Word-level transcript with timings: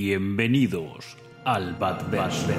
Bienvenidos 0.00 1.16
al 1.44 1.74
Badverse. 1.74 2.54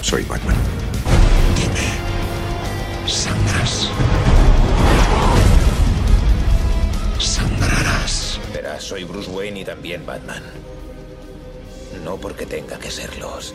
Soy 0.00 0.24
Batman. 0.24 0.56
Dime. 1.54 3.06
Sangrarás. 3.06 3.88
Sangrarás. 7.20 8.40
Verás, 8.52 8.82
soy 8.82 9.04
Bruce 9.04 9.30
Wayne 9.30 9.60
y 9.60 9.64
también 9.64 10.04
Batman. 10.04 10.42
No 12.04 12.16
porque 12.16 12.44
tenga 12.44 12.76
que 12.80 12.90
serlos. 12.90 13.54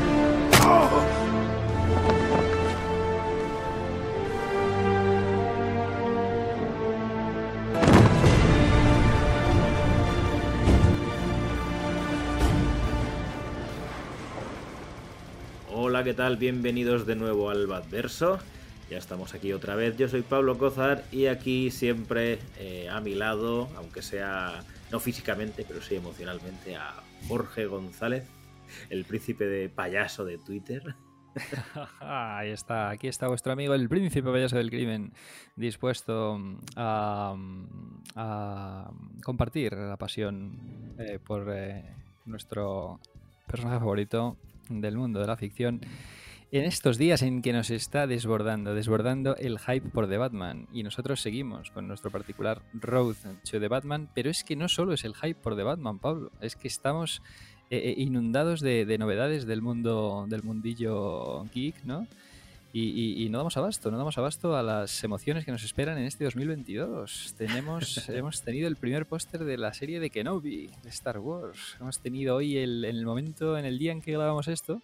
¿Qué 16.11 16.17
tal? 16.17 16.35
Bienvenidos 16.35 17.05
de 17.05 17.15
nuevo 17.15 17.49
al 17.49 17.67
Badverso. 17.67 18.37
Ya 18.89 18.97
estamos 18.97 19.33
aquí 19.33 19.53
otra 19.53 19.75
vez. 19.75 19.95
Yo 19.95 20.09
soy 20.09 20.23
Pablo 20.23 20.57
Cozar 20.57 21.05
y 21.09 21.27
aquí 21.27 21.71
siempre 21.71 22.37
eh, 22.59 22.89
a 22.89 22.99
mi 22.99 23.15
lado, 23.15 23.69
aunque 23.77 24.01
sea 24.01 24.61
no 24.91 24.99
físicamente, 24.99 25.63
pero 25.65 25.81
sí 25.81 25.95
emocionalmente, 25.95 26.75
a 26.75 26.95
Jorge 27.29 27.65
González, 27.65 28.27
el 28.89 29.05
príncipe 29.05 29.45
de 29.45 29.69
payaso 29.69 30.25
de 30.25 30.37
Twitter. 30.37 30.95
Ahí 32.01 32.49
está, 32.49 32.89
aquí 32.89 33.07
está 33.07 33.29
vuestro 33.29 33.53
amigo 33.53 33.73
el 33.73 33.87
príncipe 33.87 34.29
payaso 34.29 34.57
del 34.57 34.69
crimen, 34.69 35.13
dispuesto 35.55 36.41
a, 36.75 37.37
a 38.17 38.91
compartir 39.23 39.71
la 39.71 39.95
pasión 39.95 40.93
eh, 40.99 41.19
por 41.25 41.47
eh, 41.55 41.85
nuestro 42.25 42.99
personaje 43.47 43.79
favorito 43.79 44.35
del 44.69 44.97
mundo 44.97 45.19
de 45.19 45.27
la 45.27 45.37
ficción 45.37 45.81
en 46.51 46.65
estos 46.65 46.97
días 46.97 47.21
en 47.21 47.41
que 47.41 47.53
nos 47.53 47.69
está 47.69 48.07
desbordando, 48.07 48.75
desbordando 48.75 49.37
el 49.37 49.57
hype 49.57 49.89
por 49.89 50.09
The 50.09 50.17
Batman. 50.17 50.67
Y 50.73 50.83
nosotros 50.83 51.21
seguimos 51.21 51.71
con 51.71 51.87
nuestro 51.87 52.11
particular 52.11 52.61
Road 52.73 53.15
to 53.49 53.59
The 53.59 53.67
Batman, 53.69 54.09
pero 54.13 54.29
es 54.29 54.43
que 54.43 54.57
no 54.57 54.67
solo 54.67 54.93
es 54.93 55.05
el 55.05 55.15
hype 55.15 55.35
por 55.35 55.55
The 55.55 55.63
Batman, 55.63 55.99
Pablo, 55.99 56.31
es 56.41 56.57
que 56.57 56.67
estamos 56.67 57.21
eh, 57.69 57.93
inundados 57.97 58.59
de, 58.59 58.85
de, 58.85 58.97
novedades 58.97 59.45
del 59.45 59.61
mundo, 59.61 60.25
del 60.27 60.43
mundillo 60.43 61.45
geek, 61.53 61.85
¿no? 61.85 62.05
Y, 62.73 62.83
y, 62.83 63.25
y, 63.25 63.29
no 63.29 63.39
damos 63.39 63.57
abasto, 63.57 63.91
no 63.91 63.97
damos 63.97 64.17
abasto 64.17 64.55
a 64.55 64.63
las 64.63 65.03
emociones 65.03 65.43
que 65.43 65.51
nos 65.51 65.63
esperan 65.63 65.97
en 65.97 66.05
este 66.05 66.23
2022. 66.23 67.35
Tenemos, 67.37 68.07
hemos 68.09 68.41
tenido 68.43 68.69
el 68.69 68.77
primer 68.77 69.05
póster 69.05 69.43
de 69.43 69.57
la 69.57 69.73
serie 69.73 69.99
de 69.99 70.09
Kenobi, 70.09 70.69
de 70.81 70.89
Star 70.89 71.19
Wars. 71.19 71.75
Hemos 71.81 71.99
tenido 71.99 72.37
hoy, 72.37 72.57
el, 72.57 72.85
en 72.85 72.95
el 72.95 73.05
momento, 73.05 73.57
en 73.57 73.65
el 73.65 73.77
día 73.77 73.91
en 73.91 74.01
que 74.01 74.13
grabamos 74.13 74.47
esto, 74.47 74.81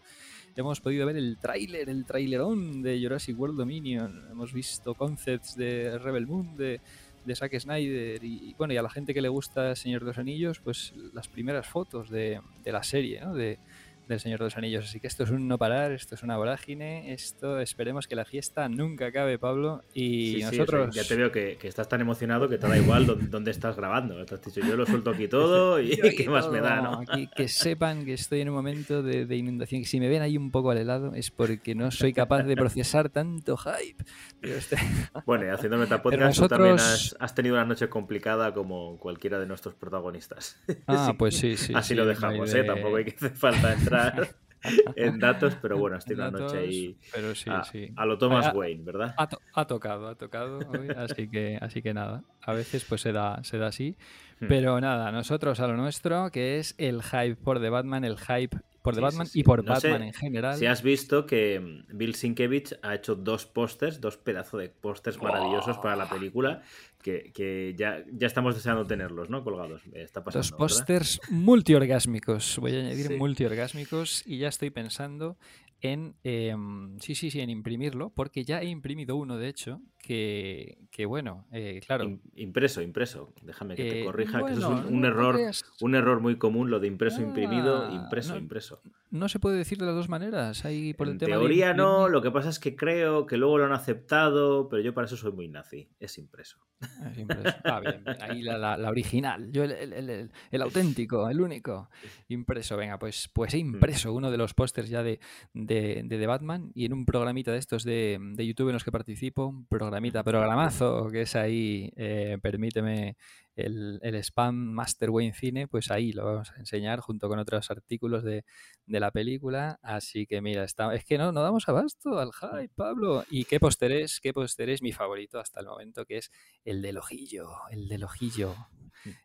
hemos 0.57 0.81
podido 0.81 1.05
ver 1.05 1.15
el 1.15 1.37
tráiler, 1.37 1.89
el 1.89 2.03
trailerón 2.03 2.81
de 2.81 2.99
Jurassic 3.01 3.39
World 3.39 3.57
Dominion. 3.57 4.27
Hemos 4.31 4.51
visto 4.51 4.93
concepts 4.93 5.55
de 5.55 5.97
Rebel 5.97 6.27
Moon, 6.27 6.57
de, 6.57 6.81
de 7.23 7.35
Zack 7.37 7.57
Snyder 7.57 8.21
y, 8.21 8.53
bueno, 8.57 8.73
y 8.73 8.77
a 8.77 8.81
la 8.81 8.89
gente 8.89 9.13
que 9.13 9.21
le 9.21 9.29
gusta 9.29 9.75
Señor 9.77 10.01
de 10.01 10.07
los 10.07 10.17
Anillos, 10.17 10.59
pues 10.59 10.93
las 11.13 11.29
primeras 11.29 11.67
fotos 11.67 12.09
de, 12.09 12.41
de 12.65 12.71
la 12.73 12.83
serie, 12.83 13.21
¿no? 13.21 13.33
De, 13.33 13.59
del 14.07 14.19
Señor 14.19 14.39
de 14.39 14.45
los 14.45 14.57
Anillos. 14.57 14.85
Así 14.85 14.99
que 14.99 15.07
esto 15.07 15.23
es 15.23 15.29
un 15.31 15.47
no 15.47 15.57
parar, 15.57 15.91
esto 15.91 16.15
es 16.15 16.23
una 16.23 16.37
vorágine, 16.37 17.13
esto 17.13 17.59
esperemos 17.59 18.07
que 18.07 18.15
la 18.15 18.25
fiesta 18.25 18.67
nunca 18.69 19.07
acabe, 19.07 19.37
Pablo. 19.37 19.83
Y 19.93 20.35
Sí, 20.37 20.41
nosotros... 20.43 20.95
ya 20.95 21.03
te 21.03 21.15
veo 21.15 21.31
que, 21.31 21.57
que 21.57 21.67
estás 21.67 21.87
tan 21.89 22.01
emocionado 22.01 22.47
que 22.49 22.57
te 22.57 22.67
da 22.67 22.77
igual 22.77 23.05
dónde, 23.05 23.27
dónde 23.27 23.51
estás 23.51 23.75
grabando. 23.75 24.23
Te 24.25 24.35
has 24.35 24.41
dicho, 24.41 24.61
yo 24.61 24.75
lo 24.75 24.85
suelto 24.85 25.11
aquí 25.11 25.27
todo 25.27 25.79
y 25.81 25.97
qué 26.15 26.29
más 26.29 26.49
me 26.49 26.61
da, 26.61 26.81
¿no? 26.81 27.01
que 27.35 27.47
sepan 27.47 28.05
que 28.05 28.13
estoy 28.13 28.41
en 28.41 28.49
un 28.49 28.55
momento 28.55 29.03
de, 29.03 29.25
de 29.25 29.35
inundación. 29.35 29.83
Si 29.85 29.99
me 29.99 30.07
ven 30.09 30.21
ahí 30.21 30.37
un 30.37 30.51
poco 30.51 30.71
al 30.71 30.77
helado 30.77 31.13
es 31.13 31.31
porque 31.31 31.75
no 31.75 31.91
soy 31.91 32.13
capaz 32.13 32.43
de 32.43 32.55
procesar 32.55 33.09
tanto 33.09 33.57
hype. 33.57 34.03
Este- 34.41 34.77
Bueno, 35.25 35.45
y 35.45 35.49
haciendo 35.49 35.77
Metapodcast 35.77 36.19
Pero 36.21 36.31
tú 36.33 36.47
también 36.47 36.71
nosotros- 36.75 37.13
has, 37.13 37.21
has 37.21 37.35
tenido 37.35 37.55
una 37.55 37.65
noche 37.65 37.89
complicada 37.89 38.53
como 38.53 38.97
cualquiera 38.97 39.39
de 39.39 39.45
nuestros 39.45 39.75
protagonistas. 39.75 40.57
Ah, 40.87 41.13
pues 41.17 41.35
sí, 41.37 41.57
sí. 41.57 41.73
Así 41.75 41.89
sí, 41.89 41.95
lo 41.95 42.05
dejamos, 42.05 42.53
¿eh? 42.53 42.57
de- 42.59 42.63
Tampoco 42.63 42.97
hay 42.97 43.05
que 43.05 43.11
hacer 43.15 43.31
falta 43.31 43.73
entrar 43.73 43.96
en 44.95 45.19
datos, 45.19 45.55
pero 45.61 45.77
bueno, 45.77 45.97
tenido 45.99 46.27
una 46.27 46.39
noche 46.39 46.57
ahí 46.57 46.97
Pero 47.13 47.35
sí, 47.35 47.49
a, 47.49 47.63
sí. 47.63 47.91
a 47.95 48.05
lo 48.05 48.17
Thomas 48.17 48.53
Wayne, 48.53 48.83
¿verdad? 48.83 49.13
Ha 49.17 49.65
tocado, 49.67 50.07
ha 50.07 50.15
tocado 50.15 50.59
hoy, 50.69 50.89
así 50.95 51.29
que, 51.29 51.57
así 51.61 51.81
que 51.81 51.93
nada. 51.93 52.23
A 52.41 52.53
veces 52.53 52.85
pues 52.85 53.01
se 53.01 53.11
da, 53.11 53.43
se 53.43 53.57
da 53.57 53.67
así. 53.67 53.97
Hmm. 54.39 54.47
Pero 54.47 54.79
nada, 54.81 55.11
nosotros 55.11 55.59
a 55.59 55.67
lo 55.67 55.77
nuestro, 55.77 56.31
que 56.31 56.59
es 56.59 56.75
el 56.77 57.03
hype 57.03 57.35
por 57.35 57.59
The 57.59 57.69
Batman, 57.69 58.03
el 58.03 58.17
hype 58.17 58.57
por 58.87 58.93
The 58.95 58.99
Sí, 58.99 59.03
Batman 59.03 59.27
sí, 59.27 59.33
sí. 59.33 59.39
y 59.39 59.43
por 59.43 59.63
No 59.65 59.75
sé 59.79 59.89
Batman 59.91 60.07
en 60.07 60.13
general. 60.13 60.57
Si 60.57 60.65
has 60.65 60.81
visto 60.81 61.25
que 61.25 61.59
mm, 61.59 61.97
Bill 61.97 62.15
Sienkiewicz 62.15 62.73
ha 62.81 62.95
hecho 62.95 63.15
dos 63.15 63.45
pósters, 63.45 63.99
dos 64.01 64.17
pedazos 64.17 64.59
de 64.61 64.69
pósters 64.69 65.21
maravillosos 65.21 65.77
para 65.79 65.95
la 65.95 66.09
película, 66.09 66.61
que, 67.01 67.31
que 67.33 67.73
ya, 67.77 68.03
ya 68.11 68.27
estamos 68.27 68.55
deseando 68.55 68.85
tenerlos, 68.85 69.29
¿no? 69.29 69.43
Colgados. 69.43 69.81
Está 69.93 70.23
pasando. 70.23 70.39
Dos 70.47 70.51
pósters 70.57 71.19
multiorgásmicos. 71.29 72.57
Voy 72.59 72.75
a 72.75 72.79
añadir 72.79 73.07
Sí. 73.07 73.13
multiorgásmicos 73.15 74.23
y 74.25 74.37
ya 74.39 74.47
estoy 74.47 74.69
pensando 74.69 75.37
en 75.81 76.15
em, 76.23 76.97
sí, 76.99 77.13
sí, 77.13 77.29
sí, 77.29 77.39
en 77.39 77.49
imprimirlo, 77.51 78.09
porque 78.09 78.43
ya 78.43 78.61
he 78.61 78.65
imprimido 78.65 79.15
uno, 79.15 79.37
de 79.37 79.47
hecho, 79.47 79.79
que, 80.07 80.77
que 80.89 81.05
bueno, 81.05 81.45
eh, 81.51 81.81
claro. 81.85 82.05
Im- 82.05 82.21
Impreso, 82.35 82.81
impreso. 82.81 83.33
Déjame 83.41 83.75
que 83.75 83.83
te 83.83 84.01
eh, 84.01 84.05
corrija, 84.05 84.45
que 84.45 84.53
eso 84.53 84.61
es 84.61 84.85
un, 84.85 84.93
un 84.95 85.01
no 85.01 85.07
error, 85.07 85.37
un 85.81 85.95
error 85.95 86.21
muy 86.21 86.37
común, 86.37 86.69
lo 86.69 86.79
de 86.79 86.87
impreso, 86.87 87.21
imprimido, 87.21 87.85
Ah, 87.87 87.91
impreso, 87.93 88.33
no, 88.33 88.39
impreso. 88.39 88.81
No 89.11 89.29
se 89.29 89.39
puede 89.39 89.57
decir 89.57 89.77
de 89.77 89.85
las 89.85 89.95
dos 89.95 90.09
maneras. 90.09 90.65
Hay 90.65 90.93
por 90.93 91.07
el 91.07 91.13
en 91.13 91.17
de 91.19 91.25
teoría 91.27 91.73
no, 91.73 92.07
lo 92.09 92.21
que 92.21 92.31
pasa 92.31 92.49
es 92.49 92.59
que 92.59 92.75
creo 92.75 93.25
que 93.25 93.37
luego 93.37 93.57
lo 93.57 93.65
han 93.65 93.71
aceptado, 93.73 94.67
pero 94.69 94.81
yo 94.81 94.93
para 94.93 95.05
eso 95.07 95.17
soy 95.17 95.31
muy 95.31 95.47
nazi. 95.47 95.89
Es 95.99 96.17
impreso. 96.17 96.57
Ah, 96.81 97.09
es 97.11 97.17
impreso. 97.17 97.57
Ah, 97.63 97.79
bien, 97.79 98.03
bien. 98.03 98.17
Ahí 98.21 98.41
la, 98.43 98.57
la- 98.57 98.77
la 98.77 98.89
original. 98.89 99.51
Yo 99.51 99.63
el, 99.63 99.71
el- 99.71 99.93
el- 99.93 100.09
el- 100.09 100.31
el 100.51 100.61
auténtico, 100.61 101.29
el 101.29 101.41
único. 101.41 101.89
Impreso. 102.27 102.77
Venga, 102.77 102.99
pues, 102.99 103.29
pues 103.33 103.53
he 103.53 103.57
impreso 103.57 104.13
uno 104.13 104.29
de 104.29 104.37
los 104.37 104.53
pósters 104.53 104.89
ya 104.89 105.03
de, 105.03 105.19
de, 105.53 106.01
de 106.05 106.17
The 106.17 106.27
Batman 106.27 106.71
y 106.75 106.85
en 106.85 106.93
un 106.93 107.05
programita 107.05 107.51
de 107.51 107.57
estos 107.59 107.83
de, 107.83 108.19
de 108.21 108.45
YouTube 108.45 108.67
en 108.69 108.73
los 108.73 108.83
que 108.83 108.91
participo, 108.91 109.47
un 109.47 109.65
programita, 109.97 110.23
programazo, 110.23 111.09
que 111.11 111.21
es 111.21 111.35
ahí, 111.35 111.91
eh, 111.95 112.37
permíteme, 112.41 113.17
el, 113.55 113.99
el 114.03 114.15
spam 114.15 114.55
Master 114.55 115.09
Wayne 115.09 115.33
Cine, 115.33 115.67
pues 115.67 115.89
ahí 115.89 116.13
lo 116.13 116.25
vamos 116.25 116.51
a 116.51 116.59
enseñar 116.59 116.99
junto 116.99 117.27
con 117.27 117.39
otros 117.39 117.71
artículos 117.71 118.23
de, 118.23 118.45
de 118.85 118.99
la 118.99 119.09
película. 119.09 119.79
Así 119.81 120.27
que 120.27 120.41
mira, 120.41 120.63
está, 120.63 120.93
es 120.93 121.03
que 121.03 121.17
no, 121.17 121.31
no 121.31 121.41
damos 121.41 121.67
abasto 121.67 122.19
al 122.19 122.31
hype, 122.33 122.73
Pablo. 122.75 123.23
¿Y 123.29 123.45
qué 123.45 123.59
póster 123.59 123.91
es? 123.91 124.19
¿Qué 124.19 124.31
póster 124.33 124.69
es 124.69 124.83
mi 124.83 124.91
favorito 124.91 125.39
hasta 125.39 125.59
el 125.59 125.65
momento? 125.65 126.05
Que 126.05 126.17
es 126.17 126.31
el 126.63 126.83
del 126.83 126.97
ojillo, 126.97 127.49
el 127.71 127.87
del 127.87 128.03
ojillo. 128.03 128.55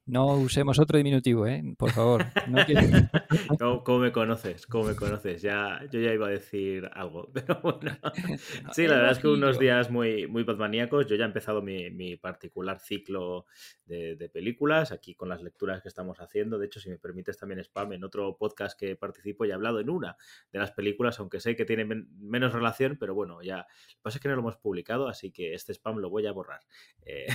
No 0.06 0.34
usemos 0.34 0.78
otro 0.78 0.96
diminutivo, 0.98 1.46
¿eh? 1.46 1.62
Por 1.78 1.90
favor. 1.90 2.24
No 2.48 2.64
quiero- 2.66 2.82
¿Cómo, 3.58 3.82
cómo 3.84 3.98
me 4.00 4.12
conoces? 4.12 4.66
¿Cómo 4.66 4.84
me 4.84 4.94
conoces? 4.96 5.42
Ya, 5.42 5.80
yo 5.90 6.00
ya 6.00 6.12
iba 6.12 6.26
a 6.26 6.30
decir 6.30 6.88
algo, 6.92 7.30
pero 7.34 7.60
bueno. 7.62 7.96
Sí, 8.72 8.86
la 8.86 8.96
verdad 8.96 9.12
es 9.12 9.18
que 9.18 9.28
unos 9.28 9.58
días 9.58 9.90
muy, 9.90 10.26
muy 10.26 10.42
batmaníacos. 10.44 11.06
Yo 11.06 11.16
ya 11.16 11.24
he 11.24 11.26
empezado 11.26 11.62
mi, 11.62 11.90
mi 11.90 12.16
particular 12.16 12.78
ciclo 12.80 13.46
de, 13.86 14.16
de 14.16 14.28
películas, 14.28 14.92
aquí 14.92 15.14
con 15.14 15.28
las 15.28 15.42
lecturas 15.42 15.82
que 15.82 15.88
estamos 15.88 16.18
haciendo. 16.20 16.58
De 16.58 16.66
hecho, 16.66 16.80
si 16.80 16.88
me 16.90 16.98
permites 16.98 17.38
también 17.38 17.60
spam, 17.60 17.92
en 17.92 18.04
otro 18.04 18.36
podcast 18.36 18.78
que 18.78 18.96
participo 18.96 19.44
ya 19.44 19.52
he 19.52 19.54
hablado 19.54 19.80
en 19.80 19.90
una 19.90 20.16
de 20.52 20.58
las 20.58 20.72
películas, 20.72 21.18
aunque 21.20 21.40
sé 21.40 21.56
que 21.56 21.64
tiene 21.64 21.84
men- 21.84 22.08
menos 22.20 22.52
relación, 22.52 22.96
pero 22.98 23.14
bueno, 23.14 23.42
ya. 23.42 23.58
Lo 23.58 23.64
que 23.96 24.00
pasa 24.02 24.18
es 24.18 24.22
que 24.22 24.28
no 24.28 24.34
lo 24.34 24.40
hemos 24.42 24.56
publicado, 24.56 25.08
así 25.08 25.30
que 25.32 25.54
este 25.54 25.72
spam 25.72 25.98
lo 25.98 26.10
voy 26.10 26.26
a 26.26 26.32
borrar. 26.32 26.60
Eh, 27.04 27.26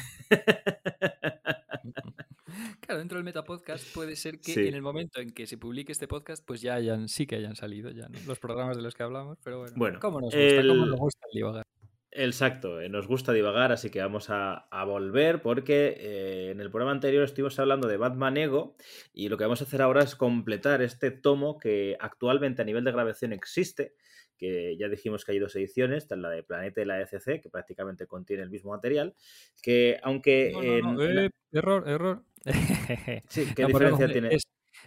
Claro, 2.81 2.99
dentro 2.99 3.17
del 3.17 3.25
Metapodcast 3.25 3.93
puede 3.93 4.15
ser 4.15 4.39
que 4.39 4.53
Sí. 4.53 4.67
en 4.67 4.73
el 4.75 4.81
momento 4.81 5.19
en 5.19 5.31
que 5.31 5.47
se 5.47 5.57
publique 5.57 5.91
este 5.91 6.07
podcast, 6.07 6.43
pues 6.45 6.61
ya 6.61 6.75
hayan, 6.75 7.07
sí 7.09 7.27
que 7.27 7.35
hayan 7.35 7.55
salido 7.55 7.91
ya, 7.91 8.07
¿no? 8.09 8.19
Los 8.25 8.39
programas 8.39 8.77
de 8.77 8.83
los 8.83 8.95
que 8.95 9.03
hablamos, 9.03 9.37
pero 9.43 9.59
bueno. 9.59 9.73
Bueno, 9.75 9.99
¿Cómo 9.99 10.21
nos 10.21 10.33
gusta? 10.33 10.61
¿Cómo 10.67 10.83
el- 10.83 10.89
nos 10.91 10.99
gusta 10.99 11.27
el 11.31 11.37
divagar? 11.37 11.63
Exacto, 12.11 12.79
eh, 12.81 12.89
nos 12.89 13.05
gusta 13.05 13.31
divagar, 13.33 13.71
así 13.71 13.89
que 13.91 13.99
vamos 13.99 14.29
a, 14.29 14.53
a 14.71 14.85
volver 14.85 15.41
porque 15.41 15.95
eh, 15.99 16.51
en 16.51 16.61
el 16.61 16.71
programa 16.71 16.93
anterior 16.93 17.23
estuvimos 17.23 17.59
hablando 17.59 17.87
de 17.87 17.97
Batman 17.97 18.37
Ego 18.37 18.75
y 19.13 19.29
lo 19.29 19.37
que 19.37 19.43
vamos 19.43 19.61
a 19.61 19.65
hacer 19.65 19.81
ahora 19.81 20.01
es 20.03 20.15
completar 20.15 20.81
este 20.81 21.11
tomo 21.11 21.59
que 21.59 21.95
actualmente 21.99 22.61
a 22.61 22.65
nivel 22.65 22.85
de 22.85 22.91
grabación 22.93 23.33
existe, 23.33 23.93
que 24.37 24.77
ya 24.77 24.87
dijimos 24.87 25.25
que 25.25 25.33
hay 25.33 25.39
dos 25.39 25.55
ediciones, 25.55 26.07
la 26.11 26.29
de 26.29 26.43
Planeta 26.43 26.81
y 26.81 26.85
la 26.85 27.01
ECC, 27.01 27.41
que 27.41 27.49
prácticamente 27.49 28.07
contiene 28.07 28.43
el 28.43 28.49
mismo 28.49 28.71
material, 28.71 29.13
que 29.61 29.99
aunque... 30.03 30.51
No, 30.53 30.61
no, 30.61 30.93
no, 30.93 31.03
en 31.03 31.15
la- 31.15 31.25
eh, 31.25 31.29
error, 31.51 31.87
error. 31.87 32.23
Sí, 33.29 33.45
¿qué 33.55 33.63
No, 33.63 33.67
diferencia 33.67 34.05
perdón, 34.05 34.11
tiene? 34.11 34.35
es- 34.35 34.43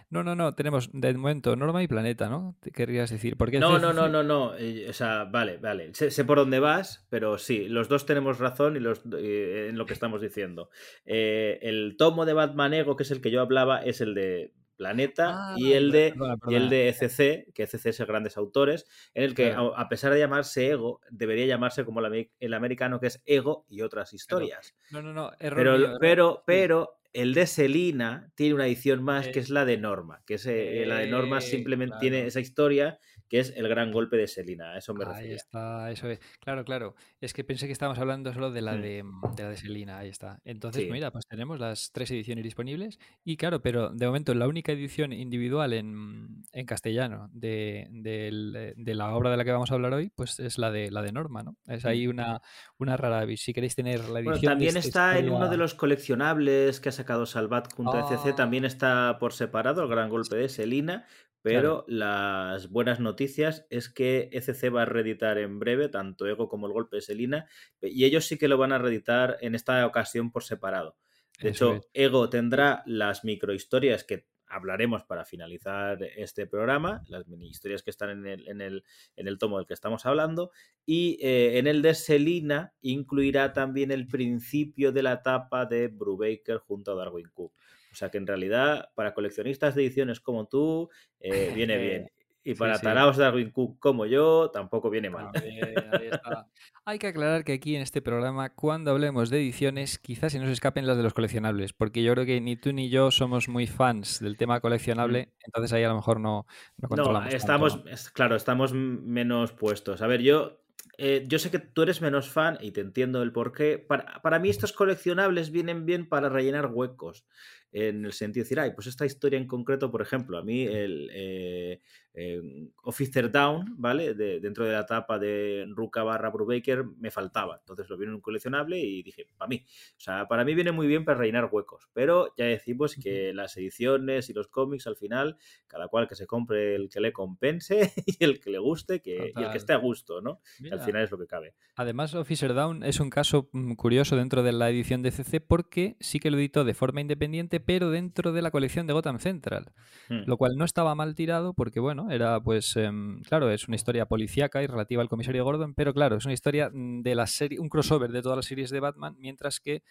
no, 0.09 0.23
no, 0.23 0.35
no, 0.35 0.53
tenemos 0.55 0.89
de 0.93 1.13
momento 1.13 1.55
Norma 1.55 1.83
y 1.83 1.87
Planeta, 1.87 2.27
¿no? 2.29 2.55
Te 2.61 2.71
querrías 2.71 3.09
decir. 3.09 3.37
Porque 3.37 3.59
No, 3.59 3.77
no, 3.79 3.93
no, 3.93 4.09
no, 4.09 4.23
no. 4.23 4.57
eh, 4.57 4.87
O 4.89 4.93
sea, 4.93 5.25
vale, 5.25 5.57
vale. 5.57 5.93
Sé, 5.93 6.11
sé 6.11 6.25
por 6.25 6.37
dónde 6.37 6.59
vas, 6.59 7.05
pero 7.09 7.37
sí, 7.37 7.67
los 7.69 7.87
dos 7.87 8.05
tenemos 8.05 8.39
razón 8.39 8.75
y 8.75 8.79
los, 8.79 9.01
eh, 9.17 9.67
en 9.69 9.77
lo 9.77 9.85
que 9.85 9.93
estamos 9.93 10.21
diciendo. 10.21 10.69
Eh, 11.05 11.59
el 11.61 11.95
tomo 11.97 12.25
de 12.25 12.33
Batman 12.33 12.73
Ego, 12.73 12.95
que 12.95 13.03
es 13.03 13.11
el 13.11 13.21
que 13.21 13.31
yo 13.31 13.41
hablaba, 13.41 13.83
es 13.83 14.01
el 14.01 14.13
de 14.13 14.53
Planeta 14.81 15.37
Ah, 15.37 15.55
y 15.55 15.73
el 15.73 15.91
de 15.91 16.11
perdona, 16.13 16.35
y 16.47 16.55
el 16.55 16.69
de 16.69 16.89
ECC, 16.89 17.51
que 17.53 17.63
ECC 17.63 17.85
es 17.89 17.99
el 17.99 18.07
Grandes 18.07 18.37
Autores, 18.37 18.85
en 19.13 19.23
el 19.23 19.33
que, 19.35 19.51
Claro. 19.51 19.75
a 19.77 19.81
a 19.81 19.89
pesar 19.89 20.11
de 20.13 20.19
llamarse 20.19 20.69
Ego, 20.71 21.01
debería 21.11 21.45
llamarse 21.45 21.85
como 21.85 21.99
el, 21.99 22.05
ame- 22.07 22.31
el 22.39 22.53
americano, 22.53 22.99
que 22.99 23.07
es 23.07 23.21
Ego 23.25 23.65
y 23.69 23.81
otras 23.81 24.13
historias. 24.13 24.75
No, 24.89 25.01
no, 25.01 25.13
no, 25.13 25.31
error 25.39 25.55
Pero, 25.55 25.77
mío, 25.77 25.97
error. 25.97 25.99
pero, 25.99 26.43
pero 26.45 26.97
el 27.13 27.33
de 27.33 27.45
Selina 27.45 28.31
tiene 28.35 28.55
una 28.55 28.65
edición 28.67 29.03
más 29.03 29.27
que 29.29 29.39
Eh, 29.39 29.41
es 29.41 29.49
la 29.49 29.65
de 29.65 29.77
Norma, 29.77 30.23
que 30.25 30.35
es, 30.35 30.45
eh, 30.47 30.85
la 30.87 30.97
de 30.99 31.07
Norma 31.07 31.37
eh, 31.39 31.41
simplemente 31.41 31.97
tiene 31.99 32.25
esa 32.25 32.39
historia 32.39 32.99
que 33.31 33.39
es 33.39 33.53
el 33.55 33.65
gran 33.69 33.93
golpe 33.93 34.17
de 34.17 34.27
Selina, 34.27 34.73
a 34.73 34.77
eso 34.79 34.93
me 34.93 35.05
Ahí 35.05 35.11
refería. 35.13 35.35
está, 35.37 35.89
eso 35.89 36.09
es. 36.09 36.19
Claro, 36.41 36.65
claro. 36.65 36.95
Es 37.21 37.31
que 37.33 37.45
pensé 37.45 37.65
que 37.65 37.71
estábamos 37.71 37.97
hablando 37.97 38.33
solo 38.33 38.51
de 38.51 38.61
la 38.61 38.73
Mm. 38.73 38.81
de, 38.81 39.03
mm, 39.03 39.21
de 39.37 39.43
la 39.43 39.49
de 39.51 39.55
Selina, 39.57 39.97
ahí 39.99 40.09
está. 40.09 40.41
Entonces, 40.43 40.83
Sí. 40.83 40.91
mira, 40.91 41.11
pues 41.11 41.25
tenemos 41.25 41.57
las 41.57 41.93
tres 41.93 42.11
ediciones 42.11 42.43
disponibles. 42.43 42.99
Y 43.23 43.37
claro, 43.37 43.61
pero 43.61 43.89
de 43.91 44.05
momento 44.05 44.33
la 44.33 44.49
única 44.49 44.73
edición 44.73 45.13
individual 45.13 45.71
en, 45.71 46.43
en 46.51 46.65
castellano 46.65 47.29
de, 47.31 47.87
eh, 48.03 48.73
de 48.75 48.95
la 48.95 49.15
obra 49.15 49.31
de 49.31 49.37
la 49.37 49.45
que 49.45 49.51
vamos 49.53 49.71
a 49.71 49.75
hablar 49.75 49.93
hoy, 49.93 50.09
pues 50.13 50.37
es 50.41 50.57
la 50.57 50.69
de 50.69 50.91
la 50.91 51.01
de 51.01 51.13
Norma, 51.13 51.41
¿no? 51.41 51.55
Es 51.67 51.85
ahí 51.85 52.07
una, 52.07 52.41
una 52.79 52.97
rara. 52.97 53.25
Si 53.37 53.53
queréis 53.53 53.75
tener 53.75 53.99
la 54.09 54.19
edición. 54.19 54.33
Bueno, 54.39 54.49
también 54.49 54.75
esta 54.75 55.13
está 55.13 55.19
en 55.19 55.29
uno 55.29 55.47
de 55.49 55.55
los 55.55 55.73
coleccionables 55.73 56.81
que 56.81 56.89
ha 56.89 56.91
sacado 56.91 57.25
Salvat 57.25 57.73
junto 57.73 57.93
a 57.93 58.01
ECC, 58.01 58.31
Ah. 58.31 58.35
también 58.35 58.65
está 58.65 59.17
por 59.19 59.31
separado 59.31 59.83
el 59.83 59.87
gran 59.89 60.09
golpe 60.09 60.35
de 60.35 60.49
Selina, 60.49 61.05
pero 61.41 61.85
las 61.87 62.69
buenas 62.69 62.99
noticias 62.99 63.65
es 63.69 63.89
que 63.89 64.29
ECC 64.31 64.73
va 64.73 64.83
a 64.83 64.85
reeditar 64.85 65.37
en 65.37 65.59
breve 65.59 65.89
tanto 65.89 66.27
Ego 66.27 66.47
como 66.47 66.67
el 66.67 66.73
golpe 66.73 66.97
de 66.97 67.01
Selina, 67.01 67.47
y 67.81 68.05
ellos 68.05 68.25
sí 68.25 68.37
que 68.37 68.47
lo 68.47 68.57
van 68.57 68.71
a 68.71 68.77
reeditar 68.77 69.37
en 69.41 69.55
esta 69.55 69.85
ocasión 69.85 70.31
por 70.31 70.43
separado. 70.43 70.97
De 71.39 71.49
Eso 71.49 71.73
hecho, 71.73 71.75
es. 71.77 71.89
Ego 71.93 72.29
tendrá 72.29 72.83
las 72.85 73.23
microhistorias 73.23 74.03
que 74.03 74.27
hablaremos 74.51 75.03
para 75.03 75.25
finalizar 75.25 76.03
este 76.03 76.45
programa, 76.45 77.03
las 77.07 77.27
mini 77.27 77.47
historias 77.47 77.83
que 77.83 77.89
están 77.89 78.09
en 78.09 78.27
el, 78.27 78.47
en 78.47 78.61
el, 78.61 78.83
en 79.15 79.27
el 79.27 79.37
tomo 79.37 79.57
del 79.57 79.65
que 79.65 79.73
estamos 79.73 80.05
hablando, 80.05 80.51
y 80.85 81.17
eh, 81.21 81.57
en 81.57 81.67
el 81.67 81.81
de 81.81 81.95
Selina 81.95 82.73
incluirá 82.81 83.53
también 83.53 83.91
el 83.91 84.07
principio 84.07 84.91
de 84.91 85.03
la 85.03 85.13
etapa 85.13 85.65
de 85.65 85.87
Brubaker 85.87 86.57
junto 86.57 86.91
a 86.91 86.95
Darwin 86.95 87.29
Cook. 87.33 87.53
O 87.91 87.95
sea 87.95 88.09
que 88.09 88.17
en 88.17 88.27
realidad, 88.27 88.89
para 88.95 89.13
coleccionistas 89.13 89.75
de 89.75 89.83
ediciones 89.85 90.19
como 90.19 90.47
tú, 90.47 90.89
eh, 91.19 91.51
viene 91.55 91.77
bien. 91.77 92.07
Y 92.43 92.53
Sí, 92.53 92.59
para 92.59 92.73
sí. 92.79 92.83
taraos 92.83 93.17
de 93.17 93.23
Darwin 93.23 93.51
Cook 93.51 93.77
como 93.77 94.07
yo, 94.07 94.49
tampoco 94.49 94.89
viene 94.89 95.11
mal. 95.11 95.31
También, 95.31 95.77
ahí 95.93 96.07
está. 96.07 96.47
Hay 96.85 96.97
que 96.97 97.05
aclarar 97.05 97.43
que 97.43 97.53
aquí 97.53 97.75
en 97.75 97.83
este 97.83 98.01
programa, 98.01 98.55
cuando 98.55 98.89
hablemos 98.89 99.29
de 99.29 99.37
ediciones, 99.37 99.99
quizás 99.99 100.31
se 100.31 100.39
nos 100.39 100.49
escapen 100.49 100.87
las 100.87 100.97
de 100.97 101.03
los 101.03 101.13
coleccionables, 101.13 101.71
porque 101.73 102.01
yo 102.01 102.13
creo 102.13 102.25
que 102.25 102.41
ni 102.41 102.55
tú 102.55 102.73
ni 102.73 102.89
yo 102.89 103.11
somos 103.11 103.47
muy 103.47 103.67
fans 103.67 104.19
del 104.21 104.37
tema 104.37 104.59
coleccionable, 104.59 105.33
entonces 105.45 105.71
ahí 105.71 105.83
a 105.83 105.89
lo 105.89 105.95
mejor 105.97 106.19
no, 106.19 106.47
no 106.77 106.81
No, 106.81 106.87
controlamos. 106.87 107.29
tanto, 107.29 107.37
estamos, 107.37 107.85
¿no? 107.85 107.91
es- 107.91 108.09
claro, 108.09 108.35
estamos 108.35 108.73
menos 108.73 109.51
puestos. 109.51 110.01
A 110.01 110.07
ver, 110.07 110.21
yo, 110.23 110.63
eh, 110.97 111.23
yo 111.27 111.37
sé 111.37 111.51
que 111.51 111.59
tú 111.59 111.83
eres 111.83 112.01
menos 112.01 112.27
fan 112.29 112.57
y 112.59 112.71
te 112.71 112.81
entiendo 112.81 113.21
el 113.21 113.31
porqué. 113.31 113.77
Para, 113.77 114.19
para 114.23 114.39
mí 114.39 114.49
estos 114.49 114.73
coleccionables 114.73 115.51
vienen 115.51 115.85
bien 115.85 116.09
para 116.09 116.27
rellenar 116.27 116.71
huecos. 116.73 117.23
En 117.71 118.05
el 118.05 118.13
sentido 118.13 118.43
de 118.43 118.45
decir, 118.45 118.59
ay, 118.59 118.71
pues 118.75 118.87
esta 118.87 119.05
historia 119.05 119.37
en 119.37 119.47
concreto, 119.47 119.89
por 119.91 120.01
ejemplo, 120.01 120.37
a 120.37 120.43
mí 120.43 120.63
el 120.63 121.09
eh, 121.13 121.79
eh, 122.13 122.41
Officer 122.83 123.31
Down, 123.31 123.75
¿vale? 123.77 124.13
De- 124.13 124.39
dentro 124.41 124.65
de 124.65 124.73
la 124.73 124.81
etapa 124.81 125.17
de 125.17 125.65
Ruka 125.69 126.03
barra 126.03 126.29
Brubaker 126.29 126.83
me 126.99 127.11
faltaba. 127.11 127.57
Entonces 127.59 127.89
lo 127.89 127.97
vi 127.97 128.05
en 128.05 128.13
un 128.15 128.21
coleccionable 128.21 128.77
y 128.79 129.01
dije, 129.03 129.25
para 129.37 129.47
mí. 129.47 129.63
O 129.97 129.99
sea, 129.99 130.27
para 130.27 130.43
mí 130.43 130.53
viene 130.53 130.71
muy 130.73 130.87
bien 130.87 131.05
para 131.05 131.17
rellenar 131.19 131.49
huecos. 131.51 131.87
Pero 131.93 132.33
ya 132.37 132.45
decimos 132.45 132.95
que 133.01 133.33
las 133.33 133.55
ediciones 133.55 134.29
y 134.29 134.33
los 134.33 134.47
cómics 134.49 134.87
al 134.87 134.97
final 134.97 135.37
cada 135.67 135.87
cual 135.87 136.07
que 136.09 136.15
se 136.15 136.27
compre 136.27 136.75
el 136.75 136.89
que 136.89 136.99
le 136.99 137.13
compense 137.13 137.93
y 138.05 138.21
el 138.23 138.39
que 138.41 138.49
le 138.49 138.59
guste 138.59 139.01
que, 139.01 139.31
y 139.33 139.41
el 139.43 139.51
que 139.51 139.57
esté 139.57 139.71
a 139.71 139.77
gusto, 139.77 140.19
¿no? 140.21 140.41
Que 140.57 140.65
al 140.67 140.79
Mira, 140.79 140.85
final 140.85 141.03
es 141.03 141.11
lo 141.11 141.17
que 141.17 141.27
cabe. 141.27 141.55
Además, 141.75 142.13
Officer 142.15 142.53
Down 142.53 142.83
es 142.83 142.99
un 142.99 143.09
caso 143.09 143.49
mm, 143.53 143.75
curioso 143.75 144.17
dentro 144.17 144.43
de 144.43 144.51
la 144.51 144.69
edición 144.69 145.01
de 145.01 145.11
CC 145.11 145.39
porque 145.39 145.95
sí 146.01 146.19
que 146.19 146.29
lo 146.29 146.37
editó 146.37 146.65
de 146.65 146.73
forma 146.73 146.99
independiente, 146.99 147.60
pero 147.65 147.89
dentro 147.89 148.31
de 148.31 148.41
la 148.41 148.51
colección 148.51 148.87
de 148.87 148.93
Gotham 148.93 149.19
Central. 149.19 149.71
Hmm. 150.09 150.23
Lo 150.25 150.37
cual 150.37 150.53
no 150.57 150.65
estaba 150.65 150.95
mal 150.95 151.15
tirado 151.15 151.53
porque, 151.53 151.79
bueno, 151.79 152.11
era 152.11 152.39
pues, 152.39 152.75
em, 152.75 153.21
claro, 153.23 153.49
es 153.51 153.67
una 153.67 153.75
historia 153.75 154.05
policíaca 154.05 154.61
y 154.61 154.67
relativa 154.67 155.01
al 155.01 155.09
comisario 155.09 155.43
Gordon, 155.43 155.73
pero 155.73 155.93
claro, 155.93 156.17
es 156.17 156.25
una 156.25 156.33
historia 156.33 156.69
de 156.73 157.15
la 157.15 157.27
serie, 157.27 157.59
un 157.59 157.69
crossover 157.69 158.11
de 158.11 158.21
todas 158.21 158.37
las 158.37 158.45
series 158.45 158.69
de 158.69 158.79
Batman, 158.79 159.15
mientras 159.19 159.59
que 159.59 159.83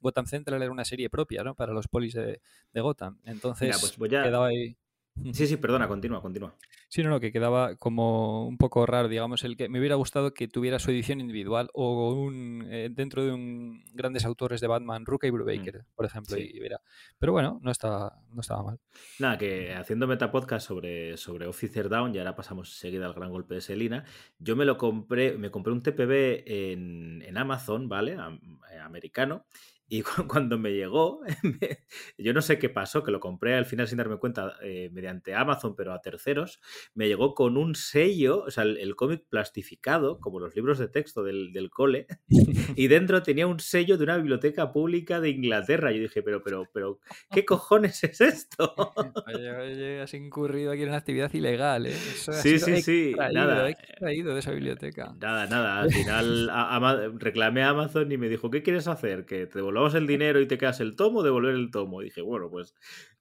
Gotham 0.00 0.26
Central 0.26 0.62
era 0.62 0.72
una 0.72 0.84
serie 0.84 1.10
propia, 1.10 1.42
¿no? 1.44 1.54
Para 1.54 1.72
los 1.72 1.88
polis 1.88 2.14
de, 2.14 2.40
de 2.72 2.80
Gotham. 2.80 3.20
Entonces, 3.24 3.68
Mira, 3.68 3.78
pues 3.78 3.96
voy 3.96 4.14
a... 4.14 4.22
quedaba 4.22 4.46
ahí. 4.48 4.76
Sí, 5.32 5.46
sí, 5.46 5.56
perdona, 5.56 5.88
continúa, 5.88 6.20
continúa. 6.22 6.54
Sí, 6.88 7.02
no, 7.02 7.10
no, 7.10 7.20
que 7.20 7.32
quedaba 7.32 7.76
como 7.76 8.46
un 8.48 8.56
poco 8.56 8.86
raro, 8.86 9.08
digamos, 9.08 9.44
el 9.44 9.56
que 9.56 9.68
me 9.68 9.78
hubiera 9.78 9.94
gustado 9.96 10.32
que 10.32 10.48
tuviera 10.48 10.78
su 10.78 10.90
edición 10.90 11.20
individual 11.20 11.68
o 11.74 12.12
un 12.12 12.66
eh, 12.70 12.88
dentro 12.90 13.24
de 13.24 13.32
un 13.32 13.84
grandes 13.92 14.24
autores 14.24 14.60
de 14.60 14.68
Batman, 14.68 15.04
Ruka 15.04 15.26
y 15.26 15.30
Brubaker, 15.30 15.84
por 15.94 16.06
ejemplo, 16.06 16.36
Mm, 16.36 16.38
sí. 16.40 16.50
y 16.54 16.60
verá. 16.60 16.80
Pero 17.18 17.32
bueno, 17.32 17.58
no 17.62 17.70
estaba, 17.70 18.22
no 18.32 18.40
estaba 18.40 18.62
mal. 18.62 18.80
Nada, 19.18 19.36
que 19.36 19.74
haciendo 19.74 20.06
metapodcast 20.06 20.66
sobre, 20.66 21.16
sobre 21.16 21.46
Officer 21.46 21.88
Down, 21.88 22.14
y 22.14 22.18
ahora 22.18 22.34
pasamos 22.34 22.76
seguida 22.78 23.06
al 23.06 23.14
gran 23.14 23.30
golpe 23.30 23.54
de 23.54 23.60
Selina, 23.60 24.04
yo 24.38 24.56
me 24.56 24.64
lo 24.64 24.78
compré, 24.78 25.36
me 25.36 25.50
compré 25.50 25.72
un 25.72 25.82
TPB 25.82 26.44
en, 26.46 27.22
en 27.22 27.36
Amazon, 27.38 27.88
¿vale? 27.88 28.12
Eh, 28.72 28.78
americano. 28.78 29.44
Y 29.90 30.02
cu- 30.02 30.26
cuando 30.28 30.58
me 30.58 30.72
llegó, 30.72 31.20
me- 31.42 31.78
yo 32.18 32.32
no 32.34 32.42
sé 32.42 32.58
qué 32.58 32.68
pasó, 32.68 33.02
que 33.02 33.10
lo 33.10 33.20
compré 33.20 33.54
al 33.54 33.64
final 33.66 33.88
sin 33.88 33.98
darme 33.98 34.18
cuenta 34.18 34.54
eh, 34.62 34.90
mediante 34.92 35.34
Amazon, 35.34 35.74
pero 35.76 35.92
a 35.92 36.00
terceros, 36.00 36.60
me 36.94 37.08
llegó 37.08 37.34
con 37.34 37.56
un 37.56 37.74
sello, 37.74 38.42
o 38.44 38.50
sea, 38.50 38.64
el, 38.64 38.76
el 38.76 38.96
cómic 38.96 39.24
plastificado, 39.28 40.20
como 40.20 40.40
los 40.40 40.54
libros 40.54 40.78
de 40.78 40.88
texto 40.88 41.22
del, 41.22 41.52
del 41.52 41.70
cole, 41.70 42.06
y 42.76 42.88
dentro 42.88 43.22
tenía 43.22 43.46
un 43.46 43.60
sello 43.60 43.96
de 43.96 44.04
una 44.04 44.16
biblioteca 44.16 44.72
pública 44.72 45.20
de 45.20 45.30
Inglaterra. 45.30 45.90
Yo 45.92 46.00
dije, 46.02 46.22
pero, 46.22 46.42
pero, 46.42 46.68
pero, 46.72 47.00
¿qué 47.30 47.44
cojones 47.44 48.04
es 48.04 48.20
esto? 48.20 48.74
Oye, 49.26 49.50
oye, 49.56 50.00
has 50.00 50.12
incurrido 50.14 50.72
aquí 50.72 50.82
en 50.82 50.88
una 50.88 50.98
actividad 50.98 51.32
ilegal, 51.32 51.86
¿eh? 51.86 51.90
Eso 51.90 52.32
Sí, 52.32 52.58
sí, 52.58 52.82
sí, 52.82 53.14
nada. 53.32 53.68
extraído 53.68 54.34
de 54.34 54.40
esa 54.40 54.50
biblioteca. 54.52 55.14
Nada, 55.18 55.46
nada. 55.46 55.80
Al 55.80 55.90
final 55.92 56.50
a- 56.50 57.08
reclamé 57.18 57.62
a 57.62 57.70
Amazon 57.70 58.10
y 58.12 58.16
me 58.18 58.28
dijo, 58.28 58.50
¿qué 58.50 58.62
quieres 58.62 58.86
hacer? 58.88 59.24
¿Que 59.26 59.46
te 59.46 59.60
devolvamos 59.78 59.94
el 59.94 60.06
dinero 60.06 60.40
y 60.40 60.46
te 60.46 60.58
quedas 60.58 60.80
el 60.80 60.96
tomo 60.96 61.20
o 61.20 61.22
devolver 61.22 61.54
el 61.54 61.70
tomo? 61.70 62.02
Y 62.02 62.06
dije, 62.06 62.20
bueno, 62.22 62.50
pues 62.50 62.74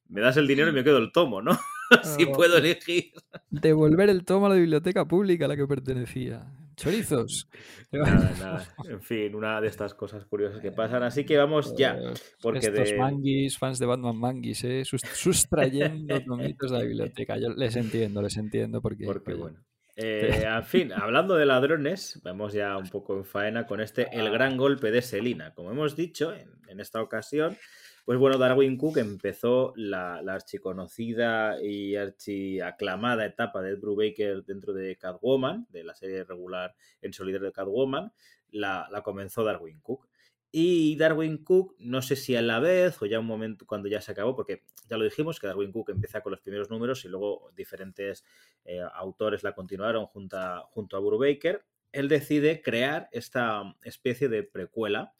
me 0.10 0.22
das 0.22 0.38
el 0.38 0.48
dinero 0.48 0.70
y 0.70 0.74
me 0.74 0.84
quedo 0.84 0.98
el 0.98 1.12
tomo, 1.12 1.42
¿no? 1.42 1.52
si 2.04 2.24
Oh, 2.26 2.32
puedo 2.34 2.58
elegir. 2.58 3.12
Devolver 3.50 4.10
el 4.10 4.26
tomo 4.26 4.48
a 4.48 4.50
la 4.50 4.56
biblioteca 4.56 5.06
pública 5.06 5.46
a 5.46 5.48
la 5.48 5.56
que 5.56 5.68
pertenecía. 5.68 6.46
Chorizos. 6.76 7.50
Nada, 7.92 8.32
nada. 8.40 8.76
En 8.88 9.02
fin, 9.02 9.34
una 9.34 9.60
de 9.60 9.68
estas 9.68 9.96
cosas 9.96 10.26
curiosas 10.26 10.62
que 10.62 10.72
pasan. 10.72 11.02
Así 11.02 11.26
que 11.26 11.36
vamos 11.36 11.76
ya. 11.76 11.98
Porque 12.40 12.60
Estos 12.68 12.92
de... 12.92 12.98
manguis, 12.98 13.58
fans 13.58 13.80
de 13.80 13.88
Batman 13.88 14.16
manguis, 14.16 14.64
¿eh? 14.64 14.86
Sus- 14.86 15.02
sustrayendo 15.02 16.22
tomitos 16.26 16.70
de 16.70 16.78
la 16.78 16.84
biblioteca. 16.84 17.38
Yo 17.40 17.50
les 17.50 17.76
entiendo, 17.76 18.22
les 18.22 18.38
entiendo 18.38 18.80
porque... 18.80 19.06
Porque 19.06 19.34
bueno. 19.34 19.60
Eh, 20.00 20.44
en 20.46 20.64
fin, 20.64 20.94
hablando 20.94 21.36
de 21.36 21.48
ladrones, 21.48 22.22
vamos 22.24 22.54
ya 22.54 22.78
un 22.78 22.88
poco 22.88 23.18
en 23.18 23.26
faena 23.26 23.66
con 23.66 23.82
este 23.82 24.08
El 24.12 24.30
gran 24.30 24.56
golpe 24.56 24.92
de 24.92 25.02
Selina. 25.02 25.56
Como 25.56 25.72
hemos 25.72 25.96
dicho, 25.96 26.34
en, 26.34 26.52
en 26.68 26.80
esta 26.80 27.02
ocasión, 27.02 27.58
pues 28.06 28.20
bueno, 28.20 28.38
Darwin 28.38 28.78
Cook 28.78 28.98
empezó 29.00 29.74
la, 29.76 30.22
la 30.22 30.36
archiconocida 30.36 31.60
y 31.62 31.96
archiaclamada 31.96 33.26
etapa 33.26 33.62
de 33.64 33.72
Ed 33.72 33.80
Brubaker 33.80 34.44
dentro 34.46 34.72
de 34.72 34.96
Catwoman, 34.98 35.66
de 35.72 35.84
la 35.84 35.96
serie 35.96 36.24
regular 36.24 36.76
en 37.02 37.12
solidario 37.12 37.48
de 37.48 37.54
Catwoman, 37.54 38.14
la, 38.52 38.88
la 38.92 39.02
comenzó 39.02 39.44
Darwin 39.44 39.80
Cook. 39.82 40.08
Y 40.52 40.96
Darwin 40.96 41.44
Cook, 41.44 41.76
no 41.80 42.02
sé 42.02 42.16
si 42.16 42.36
a 42.36 42.42
la 42.42 42.60
vez 42.60 43.02
o 43.02 43.06
ya 43.06 43.20
un 43.20 43.26
momento 43.26 43.66
cuando 43.66 43.90
ya 43.90 44.02
se 44.02 44.14
acabó, 44.14 44.36
porque 44.36 44.64
ya 44.90 44.98
lo 44.98 45.04
dijimos 45.04 45.40
que 45.40 45.48
Darwin 45.48 45.72
Cook 45.72 45.90
empieza 45.90 46.22
con 46.22 46.32
los 46.32 46.42
primeros 46.42 46.70
números 46.70 47.04
y 47.06 47.10
luego 47.10 47.52
diferentes 47.56 48.24
eh, 48.66 48.82
autores 48.94 49.44
la 49.44 49.54
continuaron 49.54 50.06
junto 50.06 50.38
a, 50.38 50.62
junto 50.72 50.98
a 50.98 51.00
Brubaker. 51.00 51.66
él 51.92 52.08
decide 52.08 52.62
crear 52.62 53.10
esta 53.12 53.76
especie 53.84 54.30
de 54.30 54.44
precuela 54.44 55.14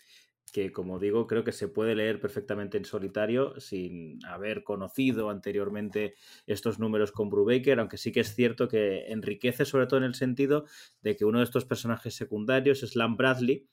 que 0.52 0.72
como 0.72 1.00
digo 1.00 1.28
creo 1.28 1.44
que 1.44 1.52
se 1.52 1.68
puede 1.68 1.96
leer 1.96 2.20
perfectamente 2.20 2.78
en 2.78 2.86
solitario 2.86 3.60
sin 3.60 4.24
haber 4.26 4.64
conocido 4.64 5.30
anteriormente 5.30 6.16
estos 6.46 6.80
números 6.80 7.12
con 7.12 7.30
Brubaker, 7.30 7.80
aunque 7.80 7.98
sí 7.98 8.12
que 8.12 8.22
es 8.22 8.34
cierto 8.34 8.68
que 8.68 9.12
enriquece 9.12 9.66
sobre 9.66 9.88
todo 9.88 10.00
en 10.00 10.06
el 10.06 10.16
sentido 10.16 10.66
de 11.02 11.16
que 11.16 11.26
uno 11.26 11.40
de 11.40 11.44
estos 11.44 11.66
personajes 11.66 12.16
secundarios, 12.16 12.80
Slam 12.80 13.18
Bradley, 13.18 13.68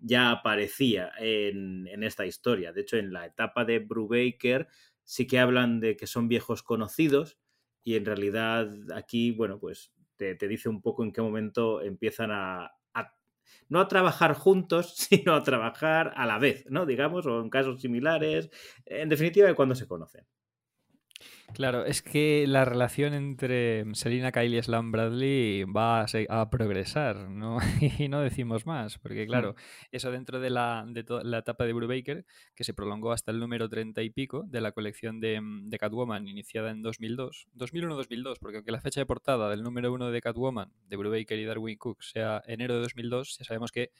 ya 0.00 0.30
aparecía 0.30 1.12
en, 1.18 1.86
en 1.88 2.02
esta 2.02 2.26
historia. 2.26 2.72
De 2.72 2.82
hecho, 2.82 2.96
en 2.96 3.12
la 3.12 3.26
etapa 3.26 3.64
de 3.64 3.78
Brubaker 3.80 4.68
sí 5.04 5.26
que 5.26 5.38
hablan 5.38 5.80
de 5.80 5.96
que 5.96 6.06
son 6.06 6.28
viejos 6.28 6.62
conocidos 6.62 7.38
y 7.82 7.96
en 7.96 8.04
realidad 8.04 8.70
aquí, 8.94 9.32
bueno, 9.32 9.58
pues 9.58 9.92
te, 10.16 10.34
te 10.34 10.48
dice 10.48 10.68
un 10.68 10.82
poco 10.82 11.02
en 11.04 11.12
qué 11.12 11.22
momento 11.22 11.80
empiezan 11.82 12.30
a, 12.32 12.72
no 13.68 13.80
a 13.80 13.88
trabajar 13.88 14.34
juntos, 14.34 14.94
sino 14.96 15.34
a 15.34 15.42
trabajar 15.42 16.12
a 16.16 16.26
la 16.26 16.38
vez, 16.38 16.64
¿no? 16.68 16.86
Digamos, 16.86 17.26
o 17.26 17.40
en 17.40 17.50
casos 17.50 17.80
similares, 17.80 18.50
en 18.86 19.08
definitiva, 19.08 19.48
de 19.48 19.54
cuando 19.54 19.74
se 19.74 19.86
conocen. 19.88 20.26
Claro, 21.54 21.84
es 21.84 22.02
que 22.02 22.46
la 22.46 22.64
relación 22.64 23.12
entre 23.14 23.84
Selina 23.94 24.32
Kyle 24.32 24.54
y 24.54 24.62
Slam 24.62 24.92
Bradley 24.92 25.64
va 25.64 26.04
a, 26.04 26.50
progresar, 26.50 27.28
¿no? 27.28 27.58
y 27.98 28.08
no 28.08 28.20
decimos 28.20 28.66
más, 28.66 28.98
porque 28.98 29.26
claro, 29.26 29.54
eso 29.92 30.10
dentro 30.10 30.40
de 30.40 30.50
la, 30.50 30.84
de 30.86 31.04
la 31.24 31.38
etapa 31.38 31.64
de 31.64 31.72
Brubaker, 31.72 32.24
que 32.54 32.64
se 32.64 32.74
prolongó 32.74 33.12
hasta 33.12 33.30
el 33.30 33.40
número 33.40 33.68
30 33.68 34.02
y 34.02 34.10
pico 34.10 34.44
de 34.46 34.60
la 34.60 34.72
colección 34.72 35.20
de, 35.20 35.40
de 35.42 35.78
Catwoman 35.78 36.28
iniciada 36.28 36.70
en 36.70 36.82
2002, 36.82 37.48
2001-2002, 37.56 38.38
porque 38.40 38.58
aunque 38.58 38.72
la 38.72 38.80
fecha 38.80 39.00
de 39.00 39.06
portada 39.06 39.50
del 39.50 39.62
número 39.62 39.92
1 39.92 40.10
de 40.10 40.20
Catwoman, 40.20 40.72
de 40.88 40.96
Brubaker 40.96 41.38
y 41.38 41.44
Darwin 41.44 41.78
Cook, 41.78 42.02
sea 42.02 42.42
enero 42.46 42.74
de 42.74 42.80
2002, 42.80 43.38
ya 43.38 43.44
sabemos 43.44 43.72
que 43.72 43.90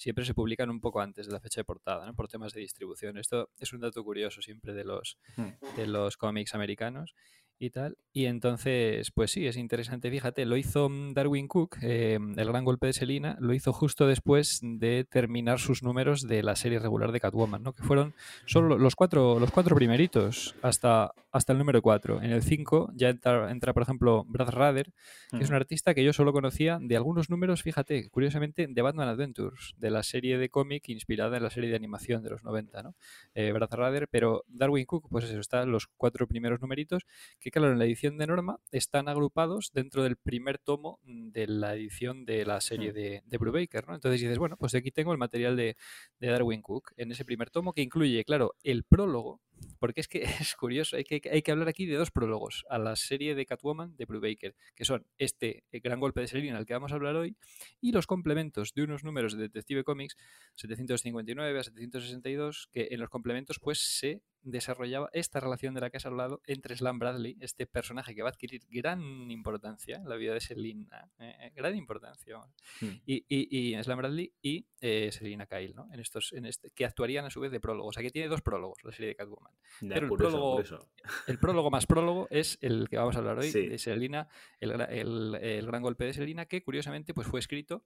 siempre 0.00 0.24
se 0.24 0.32
publican 0.32 0.70
un 0.70 0.80
poco 0.80 1.02
antes 1.02 1.26
de 1.26 1.32
la 1.32 1.40
fecha 1.40 1.60
de 1.60 1.64
portada, 1.64 2.06
¿no? 2.06 2.14
por 2.14 2.26
temas 2.26 2.54
de 2.54 2.60
distribución. 2.62 3.18
Esto 3.18 3.50
es 3.58 3.74
un 3.74 3.80
dato 3.80 4.02
curioso 4.02 4.40
siempre 4.40 4.72
de 4.72 4.84
los, 4.84 5.18
hmm. 5.36 5.76
de 5.76 5.86
los 5.86 6.16
cómics 6.16 6.54
americanos 6.54 7.14
y 7.60 7.70
tal. 7.70 7.98
Y 8.12 8.24
entonces, 8.24 9.12
pues 9.12 9.30
sí, 9.30 9.46
es 9.46 9.56
interesante. 9.56 10.10
Fíjate, 10.10 10.44
lo 10.46 10.56
hizo 10.56 10.88
mm, 10.88 11.12
Darwin 11.12 11.46
Cook, 11.46 11.76
eh, 11.82 12.18
el 12.36 12.48
gran 12.48 12.64
golpe 12.64 12.86
de 12.86 12.92
Selina, 12.94 13.36
lo 13.38 13.52
hizo 13.52 13.72
justo 13.72 14.06
después 14.06 14.60
de 14.62 15.04
terminar 15.04 15.60
sus 15.60 15.82
números 15.82 16.22
de 16.22 16.42
la 16.42 16.56
serie 16.56 16.80
regular 16.80 17.12
de 17.12 17.20
Catwoman, 17.20 17.62
¿no? 17.62 17.74
Que 17.74 17.84
fueron 17.84 18.14
solo 18.46 18.78
los 18.78 18.96
cuatro, 18.96 19.38
los 19.38 19.50
cuatro 19.50 19.76
primeritos 19.76 20.56
hasta, 20.62 21.12
hasta 21.30 21.52
el 21.52 21.58
número 21.58 21.82
cuatro. 21.82 22.20
En 22.22 22.32
el 22.32 22.42
cinco 22.42 22.90
ya 22.94 23.10
entra, 23.10 23.50
entra, 23.50 23.74
por 23.74 23.82
ejemplo, 23.82 24.24
Brad 24.26 24.48
Rather, 24.48 24.92
que 25.30 25.44
es 25.44 25.50
un 25.50 25.54
artista 25.54 25.94
que 25.94 26.02
yo 26.02 26.12
solo 26.12 26.32
conocía 26.32 26.78
de 26.80 26.96
algunos 26.96 27.28
números, 27.28 27.62
fíjate, 27.62 28.08
curiosamente, 28.08 28.66
de 28.68 28.82
Batman 28.82 29.08
Adventures, 29.08 29.74
de 29.76 29.90
la 29.90 30.02
serie 30.02 30.38
de 30.38 30.48
cómic 30.48 30.88
inspirada 30.88 31.36
en 31.36 31.42
la 31.42 31.50
serie 31.50 31.68
de 31.68 31.76
animación 31.76 32.22
de 32.22 32.30
los 32.30 32.42
90, 32.42 32.82
¿no? 32.82 32.94
Eh, 33.34 33.52
Brad 33.52 33.70
Rather, 33.70 34.08
pero 34.08 34.44
Darwin 34.48 34.86
Cook, 34.86 35.08
pues 35.10 35.26
eso, 35.26 35.38
está 35.38 35.64
los 35.66 35.86
cuatro 35.86 36.26
primeros 36.26 36.60
numeritos 36.60 37.04
que 37.38 37.49
claro, 37.50 37.72
en 37.72 37.78
la 37.78 37.84
edición 37.84 38.18
de 38.18 38.26
norma 38.26 38.58
están 38.70 39.08
agrupados 39.08 39.70
dentro 39.72 40.02
del 40.02 40.16
primer 40.16 40.58
tomo 40.58 41.00
de 41.04 41.46
la 41.46 41.74
edición 41.74 42.24
de 42.24 42.44
la 42.44 42.60
serie 42.60 42.92
de, 42.92 43.22
de 43.24 43.38
Brubaker, 43.38 43.86
¿no? 43.86 43.94
Entonces 43.94 44.20
dices, 44.20 44.38
bueno, 44.38 44.56
pues 44.56 44.74
aquí 44.74 44.90
tengo 44.90 45.12
el 45.12 45.18
material 45.18 45.56
de, 45.56 45.76
de 46.18 46.28
Darwin 46.28 46.62
Cook 46.62 46.92
en 46.96 47.12
ese 47.12 47.24
primer 47.24 47.50
tomo 47.50 47.72
que 47.72 47.82
incluye, 47.82 48.24
claro, 48.24 48.54
el 48.62 48.84
prólogo 48.84 49.40
porque 49.78 50.00
es 50.00 50.08
que 50.08 50.22
es 50.40 50.54
curioso, 50.56 50.96
hay 50.96 51.04
que, 51.04 51.20
hay 51.30 51.42
que 51.42 51.50
hablar 51.50 51.68
aquí 51.68 51.86
de 51.86 51.96
dos 51.96 52.10
prólogos 52.10 52.64
a 52.68 52.78
la 52.78 52.96
serie 52.96 53.34
de 53.34 53.46
Catwoman 53.46 53.96
de 53.96 54.04
Brubaker, 54.04 54.54
que 54.74 54.84
son 54.84 55.06
este 55.18 55.64
el 55.70 55.80
gran 55.80 56.00
golpe 56.00 56.20
de 56.20 56.28
Selina 56.28 56.58
al 56.58 56.66
que 56.66 56.74
vamos 56.74 56.92
a 56.92 56.96
hablar 56.96 57.16
hoy, 57.16 57.36
y 57.80 57.92
los 57.92 58.06
complementos 58.06 58.72
de 58.74 58.82
unos 58.82 59.04
números 59.04 59.34
de 59.34 59.42
Detective 59.42 59.84
Comics 59.84 60.16
759 60.56 61.58
a 61.58 61.62
762, 61.62 62.68
que 62.72 62.88
en 62.90 63.00
los 63.00 63.08
complementos 63.08 63.58
pues 63.58 63.78
se 63.78 64.22
desarrollaba 64.42 65.10
esta 65.12 65.40
relación 65.40 65.74
de 65.74 65.80
la 65.80 65.90
que 65.90 65.98
has 65.98 66.06
hablado 66.06 66.40
entre 66.46 66.76
Slam 66.76 66.98
Bradley, 66.98 67.36
este 67.40 67.66
personaje 67.66 68.14
que 68.14 68.22
va 68.22 68.28
a 68.28 68.32
adquirir 68.32 68.62
gran 68.68 69.30
importancia 69.30 69.96
en 69.96 70.08
la 70.08 70.16
vida 70.16 70.34
de 70.34 70.40
Selina, 70.40 71.10
eh, 71.18 71.34
eh, 71.40 71.52
gran 71.54 71.76
importancia, 71.76 72.38
hmm. 72.80 72.86
y, 73.06 73.24
y, 73.28 73.74
y, 73.76 73.82
Slam 73.82 73.98
Bradley 73.98 74.32
y 74.40 74.66
eh, 74.80 75.10
Selina 75.12 75.46
Kyle, 75.46 75.74
¿no? 75.74 75.88
En 75.92 76.00
estos, 76.00 76.32
en 76.32 76.46
este, 76.46 76.70
que 76.70 76.84
actuarían 76.84 77.24
a 77.24 77.30
su 77.30 77.40
vez 77.40 77.52
de 77.52 77.60
prólogo. 77.60 77.88
O 77.88 77.92
sea 77.92 78.02
que 78.02 78.10
tiene 78.10 78.28
dos 78.28 78.42
prólogos 78.42 78.78
la 78.82 78.92
serie 78.92 79.08
de 79.08 79.16
Catwoman. 79.16 79.49
Pero 79.80 80.06
el, 80.06 80.12
prólogo, 80.12 80.62
el 81.26 81.38
prólogo 81.38 81.70
más 81.70 81.86
prólogo 81.86 82.28
es 82.30 82.58
el 82.60 82.88
que 82.88 82.98
vamos 82.98 83.16
a 83.16 83.20
hablar 83.20 83.38
hoy, 83.38 83.50
de 83.50 83.78
Selina, 83.78 84.28
el, 84.60 84.72
el, 84.72 85.34
el, 85.36 85.66
gran 85.66 85.82
golpe 85.82 86.04
de 86.04 86.12
Selina, 86.12 86.44
que 86.44 86.62
curiosamente 86.62 87.14
pues, 87.14 87.26
fue 87.26 87.40
escrito 87.40 87.82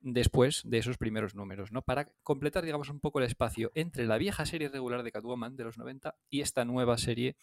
después 0.00 0.62
de 0.64 0.78
esos 0.78 0.98
primeros 0.98 1.34
números, 1.34 1.72
¿no? 1.72 1.82
Para 1.82 2.06
completar, 2.22 2.64
digamos, 2.64 2.90
un 2.90 3.00
poco 3.00 3.18
el 3.18 3.24
espacio 3.24 3.72
entre 3.74 4.06
la 4.06 4.18
vieja 4.18 4.46
serie 4.46 4.68
regular 4.68 5.02
de 5.02 5.10
Catwoman 5.10 5.56
de 5.56 5.64
los 5.64 5.78
90 5.78 6.14
y 6.30 6.42
esta 6.42 6.64
nueva 6.64 6.98
serie 6.98 7.36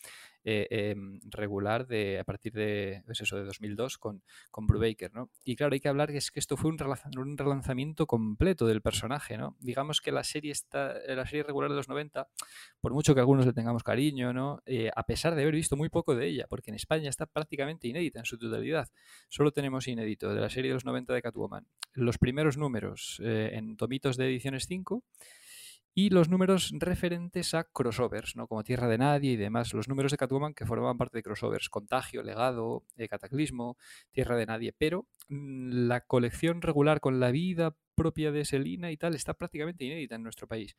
eh, 0.46 0.68
em, 0.70 1.20
regular 1.25 1.88
de 1.88 2.20
a 2.20 2.24
partir 2.24 2.53
de, 2.53 3.01
pues 3.06 3.22
eso, 3.22 3.38
de 3.38 3.46
2002 3.46 3.98
con, 3.98 4.24
con 4.51 4.68
Brubaker, 4.68 5.13
¿no? 5.13 5.30
Y 5.44 5.56
claro, 5.56 5.74
hay 5.74 5.80
que 5.80 5.89
hablar 5.89 6.12
que 6.12 6.18
es 6.18 6.32
que 6.32 6.39
esto 6.39 6.58
fue 6.58 6.72
un, 6.72 6.77
un 7.18 7.38
relanzamiento 7.38 8.06
completo 8.08 8.65
del 8.68 8.82
personaje, 8.82 9.38
¿no? 9.38 9.58
Digamos 9.60 10.00
que 10.00 10.12
la 10.12 10.24
serie 10.24 10.51
está, 10.51 10.94
la 11.08 11.25
serie 11.25 11.44
regular 11.44 11.70
de 11.70 11.75
los 11.75 11.89
90, 11.89 12.30
por 12.80 12.94
mucho 12.94 13.13
que 13.13 13.20
algunos 13.20 13.46
le 13.46 13.53
tengamos 13.63 13.84
cariño, 13.84 14.34
¿no? 14.34 14.62
Eh, 14.65 14.91
a 14.93 15.05
pesar 15.05 15.36
de 15.36 15.41
haber 15.41 15.55
visto 15.55 15.77
muy 15.77 15.88
poco 15.88 16.15
de 16.15 16.27
ella, 16.27 16.48
porque 16.50 16.70
en 16.70 16.75
España 16.75 17.10
está 17.10 17.25
prácticamente 17.25 17.88
inédita 17.88 18.20
en 18.20 18.25
su 18.25 18.38
totalidad, 18.38 18.89
solo 19.29 19.51
tenemos 19.51 19.88
inédito 19.88 20.34
de 20.34 20.41
la 20.41 20.50
serie 20.50 20.70
de 20.70 20.74
los 20.74 20.84
90 20.84 21.13
de 21.13 21.22
Catwoman. 21.22 21.65
Los 21.93 22.17
primeros 22.17 22.58
números 22.58 23.22
eh, 23.24 23.51
en 23.53 23.77
tomitos 23.77 24.17
de 24.17 24.25
ediciones 24.25 24.67
5 24.67 25.01
y 25.95 26.09
los 26.09 26.29
números 26.29 26.71
referentes 26.73 27.53
a 27.53 27.65
crossovers, 27.65 28.35
¿no? 28.35 28.47
como 28.47 28.63
Tierra 28.63 28.88
de 28.88 28.97
Nadie 28.97 29.33
y 29.33 29.35
demás, 29.35 29.73
los 29.73 29.88
números 29.88 30.12
de 30.12 30.17
Catwoman 30.17 30.53
que 30.53 30.65
formaban 30.65 30.97
parte 30.97 31.17
de 31.17 31.23
crossovers, 31.23 31.69
Contagio, 31.69 32.23
Legado, 32.23 32.83
eh, 32.97 33.07
Cataclismo, 33.07 33.77
Tierra 34.12 34.35
de 34.35 34.45
Nadie, 34.45 34.73
pero 34.77 35.07
mm, 35.29 35.88
la 35.88 36.01
colección 36.01 36.62
regular 36.62 37.00
con 37.00 37.19
la 37.19 37.31
vida 37.31 37.75
propia 37.95 38.31
de 38.31 38.43
Selina 38.43 38.91
y 38.91 38.97
tal 38.97 39.13
está 39.13 39.35
prácticamente 39.35 39.85
inédita 39.85 40.15
en 40.15 40.23
nuestro 40.23 40.47
país. 40.47 40.75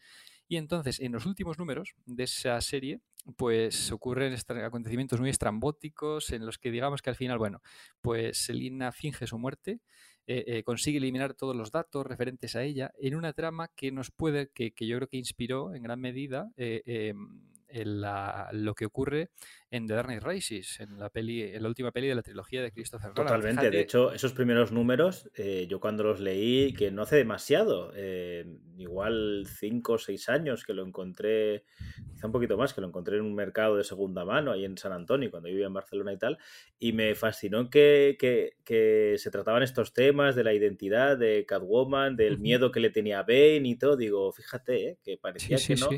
Y 0.49 0.57
entonces, 0.57 0.99
en 1.01 1.13
los 1.13 1.27
últimos 1.27 1.59
números 1.59 1.95
de 2.07 2.25
esa 2.25 2.61
serie, 2.61 3.01
pues 3.37 3.91
ocurren 3.93 4.37
acontecimientos 4.63 5.21
muy 5.21 5.31
estrambóticos 5.31 6.31
en 6.31 6.45
los 6.45 6.59
que 6.59 6.71
digamos 6.71 7.03
que 7.03 7.11
al 7.11 7.17
final, 7.17 7.39
bueno, 7.39 7.63
pues 8.03 8.39
Selina 8.39 8.93
finge 8.93 9.27
su 9.27 9.39
muerte, 9.39 9.81
eh, 10.27 10.45
eh, 10.47 10.63
consigue 10.63 10.99
eliminar 10.99 11.35
todos 11.35 11.55
los 11.55 11.71
datos 11.71 12.07
referentes 12.07 12.57
a 12.57 12.63
ella 12.63 12.93
en 12.99 13.15
una 13.15 13.35
trama 13.35 13.69
que 13.69 13.93
nos 13.93 14.11
puede, 14.11 14.49
que, 14.49 14.73
que 14.73 14.87
yo 14.87 14.97
creo 14.97 15.09
que 15.09 15.19
inspiró 15.19 15.75
en 15.75 15.83
gran 15.83 16.01
medida 16.01 16.51
eh, 16.57 17.13
la, 17.85 18.49
lo 18.53 18.75
que 18.75 18.87
ocurre 18.87 19.31
en 19.71 19.87
The 19.87 19.95
Dark 19.95 20.07
Knight 20.07 20.23
Rises, 20.23 20.79
en 20.79 20.99
la 20.99 21.11
peli, 21.11 21.43
en 21.43 21.63
la 21.63 21.69
última 21.69 21.91
peli 21.91 22.07
de 22.07 22.15
la 22.15 22.23
trilogía 22.23 22.63
de 22.63 22.71
Christopher 22.71 23.11
Nolan. 23.11 23.27
Totalmente. 23.27 23.71
De 23.71 23.81
hecho, 23.81 24.13
esos 24.13 24.33
primeros 24.33 24.71
números, 24.71 25.29
eh, 25.35 25.67
yo 25.69 25.81
cuando 25.81 26.05
los 26.05 26.21
leí, 26.21 26.73
que 26.75 26.93
no 26.93 27.03
hace 27.03 27.17
demasiado, 27.17 27.91
eh, 27.97 28.47
igual 28.77 29.47
cinco 29.49 29.95
o 29.95 29.99
seis 29.99 30.29
años 30.29 30.65
que 30.65 30.75
lo 30.75 30.87
encontré, 30.87 31.65
quizá 32.13 32.27
un 32.27 32.33
poquito 32.33 32.57
más, 32.57 32.73
que 32.73 32.81
lo 32.81 32.87
encontré 32.87 33.17
en 33.17 33.23
un 33.23 33.35
mercado 33.35 33.77
de 33.77 33.83
segunda 33.83 34.25
mano 34.25 34.53
ahí 34.53 34.65
en 34.65 34.79
San 34.79 34.93
Antonio, 34.93 35.31
cuando 35.31 35.49
vivía 35.49 35.67
en 35.67 35.73
Barcelona 35.73 36.13
y 36.13 36.19
tal, 36.19 36.39
y 36.79 36.93
me 36.93 37.15
fascinó 37.17 37.69
que, 37.69 38.17
que, 38.19 38.59
que 38.65 39.17
se 39.19 39.31
trataban 39.33 39.65
estos 39.65 39.93
temas 39.93 40.37
de 40.37 40.45
la 40.45 40.53
identidad 40.53 41.19
de 41.19 41.47
Catwoman, 41.47 42.17
del 42.17 42.39
miedo 42.39 42.71
que 42.71 42.81
le 42.81 42.91
tenía 42.91 43.21
a 43.21 43.23
Bane 43.23 43.63
y 43.65 43.77
todo. 43.77 43.97
Digo, 43.97 44.31
fíjate, 44.31 44.91
eh, 44.91 44.99
que 45.03 45.17
parecía 45.17 45.57
que 45.57 45.75
no. 45.77 45.89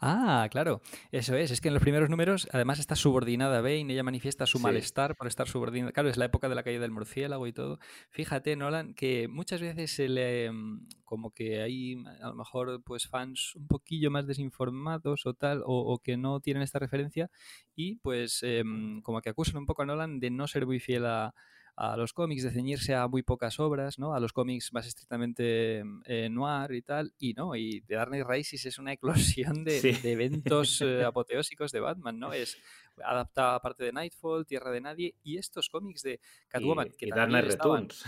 Ah, 0.00 0.48
claro, 0.50 0.82
eso 1.22 1.36
es. 1.36 1.52
Es 1.52 1.60
que 1.60 1.68
en 1.68 1.74
los 1.74 1.82
primeros 1.82 2.10
números, 2.10 2.48
además, 2.52 2.80
está 2.80 2.96
su 2.96 3.02
subordinada 3.12 3.58
a 3.58 3.60
Bane, 3.60 3.92
ella 3.92 4.02
manifiesta 4.02 4.44
su 4.44 4.58
malestar 4.58 5.16
por 5.16 5.28
estar 5.28 5.48
subordinada. 5.48 5.92
Claro, 5.92 6.08
es 6.08 6.16
la 6.16 6.24
época 6.24 6.48
de 6.48 6.54
la 6.56 6.62
caída 6.62 6.80
del 6.80 6.90
murciélago 6.90 7.46
y 7.46 7.52
todo. 7.52 7.78
Fíjate, 8.10 8.56
Nolan, 8.56 8.94
que 8.94 9.28
muchas 9.28 9.60
veces 9.60 9.92
se 9.92 10.08
le. 10.08 10.50
Mm, 10.50 10.88
como 11.04 11.30
que 11.30 11.62
hay 11.62 12.02
a 12.22 12.28
lo 12.28 12.34
mejor 12.34 12.82
pues 12.84 13.06
fans 13.06 13.54
un 13.54 13.68
poquillo 13.68 14.10
más 14.10 14.26
desinformados 14.26 15.26
o 15.26 15.34
tal, 15.34 15.62
o, 15.64 15.98
que 16.02 16.16
no 16.16 16.40
tienen 16.40 16.62
esta 16.62 16.78
referencia, 16.78 17.30
y 17.76 17.96
pues 17.96 18.42
em, 18.42 19.00
como 19.02 19.20
que 19.20 19.30
acusan 19.30 19.58
un 19.58 19.66
poco 19.66 19.82
a 19.82 19.86
Nolan 19.86 20.18
de 20.18 20.30
no 20.30 20.48
ser 20.48 20.66
muy 20.66 20.80
fiel 20.80 21.06
a 21.06 21.34
a 21.76 21.96
los 21.96 22.12
cómics, 22.12 22.42
de 22.42 22.50
ceñirse 22.50 22.94
a 22.94 23.08
muy 23.08 23.22
pocas 23.22 23.58
obras, 23.58 23.98
¿no? 23.98 24.14
A 24.14 24.20
los 24.20 24.32
cómics 24.32 24.72
más 24.72 24.86
estrictamente 24.86 25.82
eh, 26.04 26.28
noir 26.30 26.72
y 26.72 26.82
tal, 26.82 27.14
y 27.18 27.32
no, 27.34 27.56
y 27.56 27.80
The 27.82 27.94
Dark 27.94 28.10
Knight 28.10 28.26
Rises 28.28 28.66
es 28.66 28.78
una 28.78 28.92
eclosión 28.92 29.64
de, 29.64 29.80
de 29.80 30.12
eventos 30.12 30.80
eh, 30.82 31.02
apoteósicos 31.04 31.72
de 31.72 31.80
Batman, 31.80 32.18
¿no? 32.18 32.32
Es 32.32 32.58
adapta 33.04 33.58
parte 33.60 33.84
de 33.84 33.92
Nightfall, 33.92 34.46
Tierra 34.46 34.70
de 34.70 34.80
Nadie 34.80 35.14
y 35.22 35.38
estos 35.38 35.68
cómics 35.68 36.02
de 36.02 36.20
Catwoman. 36.48 36.88
Y, 36.88 36.90
que 36.96 37.06
y 37.06 37.08
también 37.10 37.30
Dark 37.32 37.44
Knight 37.44 37.50
estaban- 37.52 37.88
Returns. 37.88 38.06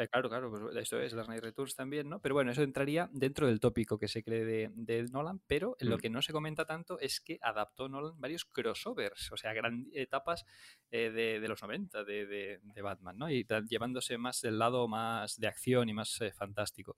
Eh, 0.00 0.08
claro, 0.10 0.28
claro, 0.30 0.50
pues 0.50 0.76
eso 0.76 0.98
es, 1.00 1.12
Dark 1.12 1.26
Knight 1.26 1.42
Returns 1.42 1.74
también, 1.74 2.08
¿no? 2.08 2.18
Pero 2.20 2.34
bueno, 2.34 2.50
eso 2.50 2.62
entraría 2.62 3.08
dentro 3.12 3.46
del 3.46 3.60
tópico 3.60 3.98
que 3.98 4.08
se 4.08 4.22
cree 4.22 4.44
de, 4.44 4.70
de 4.74 5.02
Nolan, 5.12 5.40
pero 5.46 5.76
lo 5.80 5.96
Mm. 5.96 6.00
que 6.00 6.10
no 6.10 6.22
se 6.22 6.32
comenta 6.32 6.64
tanto 6.64 6.98
es 6.98 7.20
que 7.20 7.38
adaptó 7.42 7.88
Nolan 7.88 8.18
varios 8.20 8.44
crossovers, 8.46 9.30
o 9.32 9.36
sea, 9.36 9.52
gran, 9.52 9.86
etapas 9.92 10.46
eh, 10.90 11.10
de, 11.10 11.40
de 11.40 11.48
los 11.48 11.60
90 11.62 12.04
de, 12.04 12.26
de- 12.26 12.60
de 12.62 12.82
Batman, 12.82 13.18
¿no? 13.18 13.30
Y 13.30 13.46
llevándose 13.68 14.16
más 14.18 14.40
del 14.40 14.58
lado 14.58 14.88
más 14.88 15.38
de 15.38 15.46
acción 15.46 15.88
y 15.88 15.92
más 15.92 16.20
eh, 16.22 16.32
fantástico 16.32 16.96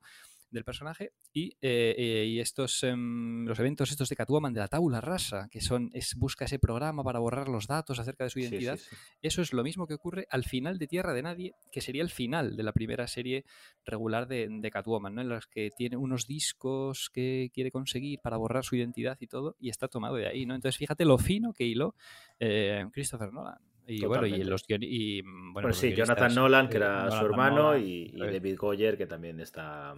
del 0.52 0.64
personaje 0.64 1.12
y, 1.32 1.56
eh, 1.61 1.94
eh, 1.99 2.26
y 2.28 2.40
estos 2.40 2.82
em, 2.85 3.44
los 3.47 3.59
eventos 3.59 3.90
estos 3.90 4.09
de 4.09 4.16
Catwoman 4.16 4.52
de 4.52 4.61
la 4.61 4.68
tabula 4.68 5.00
rasa 5.00 5.49
que 5.50 5.61
son 5.61 5.90
es 5.94 6.14
busca 6.14 6.44
ese 6.44 6.59
programa 6.59 7.02
para 7.02 7.18
borrar 7.18 7.49
los 7.49 7.66
datos 7.66 7.99
acerca 7.99 8.25
de 8.25 8.30
su 8.30 8.38
Sí, 8.38 8.44
sí, 8.44 8.49
identidad 8.50 8.76
sí. 8.78 8.94
eso 9.23 9.42
es 9.42 9.52
lo 9.52 9.62
mismo 9.64 9.87
que 9.87 9.94
ocurre 9.94 10.26
al 10.30 10.44
final 10.44 10.78
de 10.78 10.87
Tierra 10.87 11.12
de 11.14 11.23
Nadie, 11.23 11.54
que 11.73 11.80
sería 11.80 12.02
el 12.02 12.11
final 12.11 12.56
de 12.56 12.62
la 12.62 12.73
primera 12.73 13.06
serie 13.06 13.44
regular 13.85 14.28
de, 14.28 14.49
de 14.50 14.71
Catwoman, 14.71 15.14
¿no? 15.14 15.23
En 15.23 15.28
las 15.28 15.47
que 15.47 15.71
tiene 15.76 15.97
unos 15.97 16.26
discos 16.26 17.11
que 17.12 17.50
quiere 17.52 17.71
conseguir 17.71 18.21
para 18.23 18.37
borrar 18.37 18.64
su 18.64 18.76
identidad 18.76 19.16
y 19.21 19.26
todo, 19.26 19.56
y 19.59 19.71
está 19.71 19.88
tomado 19.88 20.16
de 20.16 20.28
ahí, 20.28 20.47
¿no? 20.47 20.54
Entonces, 20.54 20.76
fíjate 20.78 21.04
lo 21.04 21.18
fino 21.18 21.52
que 21.52 21.64
hiló 21.64 21.94
eh, 22.38 22.87
Christopher 22.92 23.32
Nolan. 23.32 23.59
Y 23.96 24.04
bueno, 24.06 24.26
y 24.26 24.30
Totalmente. 24.30 24.50
los 24.50 24.66
guion- 24.66 24.82
y, 24.82 25.22
mm, 25.22 25.25
bueno, 25.25 25.52
Bueno, 25.52 25.68
los 25.68 25.76
sí, 25.76 25.94
Jonathan 25.94 26.34
Nolan, 26.34 26.68
que 26.68 26.76
era 26.78 27.11
su 27.11 27.25
hermano, 27.26 27.62
Nolan, 27.72 27.82
y. 27.87 28.12
David 28.18 28.56
Goyer, 28.58 28.96
que 28.96 29.06
también 29.06 29.40
está, 29.40 29.94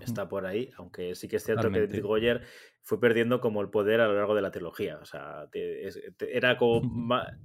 está 0.00 0.28
por 0.28 0.46
ahí, 0.46 0.70
aunque 0.76 1.14
sí 1.14 1.28
que 1.28 1.36
es 1.36 1.44
cierto 1.44 1.62
Totalmente. 1.62 1.88
que 1.88 1.92
David 1.98 2.06
Goyer 2.06 2.42
fue 2.82 3.00
perdiendo 3.00 3.40
como 3.40 3.60
el 3.62 3.68
poder 3.70 4.00
a 4.00 4.06
lo 4.08 4.14
largo 4.14 4.34
de 4.34 4.42
la 4.42 4.50
trilogía. 4.50 4.98
O 5.00 5.04
sea, 5.04 5.48
te- 5.50 5.86
es- 5.86 6.00
te- 6.16 6.36
era 6.36 6.56
como... 6.56 6.82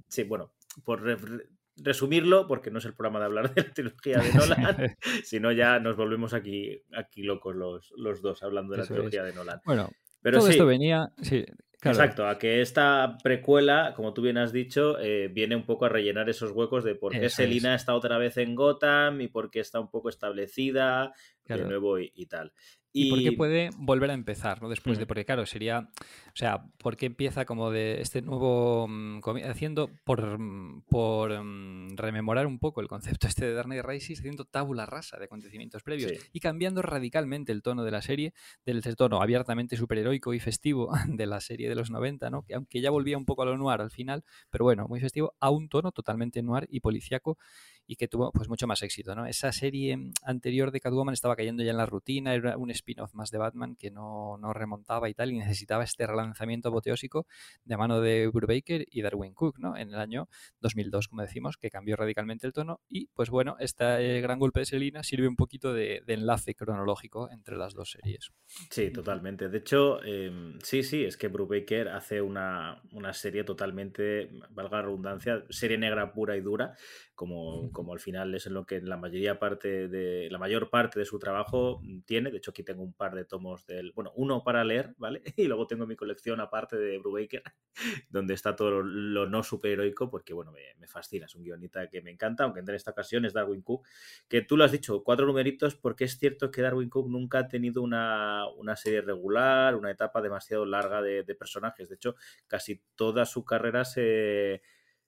sí, 0.08 0.24
bueno, 0.24 0.52
por 0.84 1.02
re- 1.02 1.16
re- 1.16 1.46
resumirlo, 1.76 2.46
porque 2.46 2.70
no 2.70 2.78
es 2.78 2.84
el 2.84 2.94
programa 2.94 3.18
de 3.20 3.24
hablar 3.24 3.54
de 3.54 3.62
la 3.62 3.72
trilogía 3.72 4.18
de 4.18 4.32
Nolan, 4.34 4.96
sino 5.24 5.52
ya 5.52 5.78
nos 5.80 5.96
volvemos 5.96 6.34
aquí, 6.34 6.82
aquí 6.94 7.22
locos 7.22 7.56
los, 7.56 7.92
los 7.96 8.20
dos 8.22 8.42
hablando 8.42 8.72
de 8.72 8.78
la 8.78 8.82
es. 8.84 8.88
trilogía 8.90 9.22
de 9.24 9.32
Nolan. 9.34 9.60
Bueno, 9.64 9.90
Pero 10.20 10.38
todo 10.38 10.46
sí, 10.48 10.52
esto 10.52 10.66
venía, 10.66 11.10
sí, 11.22 11.44
claro, 11.82 11.98
Exacto, 11.98 12.28
a 12.28 12.38
que 12.38 12.60
esta 12.62 13.18
precuela, 13.22 13.92
como 13.96 14.14
tú 14.14 14.22
bien 14.22 14.38
has 14.38 14.52
dicho, 14.52 14.98
eh, 15.00 15.28
viene 15.28 15.56
un 15.56 15.66
poco 15.66 15.84
a 15.84 15.88
rellenar 15.88 16.30
esos 16.30 16.52
huecos 16.52 16.84
de 16.84 16.94
por 16.94 17.10
qué 17.12 17.26
Eso 17.26 17.36
Selina 17.36 17.74
está 17.74 17.94
otra 17.94 18.18
vez 18.18 18.36
en 18.36 18.54
Gotham 18.54 19.20
y 19.20 19.26
por 19.28 19.50
qué 19.50 19.58
está 19.60 19.80
un 19.80 19.90
poco 19.90 20.08
establecida 20.08 21.12
Claro. 21.44 21.62
de 21.64 21.68
nuevo 21.68 21.98
y, 21.98 22.12
y 22.14 22.26
tal. 22.26 22.52
¿Y 22.92 23.10
por 23.10 23.22
qué 23.22 23.32
puede 23.32 23.70
volver 23.78 24.10
a 24.10 24.14
empezar, 24.14 24.60
¿no? 24.60 24.68
Después 24.68 24.98
de, 24.98 25.06
porque 25.06 25.24
claro, 25.24 25.46
sería, 25.46 25.88
o 25.98 26.34
sea, 26.36 26.66
¿por 26.78 26.96
qué 26.96 27.06
empieza 27.06 27.44
como 27.44 27.70
de 27.70 28.00
este 28.00 28.20
nuevo, 28.22 28.86
mm, 28.88 29.20
haciendo, 29.48 29.88
por, 30.04 30.38
mm, 30.38 30.82
por 30.88 31.42
mm, 31.42 31.96
rememorar 31.96 32.46
un 32.46 32.58
poco 32.58 32.80
el 32.80 32.88
concepto 32.88 33.26
este 33.26 33.46
de 33.46 33.54
Dark 33.54 33.66
Knight 33.66 33.84
Rises, 33.84 34.18
haciendo 34.18 34.44
tabula 34.44 34.84
rasa 34.86 35.18
de 35.18 35.24
acontecimientos 35.24 35.82
previos 35.82 36.10
Sí. 36.10 36.18
y 36.32 36.40
cambiando 36.40 36.82
radicalmente 36.82 37.52
el 37.52 37.62
tono 37.62 37.84
de 37.84 37.90
la 37.90 38.02
serie, 38.02 38.34
del 38.66 38.82
tono 38.96 39.22
abiertamente 39.22 39.76
superheroico 39.76 40.34
y 40.34 40.40
festivo 40.40 40.90
de 41.08 41.26
la 41.26 41.40
serie 41.40 41.68
de 41.68 41.74
los 41.74 41.90
90, 41.90 42.30
¿no? 42.30 42.42
Que 42.42 42.54
aunque 42.54 42.80
ya 42.80 42.90
volvía 42.90 43.16
un 43.16 43.24
poco 43.24 43.42
a 43.42 43.46
lo 43.46 43.56
noir 43.56 43.80
al 43.80 43.90
final, 43.90 44.24
pero 44.50 44.64
bueno, 44.64 44.86
muy 44.88 45.00
festivo, 45.00 45.34
a 45.40 45.50
un 45.50 45.68
tono 45.68 45.92
totalmente 45.92 46.42
noir 46.42 46.66
y 46.70 46.80
policíaco 46.80 47.38
y 47.86 47.96
que 47.96 48.08
tuvo 48.08 48.32
pues 48.32 48.48
mucho 48.48 48.66
más 48.66 48.82
éxito, 48.82 49.14
¿no? 49.14 49.26
Esa 49.26 49.52
serie 49.52 49.98
anterior 50.22 50.70
de 50.70 50.80
Catwoman 50.80 51.12
estaba 51.12 51.36
cayendo 51.36 51.62
ya 51.62 51.70
en 51.70 51.76
la 51.76 51.86
rutina, 51.86 52.34
era 52.34 52.56
un 52.56 52.70
spin-off 52.70 53.14
más 53.14 53.30
de 53.30 53.38
Batman 53.38 53.76
que 53.76 53.90
no, 53.90 54.38
no 54.38 54.52
remontaba 54.52 55.08
y 55.08 55.14
tal, 55.14 55.32
y 55.32 55.38
necesitaba 55.38 55.84
este 55.84 56.06
relanzamiento 56.06 56.68
apoteósico 56.68 57.26
de 57.64 57.76
mano 57.76 58.00
de 58.00 58.28
Brubaker 58.28 58.86
y 58.90 59.02
Darwin 59.02 59.34
Cook, 59.34 59.58
¿no? 59.58 59.76
En 59.76 59.88
el 59.88 59.98
año 59.98 60.28
2002, 60.60 61.08
como 61.08 61.22
decimos, 61.22 61.56
que 61.56 61.70
cambió 61.70 61.96
radicalmente 61.96 62.46
el 62.46 62.52
tono 62.52 62.80
y 62.88 63.06
pues 63.08 63.30
bueno, 63.30 63.56
este 63.58 64.20
gran 64.20 64.38
golpe 64.38 64.60
de 64.60 64.66
Selina 64.66 65.02
sirve 65.02 65.28
un 65.28 65.36
poquito 65.36 65.72
de, 65.72 66.02
de 66.06 66.14
enlace 66.14 66.54
cronológico 66.54 67.30
entre 67.30 67.56
las 67.56 67.74
dos 67.74 67.90
series. 67.90 68.30
Sí, 68.70 68.90
totalmente. 68.90 69.48
De 69.48 69.58
hecho, 69.58 70.02
em, 70.02 70.58
sí, 70.62 70.82
sí, 70.82 71.04
es 71.04 71.16
que 71.16 71.28
Brubaker 71.28 71.88
hace 71.88 72.20
una, 72.20 72.82
una 72.92 73.12
serie 73.12 73.44
totalmente, 73.44 74.30
valga 74.50 74.78
la 74.78 74.82
redundancia, 74.84 75.44
serie 75.50 75.78
negra 75.78 76.12
pura 76.12 76.36
y 76.36 76.40
dura, 76.40 76.76
como, 77.14 77.70
como 77.72 77.92
al 77.92 78.00
final 78.00 78.34
es 78.34 78.46
en 78.46 78.54
lo 78.54 78.66
que 78.66 78.80
la 78.80 78.96
mayoría 78.96 79.38
parte 79.38 79.88
de, 79.88 80.28
la 80.30 80.38
mayor 80.38 80.70
parte 80.70 80.98
de 80.98 81.04
su 81.04 81.18
trabajo 81.18 81.80
tiene. 82.06 82.30
De 82.30 82.38
hecho, 82.38 82.50
aquí 82.50 82.62
tengo 82.62 82.82
un 82.82 82.94
par 82.94 83.14
de 83.14 83.24
tomos 83.24 83.66
del, 83.66 83.92
bueno, 83.92 84.12
uno 84.16 84.42
para 84.42 84.64
leer, 84.64 84.94
¿vale? 84.98 85.22
Y 85.36 85.46
luego 85.46 85.66
tengo 85.66 85.86
mi 85.86 85.96
colección 85.96 86.40
aparte 86.40 86.76
de 86.76 86.98
Brubaker, 86.98 87.42
donde 88.10 88.34
está 88.34 88.56
todo 88.56 88.70
lo, 88.70 88.82
lo 88.82 89.28
no 89.28 89.42
superheroico, 89.42 90.10
porque 90.10 90.32
bueno, 90.32 90.52
me, 90.52 90.60
me 90.78 90.86
fascina, 90.86 91.26
es 91.26 91.34
un 91.34 91.42
guionista 91.42 91.88
que 91.88 92.02
me 92.02 92.10
encanta, 92.10 92.44
aunque 92.44 92.60
en 92.60 92.70
esta 92.70 92.92
ocasión 92.92 93.24
es 93.24 93.32
Darwin 93.32 93.62
Cook, 93.62 93.86
que 94.28 94.42
tú 94.42 94.56
lo 94.56 94.64
has 94.64 94.72
dicho, 94.72 95.02
cuatro 95.04 95.26
numeritos, 95.26 95.74
porque 95.74 96.04
es 96.04 96.18
cierto 96.18 96.50
que 96.50 96.62
Darwin 96.62 96.88
Cook 96.88 97.08
nunca 97.08 97.40
ha 97.40 97.48
tenido 97.48 97.82
una, 97.82 98.46
una 98.56 98.76
serie 98.76 99.02
regular, 99.02 99.76
una 99.76 99.90
etapa 99.90 100.22
demasiado 100.22 100.64
larga 100.64 101.02
de, 101.02 101.22
de 101.22 101.34
personajes. 101.34 101.88
De 101.88 101.96
hecho, 101.96 102.16
casi 102.46 102.82
toda 102.94 103.26
su 103.26 103.44
carrera 103.44 103.84
se, 103.84 104.62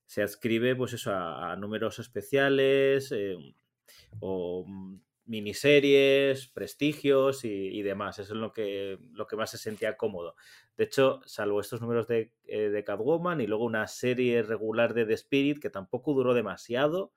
se 0.06 0.22
adscribe 0.22 0.76
pues 0.76 0.92
eso, 0.92 1.12
a, 1.12 1.56
números 1.56 1.98
especiales 1.98 3.12
eh, 3.12 3.36
o 4.20 4.64
mm, 4.66 5.00
miniseries, 5.26 6.48
prestigios 6.48 7.44
y, 7.44 7.82
demás. 7.82 8.18
Eso 8.18 8.34
es 8.34 8.40
lo 8.40 8.52
que, 8.52 8.98
lo 9.12 9.26
que 9.26 9.36
más 9.36 9.50
se 9.50 9.58
sentía 9.58 9.96
cómodo. 9.96 10.34
De 10.76 10.84
hecho, 10.84 11.20
salvo 11.24 11.60
estos 11.60 11.80
números 11.80 12.06
de, 12.08 12.32
eh, 12.46 12.68
de 12.68 12.84
Catwoman 12.84 13.40
y 13.40 13.46
luego 13.46 13.64
una 13.64 13.86
serie 13.86 14.42
regular 14.42 14.94
de 14.94 15.06
The 15.06 15.14
Spirit 15.14 15.58
que 15.60 15.70
tampoco 15.70 16.12
duró 16.12 16.34
demasiado. 16.34 17.12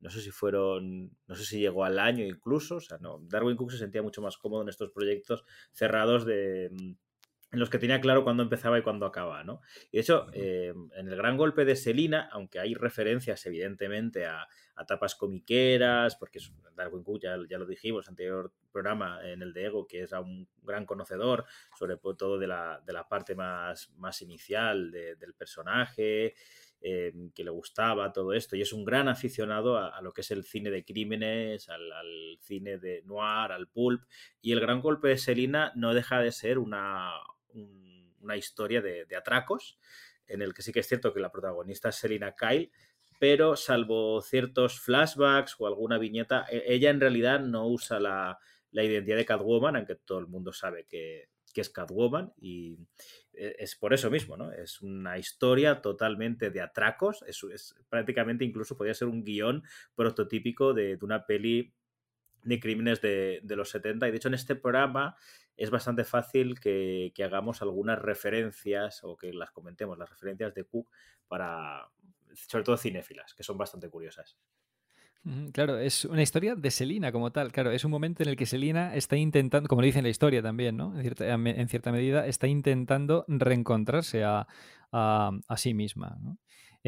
No 0.00 0.10
sé 0.10 0.20
si 0.20 0.30
fueron, 0.30 1.16
no 1.26 1.34
sé 1.34 1.44
si 1.44 1.58
llegó 1.58 1.84
al 1.84 1.98
año 1.98 2.24
incluso. 2.26 2.76
O 2.76 2.80
sea, 2.80 2.98
no. 2.98 3.18
Darwin 3.22 3.56
Cook 3.56 3.72
se 3.72 3.78
sentía 3.78 4.02
mucho 4.02 4.20
más 4.20 4.36
cómodo 4.36 4.62
en 4.62 4.68
estos 4.68 4.90
proyectos 4.90 5.44
cerrados 5.72 6.26
de, 6.26 6.70
en 7.52 7.60
los 7.60 7.70
que 7.70 7.78
tenía 7.78 8.00
claro 8.00 8.24
cuándo 8.24 8.42
empezaba 8.42 8.78
y 8.78 8.82
cuándo 8.82 9.06
acababa, 9.06 9.44
¿no? 9.44 9.60
Y 9.90 9.98
de 9.98 10.00
hecho, 10.00 10.26
eh, 10.32 10.74
en 10.96 11.08
el 11.08 11.16
gran 11.16 11.36
golpe 11.36 11.64
de 11.64 11.76
Selina, 11.76 12.28
aunque 12.32 12.58
hay 12.58 12.74
referencias 12.74 13.46
evidentemente 13.46 14.26
a, 14.26 14.48
a 14.74 14.84
tapas 14.84 15.14
comiqueras, 15.14 16.16
porque 16.16 16.38
es, 16.38 16.52
Darwin 16.74 17.02
Cook, 17.02 17.20
ya, 17.22 17.36
ya, 17.48 17.58
lo 17.58 17.66
dijimos 17.66 18.06
en 18.06 18.08
el 18.08 18.12
anterior 18.12 18.52
programa, 18.70 19.20
en 19.24 19.42
el 19.42 19.52
de 19.52 19.66
Ego, 19.66 19.86
que 19.86 20.00
era 20.00 20.20
un 20.20 20.48
gran 20.62 20.84
conocedor, 20.84 21.44
sobre 21.78 21.96
todo 21.96 22.38
de 22.38 22.46
la, 22.46 22.82
de 22.84 22.92
la 22.92 23.08
parte 23.08 23.34
más, 23.34 23.90
más 23.96 24.20
inicial 24.22 24.90
de, 24.90 25.16
del 25.16 25.34
personaje, 25.34 26.34
eh, 26.82 27.12
que 27.34 27.44
le 27.44 27.50
gustaba 27.50 28.12
todo 28.12 28.34
esto, 28.34 28.54
y 28.54 28.60
es 28.60 28.72
un 28.72 28.84
gran 28.84 29.08
aficionado 29.08 29.78
a, 29.78 29.96
a 29.96 30.02
lo 30.02 30.12
que 30.12 30.20
es 30.20 30.30
el 30.30 30.44
cine 30.44 30.70
de 30.70 30.84
crímenes, 30.84 31.70
al, 31.70 31.90
al, 31.90 32.38
cine 32.42 32.76
de 32.76 33.02
noir, 33.06 33.52
al 33.52 33.68
pulp, 33.68 34.02
y 34.42 34.52
el 34.52 34.60
gran 34.60 34.80
golpe 34.80 35.08
de 35.08 35.16
Selina 35.16 35.72
no 35.74 35.94
deja 35.94 36.20
de 36.20 36.32
ser 36.32 36.58
una, 36.58 37.12
un, 37.56 38.14
una 38.20 38.36
historia 38.36 38.82
de, 38.82 39.06
atracos, 39.16 39.78
en 40.26 40.42
el 40.42 40.52
que 40.52 40.62
sí 40.62 40.72
que 40.72 40.80
es 40.80 40.88
cierto 40.88 41.14
que 41.14 41.20
la 41.20 41.32
protagonista 41.32 41.88
es 41.88 41.96
Selina 41.96 42.34
Kyle, 42.34 42.70
pero 43.18 43.56
salvo 43.56 44.20
ciertos 44.20 44.80
flashbacks 44.80 45.56
o 45.58 45.66
alguna 45.66 45.98
viñeta, 45.98 46.46
ella 46.50 46.90
en 46.90 47.00
realidad 47.00 47.40
no 47.40 47.66
usa 47.66 47.98
la, 47.98 48.38
la 48.72 48.84
identidad 48.84 49.16
de 49.16 49.24
Catwoman, 49.24 49.76
aunque 49.76 49.94
todo 49.94 50.18
el 50.18 50.26
mundo 50.26 50.52
sabe 50.52 50.84
que, 50.86 51.30
que, 51.54 51.60
es 51.62 51.70
Catwoman, 51.70 52.32
y 52.36 52.76
e, 53.32 53.56
es 53.58 53.76
por 53.76 53.94
eso 53.94 54.10
mismo, 54.10 54.36
¿no? 54.36 54.52
Es 54.52 54.82
una 54.82 55.18
historia 55.18 55.80
totalmente 55.80 56.50
de 56.50 56.60
atracos, 56.60 57.24
es, 57.26 57.42
es 57.44 57.74
prácticamente 57.88 58.44
incluso 58.44 58.76
podría 58.76 58.94
ser 58.94 59.08
un 59.08 59.24
guion 59.24 59.62
prototípico 59.94 60.74
de, 60.74 60.96
de 60.96 61.04
una 61.04 61.24
peli 61.24 61.72
de 62.42 62.60
crímenes 62.60 63.00
de, 63.00 63.40
de, 63.42 63.56
los 63.56 63.70
70 63.70 64.06
y 64.06 64.10
de 64.10 64.16
hecho 64.18 64.28
en 64.28 64.34
este 64.34 64.54
programa 64.54 65.16
es 65.56 65.70
bastante 65.70 66.04
fácil 66.04 66.60
que, 66.60 67.12
que, 67.14 67.24
hagamos 67.24 67.62
algunas 67.62 67.98
referencias 67.98 69.02
o 69.04 69.16
que 69.16 69.32
las 69.32 69.50
comentemos, 69.50 69.98
las 69.98 70.10
referencias 70.10 70.54
de 70.54 70.64
Cook 70.64 70.90
para, 71.28 71.88
sobre 72.34 72.64
todo 72.64 72.76
cinéfilas, 72.76 73.34
que 73.34 73.42
son 73.42 73.56
bastante 73.58 73.88
curiosas. 73.88 74.36
Claro, 75.52 75.78
es 75.78 76.04
una 76.04 76.22
historia 76.22 76.54
de 76.54 76.70
Selina 76.70 77.10
como 77.10 77.32
tal. 77.32 77.50
Claro, 77.50 77.72
es 77.72 77.84
un 77.84 77.90
momento 77.90 78.22
en 78.22 78.28
el 78.28 78.36
que 78.36 78.46
Selina 78.46 78.94
está 78.94 79.16
intentando, 79.16 79.68
como 79.68 79.82
le 79.82 79.86
dice 79.86 79.98
en 79.98 80.04
la 80.04 80.10
historia 80.10 80.40
también, 80.40 80.76
¿no? 80.76 80.96
En 80.96 81.68
cierta, 81.68 81.90
medida, 81.90 82.26
está 82.28 82.46
intentando 82.46 83.24
reencontrarse 83.26 84.22
a, 84.22 84.46
a, 84.92 85.32
a 85.48 85.56
sí 85.56 85.74
misma. 85.74 86.16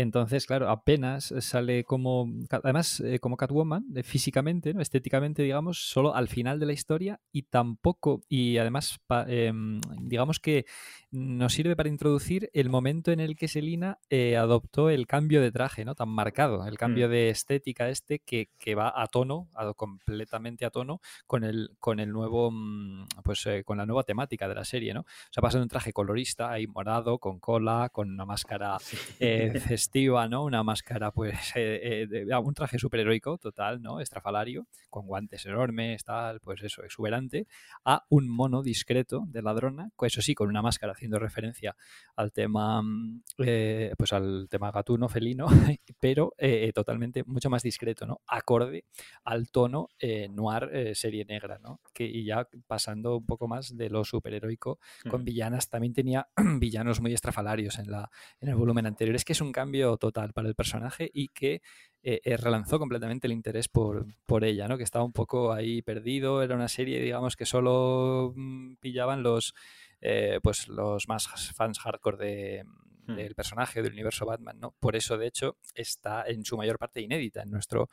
Entonces, 0.01 0.47
claro, 0.47 0.71
apenas 0.71 1.35
sale 1.41 1.83
como, 1.83 2.31
además, 2.51 3.01
eh, 3.01 3.19
como 3.19 3.37
Catwoman, 3.37 3.85
físicamente, 4.05 4.73
¿no? 4.73 4.81
estéticamente, 4.81 5.43
digamos, 5.43 5.89
solo 5.91 6.15
al 6.15 6.29
final 6.29 6.61
de 6.61 6.67
la 6.67 6.73
historia 6.73 7.21
y 7.33 7.43
tampoco, 7.43 8.21
y 8.29 8.59
además, 8.59 9.01
em, 9.27 9.81
digamos 10.03 10.39
que 10.39 10.67
nos 11.11 11.53
sirve 11.53 11.75
para 11.75 11.89
introducir 11.89 12.49
el 12.53 12.69
momento 12.71 13.11
en 13.11 13.19
el 13.19 13.35
que 13.35 13.49
Selina 13.49 13.99
eh, 14.09 14.37
adoptó 14.37 14.89
el 14.89 15.09
cambio 15.09 15.41
de 15.41 15.51
traje, 15.51 15.85
¿no? 15.85 15.97
Tan 15.97 16.11
marcado, 16.11 16.65
el 16.69 16.79
cambio 16.79 17.09
Mm. 17.09 17.11
de 17.11 17.31
estética 17.31 17.89
este 17.89 18.21
que, 18.21 18.51
que 18.59 18.77
va 18.77 18.93
a 18.95 19.07
tono, 19.09 19.49
a- 19.55 19.73
completamente 19.75 20.65
a 20.65 20.71
tono 20.71 21.01
con 21.27 21.43
el, 21.43 21.71
con 21.81 21.99
el 21.99 22.13
nuevo, 22.13 22.51
mm, 22.53 23.07
pues 23.25 23.45
eh, 23.47 23.65
con 23.65 23.79
la 23.79 23.87
nueva 23.87 24.05
temática 24.05 24.47
de 24.49 24.55
la 24.55 24.65
serie, 24.65 24.95
¿no? 24.95 25.01
O 25.01 25.33
sea, 25.33 25.41
pasa 25.41 25.59
de 25.59 25.63
un 25.65 25.69
traje 25.69 25.93
colorista, 25.93 26.53
ahí 26.53 26.69
morado, 26.69 27.19
con 27.19 27.41
cola, 27.41 27.89
con 27.93 28.11
una 28.13 28.25
máscara 28.25 28.77
eh, 29.19 29.51
festiva, 29.89 30.29
¿no? 30.29 30.45
Una 30.45 30.63
máscara, 30.63 31.11
pues, 31.13 31.33
eh, 31.57 31.81
eh, 32.03 32.07
de- 32.07 32.37
un 32.37 32.53
traje 32.55 32.79
superheroico 32.79 33.39
total, 33.39 33.81
¿no? 33.81 34.01
Estrafalario, 34.01 34.67
con 34.91 35.07
guantes 35.07 35.47
enormes, 35.47 36.05
tal, 36.05 36.41
pues 36.41 36.63
eso, 36.63 36.83
exuberante, 36.85 37.47
a 37.87 38.05
un 38.11 38.29
mono 38.29 38.63
discreto 38.63 39.25
de 39.29 39.41
ladrona, 39.41 39.91
eso 40.03 40.21
sí, 40.21 40.35
con 40.35 40.49
una 40.49 40.61
máscara 40.61 40.93
haciendo 40.93 41.19
referencia 41.19 41.75
al 42.17 42.33
tema, 42.33 42.83
mm, 42.83 43.23
eh, 43.39 43.95
pues 43.97 44.13
al 44.13 44.47
tema 44.51 44.71
gatuno, 44.71 45.09
felino, 45.09 45.47
pero 46.01 46.35
totalmente 46.75 47.25
mucho 47.25 47.49
más 47.49 47.63
discreto, 47.63 48.07
¿no? 48.07 48.21
Acorde 48.27 48.85
al 49.25 49.51
tono 49.51 49.89
noir 50.31 50.95
serie 50.95 51.25
negra, 51.25 51.59
¿no? 51.59 51.81
Que, 51.95 52.05
y 52.05 52.25
ya 52.25 52.47
pasando 52.67 53.17
un 53.17 53.27
poco 53.27 53.49
más 53.49 53.77
de 53.77 53.89
lo 53.89 54.05
superheroico, 54.05 54.79
con 55.11 55.25
villanas, 55.25 55.69
también 55.71 55.95
tenía 55.95 56.29
villanos 56.61 57.01
muy 57.01 57.13
estrafalarios 57.15 57.79
en, 57.79 57.91
la, 57.91 58.11
en 58.41 58.51
el 58.51 58.55
volumen 58.55 58.87
anterior. 58.87 59.17
Es 59.17 59.25
que 59.25 59.33
es 59.33 59.41
un 59.41 59.53
cambio 59.53 59.78
total 59.97 60.33
para 60.33 60.49
el 60.49 60.55
personaje 60.55 61.11
y 61.13 61.29
que 61.29 61.63
eh, 62.03 62.21
eh, 62.25 62.37
relanzó 62.37 62.79
completamente 62.79 63.27
el 63.27 63.33
interés 63.33 63.69
por, 63.69 64.07
por 64.27 64.45
ella, 64.45 64.69
¿no? 64.69 64.77
Que 64.77 64.85
estaba 64.85 65.05
un 65.05 65.13
poco 65.13 65.53
ahí 65.53 65.83
perdido, 65.83 66.43
era 66.43 66.55
una 66.55 66.69
serie, 66.69 67.01
digamos, 67.01 67.37
que 67.37 67.47
solo 67.47 68.33
mm, 68.37 68.75
pillaban 68.81 69.23
los, 69.23 69.55
eh, 70.01 70.41
pues 70.43 70.69
los 70.69 71.09
más 71.09 71.29
fans 71.55 71.79
hardcore 71.79 72.17
de, 72.17 72.65
Hmm. 73.09 73.17
del 73.17 73.35
personaje 73.35 73.83
del 73.83 73.93
universo 73.93 74.27
Batman, 74.27 74.61
¿no? 74.61 74.75
Por 74.79 74.95
eso, 74.95 75.17
de 75.17 75.27
hecho, 75.27 75.57
está 75.75 76.25
en 76.27 76.45
su 76.45 76.59
mayor 76.59 76.79
parte 76.79 77.01
inédita 77.01 77.43
en 77.43 77.51
nuestro 77.51 77.89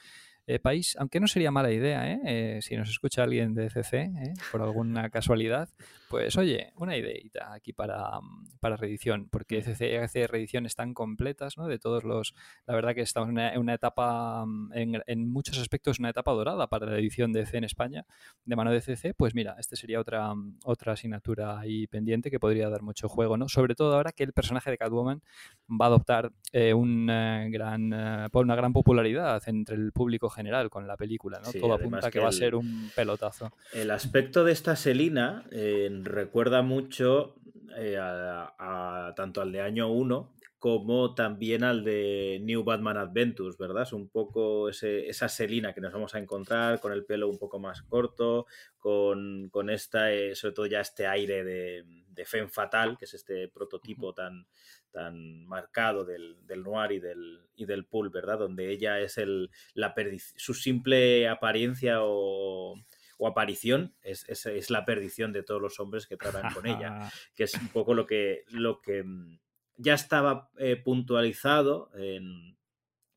eh, 0.47 0.59
país, 0.59 0.95
aunque 0.99 1.19
no 1.19 1.27
sería 1.27 1.49
mala 1.49 1.71
idea, 1.71 2.11
¿eh? 2.11 2.19
Eh, 2.25 2.59
si 2.61 2.75
nos 2.75 2.89
escucha 2.89 3.23
alguien 3.23 3.55
de 3.55 3.69
CC, 3.71 4.01
¿eh? 4.01 4.33
por 4.51 4.61
alguna 4.61 5.09
casualidad, 5.09 5.69
pues 6.07 6.37
oye, 6.37 6.71
una 6.75 6.95
ideita 6.95 7.51
aquí 7.51 7.73
para, 7.73 8.19
para 8.59 8.77
reedición, 8.77 9.27
porque 9.29 9.63
CC 9.63 9.97
hace 9.97 10.27
reediciones 10.27 10.75
tan 10.75 10.93
completas, 10.93 11.57
¿no? 11.57 11.67
De 11.67 11.79
todos 11.79 12.03
los... 12.03 12.35
La 12.67 12.75
verdad 12.75 12.93
que 12.93 13.01
estamos 13.01 13.29
en 13.29 13.59
una, 13.59 13.73
etapa, 13.73 14.45
en, 14.73 15.01
en 15.07 15.31
muchos 15.31 15.57
aspectos, 15.57 15.97
una 15.97 16.11
etapa 16.11 16.31
dorada 16.31 16.67
para 16.67 16.85
la 16.85 16.97
edición 16.99 17.33
de 17.33 17.45
CC 17.45 17.57
en 17.57 17.63
España, 17.63 18.05
de 18.43 18.55
mano 18.55 18.71
de 18.71 18.81
CC, 18.81 19.15
pues 19.15 19.33
mira, 19.33 19.55
este 19.57 19.75
sería 19.75 19.99
otra, 19.99 20.31
otra 20.63 20.93
asignatura 20.93 21.59
ahí 21.59 21.87
pendiente 21.87 22.29
que 22.29 22.39
podría 22.39 22.69
dar 22.69 22.83
mucho 22.83 23.09
juego, 23.09 23.35
¿no? 23.35 23.49
Sobre 23.49 23.73
todo 23.73 23.95
ahora 23.95 24.11
que 24.11 24.23
el 24.23 24.33
personaje 24.33 24.69
de 24.69 24.77
Catwoman 24.77 25.23
va 25.69 25.85
a 25.85 25.87
adoptar 25.87 26.31
eh, 26.51 26.75
un, 26.75 27.07
gran, 27.07 27.93
una 28.31 28.55
gran 28.55 28.73
popularidad 28.73 29.41
entre 29.47 29.75
el 29.75 29.91
público 29.91 30.29
general 30.35 30.69
con 30.69 30.85
la 30.87 30.97
película, 30.97 31.39
¿no? 31.39 31.45
Sí, 31.51 31.59
Todo 31.59 31.73
apunta 31.73 31.97
a 32.07 32.11
que 32.11 32.19
que 32.19 32.19
va 32.19 32.29
a 32.29 32.31
ser 32.31 32.53
un 32.55 32.91
pelotazo. 32.95 33.51
El 33.73 33.89
aspecto 33.91 34.43
de 34.43 34.51
esta 34.51 34.75
Selina 34.75 35.45
eh, 35.51 35.89
recuerda 36.03 36.61
mucho 36.61 37.35
eh, 37.77 37.97
a, 37.97 38.53
a- 38.59 39.15
tanto 39.15 39.41
al 39.41 39.51
de 39.51 39.61
año 39.61 39.89
1 39.91 40.33
como 40.59 41.13
también 41.13 41.63
al 41.63 41.83
de 41.83 42.39
New 42.41 42.63
Batman 42.63 42.97
Adventures, 42.97 43.55
¿verdad? 43.57 43.83
Es 43.83 43.93
un 43.93 44.09
poco 44.09 44.69
ese- 44.69 45.07
esa 45.07 45.29
Selina 45.29 45.73
que 45.73 45.81
nos 45.81 45.93
vamos 45.93 46.15
a 46.15 46.19
encontrar 46.19 46.79
con 46.79 46.91
el 46.91 47.05
pelo 47.05 47.29
un 47.29 47.37
poco 47.37 47.59
más 47.59 47.81
corto, 47.83 48.47
con, 48.79 49.49
con 49.51 49.69
esta, 49.69 50.11
eh, 50.11 50.33
sobre 50.35 50.53
todo 50.55 50.65
ya 50.65 50.81
este 50.81 51.05
aire 51.05 51.43
de, 51.43 51.83
de 52.07 52.25
Femme 52.25 52.49
Fatal, 52.49 52.97
que 52.97 53.05
es 53.05 53.13
este 53.13 53.47
prototipo 53.49 54.13
tan, 54.13 54.47
tan 54.95 55.45
marcado 55.45 56.05
del, 56.05 56.37
del 56.47 56.63
noir 56.63 56.93
y 56.93 56.99
del, 56.99 57.41
y 57.57 57.65
del 57.65 57.85
pool, 57.85 58.09
¿verdad? 58.09 58.39
Donde 58.39 58.71
ella 58.71 59.01
es 59.01 59.17
el, 59.17 59.51
la 59.73 59.93
su 60.37 60.53
simple 60.53 61.27
apariencia 61.27 61.97
o, 62.01 62.75
o 63.17 63.27
aparición 63.27 63.93
es, 64.01 64.23
es- 64.29 64.45
es 64.45 64.69
la 64.69 64.85
perdición 64.85 65.33
de 65.33 65.43
todos 65.43 65.61
los 65.61 65.79
hombres 65.81 66.07
que 66.07 66.15
tratan 66.17 66.53
con 66.53 66.65
ella, 66.65 67.11
que 67.35 67.43
es 67.43 67.53
un 67.55 67.67
poco 67.67 67.93
lo 67.93 68.05
que, 68.05 68.43
lo 68.49 68.81
que 68.81 69.03
mm, 69.03 69.39
ya 69.77 69.93
estaba 69.95 70.49
eh, 70.57 70.77
puntualizado 70.77 71.91
en, 71.95 72.57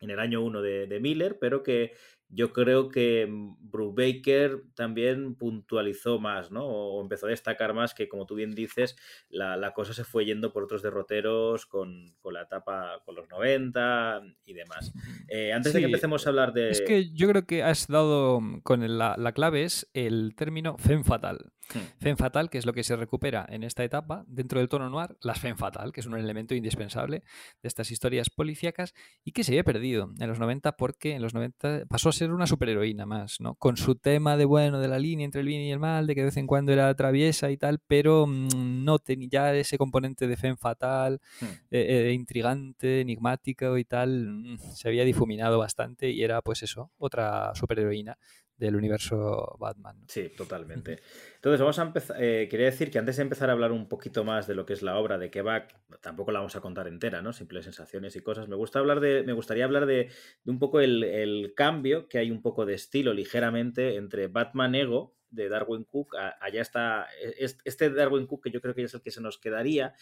en 0.00 0.10
el 0.10 0.18
año 0.18 0.42
1 0.42 0.60
de, 0.62 0.86
de 0.88 1.00
Miller, 1.00 1.38
pero 1.40 1.62
que 1.62 1.92
yo 2.30 2.52
creo 2.52 2.88
que 2.90 3.26
mm, 3.26 3.56
Brubaker 3.70 4.62
también 4.74 5.34
puntualizó 5.34 6.18
más, 6.18 6.50
¿no? 6.50 6.64
O 6.66 7.00
empezó 7.02 7.26
a 7.26 7.30
destacar 7.30 7.74
más 7.74 7.94
que, 7.94 8.08
como 8.08 8.26
tú 8.26 8.34
bien 8.34 8.54
dices, 8.54 8.96
la, 9.30 9.56
la 9.56 9.72
cosa 9.72 9.92
se 9.94 10.04
fue 10.04 10.24
yendo 10.24 10.52
por 10.52 10.64
otros 10.64 10.82
derroteros 10.82 11.66
con, 11.66 12.14
con 12.20 12.34
la 12.34 12.42
etapa, 12.42 13.02
con 13.04 13.14
los 13.14 13.28
90 13.28 14.22
y 14.44 14.52
demás. 14.52 14.92
Eh, 15.28 15.52
antes 15.52 15.72
de 15.72 15.80
que 15.80 15.86
empecemos 15.86 16.26
a 16.26 16.30
hablar 16.30 16.52
de... 16.52 16.70
Es 16.70 16.80
que 16.82 17.10
yo 17.12 17.28
creo 17.28 17.46
que 17.46 17.62
has 17.62 17.86
dado 17.86 18.40
mm, 18.40 18.60
con 18.60 18.82
el- 18.82 18.98
la, 18.98 19.14
la 19.18 19.32
clave 19.32 19.64
es 19.64 19.88
el 19.94 20.34
término 20.36 20.76
femme 20.78 21.04
fatal. 21.04 21.52
Hmm. 21.74 22.00
Femme 22.00 22.16
fatal, 22.16 22.50
que 22.50 22.58
es 22.58 22.66
lo 22.66 22.72
que 22.72 22.82
se 22.84 22.96
recupera 22.96 23.46
en 23.48 23.62
esta 23.62 23.84
etapa, 23.84 24.24
dentro 24.26 24.58
del 24.60 24.68
tono 24.68 24.88
noir, 24.88 25.16
las 25.20 25.38
femme 25.38 25.56
fatal, 25.56 25.92
que 25.92 26.00
es 26.00 26.06
un 26.06 26.16
elemento 26.16 26.54
indispensable 26.54 27.22
de 27.62 27.68
estas 27.68 27.90
historias 27.90 28.30
policíacas 28.30 28.94
y 29.24 29.32
que 29.32 29.44
se 29.44 29.52
había 29.52 29.64
perdido 29.64 30.10
en 30.18 30.28
los 30.28 30.38
90 30.38 30.76
porque 30.76 31.14
en 31.14 31.22
los 31.22 31.34
90 31.34 31.84
pasó 31.88 32.08
a 32.08 32.12
ser 32.12 32.32
una 32.32 32.46
superheroína 32.46 33.06
más, 33.06 33.40
¿no? 33.40 33.54
Con 33.54 33.76
su 33.76 33.96
tema 33.96 34.36
de, 34.36 34.44
bueno, 34.44 34.80
de 34.80 34.88
la 34.88 34.98
línea 34.98 35.24
entre 35.24 35.42
el 35.42 35.46
bien 35.46 35.62
y 35.62 35.72
el 35.72 35.78
mal, 35.78 36.06
de 36.06 36.14
que 36.14 36.20
de 36.22 36.26
vez 36.26 36.36
en 36.36 36.46
cuando 36.46 36.72
era 36.72 36.94
traviesa 36.94 37.50
y 37.50 37.56
tal, 37.56 37.80
pero 37.86 38.26
mm, 38.26 38.84
no 38.84 38.98
tenía 38.98 39.28
ya 39.30 39.54
ese 39.54 39.76
componente 39.76 40.26
de 40.26 40.36
femme 40.36 40.56
fatal, 40.56 41.20
Hmm. 41.40 41.46
eh, 41.70 42.08
eh, 42.08 42.12
intrigante, 42.12 43.00
enigmático 43.00 43.76
y 43.78 43.84
tal, 43.84 44.28
mm, 44.28 44.58
se 44.74 44.88
había 44.88 45.04
difuminado 45.04 45.58
bastante 45.58 46.10
y 46.10 46.22
era 46.22 46.42
pues 46.42 46.62
eso, 46.62 46.90
otra 46.98 47.54
superheroína 47.54 48.18
del 48.58 48.74
universo 48.76 49.56
Batman. 49.60 49.96
Sí, 50.08 50.30
totalmente. 50.36 51.00
Entonces, 51.36 51.60
vamos 51.60 51.78
a 51.78 51.82
empezar. 51.82 52.16
eh, 52.22 52.48
quería 52.50 52.66
decir 52.66 52.90
que 52.90 52.98
antes 52.98 53.16
de 53.16 53.22
empezar 53.22 53.48
a 53.48 53.52
hablar 53.52 53.70
un 53.72 53.88
poquito 53.88 54.24
más 54.24 54.46
de 54.46 54.54
lo 54.56 54.66
que 54.66 54.72
es 54.72 54.82
la 54.82 54.98
obra, 54.98 55.16
de 55.16 55.30
qué 55.30 55.42
va, 55.42 55.68
tampoco 56.00 56.32
la 56.32 56.40
vamos 56.40 56.56
a 56.56 56.60
contar 56.60 56.88
entera, 56.88 57.22
¿no? 57.22 57.32
Simples 57.32 57.64
sensaciones 57.64 58.16
y 58.16 58.20
cosas. 58.20 58.48
Me 58.48 58.56
gusta 58.56 58.80
hablar 58.80 59.00
de. 59.00 59.22
Me 59.22 59.32
gustaría 59.32 59.64
hablar 59.64 59.86
de, 59.86 60.10
de 60.44 60.50
un 60.50 60.58
poco 60.58 60.80
el, 60.80 61.52
cambio, 61.56 62.08
que 62.08 62.18
hay 62.18 62.30
un 62.30 62.42
poco 62.42 62.66
de 62.66 62.74
estilo 62.74 63.12
ligeramente 63.14 63.94
entre 63.94 64.26
Batman 64.26 64.74
Ego 64.74 65.14
de 65.30 65.48
Darwin 65.50 65.84
Cook, 65.84 66.14
allá 66.40 66.62
está 66.62 67.06
es- 67.36 67.58
este 67.64 67.90
Darwin 67.90 68.26
Cook 68.26 68.44
que 68.44 68.50
yo 68.50 68.62
creo 68.62 68.74
que 68.74 68.82
es 68.84 68.94
el 68.94 69.02
que 69.02 69.10
se 69.10 69.20
nos 69.20 69.36
quedaría, 69.38 69.94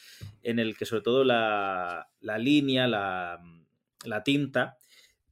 en 0.42 0.60
el 0.60 0.76
que 0.76 0.86
sobre 0.86 1.02
todo 1.02 1.24
la, 1.24 2.08
la 2.20 2.38
línea, 2.38 2.86
la, 2.86 3.42
la 4.04 4.22
tinta, 4.22 4.76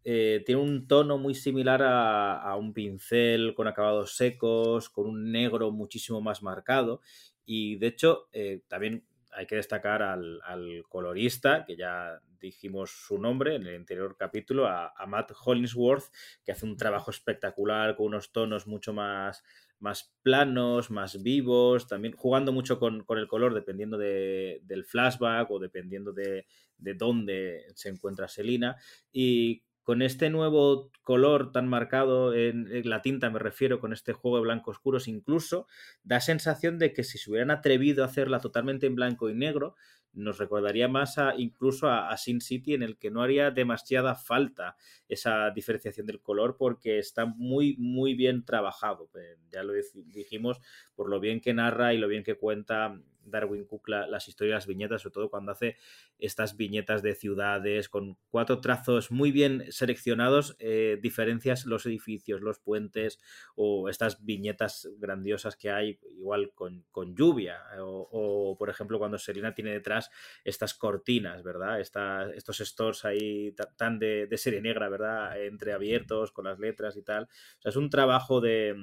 eh, 0.05 0.43
tiene 0.45 0.61
un 0.61 0.87
tono 0.87 1.17
muy 1.17 1.35
similar 1.35 1.83
a, 1.83 2.55
un 2.57 2.75
pincel 2.75 3.55
con 3.55 3.67
acabados 3.67 4.17
secos, 4.17 4.91
con 4.91 5.07
un 5.07 5.33
negro 5.33 5.71
muchísimo 5.71 6.21
más 6.21 6.43
marcado. 6.43 7.01
Y 7.47 7.77
de 7.77 7.87
hecho, 7.89 8.29
eh, 8.33 8.63
también 8.69 9.07
hay 9.33 9.47
que 9.47 9.57
destacar 9.57 10.03
al, 10.03 10.41
colorista, 10.89 11.65
que 11.65 11.77
ya 11.77 12.21
dijimos 12.39 12.91
su 12.91 13.19
nombre 13.19 13.55
en 13.55 13.67
el 13.67 13.77
anterior 13.77 14.17
capítulo, 14.19 14.67
a, 14.69 14.93
Matt 15.09 15.33
Hollingsworth, 15.45 16.05
que 16.45 16.53
hace 16.53 16.67
un 16.67 16.77
trabajo 16.77 17.11
espectacular 17.11 17.97
con 17.97 18.07
unos 18.07 18.31
tonos 18.31 18.67
mucho 18.67 18.93
más, 18.93 19.43
más 19.79 20.15
planos, 20.23 20.91
más 20.91 21.23
vivos, 21.23 21.89
también 21.89 22.15
jugando 22.15 22.53
mucho 22.53 22.79
con, 22.79 23.05
el 23.09 23.27
color 23.27 23.55
dependiendo 23.55 23.97
de- 23.97 24.61
del 24.65 24.85
flashback 24.85 25.51
o 25.51 25.59
dependiendo 25.59 26.13
de, 26.13 26.47
de 26.77 26.95
dónde 26.95 27.67
se 27.75 27.89
encuentra 27.89 28.29
Selina. 28.29 28.77
Y 29.11 29.63
con 29.85 30.03
este 30.03 30.31
nuevo 30.31 30.91
color 31.03 31.53
tan 31.53 31.69
marcado 31.69 32.35
en, 32.35 32.69
la 32.89 33.03
tinta, 33.03 33.31
me 33.31 33.39
refiero, 33.39 33.79
con 33.81 33.93
este 33.93 34.13
juego 34.15 34.39
de 34.39 34.43
blancos 34.45 34.77
oscuros, 34.79 35.07
incluso 35.09 35.67
da 36.03 36.21
sensación 36.21 36.79
de 36.79 36.93
que 36.93 37.05
si 37.05 37.19
se 37.19 37.31
hubieran 37.31 37.51
atrevido 37.53 38.03
a 38.03 38.07
hacerla 38.07 38.41
totalmente 38.41 38.87
en 38.87 38.97
blanco 38.97 39.29
y 39.31 39.35
negro, 39.35 39.77
nos 40.13 40.39
recordaría 40.39 40.87
más 40.89 41.19
a, 41.19 41.35
incluso 41.37 41.89
a, 41.89 42.09
a 42.11 42.17
Sin 42.17 42.41
City, 42.41 42.75
en 42.75 42.83
el 42.83 42.97
que 42.99 43.11
no 43.11 43.23
haría 43.23 43.51
demasiada 43.51 44.15
falta 44.15 44.77
esa 45.09 45.51
diferenciación 45.51 46.07
del 46.07 46.21
color 46.23 46.57
porque 46.57 46.99
está 46.99 47.27
muy, 47.27 47.77
muy 47.79 48.15
bien 48.15 48.45
trabajado. 48.45 49.11
Eh, 49.17 49.37
ya 49.51 49.65
lo 49.65 49.75
dij- 49.75 50.05
dijimos 50.07 50.61
por 50.95 51.11
lo 51.11 51.19
bien 51.21 51.41
que 51.41 51.53
narra 51.53 51.95
y 51.95 51.99
lo 51.99 52.09
bien 52.09 52.23
que 52.23 52.37
cuenta 52.37 53.01
Darwin 53.27 53.65
Cook 53.65 53.89
las 53.89 54.29
historias, 54.29 54.55
las 54.55 54.67
viñetas, 54.67 55.03
sobre 55.03 55.15
todo 55.15 55.31
cuando 55.31 55.53
hace 55.53 55.77
estas 56.19 56.57
viñetas 56.57 57.03
de 57.03 57.15
ciudades 57.15 57.89
con 57.89 58.17
cuatro 58.29 58.61
trazos 58.61 59.11
muy 59.11 59.33
bien 59.33 59.65
seleccionados, 59.71 60.57
eh, 60.59 60.99
diferencias 61.01 61.67
los 61.67 61.87
edificios, 61.87 62.41
los 62.41 62.59
puentes 62.59 63.21
o 63.57 63.89
estas 63.89 64.25
viñetas 64.25 64.89
grandiosas 64.99 65.57
que 65.57 65.71
hay 65.71 65.99
igual 66.17 66.53
con, 66.55 66.85
lluvia 67.15 67.61
o, 67.81 68.57
por 68.59 68.71
ejemplo 68.71 68.99
cuando 68.99 69.19
Selina 69.19 69.55
tiene 69.55 69.73
detrás 69.73 70.11
estas 70.45 70.75
cortinas, 70.75 71.43
¿verdad? 71.43 71.81
estos 71.81 72.59
stores 72.59 73.05
ahí 73.05 73.55
tan 73.77 73.99
de, 73.99 74.27
de 74.27 74.39
serie 74.39 74.61
negra, 74.61 74.89
¿verdad? 74.89 75.41
Entreabiertos 75.43 76.33
con 76.33 76.45
las 76.45 76.59
letras 76.59 76.97
y 76.97 77.03
tal. 77.03 77.25
O 77.25 77.63
sea, 77.63 77.71
es 77.71 77.77
un 77.77 77.91
trabajo 77.91 78.41
de 78.41 78.75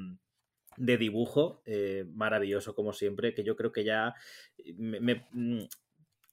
de 0.77 0.97
dibujo 0.97 1.61
eh, 1.65 2.05
maravilloso 2.13 2.75
como 2.75 2.93
siempre, 2.93 3.33
que 3.33 3.43
yo 3.43 3.55
creo 3.55 3.71
que 3.71 3.83
ya 3.83 4.13
eh, 4.57 4.73
me, 4.77 5.27
mm, 5.31 5.63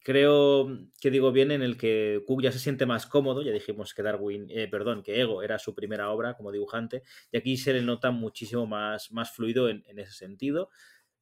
creo 0.02 0.68
que 1.00 1.10
digo 1.10 1.32
bien 1.32 1.50
en 1.50 1.62
el 1.62 1.76
que 1.76 2.22
Cook 2.26 2.42
ya 2.42 2.52
se 2.52 2.58
siente 2.58 2.86
más 2.86 3.06
cómodo, 3.06 3.42
ya 3.42 3.52
dijimos 3.52 3.94
que 3.94 4.02
Darwin, 4.02 4.46
eh, 4.50 4.68
perdón, 4.68 5.02
que 5.02 5.20
Ego 5.20 5.42
era 5.42 5.58
su 5.58 5.74
primera 5.74 6.10
obra 6.10 6.34
como 6.34 6.52
dibujante, 6.52 7.02
y 7.32 7.38
aquí 7.38 7.56
se 7.56 7.72
le 7.72 7.82
nota 7.82 8.10
muchísimo 8.10 8.66
más, 8.66 9.12
más 9.12 9.32
fluido 9.32 9.68
en, 9.68 9.84
ese 9.98 10.12
sentido. 10.12 10.70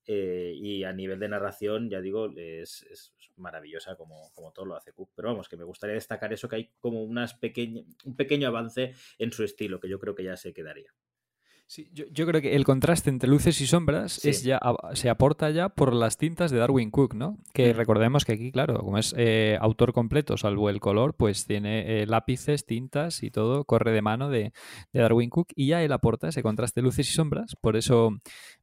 y 0.06 0.84
a 0.84 0.92
nivel 0.92 1.18
de 1.18 1.28
narración, 1.28 1.90
ya 1.90 2.00
digo, 2.00 2.30
es, 2.36 3.12
maravillosa 3.36 3.96
como, 3.96 4.30
como, 4.34 4.52
todo 4.52 4.66
lo 4.66 4.76
hace 4.76 4.92
Cook. 4.92 5.10
Pero 5.16 5.28
vamos, 5.28 5.48
que 5.48 5.56
me 5.56 5.64
gustaría 5.64 5.94
destacar 5.94 6.32
eso, 6.32 6.48
que 6.48 6.56
hay 6.56 6.70
como 6.80 7.02
unas 7.02 7.36
un 8.04 8.16
pequeño 8.16 8.48
avance 8.48 8.94
en 9.18 9.32
su 9.32 9.44
estilo, 9.44 9.80
que 9.80 9.88
yo 9.88 9.98
creo 9.98 10.14
que 10.14 10.24
ya 10.24 10.36
se 10.36 10.52
quedaría. 10.54 10.94
Sí, 11.68 11.90
yo, 11.92 12.26
creo 12.26 12.40
que 12.40 12.54
el 12.54 12.64
contraste 12.64 13.10
entre 13.10 13.28
luces 13.28 13.60
y 13.60 13.66
sombras 13.66 14.24
es 14.24 14.44
ya, 14.44 14.60
se 14.92 15.10
aporta 15.10 15.50
ya 15.50 15.68
por 15.68 15.92
las 15.94 16.16
tintas 16.16 16.52
de 16.52 16.58
Darwin 16.58 16.92
Cook, 16.92 17.14
¿no? 17.14 17.38
Que 17.52 17.72
recordemos 17.72 18.24
que 18.24 18.34
aquí, 18.34 18.52
claro, 18.52 18.78
como 18.78 18.98
es 18.98 19.12
eh, 19.18 19.58
autor 19.60 19.92
completo, 19.92 20.36
salvo 20.36 20.70
el 20.70 20.78
color, 20.78 21.14
pues 21.14 21.44
tiene 21.44 22.02
eh, 22.02 22.06
lápices, 22.06 22.66
tintas 22.66 23.24
y 23.24 23.32
todo, 23.32 23.64
corre 23.64 23.90
de 23.90 24.00
mano 24.00 24.30
de, 24.30 24.52
Darwin 24.92 25.28
Cook 25.28 25.48
y 25.56 25.66
ya 25.66 25.82
él 25.82 25.90
aporta 25.90 26.28
ese 26.28 26.40
contraste 26.40 26.80
de 26.80 26.84
luces 26.84 27.10
y 27.10 27.12
sombras. 27.12 27.56
Por 27.60 27.76
eso 27.76 28.12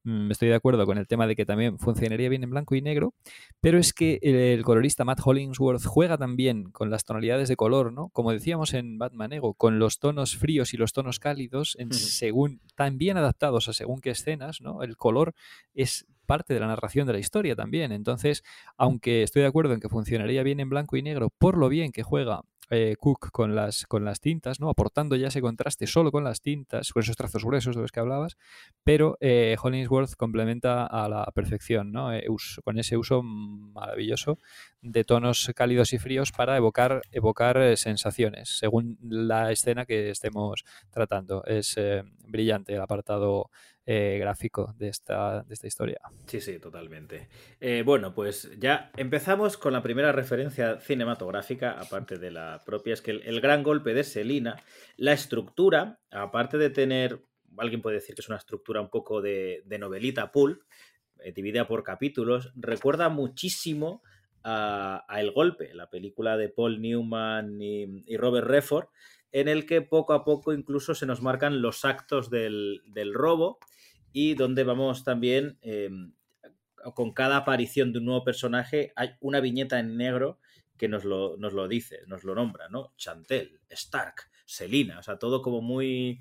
mm, 0.03 0.31
estoy 0.31 0.47
de 0.47 0.55
acuerdo 0.55 0.85
con 0.85 0.97
el 0.97 1.05
tema 1.05 1.27
de 1.27 1.35
que 1.35 1.45
también 1.45 1.79
funcionaría 1.79 2.29
bien 2.29 2.43
en 2.43 2.51
blanco 2.51 2.73
y 2.73 2.81
negro, 2.81 3.15
pero 3.59 3.79
es 3.79 3.91
que 3.91 4.19
el, 4.21 4.63
colorista 4.63 5.03
Matt 5.03 5.19
Hollingsworth 5.21 5.83
juega 5.83 6.17
también 6.17 6.71
con 6.71 6.89
las 6.89 7.03
tonalidades 7.03 7.49
de 7.49 7.57
color, 7.57 7.91
¿no? 7.91 8.07
Como 8.13 8.31
decíamos 8.31 8.73
en 8.73 8.97
Batman 8.97 9.33
Ego, 9.33 9.55
con 9.55 9.77
los 9.77 9.99
tonos 9.99 10.37
fríos 10.37 10.73
y 10.73 10.77
los 10.77 10.93
tonos 10.93 11.19
cálidos, 11.19 11.75
en, 11.77 11.91
según 11.91 12.61
bien 12.97 13.17
adaptados 13.17 13.67
a 13.69 13.73
según 13.73 14.01
qué 14.01 14.11
escenas, 14.11 14.61
¿no? 14.61 14.83
El 14.83 14.97
color 14.97 15.33
es 15.73 16.05
parte 16.25 16.53
de 16.53 16.59
la 16.59 16.67
narración 16.67 17.05
de 17.07 17.13
la 17.13 17.19
historia 17.19 17.55
también. 17.55 17.91
Entonces, 17.91 18.43
aunque 18.77 19.23
estoy 19.23 19.41
de 19.41 19.47
acuerdo 19.47 19.73
en 19.73 19.79
que 19.79 19.89
funcionaría 19.89 20.43
bien 20.43 20.59
en 20.59 20.69
blanco 20.69 20.97
y 20.97 21.01
negro 21.01 21.29
por 21.29 21.57
lo 21.57 21.69
bien 21.69 21.91
que 21.91 22.03
juega 22.03 22.41
eh, 22.69 22.95
Cook 22.99 23.31
con 23.31 23.55
las, 23.55 23.85
con 23.85 24.05
las 24.05 24.19
tintas, 24.19 24.59
¿no? 24.59 24.69
aportando 24.69 25.15
ya 25.15 25.27
ese 25.27 25.41
contraste 25.41 25.87
solo 25.87 26.11
con 26.11 26.23
las 26.23 26.41
tintas, 26.41 26.91
con 26.91 27.03
esos 27.03 27.15
trazos 27.15 27.43
gruesos 27.43 27.75
de 27.75 27.81
los 27.81 27.91
que 27.91 27.99
hablabas, 27.99 28.37
pero 28.83 29.17
eh, 29.19 29.55
Hollingsworth 29.61 30.15
complementa 30.15 30.85
a 30.85 31.09
la 31.09 31.25
perfección, 31.33 31.91
¿no? 31.91 32.13
Eh, 32.13 32.25
con 32.63 32.79
ese 32.79 32.97
uso 32.97 33.21
maravilloso 33.23 34.39
de 34.81 35.03
tonos 35.03 35.51
cálidos 35.55 35.93
y 35.93 35.99
fríos 35.99 36.31
para 36.31 36.57
evocar, 36.57 37.01
evocar 37.11 37.77
sensaciones, 37.77 38.57
según 38.57 38.97
la 39.01 39.51
escena 39.51 39.85
que 39.85 40.09
estemos 40.09 40.63
tratando. 40.91 41.43
Es 41.45 41.75
brillante 42.27 42.73
el 42.73 42.81
apartado 42.81 43.49
eh, 43.85 44.17
gráfico 44.17 44.73
de 44.77 44.87
esta, 44.87 45.43
de 45.43 45.53
esta 45.53 45.67
historia. 45.67 45.99
Sí, 46.27 46.39
sí, 46.39 46.57
totalmente. 46.57 47.27
Eh, 47.59 47.83
bueno, 47.85 48.13
pues 48.13 48.49
ya 48.57 48.91
empezamos 48.95 49.57
con 49.57 49.73
la 49.73 49.83
primera 49.83 50.13
referencia 50.13 50.79
cinematográfica, 50.79 51.71
aparte 51.71 52.17
de 52.17 52.31
la 52.31 52.61
propia, 52.65 52.93
es 52.93 53.01
que 53.01 53.11
el, 53.11 53.41
gran 53.41 53.61
golpe 53.61 53.93
de 53.93 54.05
Selina, 54.05 54.55
la 54.95 55.11
estructura, 55.11 55.99
aparte 56.11 56.57
de 56.57 56.69
tener, 56.69 57.25
alguien 57.57 57.81
puede 57.81 57.97
decir 57.97 58.15
que 58.15 58.21
es 58.21 58.29
una 58.29 58.37
estructura 58.37 58.79
un 58.79 58.89
poco 58.89 59.21
de, 59.21 59.63
novelita 59.77 60.31
pulp, 60.31 60.61
eh, 61.19 61.33
dividida 61.33 61.67
por 61.67 61.83
capítulos, 61.83 62.53
recuerda 62.55 63.09
muchísimo 63.09 64.01
a, 64.45 65.05
El 65.17 65.31
Golpe, 65.31 65.73
la 65.73 65.89
película 65.89 66.37
de 66.37 66.47
Paul 66.47 66.81
Newman 66.81 67.61
y, 67.61 68.03
y 68.05 68.15
Robert 68.15 68.47
Redford, 68.47 68.87
en 69.33 69.49
el 69.49 69.65
que 69.65 69.81
poco 69.81 70.13
a 70.13 70.23
poco 70.23 70.53
incluso 70.53 70.95
se 70.95 71.05
nos 71.05 71.21
marcan 71.21 71.61
los 71.61 71.83
actos 71.83 72.29
del, 72.29 72.81
del 72.85 73.13
robo 73.13 73.59
y 74.13 74.35
donde 74.35 74.63
vamos 74.63 75.03
también, 75.03 75.57
em, 75.61 76.13
con 76.95 77.13
cada 77.13 77.37
aparición 77.37 77.91
de 77.91 77.99
un 77.99 78.05
nuevo 78.05 78.23
personaje, 78.23 78.93
hay 78.95 79.11
una 79.19 79.39
viñeta 79.39 79.79
en 79.79 79.97
negro 79.97 80.39
que 80.77 80.87
nos 80.87 81.03
lo, 81.03 81.37
nos 81.37 81.53
lo 81.53 81.67
dice, 81.67 81.99
nos 82.07 82.23
lo 82.23 82.35
nombra, 82.35 82.69
¿no? 82.69 82.93
Chantel, 82.97 83.59
Stark, 83.69 84.29
Selina, 84.45 84.99
o 84.99 85.03
sea, 85.03 85.17
todo 85.17 85.41
como 85.41 85.61
muy, 85.61 86.19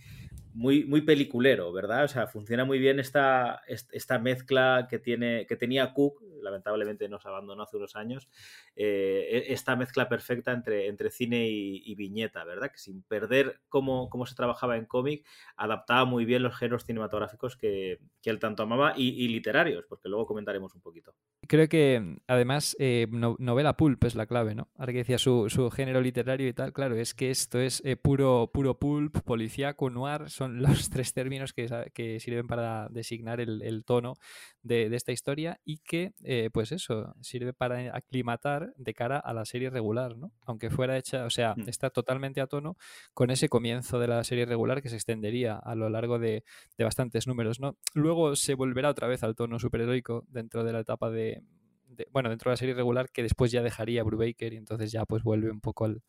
muy, 0.55 0.85
muy 0.85 1.03
peliculero, 1.03 1.73
¿verdad? 1.73 2.05
O 2.05 2.09
sea, 2.09 2.27
funciona 2.27 2.65
muy 2.65 2.79
bien 2.79 2.99
esta, 2.99 3.63
esta 3.67 4.19
mezcla 4.19 4.87
que, 4.89 4.99
tiene, 4.99 5.47
que 5.47 5.57
tenía 5.57 5.93
Cook, 5.93 6.23
lamentablemente 6.43 7.09
nos 7.09 7.25
abandonó 7.27 7.63
hace 7.63 7.77
unos 7.77 7.97
años, 7.97 8.29
eh, 8.77 9.45
e, 9.49 9.53
esta 9.53 9.77
mezcla 9.77 10.09
perfecta 10.09 10.53
entre, 10.53 10.89
entre 10.89 11.11
cine 11.11 11.49
y, 11.49 11.95
viñeta, 11.95 12.45
¿verdad? 12.45 12.71
Que 12.71 12.79
sin 12.79 13.03
perder 13.03 13.61
cómo, 13.69 14.09
cómo 14.11 14.27
se 14.27 14.35
trabajaba 14.35 14.77
en 14.77 14.87
cómic, 14.87 15.27
adaptaba 15.57 16.05
muy 16.05 16.25
bien 16.25 16.43
los 16.43 16.57
géneros 16.57 16.85
cinematográficos 16.85 17.57
que, 17.57 17.99
él 18.25 18.39
tanto 18.39 18.63
amaba 18.63 18.95
y, 18.97 19.29
literarios, 19.29 19.85
porque 19.89 20.09
luego 20.09 20.27
comentaremos 20.27 20.75
un 20.75 20.81
poquito. 20.81 21.15
Creo 21.49 21.69
que 21.69 22.19
además 22.29 22.77
eh, 22.79 23.09
novela 23.11 23.77
pulp 23.77 24.05
es 24.05 24.15
la 24.15 24.27
clave, 24.27 24.55
¿no? 24.55 24.69
Ahora 24.77 24.93
que 24.93 24.99
decía 24.99 25.19
su, 25.19 25.49
género 25.75 26.01
literario 26.01 26.49
y 26.49 26.53
tal, 26.53 26.73
claro, 26.73 26.97
es 26.97 27.15
que 27.15 27.31
esto 27.31 27.59
es 27.59 27.83
eh, 27.85 27.97
puro, 27.97 28.51
puro 28.53 28.79
pulp, 28.79 29.21
policíaco, 29.23 29.91
noir, 29.91 30.31
son 30.43 30.61
los 30.61 30.91
tres 30.91 31.13
términos 31.13 31.53
que, 31.53 31.91
que 31.95 32.21
sirven 32.21 32.47
para 32.47 32.89
designar 32.91 33.41
el, 33.41 33.85
tono 33.85 34.15
de, 34.63 34.95
esta 34.95 35.13
historia 35.13 35.61
y 35.65 35.79
que, 35.79 36.13
eh, 36.25 36.51
pues 36.53 36.73
eso, 36.73 37.15
sirve 37.21 37.53
para 37.53 37.95
aclimatar 37.95 38.75
de 38.77 38.95
cara 38.95 39.19
a 39.19 39.33
la 39.33 39.45
serie 39.45 39.71
regular, 39.71 40.17
¿no? 40.17 40.33
Aunque 40.47 40.71
fuera 40.71 40.97
hecha, 40.99 41.25
o 41.25 41.31
sea, 41.31 41.55
mm. 41.57 41.69
está 41.69 41.91
totalmente 41.91 42.41
a 42.41 42.47
tono 42.47 42.77
con 43.15 43.31
ese 43.31 43.49
comienzo 43.49 43.99
de 43.99 44.09
la 44.09 44.25
serie 44.25 44.47
regular 44.47 44.83
que 44.83 44.89
se 44.89 44.97
extendería 44.97 45.57
a 45.57 45.75
lo 45.75 45.89
largo 45.89 46.19
de, 46.19 46.45
bastantes 46.79 47.29
números, 47.29 47.61
¿no? 47.61 47.77
Luego 47.95 48.35
se 48.35 48.55
volverá 48.55 48.91
otra 48.91 49.07
vez 49.07 49.23
al 49.23 49.37
tono 49.37 49.61
superheroico 49.61 50.25
dentro 50.29 50.65
de 50.65 50.73
la 50.73 50.81
etapa 50.81 51.11
de, 51.11 51.43
bueno, 52.11 52.29
dentro 52.29 52.51
de 52.51 52.55
la 52.55 52.57
serie 52.57 52.75
regular 52.75 53.11
que 53.11 53.23
después 53.23 53.53
ya 53.53 53.63
dejaría 53.63 54.03
Brubaker 54.03 54.53
y 54.53 54.57
entonces 54.57 54.91
ya 54.91 55.05
pues 55.07 55.23
vuelve 55.23 55.51
un 55.51 55.61
poco 55.61 55.85
al, 55.85 56.03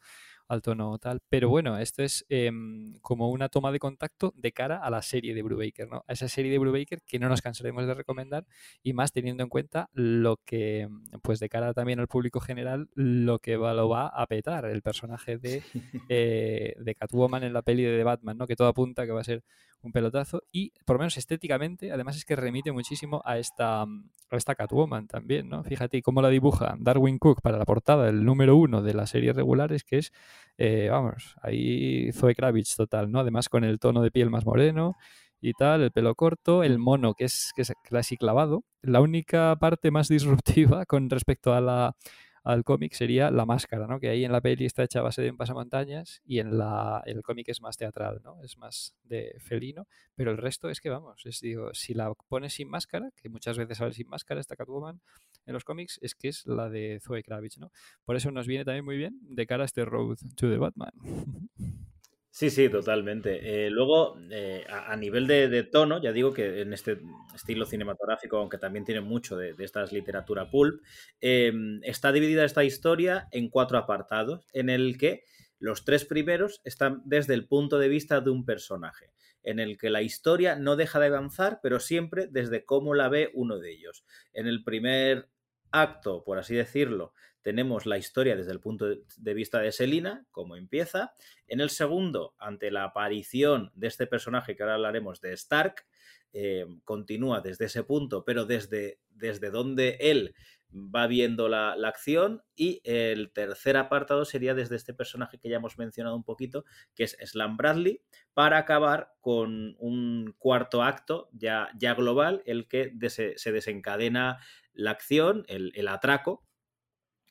al 0.47 0.62
tono 0.62 0.97
tal. 0.97 1.21
Pero 1.29 1.49
bueno, 1.49 1.77
esto 1.77 2.03
es 2.03 2.25
em, 2.29 2.93
como 3.01 3.29
una 3.29 3.49
toma 3.49 3.71
de 3.71 3.79
contacto 3.79 4.34
de 4.36 4.51
cara 4.51 4.77
a 4.77 4.89
la 4.89 5.01
serie 5.01 5.34
de 5.34 5.41
Brubaker, 5.41 5.88
¿no? 5.89 6.03
A 6.08 6.13
esa 6.13 6.27
serie 6.27 6.51
de 6.51 6.60
Brubaker 6.60 7.01
que 7.01 7.19
no 7.19 7.29
nos 7.29 7.41
cansaremos 7.41 7.86
de 7.88 7.93
recomendar 7.93 8.45
y 8.82 8.93
más 8.93 9.12
teniendo 9.12 9.43
en 9.43 9.49
cuenta 9.49 9.89
lo 9.93 10.38
que, 10.45 10.88
pues 11.21 11.39
de 11.39 11.49
cara 11.49 11.73
también 11.73 11.99
al 11.99 12.08
público 12.08 12.39
general, 12.39 12.89
lo 12.93 13.39
que 13.39 13.58
va, 13.58 13.73
lo 13.73 13.89
va 13.89 14.08
a 14.08 14.25
petar 14.27 14.65
el 14.65 14.82
personaje 14.82 15.38
de, 15.38 15.63
eh, 16.10 16.75
de 16.77 16.95
Catwoman 16.95 17.43
en 17.43 17.53
la 17.53 17.62
peli 17.62 17.84
de 17.84 18.03
Batman, 18.03 18.38
¿no? 18.38 18.47
Que 18.47 18.56
todo 18.56 18.67
apunta 18.67 19.06
que 19.06 19.12
va 19.12 19.21
a 19.21 19.25
ser 19.25 19.43
un 19.84 19.91
pelotazo 19.91 20.43
y 20.51 20.71
por 20.86 20.95
lo 20.95 20.99
menos 20.99 21.17
estéticamente, 21.17 21.91
además 21.91 22.15
es 22.15 22.25
que 22.25 22.36
remite 22.36 22.71
muchísimo 22.71 23.21
a 23.25 23.38
esta, 23.38 23.82
a 23.82 23.88
esta 24.32 24.56
Catwoman 24.56 25.08
también, 25.08 25.49
¿no? 25.49 25.63
Fíjate 25.63 26.01
cómo 26.01 26.21
la 26.21 26.29
dibuja 26.29 26.75
Darwin 26.79 27.19
Cook 27.19 27.41
para 27.41 27.58
la 27.58 27.65
portada, 27.65 28.10
el 28.10 28.23
número 28.23 28.56
uno 28.56 28.82
de 28.82 28.93
la 28.93 29.06
serie 29.06 29.34
regular 29.34 29.73
es 29.73 29.84
que 29.84 29.97
es, 29.97 30.13
eh, 30.57 30.89
vamos, 30.89 31.35
ahí 31.41 32.11
Zoe 32.13 32.35
Kravitz 32.35 32.75
total, 32.75 33.11
¿no? 33.11 33.19
Además 33.19 33.49
con 33.49 33.63
el 33.63 33.79
tono 33.79 34.01
de 34.01 34.11
piel 34.11 34.29
más 34.29 34.45
moreno 34.45 34.95
y 35.41 35.53
tal, 35.53 35.81
el 35.81 35.91
pelo 35.91 36.15
corto, 36.15 36.63
el 36.63 36.79
mono 36.79 37.13
que 37.15 37.25
es, 37.25 37.51
que 37.55 37.63
es 37.63 37.73
casi 37.83 38.17
clavado. 38.17 38.63
La 38.81 39.01
única 39.01 39.55
parte 39.57 39.91
más 39.91 40.07
disruptiva 40.09 40.85
con 40.85 41.09
respecto 41.09 41.53
a 41.53 41.61
la 41.61 41.95
al 42.43 42.63
cómic 42.63 42.93
sería 42.93 43.32
la 43.32 43.45
máscara, 43.45 43.88
¿no? 43.88 43.99
Que 43.99 44.10
ahí 44.10 44.25
en 44.25 44.32
la 44.32 44.41
peli 44.41 44.65
está 44.65 44.84
hecha 44.84 44.99
a 44.99 45.03
base 45.03 45.21
de 45.21 45.32
un 45.32 45.38
pasamontañas 45.38 46.21
y 46.25 46.39
en, 46.39 46.58
la, 46.58 47.01
el 47.06 47.23
cómic 47.23 47.47
es 47.49 47.62
más 47.62 47.77
teatral, 47.77 48.21
¿no? 48.23 48.41
Es 48.43 48.58
más 48.58 48.95
de 49.03 49.36
felino, 49.39 49.88
pero 50.15 50.32
el 50.32 50.38
resto 50.38 50.69
es 50.69 50.82
que, 50.82 50.89
vamos, 50.89 51.25
es, 51.25 51.39
digo, 51.39 51.73
si 51.73 51.93
la 51.93 52.13
pones 52.27 52.53
sin 52.53 52.69
máscara, 52.69 53.12
que 53.15 53.29
muchas 53.29 53.58
veces 53.58 53.77
sale 53.77 53.93
sin 53.93 54.10
máscara 54.10 54.41
esta 54.41 54.56
Catwoman 54.56 54.99
en 55.45 55.53
los 55.53 55.63
cómics, 55.63 55.99
es 56.01 56.15
que 56.15 56.27
es 56.27 56.45
la 56.45 56.69
de 56.69 56.99
Zoe 57.01 57.23
Kravitz, 57.23 57.58
¿no? 57.58 57.71
Por 58.03 58.15
eso 58.15 58.29
nos 58.32 58.47
viene 58.47 58.65
también 58.65 58.86
muy 58.86 58.97
bien 58.97 59.17
de 59.21 59.47
cara 59.47 59.63
a 59.63 59.65
este 59.65 59.86
Road 59.86 60.17
to 60.36 60.49
the 60.49 60.58
Batman. 60.58 60.91
Sí, 62.35 62.49
sí, 62.49 62.67
totalmente. 62.67 63.67
Eh, 63.67 63.69
luego, 63.69 64.17
eh, 64.31 64.65
a, 64.67 64.95
nivel 64.95 65.27
de, 65.27 65.63
tono, 65.65 66.01
ya 66.01 66.11
digo 66.11 66.33
que 66.33 66.61
en 66.61 66.73
este 66.73 66.99
estilo 67.35 67.67
cinematográfico, 67.67 68.37
aunque 68.37 68.57
también 68.57 68.85
tiene 68.85 69.01
mucho 69.01 69.37
de, 69.37 69.53
de 69.53 69.63
esta 69.63 69.85
literatura 69.85 70.49
pulp, 70.49 70.81
em, 71.21 71.79
está 71.83 72.11
dividida 72.11 72.43
esta 72.43 72.63
historia 72.63 73.27
en 73.31 73.49
cuatro 73.49 73.77
apartados, 73.77 74.47
en 74.51 74.71
el 74.71 74.97
que 74.97 75.25
los 75.59 75.85
tres 75.85 76.05
primeros 76.05 76.59
están 76.63 77.03
desde 77.05 77.35
el 77.35 77.47
punto 77.47 77.77
de 77.77 77.87
vista 77.87 78.19
de 78.19 78.31
un 78.31 78.45
personaje, 78.45 79.11
en 79.43 79.59
el 79.59 79.77
que 79.77 79.91
la 79.91 80.01
historia 80.01 80.55
no 80.55 80.75
deja 80.75 80.99
de 80.99 81.05
avanzar, 81.05 81.59
pero 81.61 81.79
siempre 81.79 82.25
desde 82.31 82.65
cómo 82.65 82.95
la 82.95 83.09
ve 83.09 83.29
uno 83.35 83.59
de 83.59 83.73
ellos. 83.73 84.05
En 84.33 84.47
el 84.47 84.63
primer 84.63 85.29
acto, 85.73 86.23
por 86.23 86.38
así 86.38 86.55
decirlo, 86.55 87.13
tenemos 87.41 87.86
la 87.86 87.97
historia 87.97 88.38
desde 88.38 88.53
el 88.53 88.62
punto 88.62 88.86
de 89.17 89.33
vista 89.33 89.59
de 89.59 89.73
Selina, 89.73 90.25
como 90.31 90.55
empieza. 90.55 91.13
En 91.47 91.59
el 91.59 91.69
segundo, 91.69 92.36
ante 92.39 92.71
la 92.71 92.86
aparición 92.86 93.71
de 93.75 93.88
este 93.88 94.07
personaje 94.07 94.55
que 94.55 94.63
ahora 94.63 94.75
hablaremos 94.75 95.19
de 95.19 95.33
Stark, 95.33 95.86
eh, 96.31 96.65
continúa 96.86 97.41
desde 97.41 97.65
ese 97.65 97.83
punto, 97.83 98.23
pero 98.23 98.45
desde, 98.45 98.99
desde 99.09 99.51
donde 99.51 99.97
él 99.99 100.33
va 100.73 101.05
viendo 101.07 101.49
la, 101.49 101.73
acción. 101.73 102.43
Y 102.55 102.81
el 102.86 103.31
tercer 103.31 103.77
apartado 103.77 104.25
sería 104.25 104.55
desde 104.55 104.75
este 104.75 104.93
personaje 104.93 105.38
que 105.38 105.49
ya 105.49 105.57
hemos 105.57 105.77
mencionado 105.77 106.15
un 106.15 106.23
poquito, 106.23 106.65
que 106.95 107.03
es 107.03 107.17
Slam 107.23 107.57
Bradley, 107.57 108.01
para 108.33 108.57
acabar 108.57 109.12
con 109.19 109.75
un 109.79 110.33
cuarto 110.38 110.81
acto 110.81 111.29
ya, 111.33 111.69
ya 111.77 111.93
global, 111.93 112.41
el 112.45 112.67
que 112.67 112.93
se 113.09 113.51
desencadena 113.51 114.39
la 114.73 114.91
acción, 114.91 115.45
el, 115.47 115.88
atraco, 115.88 116.43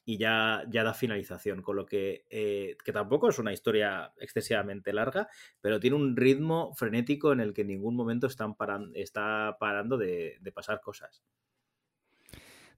y 0.05 0.18
ya, 0.18 0.64
ya, 0.68 0.83
da 0.83 0.94
finalización, 0.94 1.62
con 1.62 1.76
lo 1.76 1.87
que, 1.87 2.24
eh, 2.31 2.76
que 2.85 2.92
tampoco 2.92 3.28
es 3.28 3.38
una 3.38 3.52
historia 3.52 4.12
excesivamente 4.18 4.92
larga, 4.92 5.28
pero 5.61 5.78
tiene 5.78 5.96
un 5.96 6.16
ritmo 6.16 6.74
frenético 6.74 7.33
en 7.33 7.40
el 7.40 7.55
que 7.55 7.62
en 7.62 7.68
ningún 7.68 7.94
momento 7.94 8.26
están 8.26 8.57
está 8.94 9.57
parando 9.61 9.96
de 9.98 10.52
pasar 10.55 10.81
cosas. 10.81 11.22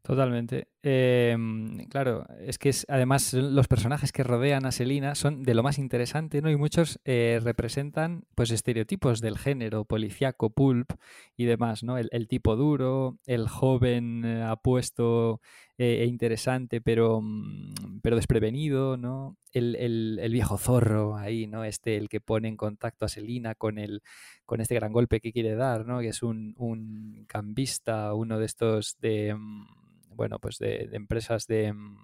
Totalmente. 0.04 0.68
Em, 0.82 1.86
claro, 1.88 2.26
es 2.38 2.58
que 2.58 2.68
es, 2.68 2.84
además 2.90 3.32
los 3.32 3.68
personajes 3.68 4.12
que 4.12 4.22
rodean 4.22 4.66
a 4.66 4.70
Selina 4.70 5.14
son 5.14 5.44
de 5.44 5.54
lo 5.54 5.62
más 5.62 5.78
interesante, 5.78 6.42
¿no? 6.42 6.50
Y 6.50 6.56
muchos 6.56 7.00
eh, 7.06 7.40
representan 7.42 8.26
pues 8.34 8.50
estereotipos 8.50 9.22
del 9.22 9.38
género, 9.38 9.86
policiaco, 9.86 10.50
pulp 10.50 10.92
y 11.38 11.46
demás, 11.46 11.84
¿no? 11.84 11.96
El, 11.96 12.28
tipo 12.28 12.54
duro, 12.54 13.18
el 13.24 13.48
joven 13.48 14.26
eh, 14.26 14.42
apuesto 14.42 15.40
eh, 15.78 16.02
e 16.02 16.04
interesante, 16.04 16.82
pero, 16.82 17.22
mm, 17.22 18.00
pero 18.02 18.16
desprevenido, 18.16 18.98
¿no? 18.98 19.38
El, 19.52 19.74
el, 19.76 20.32
viejo 20.32 20.58
zorro 20.58 21.16
ahí, 21.16 21.46
¿no? 21.46 21.64
Este, 21.64 21.96
el 21.96 22.10
que 22.10 22.20
pone 22.20 22.48
en 22.48 22.58
contacto 22.58 23.06
a 23.06 23.08
Selina 23.08 23.54
con 23.54 23.78
el, 23.78 24.02
con 24.44 24.60
este 24.60 24.74
gran 24.74 24.92
golpe 24.92 25.20
que 25.20 25.32
quiere 25.32 25.54
dar, 25.54 25.86
¿no? 25.86 26.00
Que 26.00 26.08
es 26.08 26.22
un, 26.22 26.54
un 26.58 27.24
cambista, 27.26 28.12
uno 28.12 28.38
de 28.38 28.44
estos 28.44 28.98
de 29.00 29.34
mm, 29.34 29.84
bueno, 30.14 30.38
pues 30.38 30.58
de, 30.58 30.88
empresas 30.92 31.46
de, 31.46 31.72
mm, 31.72 31.96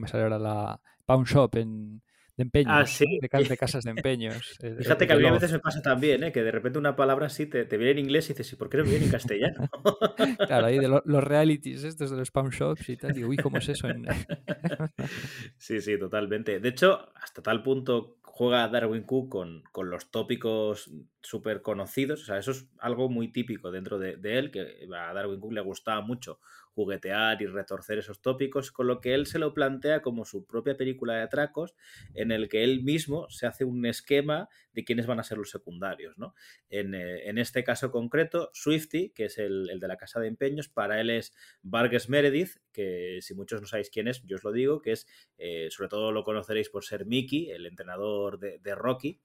me 0.00 0.08
sale 0.08 0.24
ahora 0.24 0.38
la 0.38 0.80
Pawn 1.04 1.24
Shop 1.24 1.54
en, 1.56 2.02
de 2.36 2.42
empeños, 2.44 2.72
ah, 2.74 2.86
¿sí? 2.86 3.18
de, 3.20 3.28
casas 3.58 3.84
de 3.84 3.90
empeños. 3.90 4.58
Fíjate 4.78 5.06
que 5.06 5.12
a 5.12 5.16
mí 5.16 5.26
a 5.26 5.32
veces 5.32 5.52
me 5.52 5.58
pasa 5.58 5.82
también, 5.82 6.24
¿eh? 6.24 6.32
que 6.32 6.42
de 6.42 6.50
repente 6.50 6.78
una 6.78 6.96
palabra 6.96 7.26
así 7.26 7.46
te, 7.46 7.64
te 7.64 7.76
viene 7.76 7.92
en 7.92 7.98
inglés 8.06 8.26
y 8.26 8.32
dices, 8.32 8.52
¿y 8.52 8.56
por 8.56 8.70
qué 8.70 8.78
no 8.78 8.84
viene 8.84 9.04
en 9.04 9.10
castellano? 9.10 9.68
claro, 10.46 10.66
ahí 10.66 10.78
de 10.78 10.88
los 10.88 11.24
realities 11.24 11.84
estos 11.84 12.10
de 12.10 12.16
los 12.16 12.30
pawn 12.30 12.50
shops 12.50 12.88
y 12.88 12.96
tal, 12.96 13.12
digo, 13.12 13.28
uy, 13.28 13.36
¿cómo 13.36 13.58
es 13.58 13.68
eso? 13.68 13.88
sí, 15.58 15.80
sí, 15.80 15.98
totalmente. 15.98 16.58
De 16.60 16.68
hecho, 16.68 17.12
hasta 17.16 17.42
tal 17.42 17.62
punto 17.62 18.18
juega 18.22 18.66
Darwin 18.68 19.02
Cook 19.02 19.28
con, 19.28 19.62
con 19.72 19.90
los 19.90 20.10
tópicos 20.10 20.90
súper 21.20 21.60
conocidos, 21.60 22.22
o 22.22 22.24
sea, 22.24 22.38
eso 22.38 22.52
es 22.52 22.66
algo 22.78 23.10
muy 23.10 23.28
típico 23.28 23.70
dentro 23.70 23.98
de, 23.98 24.16
de 24.16 24.38
él, 24.38 24.50
que 24.50 24.88
a 24.96 25.12
Darwin 25.12 25.38
Cook 25.38 25.52
le 25.52 25.60
gustaba 25.60 26.00
mucho 26.00 26.40
juguetear 26.74 27.40
y 27.42 27.46
retorcer 27.46 27.98
esos 27.98 28.20
tópicos, 28.20 28.70
con 28.72 28.86
lo 28.86 29.00
que 29.00 29.14
él 29.14 29.26
se 29.26 29.38
lo 29.38 29.54
plantea 29.54 30.02
como 30.02 30.24
su 30.24 30.46
propia 30.46 30.76
película 30.76 31.14
de 31.14 31.22
atracos, 31.22 31.74
en 32.14 32.32
el 32.32 32.48
que 32.48 32.64
él 32.64 32.82
mismo 32.82 33.28
se 33.30 33.46
hace 33.46 33.64
un 33.64 33.84
esquema 33.86 34.48
de 34.72 34.84
quiénes 34.84 35.06
van 35.06 35.20
a 35.20 35.24
ser 35.24 35.38
los 35.38 35.50
secundarios. 35.50 36.16
¿no? 36.18 36.34
En, 36.68 36.94
eh, 36.94 37.30
este 37.42 37.64
caso 37.64 37.90
concreto, 37.90 38.50
Swifty, 38.52 39.10
que 39.10 39.24
es 39.24 39.38
el, 39.38 39.78
de 39.80 39.88
la 39.88 39.96
casa 39.96 40.20
de 40.20 40.28
empeños, 40.28 40.68
para 40.68 41.00
él 41.00 41.10
es 41.10 41.34
Vargas 41.62 42.08
Meredith, 42.08 42.58
que 42.72 43.18
si 43.20 43.34
muchos 43.34 43.60
no 43.60 43.66
sabéis 43.66 43.90
quién 43.90 44.08
es, 44.08 44.22
yo 44.24 44.36
os 44.36 44.44
lo 44.44 44.52
digo, 44.52 44.80
que 44.80 44.92
es, 44.92 45.06
eh, 45.38 45.68
sobre 45.70 45.88
todo 45.88 46.12
lo 46.12 46.24
conoceréis 46.24 46.70
por 46.70 46.84
ser 46.84 47.04
Mickey, 47.04 47.50
el 47.50 47.66
entrenador 47.66 48.38
de 48.38 48.74
Rocky. 48.74 49.20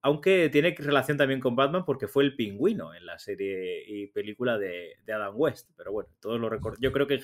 Aunque 0.00 0.48
tiene 0.48 0.74
relación 0.78 1.16
también 1.16 1.40
con 1.40 1.56
Batman 1.56 1.84
porque 1.84 2.06
fue 2.06 2.22
el 2.22 2.36
pingüino 2.36 2.94
en 2.94 3.04
la 3.04 3.18
serie 3.18 3.82
y 3.86 4.06
película 4.06 4.56
de, 4.56 4.96
Adam 5.08 5.34
West. 5.34 5.70
Pero 5.76 5.92
bueno, 5.92 6.08
todos 6.20 6.40
lo 6.40 6.50
Yo 6.80 6.92
creo 6.92 7.06
que 7.06 7.20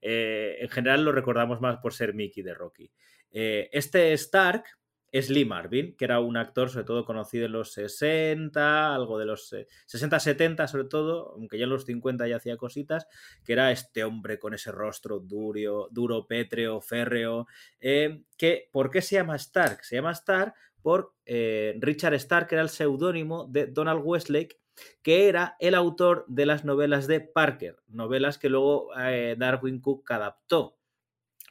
eh, 0.00 0.56
en, 0.60 0.68
general 0.68 1.04
lo 1.04 1.12
recordamos 1.12 1.60
más 1.60 1.78
por 1.78 1.94
ser 1.94 2.14
Mickey 2.14 2.42
de 2.42 2.54
Rocky. 2.54 2.90
Eh, 3.30 3.68
este 3.72 4.12
Stark 4.14 4.64
es 5.10 5.30
Lee 5.30 5.44
Marvin, 5.44 5.96
que 5.96 6.04
era 6.04 6.20
un 6.20 6.36
actor 6.36 6.70
sobre 6.70 6.84
todo 6.84 7.04
conocido 7.04 7.46
en 7.46 7.52
los 7.52 7.72
60, 7.72 8.94
algo 8.94 9.18
de 9.18 9.26
los 9.26 9.52
60-70 9.52 10.64
eh, 10.64 10.68
sobre 10.68 10.84
todo, 10.84 11.32
aunque 11.34 11.58
ya 11.58 11.64
en 11.64 11.70
los 11.70 11.84
50 11.84 12.28
ya 12.28 12.36
hacía 12.36 12.56
cositas, 12.56 13.06
que 13.44 13.54
era 13.54 13.70
este 13.70 14.04
hombre 14.04 14.38
con 14.38 14.54
ese 14.54 14.72
rostro 14.72 15.20
duro, 15.20 15.88
duro 15.90 16.26
pétreo, 16.26 16.80
férreo. 16.80 17.46
que, 17.80 18.68
¿Por 18.70 18.90
qué 18.90 19.02
se 19.02 19.16
llama 19.16 19.36
Stark? 19.36 19.84
Se 19.84 19.96
llama 19.96 20.12
Stark 20.12 20.54
por 20.82 21.14
eh, 21.26 21.76
Richard 21.80 22.14
Stark, 22.14 22.48
que 22.48 22.54
era 22.54 22.62
el 22.62 22.68
seudónimo 22.68 23.46
de 23.46 23.66
Donald 23.66 24.00
Westlake, 24.04 24.58
que 25.02 25.28
era 25.28 25.56
el 25.58 25.74
autor 25.74 26.24
de 26.28 26.46
las 26.46 26.64
novelas 26.64 27.06
de 27.06 27.20
Parker, 27.20 27.76
novelas 27.88 28.38
que 28.38 28.48
luego 28.48 28.90
eh, 28.98 29.36
Darwin 29.38 29.80
Cook 29.80 30.10
adaptó. 30.12 30.76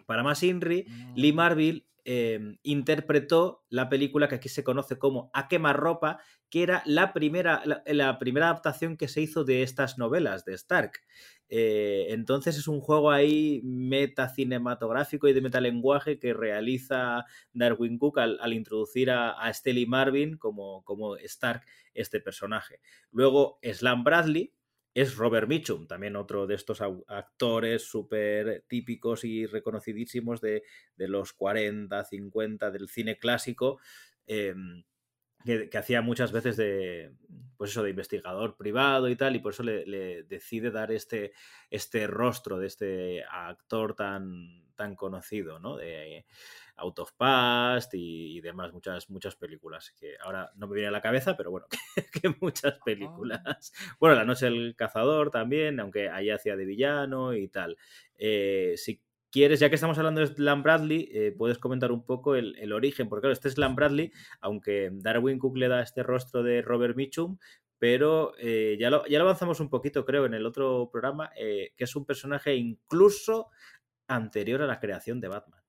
Para 0.06 0.24
más 0.24 0.42
Inri, 0.44 0.86
Lee 1.16 1.34
mm. 1.34 1.36
Marville 1.36 1.86
em, 2.10 2.58
interpretó 2.64 3.66
la 3.68 3.90
película 3.90 4.30
que 4.30 4.36
aquí 4.36 4.48
se 4.48 4.64
conoce 4.64 4.98
como 4.98 5.30
A 5.34 5.50
quemarropa, 5.50 6.20
que 6.50 6.64
era 6.64 6.82
la 6.86 7.12
primera, 7.12 7.62
la 7.86 8.18
primera 8.18 8.46
adaptación 8.46 8.96
que 8.96 9.10
se 9.10 9.20
hizo 9.20 9.44
de 9.44 9.62
estas 9.62 9.98
novelas 9.98 10.46
de 10.46 10.54
Stark. 10.54 11.02
Eh, 11.50 12.08
entonces 12.10 12.58
es 12.58 12.70
un 12.70 12.80
juego 12.80 13.12
ahí 13.12 13.60
metacinematográfico 13.66 15.28
y 15.28 15.34
de 15.34 15.42
metalenguaje 15.42 16.18
que 16.18 16.34
realiza 16.34 17.26
Darwin 17.52 17.98
Cook 17.98 18.20
al, 18.20 18.54
introducir 18.54 19.12
a, 19.12 19.32
a 19.32 19.52
Marvin 19.86 20.38
como, 20.38 20.86
como 20.86 21.18
Stark, 21.18 21.66
este 21.94 22.22
personaje. 22.22 22.80
Luego 23.12 23.60
Slam 23.62 24.06
Bradley, 24.06 24.54
es 24.98 25.16
Robert 25.16 25.48
Mitchum, 25.48 25.86
también 25.86 26.16
otro 26.16 26.48
de 26.48 26.56
estos 26.56 26.82
actores 26.82 27.84
súper 27.84 28.66
típicos 28.68 29.24
y 29.26 29.46
reconocidísimos 29.46 30.42
de, 30.42 30.64
los 30.96 31.34
40, 31.34 32.04
50 32.04 32.72
del 32.72 32.90
cine 32.90 33.20
clásico. 33.20 33.80
Em, 34.26 34.84
que, 35.46 35.70
hacía 35.78 36.02
muchas 36.02 36.32
veces 36.32 36.58
de, 36.58 37.14
pues 37.58 37.70
eso, 37.70 37.84
de 37.84 37.92
investigador 37.92 38.58
privado 38.58 39.08
y 39.08 39.16
tal, 39.16 39.36
y 39.36 39.40
por 39.40 39.54
eso 39.54 39.62
le, 39.62 40.24
decide 40.24 40.72
dar 40.72 40.92
este, 40.92 41.32
este 41.70 42.08
rostro 42.08 42.58
de 42.58 42.66
este 42.66 43.24
actor 43.24 43.94
tan, 43.94 44.66
tan 44.74 44.96
conocido, 44.96 45.60
¿no? 45.60 45.78
De 45.78 46.26
Out 46.78 47.00
of 47.00 47.12
Past 47.14 47.94
y, 47.94 48.40
demás, 48.42 48.72
muchas, 48.74 49.10
muchas 49.10 49.36
películas 49.36 49.94
que 50.00 50.16
ahora 50.24 50.52
no 50.56 50.68
me 50.68 50.76
viene 50.76 50.90
a 50.90 50.92
la 50.92 51.02
cabeza, 51.02 51.36
pero 51.36 51.52
bueno, 51.52 51.68
que, 52.22 52.36
muchas 52.40 52.76
ah. 52.76 52.84
películas. 52.84 53.74
Bueno, 54.00 54.16
La 54.16 54.26
Noche 54.26 54.46
del 54.46 54.76
Cazador 54.76 55.32
también, 55.32 55.80
aunque 55.80 56.10
ahí 56.10 56.30
hacía 56.30 56.56
de 56.56 56.66
villano 56.66 57.34
y 57.34 57.48
tal. 57.48 57.78
Eh, 58.18 58.76
si 58.78 59.02
quieres, 59.32 59.60
ya 59.60 59.70
que 59.70 59.76
estamos 59.76 59.98
hablando 59.98 60.22
de 60.22 60.28
Slam 60.28 60.64
Bradley, 60.64 61.10
eh, 61.12 61.36
puedes 61.38 61.58
comentar 61.58 61.92
un 61.92 62.06
poco 62.06 62.36
el, 62.36 62.72
origen, 62.74 63.10
porque 63.10 63.22
claro, 63.22 63.34
este 63.34 63.50
Slam 63.50 63.76
Bradley, 63.76 64.12
aunque 64.42 64.90
Darwin 64.92 65.40
Cook 65.40 65.58
le 65.58 65.68
da 65.68 65.82
este 65.82 66.04
rostro 66.04 66.44
de 66.44 66.62
Robert 66.62 66.96
Mitchum, 66.96 67.38
pero 67.80 68.34
eh, 68.40 68.78
ya, 68.80 68.90
lo, 68.90 69.06
ya 69.06 69.20
lo 69.20 69.26
avanzamos 69.26 69.60
un 69.60 69.70
poquito, 69.70 70.06
creo, 70.06 70.26
en 70.26 70.34
el 70.34 70.46
otro 70.46 70.90
programa, 70.92 71.32
eh, 71.38 71.74
que 71.76 71.84
es 71.84 71.96
un 71.96 72.06
personaje 72.06 72.56
incluso 72.56 73.50
anterior 74.08 74.62
a 74.62 74.68
la 74.68 74.80
creación 74.80 75.20
de 75.20 75.28
Batman. 75.28 75.62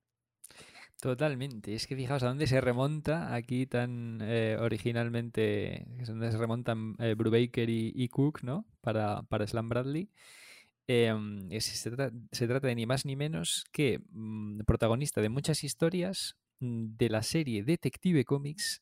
Totalmente. 1.01 1.73
Es 1.75 1.87
que 1.87 1.95
fijaos 1.95 2.23
a 2.23 2.27
dónde 2.27 2.45
se 2.45 2.59
remonta 2.59 3.33
aquí 3.33 3.65
tan 3.65 4.21
originalmente, 4.59 5.85
es 5.97 6.07
donde 6.07 6.31
se 6.31 6.37
remontan 6.37 6.93
Brubaker 6.93 7.69
y, 7.69 8.07
Cook, 8.09 8.43
¿no? 8.43 8.65
Para, 8.81 9.23
para 9.23 9.47
Slam 9.47 9.69
Bradley. 9.69 10.09
Em, 10.91 11.47
se, 11.61 11.91
trata, 11.91 12.67
de 12.67 12.73
ni 12.73 12.87
más 12.87 13.05
ni 13.05 13.15
menos 13.15 13.63
que 13.71 14.01
mm, 14.09 14.61
protagonista 14.61 15.21
de 15.21 15.29
muchas 15.29 15.63
historias 15.63 16.35
mm, 16.61 16.97
de 16.97 17.09
la 17.09 17.21
serie 17.21 17.63
Detective 17.63 18.25
Comics 18.25 18.81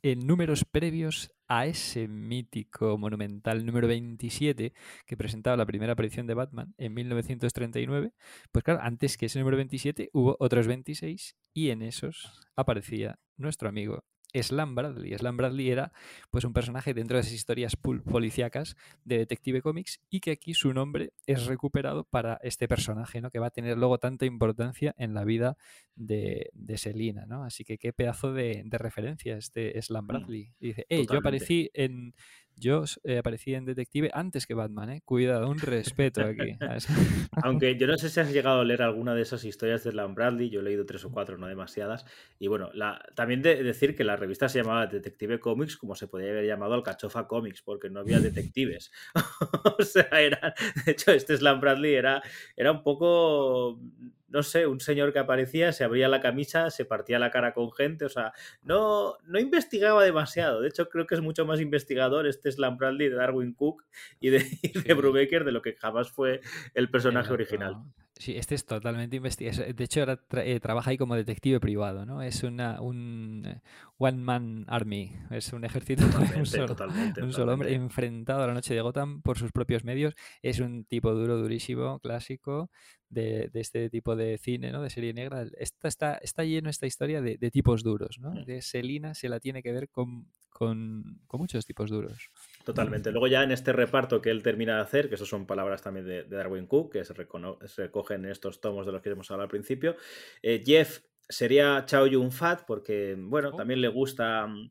en 0.00 0.26
números 0.26 0.64
previos 0.64 1.30
a 1.50 1.66
ese 1.66 2.06
mítico 2.06 2.96
monumental 2.96 3.66
número 3.66 3.88
27 3.88 4.72
que 5.04 5.16
presentaba 5.16 5.56
la 5.56 5.66
primera 5.66 5.94
aparición 5.94 6.28
de 6.28 6.34
Batman 6.34 6.74
en 6.78 6.94
1939, 6.94 8.12
pues 8.52 8.64
claro, 8.64 8.78
antes 8.82 9.18
que 9.18 9.26
ese 9.26 9.40
número 9.40 9.56
27 9.56 10.10
hubo 10.12 10.36
otros 10.38 10.68
26 10.68 11.36
y 11.52 11.70
en 11.70 11.82
esos 11.82 12.40
aparecía 12.54 13.18
nuestro 13.36 13.68
amigo 13.68 14.04
Slam 14.34 14.74
Bradley. 14.74 15.16
Slam 15.16 15.36
Bradley 15.36 15.70
era 15.70 15.92
pues 16.30 16.44
un 16.44 16.52
personaje 16.52 16.92
dentro 16.92 17.16
de 17.16 17.22
esas 17.22 17.34
historias 17.34 17.76
policíacas 17.76 18.76
de 19.04 19.18
Detective 19.18 19.62
Comics 19.62 20.00
y 20.10 20.20
que 20.20 20.32
aquí 20.32 20.54
su 20.54 20.72
nombre 20.72 21.12
es 21.26 21.46
recuperado 21.46 22.04
para 22.04 22.40
este 22.42 22.66
personaje, 22.66 23.20
¿no? 23.20 23.30
Que 23.30 23.38
va 23.38 23.46
a 23.46 23.50
tener 23.50 23.78
luego 23.78 23.98
tanta 23.98 24.26
importancia 24.26 24.94
en 24.98 25.14
la 25.14 25.24
vida 25.24 25.56
de, 25.94 26.50
de 26.52 26.78
Selina, 26.78 27.26
¿no? 27.26 27.44
Así 27.44 27.64
que 27.64 27.78
qué 27.78 27.92
pedazo 27.92 28.32
de, 28.32 28.62
de 28.64 28.78
referencia 28.78 29.36
este 29.36 29.80
Slam 29.80 30.00
Mm, 30.00 30.06
Bradley. 30.06 30.54
Y 30.58 30.68
dice, 30.68 30.86
hey, 30.88 31.06
yo 31.10 31.18
aparecí 31.18 31.70
en 31.74 32.14
yo 32.60 32.84
eh, 33.04 33.18
aparecí 33.18 33.54
en 33.54 33.64
Detective 33.64 34.10
antes 34.12 34.46
que 34.46 34.54
Batman, 34.54 34.90
¿eh? 34.90 35.02
Cuidado, 35.04 35.48
un 35.48 35.58
respeto 35.58 36.22
aquí. 36.22 36.56
Aunque 37.42 37.76
yo 37.78 37.86
no 37.86 37.96
sé 37.96 38.10
si 38.10 38.20
has 38.20 38.32
llegado 38.32 38.60
a 38.60 38.64
leer 38.64 38.82
alguna 38.82 39.14
de 39.14 39.22
esas 39.22 39.44
historias 39.44 39.82
de 39.82 39.90
Slam 39.90 40.14
Bradley, 40.14 40.50
yo 40.50 40.60
he 40.60 40.62
leído 40.62 40.86
tres 40.86 41.04
o 41.04 41.10
cuatro, 41.10 41.38
no 41.38 41.46
demasiadas. 41.46 42.04
Y 42.38 42.48
bueno, 42.48 42.70
la, 42.74 43.02
también 43.14 43.42
de 43.42 43.62
decir 43.62 43.96
que 43.96 44.04
la 44.04 44.16
revista 44.16 44.48
se 44.48 44.62
llamaba 44.62 44.86
Detective 44.86 45.40
Comics, 45.40 45.76
como 45.76 45.94
se 45.94 46.06
podría 46.06 46.30
haber 46.30 46.46
llamado 46.46 46.74
Alcachofa 46.74 47.26
Comics, 47.26 47.62
porque 47.62 47.90
no 47.90 48.00
había 48.00 48.20
detectives. 48.20 48.92
o 49.78 49.82
sea, 49.82 50.08
era, 50.12 50.54
de 50.84 50.92
hecho, 50.92 51.12
este 51.12 51.36
Slam 51.36 51.60
Bradley 51.60 51.94
era, 51.94 52.22
era 52.56 52.72
un 52.72 52.82
poco, 52.82 53.80
no 54.30 54.42
sé, 54.42 54.66
un 54.66 54.80
señor 54.80 55.12
que 55.12 55.18
aparecía, 55.18 55.72
se 55.72 55.84
abría 55.84 56.08
la 56.08 56.20
camisa, 56.20 56.70
se 56.70 56.84
partía 56.84 57.18
la 57.18 57.30
cara 57.30 57.52
con 57.52 57.72
gente, 57.72 58.04
o 58.04 58.08
sea, 58.08 58.32
no, 58.62 59.16
no 59.24 59.38
investigaba 59.38 60.02
demasiado. 60.04 60.60
De 60.60 60.68
hecho, 60.68 60.88
creo 60.88 61.06
que 61.06 61.14
es 61.16 61.20
mucho 61.20 61.44
más 61.46 61.60
investigador 61.60 62.26
este 62.26 62.50
Slam 62.52 62.76
Bradley 62.78 63.08
de 63.08 63.16
Darwin 63.16 63.52
Cook 63.54 63.84
y 64.20 64.30
de, 64.30 64.38
y 64.62 64.80
de 64.80 64.94
Sí. 64.94 64.94
Brubaker 64.94 65.44
de 65.44 65.52
lo 65.52 65.62
que 65.62 65.74
jamás 65.74 66.10
fue 66.10 66.40
el 66.74 66.90
personaje 66.90 67.32
Exacto. 67.32 67.34
original. 67.34 67.74
Sí, 68.20 68.36
este 68.36 68.54
es 68.54 68.66
totalmente 68.66 69.16
investigado. 69.16 69.64
De 69.72 69.84
hecho, 69.84 70.00
ahora 70.00 70.20
tra- 70.28 70.42
eh, 70.44 70.60
trabaja 70.60 70.90
ahí 70.90 70.98
como 70.98 71.16
detective 71.16 71.58
privado, 71.58 72.04
¿no? 72.04 72.20
Es 72.20 72.42
una, 72.42 72.78
un 72.82 73.44
eh, 73.46 73.62
one-man 73.96 74.66
army. 74.68 75.16
Es 75.30 75.54
un 75.54 75.64
ejército 75.64 76.04
un 76.04 76.10
Totalmente, 76.10 76.44
solo, 76.44 76.66
totalmente, 76.66 77.22
un 77.22 77.32
solo 77.32 77.54
hombre 77.54 77.72
enfrentado 77.72 78.42
a 78.42 78.46
la 78.46 78.52
noche 78.52 78.74
de 78.74 78.82
Gotham 78.82 79.22
por 79.22 79.38
sus 79.38 79.52
propios 79.52 79.84
medios. 79.84 80.14
Es 80.42 80.60
un 80.60 80.84
tipo 80.84 81.14
duro, 81.14 81.38
durísimo, 81.38 81.98
clásico 82.00 82.70
de, 83.08 83.48
de 83.54 83.60
este 83.60 83.88
tipo 83.88 84.14
de 84.14 84.36
cine, 84.36 84.70
¿no? 84.70 84.82
De 84.82 84.90
serie 84.90 85.14
negra. 85.14 85.46
Esta 85.56 85.88
está, 85.88 86.14
está 86.16 86.44
lleno 86.44 86.68
esta 86.68 86.86
historia 86.86 87.22
de, 87.22 87.38
de 87.38 87.50
tipos 87.50 87.82
duros, 87.82 88.18
¿no? 88.18 88.32
Mm. 88.32 88.44
De 88.44 88.60
Selina 88.60 89.14
se 89.14 89.30
la 89.30 89.40
tiene 89.40 89.62
que 89.62 89.72
ver 89.72 89.88
con, 89.88 90.26
con, 90.50 91.22
con 91.26 91.40
muchos 91.40 91.64
tipos 91.64 91.88
duros. 91.88 92.28
Totalmente. 92.64 93.10
Luego 93.10 93.26
ya 93.26 93.42
en 93.42 93.52
este 93.52 93.72
reparto 93.72 94.20
que 94.20 94.30
él 94.30 94.42
termina 94.42 94.76
de 94.76 94.82
hacer, 94.82 95.08
que 95.08 95.14
eso 95.14 95.26
son 95.26 95.46
palabras 95.46 95.82
también 95.82 96.06
de, 96.06 96.24
de 96.24 96.36
Darwin 96.36 96.66
Cook, 96.66 96.92
que 96.92 97.04
se, 97.04 97.14
se 97.14 97.82
recogen 97.82 98.24
en 98.24 98.30
estos 98.30 98.60
tomos 98.60 98.86
de 98.86 98.92
los 98.92 99.00
que 99.02 99.10
hemos 99.10 99.30
hablado 99.30 99.44
al 99.44 99.50
principio, 99.50 99.96
eh, 100.42 100.62
Jeff 100.64 101.00
sería 101.28 101.84
Chao 101.86 102.06
Yun 102.06 102.32
Fat, 102.32 102.62
porque, 102.66 103.16
bueno, 103.18 103.50
Oh. 103.52 103.56
también 103.56 103.80
le 103.80 103.88
gusta 103.88 104.46
mm, 104.46 104.70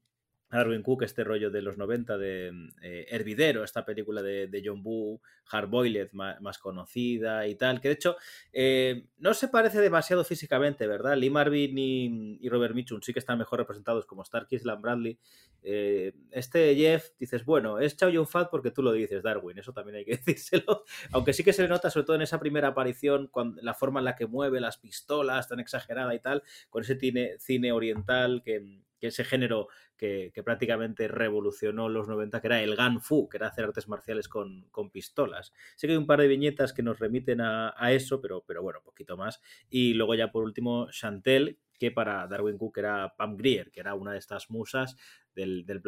Darwin 0.51 0.83
Cook 0.83 1.03
este 1.03 1.23
rollo 1.23 1.51
de 1.51 1.61
los 1.61 1.77
90 1.77 2.17
de 2.17 2.51
mm, 2.51 2.69
eh, 2.81 3.05
Hervidero, 3.09 3.63
esta 3.63 3.85
película 3.85 4.21
de, 4.21 4.61
John 4.63 4.81
Woo, 4.83 5.21
Hard 5.51 5.69
Boiled, 5.69 6.11
más, 6.11 6.41
más 6.41 6.57
conocida 6.57 7.47
y 7.47 7.55
tal, 7.55 7.79
que 7.79 7.89
de 7.89 7.93
hecho 7.93 8.17
eh, 8.51 9.05
no 9.17 9.33
se 9.33 9.47
parece 9.47 9.79
demasiado 9.79 10.23
físicamente, 10.23 10.87
¿verdad? 10.87 11.15
Lee 11.17 11.29
Marvin 11.29 11.77
y, 11.77 12.37
y 12.41 12.49
Robert 12.49 12.75
Mitchum 12.75 13.01
sí 13.01 13.13
que 13.13 13.19
están 13.19 13.37
mejor 13.37 13.59
representados 13.59 14.05
como 14.05 14.23
Stark 14.23 14.47
Island 14.49 14.81
Bradley. 14.81 15.19
Eh, 15.61 16.13
este 16.31 16.75
Jeff, 16.75 17.09
dices, 17.19 17.45
bueno, 17.45 17.79
es 17.79 17.97
Chow 17.97 18.09
Yun 18.09 18.27
Fat 18.27 18.49
porque 18.49 18.71
tú 18.71 18.81
lo 18.81 18.91
dices, 18.91 19.23
Darwin, 19.23 19.57
eso 19.57 19.73
también 19.73 19.97
hay 19.97 20.05
que 20.05 20.11
decírselo. 20.17 20.83
Aunque 21.11 21.33
sí 21.33 21.43
que 21.43 21.53
se 21.53 21.61
le 21.61 21.67
nota, 21.67 21.89
sobre 21.89 22.05
todo 22.05 22.15
en 22.15 22.21
esa 22.21 22.39
primera 22.39 22.69
aparición, 22.69 23.29
la 23.61 23.73
forma 23.73 23.99
en 23.99 24.05
la 24.05 24.15
que 24.15 24.25
mueve 24.25 24.59
las 24.59 24.77
pistolas, 24.77 25.47
tan 25.47 25.59
exagerada 25.59 26.13
y 26.15 26.19
tal, 26.19 26.43
con 26.69 26.83
ese 26.83 26.97
cine, 26.97 27.35
cine 27.39 27.71
oriental 27.71 28.41
que, 28.43 28.81
que 28.99 29.07
ese 29.07 29.23
género 29.23 29.67
que, 29.97 30.31
prácticamente 30.43 31.07
revolucionó 31.07 31.89
los 31.89 32.07
90, 32.07 32.41
que 32.41 32.47
era 32.47 32.61
el 32.61 32.75
Gun 32.75 33.01
Fu, 33.01 33.27
que 33.29 33.37
era 33.37 33.47
hacer 33.47 33.65
artes 33.65 33.87
marciales 33.87 34.27
con, 34.27 34.69
pistolas. 34.91 35.53
Sé 35.75 35.87
que 35.87 35.93
hay 35.93 35.97
un 35.97 36.07
par 36.07 36.19
de 36.19 36.27
viñetas 36.27 36.73
que 36.73 36.83
nos 36.83 36.99
remiten 36.99 37.41
a, 37.41 37.73
eso, 37.91 38.21
pero, 38.21 38.43
pero 38.45 38.61
bueno, 38.61 38.81
poquito 38.83 39.17
más. 39.17 39.41
Y 39.69 39.93
luego 39.93 40.15
ya 40.15 40.31
por 40.31 40.43
último, 40.43 40.89
Chantel, 40.91 41.59
que 41.77 41.91
para 41.91 42.27
Darwin 42.27 42.57
Cook 42.57 42.77
era 42.77 43.15
Pam 43.17 43.37
Grier, 43.37 43.71
que 43.71 43.79
era 43.79 43.93
una 43.95 44.11
de 44.11 44.19
estas 44.19 44.49
musas 44.49 44.97
del, 45.33 45.65
del 45.65 45.81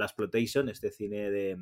este 0.70 0.92
cine 0.92 1.30
de, 1.30 1.58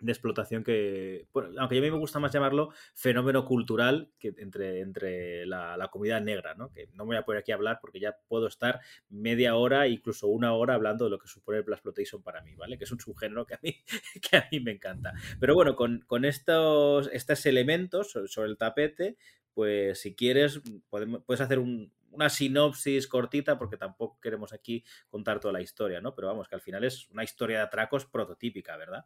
de 0.00 0.12
explotación 0.12 0.62
que, 0.62 1.26
bueno, 1.32 1.50
aunque 1.58 1.78
a 1.78 1.80
mí 1.80 1.90
me 1.90 1.96
gusta 1.96 2.18
más 2.18 2.32
llamarlo 2.32 2.70
fenómeno 2.94 3.44
cultural 3.44 4.10
entre, 4.20 4.80
entre 4.80 5.46
la, 5.46 5.76
la, 5.76 5.88
comunidad 5.88 6.20
negra, 6.20 6.54
¿no? 6.54 6.70
que 6.70 6.86
no 6.94 7.04
me 7.04 7.08
voy 7.08 7.16
a 7.16 7.24
poner 7.24 7.40
aquí 7.40 7.52
a 7.52 7.56
hablar 7.56 7.78
porque 7.80 8.00
ya 8.00 8.16
puedo 8.28 8.46
estar 8.46 8.80
media 9.08 9.56
hora, 9.56 9.88
incluso 9.88 10.28
una 10.28 10.52
hora 10.52 10.74
hablando 10.74 11.04
de 11.04 11.10
lo 11.10 11.18
que 11.18 11.28
supone 11.28 11.58
el 11.58 11.64
Exploitation 11.68 12.22
para 12.22 12.42
mí, 12.42 12.54
¿vale? 12.54 12.78
que 12.78 12.84
es 12.84 12.92
un 12.92 13.00
subgénero 13.00 13.46
que 13.46 13.54
a 13.54 13.60
mí, 13.62 13.76
que 14.30 14.36
a 14.36 14.48
mí 14.52 14.60
me 14.60 14.72
encanta. 14.72 15.12
Pero 15.40 15.54
bueno, 15.54 15.74
con, 15.74 16.00
con 16.06 16.24
estos, 16.24 17.08
estos 17.12 17.46
elementos 17.46 18.12
sobre, 18.12 18.48
el 18.48 18.56
tapete, 18.56 19.16
pues 19.52 20.00
si 20.00 20.14
quieres, 20.14 20.60
puedes 20.88 21.40
hacer 21.40 21.58
un, 21.58 21.92
una 22.12 22.28
sinopsis 22.28 23.06
cortita, 23.06 23.58
porque 23.58 23.76
tampoco 23.76 24.18
queremos 24.20 24.52
aquí 24.52 24.84
contar 25.08 25.40
toda 25.40 25.52
la 25.52 25.60
historia, 25.60 26.00
¿no? 26.00 26.14
Pero 26.14 26.28
vamos, 26.28 26.48
que 26.48 26.54
al 26.54 26.60
final 26.60 26.84
es 26.84 27.08
una 27.10 27.24
historia 27.24 27.58
de 27.58 27.64
atracos 27.64 28.06
prototípica, 28.06 28.76
¿verdad? 28.76 29.04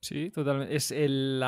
Sí, 0.00 0.30
totalmente. 0.30 0.76
Es 0.76 0.92
el, 0.92 1.42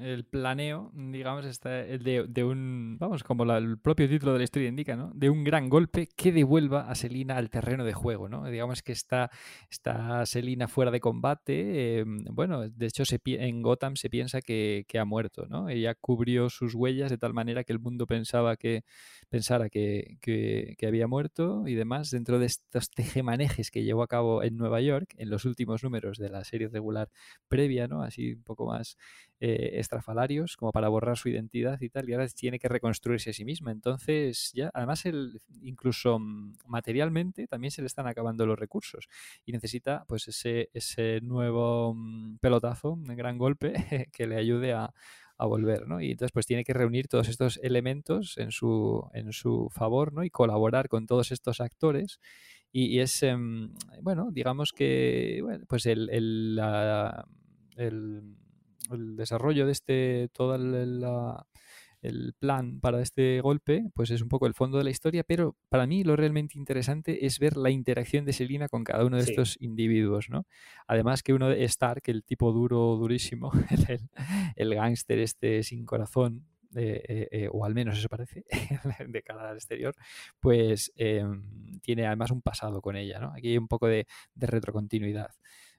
el 0.00 0.24
planeo, 0.24 0.90
digamos, 0.94 1.44
está 1.44 1.68
de, 1.70 2.44
un, 2.44 2.96
vamos, 2.98 3.22
como 3.22 3.44
el 3.52 3.78
propio 3.78 4.08
título 4.08 4.32
de 4.32 4.38
la 4.38 4.44
historia 4.44 4.68
indica, 4.68 4.96
¿no? 4.96 5.10
De 5.14 5.28
un 5.28 5.44
gran 5.44 5.68
golpe 5.68 6.08
que 6.16 6.32
devuelva 6.32 6.88
a 6.88 6.94
Selina 6.94 7.36
al 7.36 7.50
terreno 7.50 7.84
de 7.84 7.92
juego, 7.92 8.28
¿no? 8.28 8.48
Digamos 8.48 8.82
que 8.82 8.92
está, 8.92 9.30
está 9.68 10.24
Selina 10.24 10.68
fuera 10.68 10.90
de 10.90 11.00
combate. 11.00 11.98
Eh, 12.00 12.04
bueno, 12.30 12.66
de 12.68 12.86
hecho, 12.86 13.02
en 13.26 13.62
Gotham 13.62 13.96
se 13.96 14.08
piensa 14.08 14.40
que, 14.40 14.84
que, 14.88 14.98
ha 14.98 15.04
muerto, 15.04 15.46
¿no? 15.46 15.68
Ella 15.68 15.94
cubrió 15.94 16.48
sus 16.48 16.74
huellas 16.74 17.10
de 17.10 17.18
tal 17.18 17.34
manera 17.34 17.64
que 17.64 17.72
el 17.72 17.80
mundo 17.80 18.06
pensaba 18.06 18.56
que, 18.56 18.84
pensara 19.28 19.68
que, 19.68 20.16
que, 20.22 20.76
que 20.78 20.86
había 20.86 21.06
muerto 21.08 21.66
y 21.66 21.74
demás. 21.74 22.10
Dentro 22.10 22.38
de 22.38 22.46
estos 22.46 22.90
tejemanejes 22.90 23.70
que 23.70 23.84
llevó 23.84 24.02
a 24.02 24.08
cabo 24.08 24.42
en 24.42 24.56
Nueva 24.56 24.80
York, 24.80 25.14
en 25.18 25.28
los 25.28 25.44
últimos 25.44 25.82
números 25.84 26.16
de 26.16 26.30
la 26.30 26.44
serie 26.44 26.68
regular 26.68 27.10
previa, 27.50 27.88
¿no? 27.88 28.02
Así 28.02 28.32
un 28.32 28.44
poco 28.44 28.66
más 28.66 28.96
eh, 29.40 29.72
estrafalarios, 29.74 30.56
como 30.56 30.72
para 30.72 30.88
borrar 30.88 31.18
su 31.18 31.28
identidad 31.28 31.80
y 31.82 31.90
tal, 31.90 32.08
y 32.08 32.14
ahora 32.14 32.26
tiene 32.28 32.58
que 32.58 32.68
reconstruirse 32.68 33.30
a 33.30 33.32
sí 33.34 33.44
misma. 33.44 33.72
Entonces, 33.72 34.52
ya, 34.54 34.70
además, 34.72 35.04
el, 35.06 35.40
incluso 35.62 36.18
mm, 36.18 36.54
materialmente 36.66 37.46
también 37.46 37.70
se 37.72 37.82
le 37.82 37.86
están 37.86 38.06
acabando 38.06 38.46
los 38.46 38.58
recursos 38.58 39.08
y 39.44 39.52
necesita 39.52 40.04
pues 40.08 40.28
ese, 40.28 40.70
ese 40.72 41.20
nuevo 41.22 41.94
mm, 41.94 42.38
pelotazo, 42.38 42.92
un 42.92 43.04
gran 43.04 43.38
golpe 43.38 43.74
que 44.12 44.26
le 44.26 44.36
ayude 44.36 44.72
a, 44.72 44.94
a 45.40 45.46
volver, 45.46 45.88
¿no? 45.88 46.00
Y 46.02 46.10
entonces 46.12 46.32
pues 46.32 46.46
tiene 46.46 46.64
que 46.64 46.74
reunir 46.74 47.08
todos 47.08 47.28
estos 47.28 47.58
elementos 47.62 48.36
en 48.36 48.50
su, 48.52 49.08
en 49.14 49.32
su 49.32 49.68
favor, 49.70 50.12
¿no? 50.12 50.22
Y 50.22 50.30
colaborar 50.30 50.88
con 50.88 51.06
todos 51.06 51.32
estos 51.32 51.60
actores. 51.62 52.20
Y, 52.72 52.86
y 52.86 53.00
es, 53.00 53.22
eh, 53.22 53.36
bueno, 54.02 54.30
digamos 54.30 54.72
que, 54.72 55.40
bueno, 55.42 55.64
pues 55.68 55.86
el, 55.86 56.08
el, 56.10 56.56
la, 56.56 57.26
el, 57.76 58.36
el, 58.90 59.16
desarrollo 59.16 59.66
de 59.66 59.72
este, 59.72 60.28
toda 60.32 60.56
la, 60.56 61.46
el 62.02 62.34
plan 62.38 62.80
para 62.80 63.02
este 63.02 63.40
golpe, 63.40 63.90
pues 63.94 64.10
es 64.10 64.22
un 64.22 64.28
poco 64.28 64.46
el 64.46 64.54
fondo 64.54 64.78
de 64.78 64.84
la 64.84 64.90
historia, 64.90 65.24
pero 65.24 65.56
para 65.68 65.86
mí 65.86 66.04
lo 66.04 66.16
realmente 66.16 66.58
interesante 66.58 67.26
es 67.26 67.38
ver 67.38 67.56
la 67.56 67.70
interacción 67.70 68.24
de 68.24 68.32
Selina 68.32 68.68
con 68.68 68.84
cada 68.84 69.04
uno 69.04 69.16
de 69.16 69.24
sí. 69.24 69.30
estos 69.30 69.56
individuos, 69.60 70.28
¿no? 70.30 70.46
Además 70.86 71.22
que 71.22 71.32
uno 71.32 71.48
de 71.48 71.64
Stark, 71.64 72.02
el 72.06 72.24
tipo 72.24 72.52
duro, 72.52 72.96
durísimo, 72.96 73.50
el, 73.88 74.08
el 74.56 74.74
gángster 74.74 75.18
este 75.18 75.62
sin 75.62 75.84
corazón, 75.84 76.46
eh, 76.76 77.02
eh, 77.08 77.28
eh, 77.32 77.48
o 77.50 77.64
al 77.64 77.74
menos 77.74 77.98
eso 77.98 78.08
parece, 78.08 78.44
de 79.08 79.22
cara 79.22 79.50
al 79.50 79.56
exterior, 79.56 79.94
pues 80.38 80.92
tiene 81.82 82.06
además 82.06 82.30
un 82.30 82.42
pasado 82.42 82.80
con 82.80 82.96
ella, 82.96 83.18
¿no? 83.18 83.32
Aquí 83.34 83.48
hay 83.48 83.58
un 83.58 83.68
poco 83.68 83.86
de, 83.88 84.06
retrocontinuidad. 84.36 85.30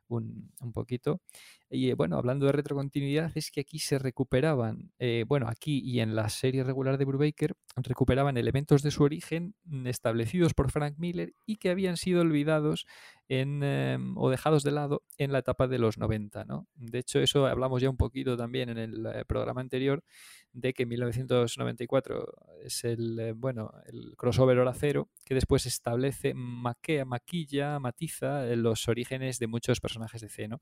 Un, 0.08 0.52
un, 0.60 0.74
poquito. 0.74 1.22
Y 1.70 1.94
bueno, 1.94 2.18
hablando 2.18 2.46
de 2.46 2.52
retrocontinuidad, 2.52 3.32
es 3.36 3.50
que 3.50 3.62
aquí 3.62 3.80
se 3.80 3.98
recuperaban, 3.98 4.92
bueno, 5.26 5.48
aquí 5.48 5.80
y 5.86 6.02
en 6.02 6.16
la 6.16 6.28
serie 6.28 6.66
regular 6.66 6.98
de 6.98 7.06
Brubaker, 7.06 7.56
recuperaban 7.78 8.36
elementos 8.36 8.84
de 8.84 8.92
su 8.92 9.04
origen 9.04 9.56
establecidos 9.86 10.54
por 10.54 10.70
Frank 10.70 10.96
Miller 10.98 11.32
y 11.46 11.56
que 11.56 11.70
habían 11.70 11.96
sido 11.96 12.20
olvidados 12.20 12.88
en, 13.32 13.62
eh, 13.64 13.98
o 14.18 14.30
dejados 14.30 14.62
de 14.62 14.72
lado 14.72 15.04
en 15.18 15.32
la 15.32 15.40
etapa 15.40 15.70
de 15.70 15.80
los 15.80 15.98
90, 15.98 16.44
¿no? 16.44 16.68
De 16.76 17.00
hecho, 17.00 17.22
eso 17.22 17.46
hablamos 17.46 17.82
ya 17.82 17.90
un 17.90 17.96
poquito 17.96 18.36
también 18.36 18.68
en 18.68 18.78
el 18.78 19.06
eh, 19.06 19.24
programa 19.26 19.62
anterior, 19.62 20.04
de 20.52 20.74
que 20.74 20.84
en 20.84 20.90
1994 20.90 22.26
es 22.66 22.84
el, 22.84 23.18
eh, 23.22 23.32
bueno, 23.32 23.72
el 23.86 24.18
crossover 24.18 24.60
hora 24.60 24.74
cero, 24.74 25.08
que 25.24 25.34
después 25.34 25.66
establece, 25.66 26.34
maquea, 26.34 27.06
maquilla, 27.06 27.80
matiza 27.80 28.44
los 28.58 28.90
orígenes 28.90 29.40
de 29.40 29.48
muchos 29.48 29.80
personajes 29.80 30.20
de 30.20 30.28
C, 30.28 30.50
¿no? 30.50 30.62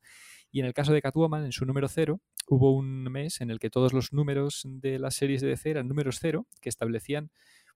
Y 0.51 0.59
en 0.59 0.67
el 0.67 0.75
caso 0.75 0.93
de 0.93 1.01
Catwoman, 1.01 1.45
en 1.45 1.51
su 1.51 1.65
número 1.65 1.87
cero, 1.87 2.21
hubo 2.47 2.75
un 2.75 3.01
mes 3.05 3.41
en 3.41 3.49
el 3.49 3.57
que 3.57 3.71
todos 3.71 3.93
los 3.93 4.13
números 4.13 4.61
de 4.63 4.99
las 4.99 5.15
series 5.15 5.41
de 5.41 5.47
DC 5.47 5.71
eran 5.71 5.87
números 5.87 6.19
cero, 6.21 6.45
que 6.61 6.69
establecían 6.69 7.31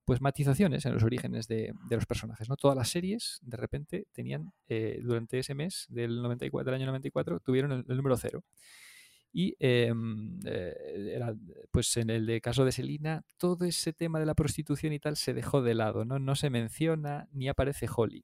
pues 0.06 0.22
matizaciones 0.22 0.86
en 0.86 0.94
los 0.94 1.04
orígenes 1.04 1.48
de, 1.48 1.74
de 1.88 1.96
los 1.96 2.06
personajes. 2.06 2.50
¿no? 2.50 2.58
Todas 2.58 2.78
las 2.78 2.90
series, 2.90 3.40
de 3.44 3.58
repente, 3.58 4.08
tenían, 4.12 4.52
eh, 4.68 5.00
durante 5.04 5.40
ese 5.40 5.56
mes 5.56 5.86
del, 5.90 6.22
94, 6.22 6.72
del 6.72 6.82
año 6.82 6.88
94, 6.88 7.40
tuvieron 7.40 7.72
el, 7.72 7.86
el 7.88 7.98
número 7.98 8.18
cero. 8.18 8.44
Y 9.36 9.56
em, 9.60 10.40
eh, 10.46 11.14
era, 11.16 11.34
pues 11.72 11.98
en 11.98 12.10
el 12.12 12.26
de 12.28 12.40
caso 12.40 12.66
de 12.66 12.72
Selina, 12.72 13.24
todo 13.38 13.66
ese 13.66 13.92
tema 13.92 14.20
de 14.20 14.28
la 14.28 14.36
prostitución 14.36 14.94
y 14.94 15.00
tal 15.00 15.16
se 15.18 15.34
dejó 15.34 15.62
de 15.64 15.74
lado, 15.74 16.06
¿no? 16.06 16.20
No 16.20 16.36
se 16.36 16.52
menciona 16.52 17.28
ni 17.32 17.48
aparece 17.48 17.88
Holly. 17.94 18.24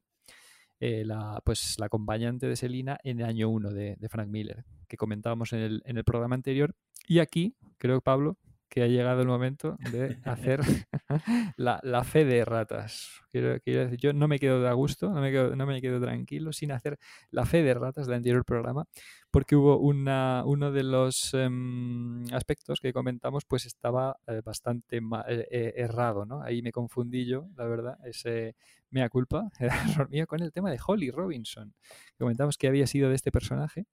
eh, 0.80 1.04
la, 1.06 1.42
pues, 1.44 1.76
la 1.80 1.88
acompañante 1.88 2.48
de 2.48 2.56
Selina 2.56 2.98
en 3.04 3.20
el 3.20 3.26
año 3.26 3.50
1 3.50 3.72
de, 3.72 3.96
de 4.00 4.10
Frank 4.10 4.30
Miller, 4.30 4.66
que 4.88 4.98
comentábamos 4.98 5.52
en 5.54 5.60
el, 5.60 5.82
en 5.86 5.98
el 5.98 6.04
programa 6.04 6.36
anterior. 6.36 6.76
Y 7.08 7.20
aquí, 7.20 7.56
creo, 7.78 8.02
Pablo, 8.02 8.38
que 8.70 8.84
ha 8.84 8.88
llegado 8.88 9.22
el 9.22 9.28
momento 9.28 9.78
de 9.92 10.20
hacer 10.24 10.62
la, 11.58 11.80
la 11.84 12.04
fe 12.04 12.24
de 12.24 12.46
ratas. 12.46 13.10
Quiero, 13.32 13.60
quiero 13.62 13.82
decir, 13.82 14.00
yo 14.00 14.14
no 14.14 14.28
me 14.28 14.40
quedo 14.40 14.62
de 14.62 14.70
a 14.70 14.74
gusto, 14.74 15.10
no 15.10 15.22
me 15.22 15.32
quedo, 15.32 15.56
no 15.56 15.66
me 15.66 15.82
quedo 15.82 16.00
tranquilo 16.00 16.54
sin 16.54 16.72
hacer 16.72 16.98
la 17.32 17.46
fe 17.46 17.64
de 17.64 17.74
ratas 17.74 18.08
del 18.08 18.18
anterior 18.18 18.46
programa, 18.46 18.86
porque 19.32 19.56
hubo 19.56 19.78
una, 19.80 20.44
uno 20.46 20.72
de 20.72 20.84
los 20.84 21.34
em, 21.34 22.24
aspectos 22.32 22.80
que 22.80 22.94
comentamos, 22.94 23.44
pues 23.46 23.66
estaba 23.66 24.18
eh, 24.28 24.42
bastante 24.44 24.98
eh, 24.98 25.48
eh, 25.52 25.74
errado, 25.78 26.26
¿no? 26.26 26.42
Ahí 26.44 26.62
me 26.62 26.72
confundí 26.72 27.26
yo, 27.26 27.48
la 27.56 27.66
verdad, 27.66 27.98
ese 28.06 28.56
mea 28.92 29.10
culpa, 29.10 29.50
error 29.60 30.10
mío, 30.10 30.28
con 30.28 30.42
el 30.42 30.52
tema 30.52 30.72
de 30.72 30.80
Holly 30.86 31.12
Robinson. 31.12 31.74
Comentamos 32.18 32.58
que 32.58 32.68
había 32.68 32.88
sido 32.88 33.10
de 33.10 33.16
este 33.16 33.32
personaje 33.32 33.86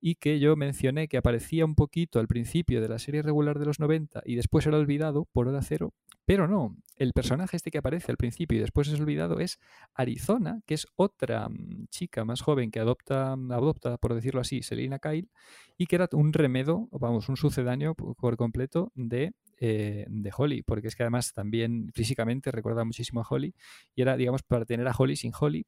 y 0.00 0.16
que 0.16 0.38
yo 0.38 0.56
mencioné 0.56 1.08
que 1.08 1.16
aparecía 1.16 1.64
un 1.64 1.74
poquito 1.74 2.20
al 2.20 2.28
principio 2.28 2.80
de 2.80 2.88
la 2.88 2.98
serie 2.98 3.22
regular 3.22 3.58
de 3.58 3.66
los 3.66 3.80
90 3.80 4.22
y 4.24 4.36
después 4.36 4.66
era 4.66 4.78
olvidado 4.78 5.26
por 5.32 5.48
hora 5.48 5.62
cero, 5.62 5.92
pero 6.24 6.46
no, 6.46 6.76
el 6.96 7.12
personaje 7.12 7.56
este 7.56 7.70
que 7.70 7.78
aparece 7.78 8.12
al 8.12 8.16
principio 8.16 8.58
y 8.58 8.60
después 8.60 8.88
es 8.88 9.00
olvidado 9.00 9.40
es 9.40 9.58
Arizona, 9.94 10.60
que 10.66 10.74
es 10.74 10.86
otra 10.96 11.48
mm, 11.48 11.86
chica 11.90 12.24
más 12.24 12.42
joven 12.42 12.70
que 12.70 12.80
adopta, 12.80 13.32
adopta, 13.32 13.96
por 13.96 14.14
decirlo 14.14 14.40
así, 14.40 14.62
Selina 14.62 14.98
Kyle, 14.98 15.28
y 15.76 15.86
que 15.86 15.96
era 15.96 16.08
un 16.12 16.32
remedo, 16.32 16.88
vamos, 16.92 17.28
un 17.28 17.36
sucedáneo 17.36 17.94
por 17.94 18.36
completo 18.36 18.92
de, 18.94 19.32
eh, 19.60 20.06
de 20.08 20.30
Holly, 20.36 20.62
porque 20.62 20.88
es 20.88 20.96
que 20.96 21.02
además 21.02 21.32
también 21.32 21.90
físicamente 21.94 22.50
recuerda 22.50 22.84
muchísimo 22.84 23.20
a 23.20 23.26
Holly, 23.28 23.54
y 23.94 24.02
era, 24.02 24.16
digamos, 24.16 24.42
para 24.42 24.64
tener 24.64 24.86
a 24.88 24.92
Holly 24.96 25.16
sin 25.16 25.32
Holly, 25.38 25.66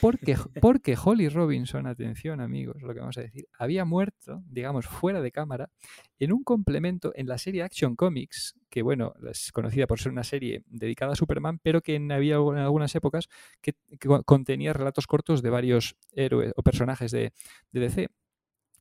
porque, 0.00 0.36
porque 0.60 0.96
Holly 1.02 1.28
Robinson, 1.28 1.86
atención 1.86 2.40
amigos, 2.40 2.82
lo 2.82 2.92
que 2.92 3.00
vamos 3.00 3.16
a 3.18 3.22
decir, 3.22 3.46
había 3.58 3.84
muerto, 3.84 4.42
digamos, 4.46 4.86
fuera 4.86 5.20
de 5.22 5.32
cámara, 5.32 5.70
en 6.18 6.32
un 6.32 6.44
complemento 6.44 7.12
en 7.14 7.26
la 7.26 7.38
serie 7.38 7.62
Action 7.62 7.96
Comics, 7.96 8.54
que 8.68 8.82
bueno, 8.82 9.14
es 9.30 9.50
conocida 9.52 9.86
por 9.86 9.98
ser 9.98 10.12
una 10.12 10.22
serie 10.24 10.62
dedicada 10.66 11.12
a 11.12 11.16
Superman, 11.16 11.58
pero 11.62 11.80
que 11.80 11.94
en, 11.96 12.12
había 12.12 12.36
en 12.36 12.58
algunas 12.58 12.94
épocas 12.94 13.28
que, 13.60 13.72
que 13.98 14.08
co- 14.08 14.22
contenía 14.24 14.72
relatos 14.72 15.06
cortos 15.06 15.42
de 15.42 15.50
varios 15.50 15.96
héroes 16.12 16.52
o 16.56 16.62
personajes 16.62 17.10
de, 17.10 17.32
de 17.72 17.80
DC. 17.80 18.08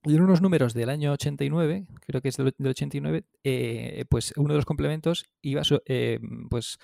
Y 0.05 0.15
en 0.15 0.21
unos 0.21 0.41
números 0.41 0.73
del 0.73 0.89
año 0.89 1.11
89, 1.11 1.85
creo 2.05 2.21
que 2.21 2.29
es 2.29 2.37
del, 2.37 2.53
del 2.57 2.69
89, 2.69 3.25
eh, 3.43 4.05
pues 4.09 4.33
uno 4.37 4.53
de 4.53 4.57
los 4.57 4.65
complementos 4.65 5.25
iba 5.41 5.61
eh, 5.85 6.19
pues 6.49 6.79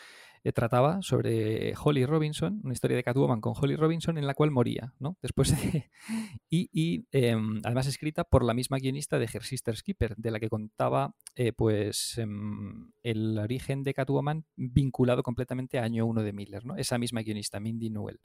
eh, 0.46 0.52
trataba 0.52 1.02
sobre 1.02 1.74
Holly 1.76 2.06
Robinson, 2.06 2.62
una 2.64 2.74
historia 2.74 2.96
de 2.96 3.04
Catwoman 3.04 3.42
con 3.42 3.56
Holly 3.60 3.76
Robinson 3.76 4.20
en 4.20 4.28
la 4.28 4.36
cual 4.36 4.52
moría, 4.52 4.94
¿no? 5.00 5.18
Después 5.24 5.50
de... 5.50 5.90
y 6.52 6.70
y, 6.72 7.08
em, 7.12 7.62
además 7.64 7.88
escrita 7.88 8.24
por 8.24 8.44
la 8.46 8.54
misma 8.54 8.78
guionista 8.78 9.18
de 9.18 9.26
Her 9.26 9.42
Sister's 9.42 9.82
Keeper, 9.82 10.16
de 10.18 10.30
la 10.30 10.40
que 10.40 10.48
contaba 10.48 11.16
eh, 11.34 11.52
pues 11.52 12.20
em, 12.20 12.92
el 13.02 13.40
origen 13.40 13.82
de 13.82 13.96
Catwoman 13.96 14.46
vinculado 14.56 15.24
completamente 15.24 15.80
a 15.80 15.84
año 15.84 16.06
1 16.06 16.22
de 16.22 16.32
Miller, 16.32 16.64
¿no? 16.64 16.76
Esa 16.76 17.00
misma 17.00 17.24
guionista, 17.24 17.60
Mindy 17.60 17.90
Newell. 17.90 18.20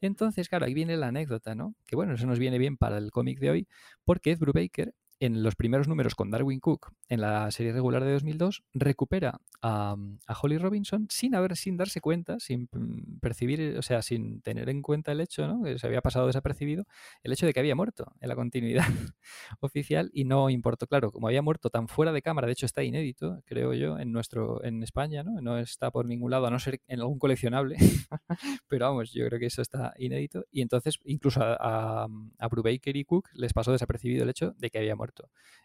Entonces, 0.00 0.48
claro, 0.48 0.66
ahí 0.66 0.74
viene 0.74 0.96
la 0.96 1.08
anécdota, 1.08 1.54
¿no? 1.54 1.74
Que 1.86 1.96
bueno, 1.96 2.14
eso 2.14 2.26
nos 2.26 2.38
viene 2.38 2.58
bien 2.58 2.76
para 2.76 2.98
el 2.98 3.10
cómic 3.10 3.38
de 3.40 3.50
hoy, 3.50 3.68
porque 4.04 4.32
Ed 4.32 4.38
Brubaker, 4.38 4.94
en 5.18 5.42
los 5.42 5.56
primeros 5.56 5.88
números 5.88 6.14
con 6.14 6.30
Darwin 6.30 6.60
Cook, 6.60 6.92
en 7.08 7.20
la 7.20 7.50
serie 7.50 7.72
regular 7.72 8.04
de 8.04 8.12
2002, 8.12 8.64
recupera 8.74 9.40
a, 9.62 9.96
a 10.26 10.38
Holly 10.40 10.58
Robinson 10.58 11.06
sin 11.10 11.34
haber, 11.34 11.56
sin 11.56 11.76
darse 11.76 12.00
cuenta, 12.00 12.38
sin 12.38 12.68
mm, 12.70 13.20
percibir, 13.20 13.76
o 13.78 13.82
sea, 13.82 14.02
sin 14.02 14.42
tener 14.42 14.68
en 14.68 14.82
cuenta 14.82 15.12
el 15.12 15.20
hecho, 15.20 15.46
¿no? 15.46 15.62
Que 15.64 15.78
se 15.78 15.86
había 15.86 16.02
pasado 16.02 16.26
desapercibido, 16.26 16.84
el 17.22 17.32
hecho 17.32 17.46
de 17.46 17.54
que 17.54 17.60
había 17.60 17.74
muerto 17.74 18.12
en 18.20 18.28
la 18.28 18.36
continuidad 18.36 18.84
oficial 19.60 20.10
y 20.12 20.24
no 20.24 20.50
importó, 20.50 20.86
claro, 20.86 21.10
como 21.10 21.28
había 21.28 21.42
muerto 21.42 21.70
tan 21.70 21.88
fuera 21.88 22.12
de 22.12 22.20
cámara, 22.20 22.46
de 22.46 22.52
hecho 22.52 22.66
está 22.66 22.82
inédito, 22.82 23.42
creo 23.46 23.72
yo, 23.72 23.98
en 23.98 24.12
nuestro, 24.12 24.62
en 24.64 24.82
España, 24.82 25.22
¿no? 25.22 25.40
No 25.40 25.58
está 25.58 25.90
por 25.90 26.06
ningún 26.06 26.30
lado, 26.30 26.46
a 26.46 26.50
no 26.50 26.58
ser 26.58 26.80
en 26.88 27.00
algún 27.00 27.18
coleccionable, 27.18 27.76
pero 28.68 28.86
vamos, 28.86 29.12
yo 29.12 29.26
creo 29.26 29.40
que 29.40 29.46
eso 29.46 29.62
está 29.62 29.94
inédito. 29.98 30.44
Y 30.50 30.60
entonces, 30.60 30.98
incluso 31.04 31.42
a, 31.42 31.56
a, 31.58 32.06
a 32.38 32.48
Brubaker 32.48 32.96
y 32.96 33.04
Cook 33.04 33.30
les 33.32 33.54
pasó 33.54 33.72
desapercibido 33.72 34.22
el 34.22 34.30
hecho 34.30 34.54
de 34.58 34.70
que 34.70 34.78
había 34.78 34.94
muerto 34.94 35.05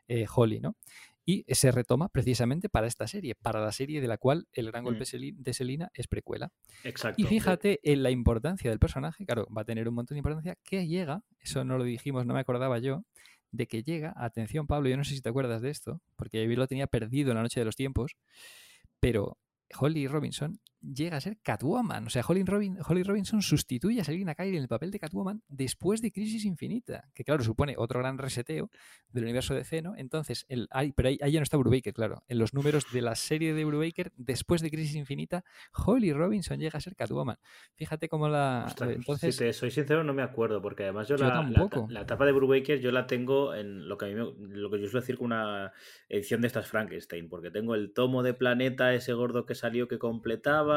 eh, 0.07 0.25
Holly, 0.33 0.59
¿no? 0.59 0.75
Y 1.25 1.45
se 1.53 1.71
retoma 1.71 2.09
precisamente 2.09 2.67
para 2.67 2.87
esta 2.87 3.07
serie, 3.07 3.35
para 3.35 3.61
la 3.61 3.71
serie 3.71 4.01
de 4.01 4.07
la 4.07 4.17
cual 4.17 4.47
el 4.53 4.67
gran 4.71 4.83
golpe 4.83 5.01
Mm. 5.01 5.05
Seli- 5.05 5.35
de 5.37 5.53
Selina 5.53 5.89
es 5.93 6.07
precuela. 6.07 6.51
Exacto. 6.83 7.21
Y 7.21 7.25
fíjate 7.25 7.79
en 7.83 8.01
la 8.03 8.09
importancia 8.09 8.69
del 8.71 8.79
personaje, 8.79 9.25
claro, 9.25 9.47
va 9.55 9.61
a 9.61 9.65
tener 9.65 9.87
un 9.87 9.93
montón 9.95 10.15
de 10.15 10.19
importancia, 10.19 10.57
que 10.63 10.87
llega, 10.87 11.23
eso 11.39 11.63
no 11.63 11.77
lo 11.77 11.83
dijimos, 11.83 12.25
no 12.25 12.33
me 12.33 12.39
acordaba 12.39 12.79
yo, 12.79 13.05
de 13.51 13.67
que 13.67 13.83
llega, 13.83 14.13
atención 14.17 14.65
Pablo, 14.65 14.89
yo 14.89 14.97
no 14.97 15.03
sé 15.03 15.13
si 15.13 15.21
te 15.21 15.29
acuerdas 15.29 15.61
de 15.61 15.69
esto, 15.69 16.01
porque 16.15 16.43
yo 16.47 16.55
lo 16.57 16.67
tenía 16.67 16.87
perdido 16.87 17.31
en 17.31 17.35
la 17.37 17.43
noche 17.43 17.59
de 17.59 17.65
los 17.65 17.75
tiempos, 17.75 18.15
pero 18.99 19.37
Holly 19.79 20.07
Robinson 20.07 20.59
llega 20.81 21.17
a 21.17 21.21
ser 21.21 21.37
Catwoman. 21.41 22.07
O 22.07 22.09
sea, 22.09 22.23
Holly, 22.27 22.43
Robin- 22.43 22.77
Holly 22.85 23.03
Robinson 23.03 23.41
sustituye 23.41 24.01
a 24.01 24.03
Selina 24.03 24.35
Kyle 24.35 24.55
en 24.55 24.61
el 24.61 24.67
papel 24.67 24.91
de 24.91 24.99
Catwoman 24.99 25.43
después 25.47 26.01
de 26.01 26.11
Crisis 26.11 26.45
Infinita, 26.45 27.09
que 27.13 27.23
claro, 27.23 27.43
supone 27.43 27.75
otro 27.77 27.99
gran 27.99 28.17
reseteo 28.17 28.69
del 29.09 29.23
universo 29.23 29.53
de 29.53 29.81
¿no? 29.81 29.95
Entonces, 29.95 30.45
el, 30.49 30.67
pero 30.95 31.09
ahí, 31.09 31.17
ahí 31.21 31.31
ya 31.31 31.39
no 31.39 31.43
está 31.43 31.57
Brubaker, 31.57 31.93
claro. 31.93 32.23
En 32.27 32.39
los 32.39 32.53
números 32.53 32.85
de 32.91 33.01
la 33.01 33.15
serie 33.15 33.53
de 33.53 33.63
Brubaker, 33.65 34.11
después 34.15 34.61
de 34.61 34.69
Crisis 34.69 34.95
Infinita, 34.95 35.43
Holly 35.85 36.11
Robinson 36.13 36.59
llega 36.59 36.77
a 36.77 36.81
ser 36.81 36.95
Catwoman. 36.95 37.37
Fíjate 37.75 38.09
cómo 38.09 38.27
la... 38.27 38.65
Ostras, 38.67 38.87
pues, 38.89 38.97
entonces, 38.97 39.35
si 39.35 39.43
te 39.45 39.53
soy 39.53 39.71
sincero, 39.71 40.03
no 40.03 40.13
me 40.13 40.23
acuerdo, 40.23 40.61
porque 40.61 40.83
además 40.83 41.07
yo, 41.07 41.15
Yo 41.15 41.25
la, 41.27 41.43
la, 41.43 41.69
la 41.89 42.01
etapa 42.01 42.25
de 42.25 42.31
Brubaker 42.31 42.79
yo 42.79 42.91
la 42.91 43.07
tengo 43.07 43.53
en 43.55 43.87
lo 43.87 43.97
que 43.97 44.05
a 44.05 44.07
mí 44.09 44.15
me- 44.15 44.31
lo 44.57 44.69
que 44.69 44.79
yo 44.81 44.87
suelo 44.87 45.01
decir 45.01 45.17
con 45.17 45.27
una 45.27 45.71
edición 46.09 46.41
de 46.41 46.47
estas 46.47 46.67
Frankenstein, 46.67 47.29
porque 47.29 47.51
tengo 47.51 47.75
el 47.75 47.93
tomo 47.93 48.23
de 48.23 48.33
Planeta, 48.33 48.93
ese 48.93 49.13
gordo 49.13 49.45
que 49.45 49.55
salió 49.55 49.87
que 49.87 49.99
completaba, 49.99 50.70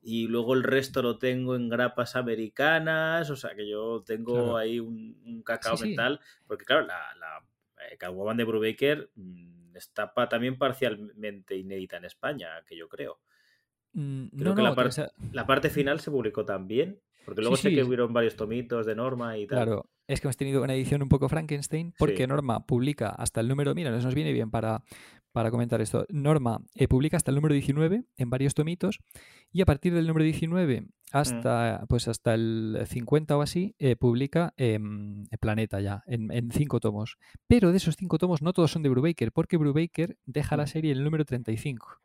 y 0.00 0.26
luego 0.28 0.54
el 0.54 0.62
resto 0.62 1.02
lo 1.02 1.18
tengo 1.18 1.56
en 1.56 1.68
grapas 1.68 2.16
americanas, 2.16 3.30
o 3.30 3.36
sea 3.36 3.54
que 3.54 3.68
yo 3.68 4.02
tengo 4.04 4.34
Claro. 4.34 4.56
ahí 4.56 4.80
un, 4.80 5.20
un 5.24 5.42
cacao 5.42 5.76
Sí, 5.76 5.82
sí. 5.84 5.88
mental, 5.90 6.20
porque 6.46 6.64
claro, 6.64 6.86
la, 6.86 7.00
la 7.18 7.44
eh, 7.90 7.96
Catwoman 7.96 8.36
de 8.36 8.44
Brubaker 8.44 9.10
mm, 9.14 9.76
está 9.76 10.12
pa- 10.14 10.28
también 10.28 10.58
parcialmente 10.58 11.56
inédita 11.56 11.96
en 11.96 12.04
España, 12.06 12.48
que 12.66 12.76
yo 12.76 12.88
creo. 12.88 13.20
mm, 13.92 14.26
Creo 14.28 14.50
no, 14.50 14.54
que 14.54 14.62
no, 14.62 14.68
la, 14.70 14.74
par- 14.74 14.86
o 14.86 14.92
sea, 14.92 15.10
la 15.32 15.46
parte 15.46 15.70
final 15.70 16.00
se 16.00 16.10
publicó 16.10 16.44
también. 16.44 17.00
Porque 17.24 17.42
luego 17.42 17.56
Sí, 17.56 17.64
sé 17.64 17.68
sí. 17.68 17.74
que 17.74 17.84
hubieron 17.84 18.10
varios 18.14 18.36
tomitos 18.36 18.86
de 18.86 18.94
Norma 18.94 19.36
y 19.36 19.46
tal. 19.46 19.58
Claro, 19.66 19.90
es 20.06 20.18
que 20.18 20.28
hemos 20.28 20.38
tenido 20.38 20.62
una 20.62 20.72
edición 20.74 21.02
un 21.02 21.10
poco 21.10 21.28
Frankenstein 21.28 21.92
porque 21.98 22.16
Sí. 22.22 22.26
Norma 22.26 22.64
publica 22.64 23.10
hasta 23.10 23.42
el 23.42 23.48
número, 23.48 23.74
mira, 23.74 23.90
nos 23.90 24.14
viene 24.14 24.32
bien 24.32 24.50
para, 24.50 24.82
para 25.32 25.50
comentar 25.50 25.80
esto. 25.80 26.06
Norma 26.08 26.60
eh, 26.74 26.88
publica 26.88 27.16
hasta 27.16 27.30
el 27.30 27.36
número 27.36 27.54
19 27.54 28.04
en 28.16 28.30
varios 28.30 28.54
tomitos 28.54 28.98
y 29.52 29.60
a 29.62 29.66
partir 29.66 29.94
del 29.94 30.06
número 30.06 30.24
19 30.24 30.86
hasta, 31.12 31.84
pues 31.88 32.06
hasta 32.08 32.34
el 32.34 32.80
50 32.86 33.36
o 33.36 33.42
así 33.42 33.74
eh, 33.78 33.96
publica 33.96 34.52
em, 34.56 35.26
Planeta 35.40 35.80
ya, 35.80 36.02
en, 36.06 36.30
en 36.32 36.50
cinco 36.50 36.80
tomos. 36.80 37.16
Pero 37.46 37.70
de 37.70 37.78
esos 37.78 37.96
cinco 37.96 38.18
tomos 38.18 38.42
no 38.42 38.52
todos 38.52 38.70
son 38.72 38.82
de 38.82 38.88
Brubaker 38.90 39.32
porque 39.32 39.56
Brubaker 39.56 40.18
deja 40.26 40.56
la 40.56 40.64
Mm. 40.64 40.68
serie 40.68 40.92
en 40.92 40.98
el 40.98 41.04
número 41.04 41.24
35. 41.24 41.98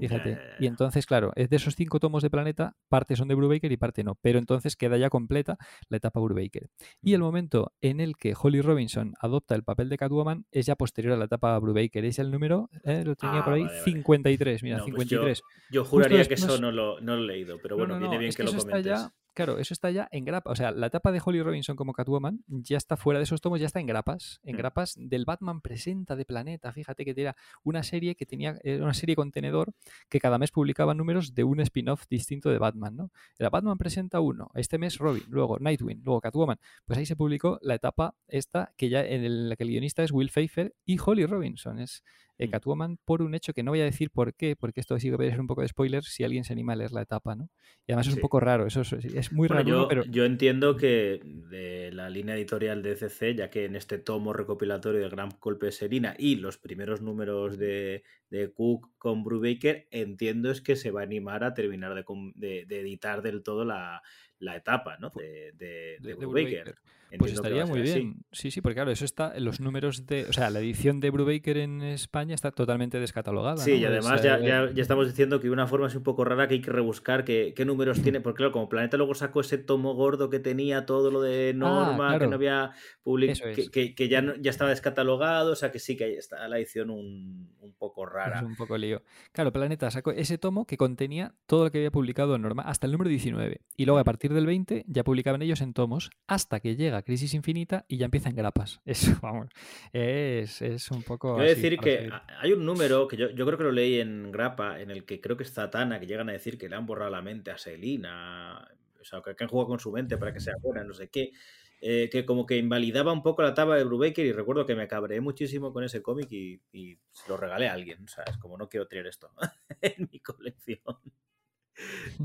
Fíjate. 0.00 0.38
Y 0.58 0.66
entonces, 0.66 1.06
claro, 1.06 1.32
es 1.36 1.48
de 1.50 1.56
esos 1.56 1.74
cinco 1.76 2.00
tomos 2.00 2.22
de 2.22 2.30
Planeta, 2.30 2.76
parte 2.88 3.16
son 3.16 3.28
de 3.28 3.34
Brubaker 3.34 3.70
y 3.70 3.76
parte 3.76 4.02
no. 4.04 4.16
Pero 4.22 4.38
entonces 4.38 4.76
queda 4.76 4.96
ya 4.96 5.10
completa 5.10 5.56
la 5.88 5.96
etapa 5.98 6.20
Brubaker. 6.20 6.68
Y 7.02 7.14
el 7.14 7.20
momento 7.20 7.72
en 7.80 8.00
el 8.00 8.16
que 8.16 8.34
Holly 8.40 8.60
Robinson 8.60 9.14
adopta 9.20 9.54
el 9.54 9.62
papel 9.64 9.88
de 9.88 9.96
Catwoman 9.98 10.46
es 10.50 10.66
ya 10.66 10.76
posterior 10.76 11.14
a 11.14 11.16
la 11.16 11.26
etapa 11.26 11.58
Brubaker. 11.58 12.04
Es 12.04 12.18
el 12.18 12.30
número, 12.30 12.68
eh, 12.84 13.04
lo 13.04 13.14
tenía 13.16 13.40
Ah, 13.40 13.44
por 13.44 13.54
ahí, 13.54 13.62
vale, 13.62 13.72
vale. 13.78 13.84
53. 13.84 14.62
Mira, 14.62 14.78
No, 14.78 14.84
pues 14.86 15.08
yo- 15.08 15.18
53. 15.20 15.42
Yo 15.70 15.84
juraría 15.84 16.24
que 16.26 16.34
eso 16.34 16.58
no 16.60 16.70
lo, 16.72 17.00
no 17.00 17.16
lo 17.16 17.22
he 17.22 17.26
leído, 17.26 17.58
pero 17.62 17.76
No, 17.76 17.80
bueno, 17.80 17.94
no, 17.94 18.00
viene 18.00 18.18
bien 18.18 18.28
es 18.30 18.36
que, 18.36 18.44
que 18.44 18.52
lo 18.52 18.58
comentes. 18.58 18.84
ya, 18.84 19.12
claro, 19.34 19.58
eso 19.58 19.74
está 19.74 19.90
ya 19.90 20.08
en 20.10 20.24
grapa. 20.24 20.50
O 20.50 20.56
sea, 20.56 20.70
la 20.70 20.86
etapa 20.86 21.12
de 21.12 21.20
Holly 21.24 21.42
Robinson 21.42 21.76
como 21.76 21.92
Catwoman 21.92 22.42
ya 22.46 22.76
está 22.76 22.96
fuera 22.96 23.18
de 23.18 23.24
esos 23.24 23.40
tomos, 23.40 23.60
ya 23.60 23.66
está 23.66 23.80
en 23.80 23.86
grapas. 23.86 24.40
En 24.44 24.54
Mm. 24.54 24.58
grapas 24.58 24.94
del 24.96 25.24
Batman 25.24 25.60
Presenta 25.60 26.16
de 26.16 26.24
Planeta. 26.24 26.72
Fíjate 26.72 27.04
que 27.04 27.14
era 27.16 27.36
una 27.62 27.82
serie 27.82 28.14
que 28.14 28.26
tenía, 28.26 28.58
era 28.62 28.82
una 28.84 28.94
serie 28.94 29.16
contenedor 29.16 29.72
que 30.08 30.20
cada 30.20 30.38
mes 30.38 30.50
publicaba 30.50 30.94
números 30.94 31.34
de 31.34 31.44
un 31.44 31.60
spin-off 31.60 32.04
distinto 32.08 32.48
de 32.50 32.58
Batman, 32.58 32.96
¿no? 32.96 33.10
Era 33.38 33.50
Batman 33.50 33.76
Presenta 33.78 34.20
uno, 34.20 34.50
este 34.54 34.78
mes 34.78 34.98
Robin, 34.98 35.24
luego 35.28 35.58
Nightwing, 35.58 36.02
luego 36.04 36.20
Catwoman. 36.20 36.58
Pues 36.86 36.98
ahí 36.98 37.06
se 37.06 37.16
publicó 37.16 37.58
la 37.62 37.74
etapa 37.74 38.14
esta 38.28 38.72
que 38.76 38.88
ya 38.88 39.04
en 39.04 39.48
la 39.48 39.56
que 39.56 39.64
el 39.64 39.70
guionista 39.70 40.02
es 40.02 40.12
Will 40.12 40.30
Pfeiffer 40.30 40.74
y 40.84 40.98
Holly 41.04 41.26
Robinson. 41.26 41.78
Es, 41.80 42.02
eh, 42.38 42.48
Mm. 42.48 42.50
Catwoman 42.50 42.98
por 43.04 43.22
un 43.22 43.34
hecho 43.34 43.52
que 43.52 43.62
no 43.62 43.70
voy 43.70 43.80
a 43.80 43.84
decir 43.84 44.10
por 44.10 44.34
qué, 44.34 44.56
porque 44.56 44.80
esto 44.80 44.98
sí 44.98 45.10
que 45.10 45.16
puede 45.16 45.30
ser 45.30 45.40
un 45.40 45.46
poco 45.46 45.62
de 45.62 45.68
spoiler 45.68 46.02
si 46.04 46.24
alguien 46.24 46.44
se 46.44 46.52
anima 46.52 46.72
a 46.72 46.76
leer 46.76 46.92
la 46.92 47.02
etapa, 47.02 47.34
¿no? 47.36 47.48
Y 47.86 47.92
además 47.92 48.08
es 48.08 48.14
un 48.14 48.20
poco 48.20 48.40
raro, 48.40 48.66
eso 48.66 48.80
es, 48.80 48.92
es 48.92 49.32
muy 49.32 49.46
Bueno, 49.48 49.62
raro, 49.62 49.68
yo, 49.82 49.88
pero 49.88 50.04
yo 50.04 50.24
entiendo 50.24 50.76
que 50.76 51.20
de 51.24 51.90
la 51.92 52.10
línea 52.10 52.34
editorial 52.34 52.82
de 52.82 52.94
DC, 52.96 53.34
ya 53.34 53.50
que 53.50 53.66
en 53.66 53.76
este 53.76 53.98
tomo 53.98 54.32
recopilatorio 54.32 55.00
de 55.00 55.08
Gran 55.08 55.28
Golpe 55.40 55.66
de 55.66 55.72
Serina 55.72 56.14
y 56.18 56.36
los 56.36 56.58
primeros 56.58 57.00
números 57.02 57.58
de, 57.58 58.02
de 58.30 58.52
Cook 58.52 58.90
con 58.98 59.22
Brubaker, 59.22 59.86
entiendo 59.90 60.50
es 60.50 60.60
que 60.60 60.76
se 60.76 60.90
va 60.90 61.00
a 61.00 61.04
animar 61.04 61.44
a 61.44 61.54
terminar 61.54 61.94
de, 61.94 62.04
de- 62.34 62.64
de 62.66 62.80
editar 62.80 63.22
del 63.22 63.42
todo 63.42 63.64
la, 63.64 64.02
la 64.38 64.56
etapa 64.56 64.96
¿no? 64.98 65.10
de, 65.14 65.52
de, 65.52 65.56
de 65.56 65.98
de- 66.00 66.08
de 66.08 66.14
Brubaker. 66.14 66.64
Brubaker. 66.64 66.74
Pues 67.18 67.32
estaría 67.32 67.66
muy 67.66 67.80
así. 67.82 67.92
bien. 68.00 68.16
Sí, 68.32 68.50
sí, 68.50 68.60
porque 68.60 68.74
claro, 68.76 68.90
eso 68.90 69.04
está 69.04 69.32
en 69.36 69.44
los 69.44 69.60
números 69.60 70.06
de. 70.06 70.24
O 70.28 70.32
sea, 70.32 70.50
la 70.50 70.60
edición 70.60 71.00
de 71.00 71.10
Brubaker 71.10 71.56
en 71.58 71.82
España 71.82 72.34
está 72.34 72.50
totalmente 72.50 72.98
descatalogada. 73.00 73.56
Sí, 73.58 73.72
¿no? 73.72 73.76
y 73.78 73.84
además 73.86 74.16
Es, 74.16 74.22
ya, 74.22 74.38
eh, 74.38 74.46
ya, 74.46 74.70
ya 74.72 74.82
estamos 74.82 75.06
diciendo 75.06 75.40
que 75.40 75.50
una 75.50 75.66
forma 75.66 75.86
es 75.86 75.94
un 75.94 76.02
poco 76.02 76.24
rara 76.24 76.48
que 76.48 76.54
hay 76.54 76.60
que 76.60 76.70
rebuscar 76.72 77.24
qué, 77.24 77.52
qué 77.56 77.64
números 77.64 78.00
tiene, 78.02 78.20
porque 78.20 78.38
claro, 78.38 78.52
como 78.52 78.68
Planeta 78.68 78.96
luego 78.96 79.14
sacó 79.14 79.40
ese 79.40 79.58
tomo 79.58 79.94
gordo 79.94 80.30
que 80.30 80.38
tenía 80.40 80.86
todo 80.86 81.10
lo 81.10 81.20
de 81.22 81.52
Norma, 81.54 82.08
que 82.08 82.14
Ah, 82.14 82.18
claro. 82.18 82.30
no 82.30 82.36
había 82.36 82.70
public 83.02 83.30
Eso 83.30 83.44
que, 83.54 83.60
es. 83.62 83.70
que- 83.70 83.94
que 83.94 84.08
ya, 84.08 84.22
no- 84.22 84.34
ya 84.36 84.50
estaba 84.50 84.70
descatalogado, 84.70 85.52
o 85.52 85.56
sea 85.56 85.70
que 85.70 85.78
sí 85.78 85.96
que 85.96 86.04
ahí 86.04 86.14
está 86.14 86.46
la 86.48 86.58
edición 86.58 86.90
un, 86.90 87.50
un 87.60 87.72
poco 87.74 88.06
Es 88.06 88.12
rara. 88.12 88.42
un 88.44 88.56
poco 88.56 88.76
lío. 88.78 89.02
Claro, 89.32 89.52
Planeta 89.52 89.90
sacó 89.90 90.10
ese 90.10 90.38
tomo 90.38 90.66
que 90.66 90.76
contenía 90.76 91.34
todo 91.46 91.64
lo 91.64 91.70
que 91.70 91.78
había 91.78 91.90
publicado 91.90 92.36
Norma 92.38 92.62
hasta 92.62 92.86
el 92.86 92.92
número 92.92 93.08
19. 93.10 93.60
Y 93.76 93.84
luego 93.84 93.98
a 93.98 94.04
partir 94.04 94.32
del 94.32 94.46
20 94.46 94.84
ya 94.88 95.04
publicaban 95.04 95.42
ellos 95.42 95.60
en 95.60 95.72
tomos 95.74 96.10
hasta 96.26 96.60
que 96.60 96.76
llega 96.76 97.02
Crisis 97.04 97.34
Infinita 97.34 97.84
y 97.88 97.98
ya 97.98 98.06
empieza 98.06 98.28
en 98.28 98.36
grapas. 98.36 98.80
Eso, 98.84 99.16
vamos. 99.22 99.48
Es, 99.92 100.62
es 100.62 100.90
un 100.90 101.02
poco. 101.02 101.36
Quiero 101.36 101.52
así, 101.52 101.62
decir 101.62 101.78
que 101.78 101.96
seguir. 101.96 102.12
hay 102.40 102.52
un 102.52 102.64
número 102.64 103.06
que 103.08 103.16
yo, 103.16 103.30
yo 103.30 103.46
creo 103.46 103.58
que 103.58 103.64
lo 103.64 103.72
leí 103.72 104.00
en 104.00 104.32
Grapa, 104.32 104.80
en 104.80 104.90
el 104.90 105.04
que 105.04 105.20
creo 105.20 105.36
que 105.36 105.44
es 105.44 105.52
Zatanna, 105.52 106.00
que 106.00 106.06
llegan 106.06 106.28
a 106.28 106.32
decir 106.32 106.58
que 106.58 106.68
le 106.68 106.76
han 106.76 106.86
borrado 106.86 107.10
la 107.10 107.22
mente 107.22 107.50
a 107.50 107.58
Selina, 107.58 108.68
o 109.00 109.04
sea, 109.04 109.20
que, 109.22 109.34
que 109.34 109.44
han 109.44 109.50
jugado 109.50 109.68
con 109.68 109.80
su 109.80 109.92
mente 109.92 110.16
para 110.16 110.32
que 110.32 110.40
sea 110.40 110.54
buena, 110.60 110.82
no 110.82 110.94
sé 110.94 111.08
qué, 111.08 111.32
eh, 111.80 112.08
que 112.10 112.24
como 112.24 112.46
que 112.46 112.56
invalidaba 112.56 113.12
un 113.12 113.22
poco 113.22 113.42
la 113.42 113.50
etapa 113.50 113.76
de 113.76 113.84
Brubaker 113.84 114.24
y 114.24 114.32
recuerdo 114.32 114.64
que 114.64 114.74
me 114.74 114.88
cabreé 114.88 115.20
muchísimo 115.20 115.72
con 115.72 115.84
ese 115.84 116.00
cómic 116.00 116.32
y, 116.32 116.60
y 116.72 116.98
lo 117.28 117.36
regalé 117.36 117.68
a 117.68 117.74
alguien, 117.74 118.04
o 118.04 118.08
sea, 118.08 118.24
es 118.24 118.38
como 118.38 118.56
no 118.56 118.68
quiero 118.68 118.86
tener 118.86 119.06
esto 119.06 119.30
en 119.82 120.08
mi 120.10 120.20
colección. 120.20 120.96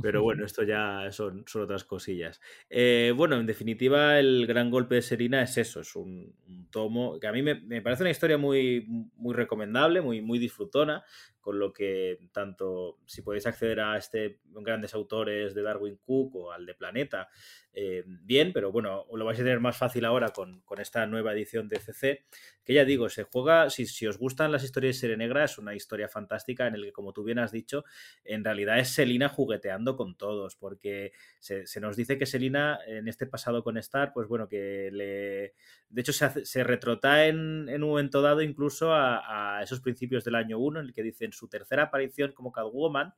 Pero 0.02 0.22
bueno, 0.24 0.46
esto 0.46 0.64
ya 0.64 1.12
son, 1.12 1.44
son 1.48 1.64
otras 1.64 1.84
cosillas. 1.84 2.40
Eh, 2.70 3.14
bueno, 3.16 3.38
en 3.38 3.46
definitiva, 3.46 4.20
el 4.20 4.48
gran 4.48 4.70
golpe 4.70 4.96
de 4.96 5.02
Serina 5.02 5.42
es 5.42 5.58
eso, 5.58 5.82
es 5.82 5.96
un, 5.96 6.36
un 6.48 6.70
tomo 6.70 7.20
que 7.20 7.28
a 7.28 7.32
mí 7.32 7.42
me, 7.42 7.56
me 7.62 7.82
parece 7.82 8.04
una 8.04 8.12
historia 8.12 8.38
muy, 8.38 8.86
muy 9.16 9.34
recomendable, 9.34 10.02
muy, 10.02 10.22
muy 10.22 10.40
disfrutona, 10.40 11.04
con 11.50 11.58
lo 11.58 11.74
que 11.74 12.20
tanto 12.32 13.00
si 13.08 13.24
podéis 13.24 13.48
acceder 13.48 13.80
a 13.80 13.98
este 13.98 14.40
grandes 14.46 14.94
autores 14.94 15.56
de 15.56 15.64
Darwin 15.64 15.98
Cook 15.98 16.36
o 16.36 16.52
al 16.52 16.68
de 16.68 16.76
Planeta, 16.76 17.28
eh, 17.74 18.04
bien, 18.06 18.54
pero 18.54 18.72
bueno, 18.72 19.08
lo 19.12 19.26
vais 19.26 19.40
a 19.40 19.44
tener 19.44 19.60
más 19.60 19.76
fácil 19.76 20.06
ahora 20.06 20.30
con, 20.30 20.62
con 20.62 20.80
esta 20.80 21.08
nueva 21.08 21.34
edición 21.34 21.68
de 21.70 21.80
CC, 21.80 22.24
que 22.64 22.74
ya 22.76 22.86
digo, 22.86 23.10
se 23.10 23.24
juega, 23.24 23.72
si, 23.72 23.88
si 23.88 24.06
os 24.06 24.20
gustan 24.20 24.52
las 24.52 24.64
historias 24.64 24.96
de 24.96 25.00
Serie 25.00 25.18
Negra, 25.18 25.44
es 25.44 25.58
una 25.58 25.74
historia 25.74 26.08
fantástica 26.08 26.68
en 26.68 26.76
el 26.76 26.84
que, 26.86 26.92
como 26.92 27.12
tú 27.14 27.24
bien 27.24 27.40
has 27.40 27.52
dicho, 27.52 27.84
en 28.24 28.44
realidad 28.44 28.78
es 28.78 28.90
Selina 28.90 29.28
jugueteando 29.30 29.96
con 29.96 30.16
todos, 30.18 30.56
porque 30.56 31.14
se, 31.40 31.66
nos 31.80 31.96
dice 31.96 32.20
que 32.20 32.28
Selina 32.28 32.80
en 32.86 33.08
este 33.08 33.26
pasado 33.26 33.64
con 33.64 33.76
Star, 33.78 34.14
pues 34.14 34.28
bueno, 34.28 34.48
que 34.48 34.90
le... 34.92 35.56
De 35.90 36.02
hecho, 36.02 36.14
se, 36.14 36.26
hace- 36.26 36.46
se 36.46 36.62
en 36.62 37.84
un 37.84 37.90
momento 37.90 38.22
dado 38.22 38.42
incluso 38.42 38.94
a, 38.94 39.58
a 39.58 39.64
esos 39.64 39.82
principios 39.82 40.24
del 40.24 40.36
año 40.36 40.60
1, 40.60 40.80
en 40.80 40.86
el 40.88 40.94
que 40.94 41.04
dicen 41.04 41.32
su 41.40 41.48
tercera 41.48 41.84
aparición 41.84 42.34
como 42.34 42.52
Catwoman, 42.52 43.14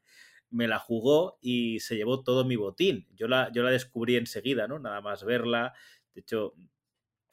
me 0.50 0.68
la 0.68 0.80
jugó 0.80 1.38
y 1.42 1.80
se 1.80 1.96
llevó 1.96 2.24
todo 2.24 2.46
mi 2.46 2.56
botín. 2.56 3.08
Yo 3.16 3.28
la, 3.28 3.52
yo 3.52 3.64
la 3.64 3.72
descubrí 3.72 4.18
enseguida, 4.18 4.68
¿no? 4.68 4.80
Nada 4.80 5.02
más 5.02 5.24
verla. 5.24 5.74
De 6.14 6.22
hecho, 6.22 6.54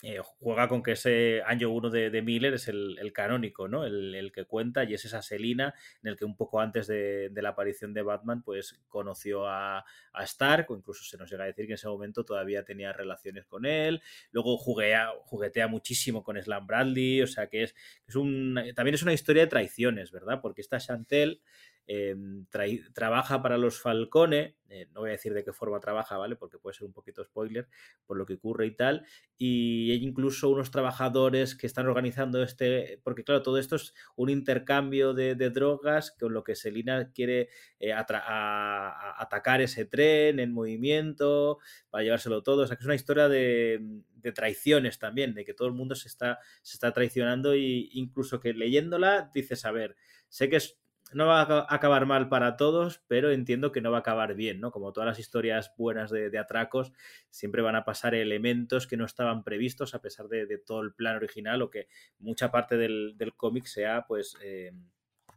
eh, 0.04 0.20
juega 0.38 0.68
con 0.68 0.80
que 0.80 0.92
ese 0.92 1.42
año 1.44 1.70
1 1.70 1.90
de, 1.90 2.10
de 2.10 2.22
Miller 2.22 2.54
es 2.54 2.68
el, 2.68 2.96
el 3.00 3.12
canónico, 3.12 3.66
¿no? 3.66 3.84
El, 3.84 4.14
el 4.14 4.30
que 4.30 4.44
cuenta 4.44 4.84
y 4.84 4.94
es 4.94 5.04
esa 5.04 5.22
Selina 5.22 5.74
en 6.04 6.10
el 6.10 6.16
que 6.16 6.24
un 6.24 6.36
poco 6.36 6.60
antes 6.60 6.86
de, 6.86 7.32
la 7.34 7.48
aparición 7.48 7.92
de 7.92 8.02
Batman, 8.02 8.42
pues 8.42 8.78
conoció 8.86 9.48
a, 9.48 9.78
a 10.12 10.24
Stark, 10.24 10.70
o 10.70 10.76
incluso 10.76 11.02
se 11.02 11.16
nos 11.16 11.28
llega 11.28 11.42
a 11.42 11.46
decir 11.48 11.66
que 11.66 11.72
en 11.72 11.74
ese 11.74 11.88
momento 11.88 12.24
todavía 12.24 12.64
tenía 12.64 12.92
relaciones 12.92 13.44
con 13.46 13.66
él. 13.66 14.00
Luego 14.30 14.56
juguea, 14.56 15.10
juguetea 15.24 15.66
muchísimo 15.66 16.22
con 16.22 16.40
Slam 16.40 16.68
Bradley, 16.68 17.22
o 17.22 17.26
sea 17.26 17.48
que 17.48 17.64
es, 17.64 17.74
es 18.06 18.14
un, 18.14 18.56
también 18.76 18.94
es 18.94 19.02
una 19.02 19.12
historia 19.12 19.42
de 19.42 19.48
traiciones, 19.48 20.12
¿verdad? 20.12 20.40
Porque 20.40 20.60
esta 20.60 20.78
Chantel 20.78 21.40
trai- 21.88 22.92
trabaja 22.92 23.40
para 23.42 23.56
los 23.56 23.80
Falcone, 23.80 24.56
eh, 24.68 24.88
no 24.92 25.00
voy 25.00 25.08
a 25.08 25.12
decir 25.12 25.32
de 25.32 25.42
qué 25.42 25.54
forma 25.54 25.80
trabaja, 25.80 26.18
¿vale? 26.18 26.36
Porque 26.36 26.58
puede 26.58 26.74
ser 26.74 26.86
un 26.86 26.92
poquito 26.92 27.24
spoiler 27.24 27.66
por 28.04 28.18
lo 28.18 28.26
que 28.26 28.34
ocurre 28.34 28.66
y 28.66 28.76
tal, 28.76 29.06
y 29.38 29.90
hay 29.90 30.04
incluso 30.04 30.50
unos 30.50 30.70
trabajadores 30.70 31.54
que 31.54 31.66
están 31.66 31.86
organizando 31.86 32.42
este, 32.42 33.00
porque 33.02 33.24
claro, 33.24 33.42
todo 33.42 33.58
esto 33.58 33.76
es 33.76 33.94
un 34.16 34.28
intercambio 34.28 35.14
de, 35.14 35.34
drogas 35.48 36.10
con 36.10 36.34
lo 36.34 36.44
que 36.44 36.54
Selina 36.54 37.10
quiere 37.12 37.48
eh, 37.80 37.94
atacar 37.94 39.62
ese 39.62 39.86
tren 39.86 40.40
en 40.40 40.52
movimiento 40.52 41.58
para 41.88 42.04
llevárselo 42.04 42.42
todo, 42.42 42.64
o 42.64 42.66
sea 42.66 42.76
que 42.76 42.82
es 42.82 42.86
una 42.86 42.94
historia 42.94 43.28
de, 43.28 44.02
de 44.16 44.32
traiciones 44.32 44.98
también, 44.98 45.32
de 45.32 45.44
que 45.44 45.54
todo 45.54 45.68
el 45.68 45.74
mundo 45.74 45.94
se 45.94 46.08
está, 46.08 46.38
se 46.62 46.74
está 46.74 46.92
traicionando 46.92 47.54
e 47.54 47.88
incluso 47.92 48.40
que 48.40 48.52
leyéndola 48.52 49.30
dices, 49.32 49.64
a 49.64 49.72
ver, 49.72 49.96
sé 50.28 50.50
que 50.50 50.56
es 50.56 50.78
no 51.14 51.26
va 51.26 51.40
a 51.40 51.42
aca- 51.42 51.66
acabar 51.68 52.06
mal 52.06 52.28
para 52.28 52.56
todos, 52.56 53.02
pero 53.08 53.30
entiendo 53.30 53.72
que 53.72 53.80
no 53.80 53.90
va 53.90 53.98
a 53.98 54.00
acabar 54.00 54.34
bien, 54.34 54.60
¿no? 54.60 54.70
Como 54.70 54.92
todas 54.92 55.06
las 55.08 55.18
historias 55.18 55.72
buenas 55.76 56.10
de, 56.10 56.30
de 56.30 56.38
atracos, 56.38 56.92
siempre 57.30 57.62
van 57.62 57.76
a 57.76 57.84
pasar 57.84 58.14
elementos 58.14 58.86
que 58.86 58.96
no 58.96 59.04
estaban 59.04 59.44
previstos 59.44 59.94
a 59.94 60.00
pesar 60.02 60.28
de, 60.28 60.46
de 60.46 60.58
todo 60.58 60.82
el 60.82 60.92
plan 60.94 61.16
original 61.16 61.62
o 61.62 61.70
que 61.70 61.88
mucha 62.18 62.50
parte 62.50 62.76
del, 62.76 63.14
del 63.16 63.34
cómic 63.34 63.66
sea, 63.66 64.06
pues, 64.06 64.36
eh, 64.42 64.72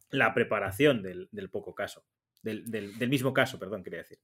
la 0.09 0.33
preparación 0.33 1.01
del, 1.01 1.29
del 1.31 1.49
poco 1.49 1.73
caso. 1.75 2.05
Del- 2.43 2.69
del 2.71 3.09
mismo 3.09 3.33
caso, 3.33 3.59
perdón, 3.59 3.83
quería 3.83 3.99
decir. 3.99 4.19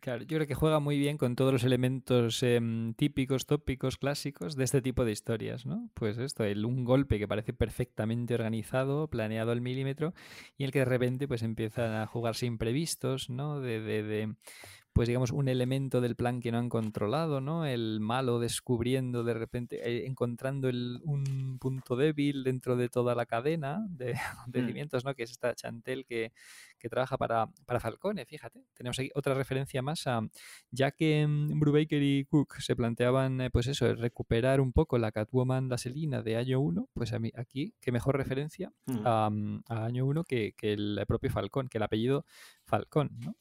Claro, 0.00 0.22
yo 0.22 0.38
creo 0.38 0.46
que 0.46 0.54
juega 0.54 0.80
muy 0.80 0.98
bien 0.98 1.18
con 1.18 1.36
todos 1.36 1.52
los 1.52 1.62
elementos 1.62 2.42
em, 2.42 2.94
típicos, 2.94 3.44
tópicos, 3.44 3.98
clásicos 3.98 4.56
de 4.56 4.64
este 4.64 4.80
tipo 4.80 5.04
de 5.04 5.12
historias, 5.12 5.66
¿no? 5.66 5.90
Pues 5.92 6.16
esto, 6.16 6.42
el, 6.42 6.64
un 6.64 6.84
golpe 6.84 7.18
que 7.18 7.28
parece 7.28 7.52
perfectamente 7.52 8.32
organizado, 8.32 9.08
planeado 9.08 9.52
al 9.52 9.60
milímetro, 9.60 10.14
y 10.56 10.64
el 10.64 10.72
que 10.72 10.78
de 10.78 10.84
repente 10.86 11.28
pues 11.28 11.42
empiezan 11.42 11.92
a 11.92 12.06
jugarse 12.06 12.46
imprevistos, 12.46 13.28
¿no? 13.28 13.60
De, 13.60 13.80
de, 13.82 14.02
de, 14.02 14.34
pues 14.92 15.06
digamos, 15.08 15.30
un 15.30 15.48
elemento 15.48 16.00
del 16.00 16.16
plan 16.16 16.40
que 16.40 16.50
no 16.50 16.58
han 16.58 16.68
controlado, 16.68 17.40
¿no? 17.40 17.64
El 17.64 18.00
malo 18.00 18.38
descubriendo 18.40 19.22
de 19.24 19.34
repente, 19.34 19.88
eh, 19.88 20.06
encontrando 20.06 20.68
el- 20.68 21.00
un 21.04 21.58
punto 21.60 21.94
débil 21.96 22.42
dentro 22.44 22.76
de 22.76 22.88
toda 22.88 23.14
la 23.14 23.24
cadena 23.26 23.86
de 23.88 24.14
acontecimientos, 24.74 25.04
¿no? 25.04 25.14
Que 25.14 25.22
es 25.22 25.30
esta 25.30 25.54
Chantel 25.54 26.04
que, 26.04 26.32
que 26.78 26.88
trabaja 26.88 27.16
para, 27.16 27.46
para 27.66 27.78
Falcone, 27.80 28.24
fíjate. 28.26 28.64
Tenemos 28.74 28.98
aquí 28.98 29.10
otra 29.14 29.34
referencia 29.34 29.80
más 29.80 30.06
a, 30.06 30.20
ya 30.70 30.90
que 30.90 31.26
mm, 31.26 31.60
Brubaker 31.60 32.02
y 32.02 32.24
Cook 32.24 32.56
se 32.60 32.74
planteaban, 32.74 33.40
eh, 33.42 33.50
pues 33.50 33.68
eso, 33.68 33.94
recuperar 33.94 34.60
un 34.60 34.72
poco 34.72 34.98
la 34.98 35.12
Catwoman, 35.12 35.68
la 35.68 35.78
Selina 35.78 36.22
de 36.22 36.36
año 36.36 36.58
1, 36.60 36.88
pues 36.92 37.12
a 37.12 37.18
mí 37.18 37.30
aquí, 37.36 37.74
qué 37.80 37.92
mejor 37.92 38.16
referencia 38.16 38.72
Mm. 38.86 39.06
a, 39.06 39.30
mm, 39.30 39.62
a 39.68 39.84
año 39.84 40.04
1 40.06 40.24
que, 40.24 40.52
que 40.56 40.72
el 40.72 41.00
propio 41.06 41.30
Falcón, 41.30 41.68
que 41.68 41.78
el 41.78 41.82
apellido 41.84 42.24
Falcón, 42.64 43.10
¿no? 43.24 43.34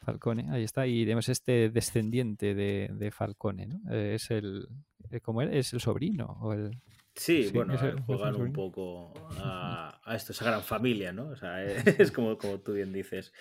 Falcone, 0.00 0.46
ahí 0.50 0.64
está, 0.64 0.86
y 0.86 1.02
tenemos 1.02 1.28
este 1.28 1.68
descendiente 1.70 2.54
de, 2.54 2.90
de 2.92 3.10
Falcone, 3.10 3.66
¿no? 3.66 3.80
Eh, 3.92 4.14
es 4.14 4.30
el, 4.30 4.66
eh, 5.10 5.20
¿cómo 5.20 5.42
era? 5.42 5.52
Es 5.52 5.72
el 5.72 5.80
sobrino 5.80 6.38
o 6.40 6.52
el... 6.52 6.70
Sí, 7.14 7.44
Sí, 7.44 7.50
bueno, 7.52 7.74
ese 7.74 7.92
juegan 8.06 8.36
un 8.36 8.52
poco 8.52 9.12
a, 9.38 10.00
a 10.04 10.16
esto, 10.16 10.32
esa 10.32 10.44
gran 10.44 10.62
familia, 10.62 11.12
¿no? 11.12 11.28
O 11.28 11.36
sea, 11.36 11.64
eh, 11.66 11.82
es 11.98 12.12
como, 12.12 12.38
como 12.38 12.60
tú 12.60 12.72
bien 12.72 12.92
dices. 12.92 13.32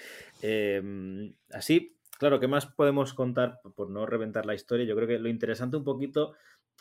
Eh, 0.41 1.32
así, 1.51 1.97
claro, 2.18 2.39
¿qué 2.39 2.47
más 2.47 2.66
podemos 2.66 3.14
contar 3.14 3.62
por 3.76 3.89
no 3.89 4.05
reventar 4.05 4.45
la 4.45 4.55
historia? 4.55 4.86
Yo 4.86 4.95
creo 4.95 5.07
que 5.07 5.20
lo 5.20 5.30
interesante 5.30 5.78
un 5.78 5.84
poquito 5.84 6.34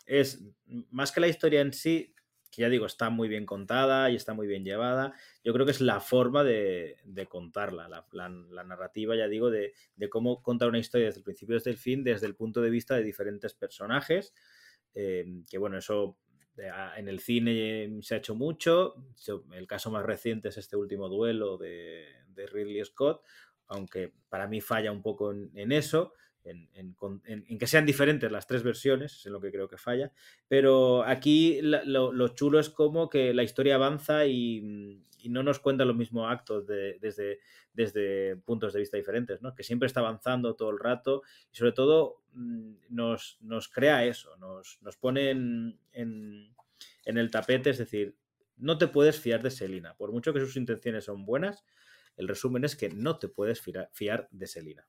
es, 0.05 0.43
más 0.91 1.11
que 1.11 1.21
la 1.21 1.27
historia 1.27 1.61
en 1.61 1.71
sí, 1.71 2.13
que 2.51 2.61
ya 2.63 2.69
digo, 2.69 2.85
está 2.85 3.09
muy 3.09 3.27
bien 3.29 3.45
contada 3.45 4.09
y 4.09 4.15
está 4.15 4.33
muy 4.33 4.47
bien 4.47 4.63
llevada, 4.63 5.13
yo 5.43 5.53
creo 5.53 5.65
que 5.65 5.71
es 5.71 5.81
la 5.81 5.99
forma 5.99 6.43
de, 6.43 6.97
de 7.03 7.27
contarla, 7.27 7.87
la, 7.87 8.05
la- 8.11 8.29
la 8.29 8.63
narrativa, 8.63 9.15
ya 9.15 9.27
digo, 9.27 9.49
de, 9.51 9.73
de 9.95 10.09
cómo 10.09 10.41
contar 10.41 10.69
una 10.69 10.79
historia 10.79 11.07
desde 11.07 11.19
el 11.19 11.23
principio 11.25 11.55
desde 11.55 11.71
el 11.71 11.77
fin, 11.77 12.03
desde 12.03 12.27
el 12.27 12.35
punto 12.35 12.61
de 12.61 12.69
vista 12.69 12.95
de 12.95 13.03
diferentes 13.03 13.53
personajes, 13.53 14.33
eh, 14.93 15.25
que 15.49 15.57
bueno, 15.57 15.77
eso 15.77 16.17
a- 16.73 16.97
en 16.99 17.07
el 17.07 17.19
cine 17.19 17.83
eh, 17.85 17.97
se 18.01 18.15
ha 18.15 18.17
hecho 18.17 18.35
mucho. 18.35 18.95
El 19.53 19.67
caso 19.67 19.91
más 19.91 20.05
reciente 20.05 20.49
es 20.49 20.57
este 20.57 20.75
último 20.75 21.07
duelo 21.09 21.57
de, 21.57 22.05
de 22.27 22.47
Ridley 22.47 22.83
Scott, 22.85 23.23
aunque 23.67 24.13
para 24.29 24.47
mí 24.47 24.61
falla 24.61 24.91
un 24.91 25.01
poco 25.01 25.31
en, 25.31 25.51
en 25.55 25.71
eso, 25.71 26.13
en, 26.43 26.69
en 26.73 26.95
en- 27.25 27.45
en 27.47 27.57
que 27.59 27.67
sean 27.67 27.85
diferentes 27.85 28.31
las 28.31 28.47
tres 28.47 28.63
versiones, 28.63 29.13
es 29.13 29.25
en 29.25 29.33
lo 29.33 29.41
que 29.41 29.51
creo 29.51 29.67
que 29.67 29.77
falla. 29.77 30.11
Pero 30.47 31.03
aquí 31.03 31.59
lo, 31.61 32.11
lo 32.11 32.27
chulo 32.29 32.59
es 32.59 32.69
como 32.69 33.09
que 33.09 33.33
la 33.33 33.43
historia 33.43 33.75
avanza 33.75 34.25
y, 34.25 35.03
no 35.25 35.43
nos 35.43 35.59
cuenta 35.59 35.83
los 35.83 35.97
mismos 35.97 36.31
actos 36.31 36.65
desde, 36.65 37.39
desde 37.73 38.37
puntos 38.37 38.71
de 38.73 38.79
vista 38.79 38.95
diferentes, 38.95 39.41
¿no? 39.41 39.53
Que 39.53 39.63
siempre 39.63 39.87
está 39.87 39.99
avanzando 39.99 40.55
todo 40.55 40.69
el 40.69 40.79
rato 40.79 41.23
y 41.51 41.57
sobre 41.57 41.73
todo 41.73 42.23
mm, 42.33 42.75
nos, 42.89 43.37
nos 43.41 43.67
crea 43.67 44.05
eso, 44.05 44.35
nos, 44.37 44.79
nos 44.81 44.95
pone 44.95 45.31
en, 45.31 45.77
en, 45.91 47.17
el 47.17 47.31
tapete, 47.31 47.69
es 47.71 47.77
decir, 47.77 48.15
no 48.55 48.77
te 48.77 48.87
puedes 48.87 49.19
fiar 49.19 49.41
de 49.43 49.51
Selina. 49.51 49.95
Por 49.97 50.11
mucho 50.13 50.33
que 50.33 50.39
sus 50.39 50.55
intenciones 50.55 51.03
son 51.05 51.25
buenas, 51.25 51.65
el 52.15 52.27
resumen 52.27 52.63
es 52.63 52.75
que 52.77 52.89
no 52.89 53.17
te 53.19 53.27
puedes 53.27 53.61
fiar 53.91 54.29
de 54.31 54.47
Selina. 54.47 54.87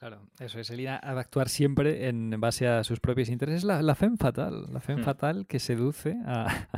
Claro, 0.00 0.22
eso 0.38 0.58
es. 0.58 0.70
Elina 0.70 0.96
actuar 0.96 1.50
siempre 1.50 2.08
en 2.08 2.30
base 2.40 2.66
a 2.66 2.82
sus 2.84 3.00
propios 3.00 3.28
intereses. 3.28 3.64
La, 3.64 3.82
la 3.82 3.94
femme 3.94 4.16
fatal, 4.16 4.72
la 4.72 4.80
femme 4.80 5.02
hmm. 5.02 5.04
fatal 5.04 5.46
que 5.46 5.58
seduce 5.58 6.16
a, 6.24 6.68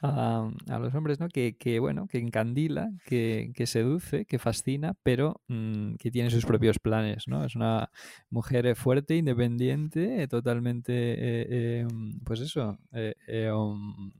los 0.78 0.94
hombres, 0.94 1.18
¿no? 1.18 1.26
Que, 1.28 1.78
bueno, 1.80 2.06
que 2.06 2.18
encandila, 2.18 2.92
que, 3.04 3.52
seduce, 3.66 4.26
que 4.26 4.38
fascina, 4.38 4.94
pero 5.02 5.42
mm, 5.48 5.96
que 5.96 6.12
tiene 6.12 6.30
sus 6.30 6.46
propios 6.46 6.78
planes, 6.78 7.26
¿no? 7.26 7.44
Es 7.44 7.56
una 7.56 7.90
mujer 8.30 8.76
fuerte, 8.76 9.16
independiente, 9.16 10.28
totalmente, 10.28 10.92
eh, 10.94 11.86
pues 12.22 12.38
eso, 12.38 12.78
eh, 12.92 13.16
eh, 13.26 13.50
um, 13.50 14.12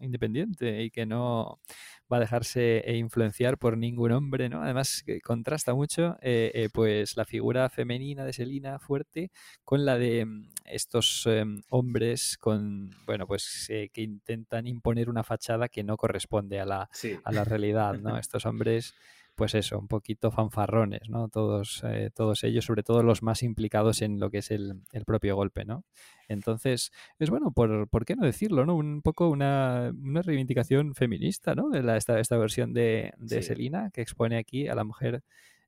independiente 0.00 0.84
y 0.84 0.90
que 0.90 1.06
no 1.06 1.58
va 2.12 2.18
a 2.18 2.20
dejarse 2.20 2.78
eh, 2.78 2.96
influenciar 2.96 3.58
por 3.58 3.76
ningún 3.78 4.12
hombre, 4.12 4.48
¿no? 4.48 4.62
Además, 4.62 5.04
contrasta 5.22 5.74
mucho 5.74 6.16
eh, 6.20 6.50
eh, 6.54 6.68
pues 6.72 7.16
la 7.16 7.24
figura 7.24 7.68
femenina 7.70 8.24
de 8.24 8.32
Selina 8.32 8.78
fuerte 8.78 9.30
con 9.64 9.84
la 9.84 9.98
de 9.98 10.24
mm, 10.24 10.50
estos 10.66 11.26
em, 11.26 11.62
hombres 11.68 12.36
con, 12.38 12.90
bueno, 13.06 13.26
pues 13.26 13.68
que 13.68 14.02
intentan 14.02 14.66
imponer 14.66 15.08
una 15.08 15.24
fachada 15.24 15.68
que 15.68 15.84
no 15.84 15.96
corresponde 15.96 16.60
a 16.60 16.66
la, 16.66 16.88
a 17.24 17.32
la 17.32 17.44
realidad, 17.44 17.94
¿no? 17.98 18.18
Estos 18.18 18.46
hombres 18.46 18.94
pues 19.34 19.54
eso, 19.54 19.78
un 19.78 19.88
poquito 19.88 20.30
fanfarrones, 20.30 21.08
¿no? 21.08 21.28
Todos, 21.28 21.82
eh, 21.84 22.10
todos 22.14 22.44
ellos, 22.44 22.64
sobre 22.64 22.82
todo 22.82 23.02
los 23.02 23.22
más 23.22 23.42
implicados 23.42 24.02
en 24.02 24.20
lo 24.20 24.30
que 24.30 24.38
es 24.38 24.50
el, 24.50 24.82
propio 25.06 25.36
golpe, 25.36 25.64
¿no? 25.64 25.84
Entonces, 26.28 26.92
es 27.18 27.30
bueno, 27.30 27.52
por, 27.52 27.88
¿por 27.88 28.04
qué 28.04 28.16
no 28.16 28.24
decirlo, 28.24 28.64
¿no? 28.66 28.76
Un 28.76 29.02
poco 29.02 29.28
una, 29.28 29.92
reivindicación 30.22 30.94
feminista, 30.94 31.54
¿no? 31.54 31.68
De 31.70 31.82
la, 31.82 31.96
esta, 31.96 32.20
esta 32.20 32.36
versión 32.36 32.72
de, 32.72 33.12
de 33.18 33.42
Selina, 33.42 33.90
que 33.90 34.02
expone 34.02 34.36
aquí 34.36 34.68
a 34.68 34.74
la 34.74 34.84
mujer 34.84 35.22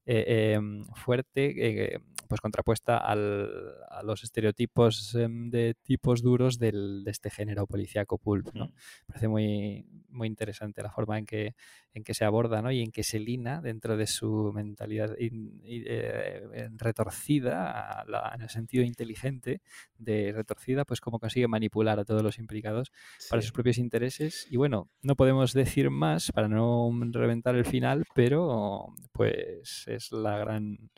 eh, 0.06 0.54
em, 0.54 0.84
fuerte, 0.94 1.94
eh, 1.94 1.98
pues 2.26 2.40
contrapuesta 2.40 2.98
al, 2.98 3.74
a 3.88 4.02
los 4.02 4.24
estereotipos 4.24 5.14
em, 5.14 5.50
de 5.50 5.74
tipos 5.82 6.22
duros 6.22 6.58
del, 6.58 7.04
de 7.04 7.10
este 7.10 7.30
género 7.30 7.66
policíaco 7.66 8.18
pulp. 8.18 8.54
¿no? 8.54 8.72
Parece 9.06 9.28
muy, 9.28 9.86
muy 10.08 10.28
interesante 10.28 10.82
la 10.82 10.90
forma 10.90 11.18
en 11.18 11.26
que, 11.26 11.54
en 11.92 12.04
que 12.04 12.14
se 12.14 12.24
aborda 12.24 12.62
¿no? 12.62 12.70
y 12.70 12.82
en 12.82 12.90
que 12.90 13.02
se 13.02 13.18
lina 13.18 13.60
dentro 13.60 13.96
de 13.96 14.06
su 14.06 14.52
mentalidad 14.54 15.14
eh, 15.18 16.68
retorcida, 16.76 18.04
en 18.34 18.42
el 18.42 18.50
sentido 18.50 18.84
inteligente 18.84 19.60
de 19.98 20.32
retorcida, 20.32 20.84
pues 20.84 21.00
cómo 21.00 21.18
consigue 21.18 21.48
manipular 21.48 21.98
a 21.98 22.04
todos 22.04 22.22
los 22.22 22.38
implicados 22.38 22.92
para 23.30 23.42
sus 23.42 23.52
propios 23.52 23.78
intereses. 23.78 24.46
Y 24.50 24.56
bueno, 24.56 24.88
no 25.02 25.16
podemos 25.16 25.52
decir 25.52 25.90
más 25.90 26.32
para 26.32 26.48
no 26.48 26.90
reventar 27.12 27.54
el 27.56 27.64
final, 27.64 28.04
pero 28.14 28.94
pues 29.12 29.84
es 29.86 30.12
la 30.12 30.38
gran 30.38 30.90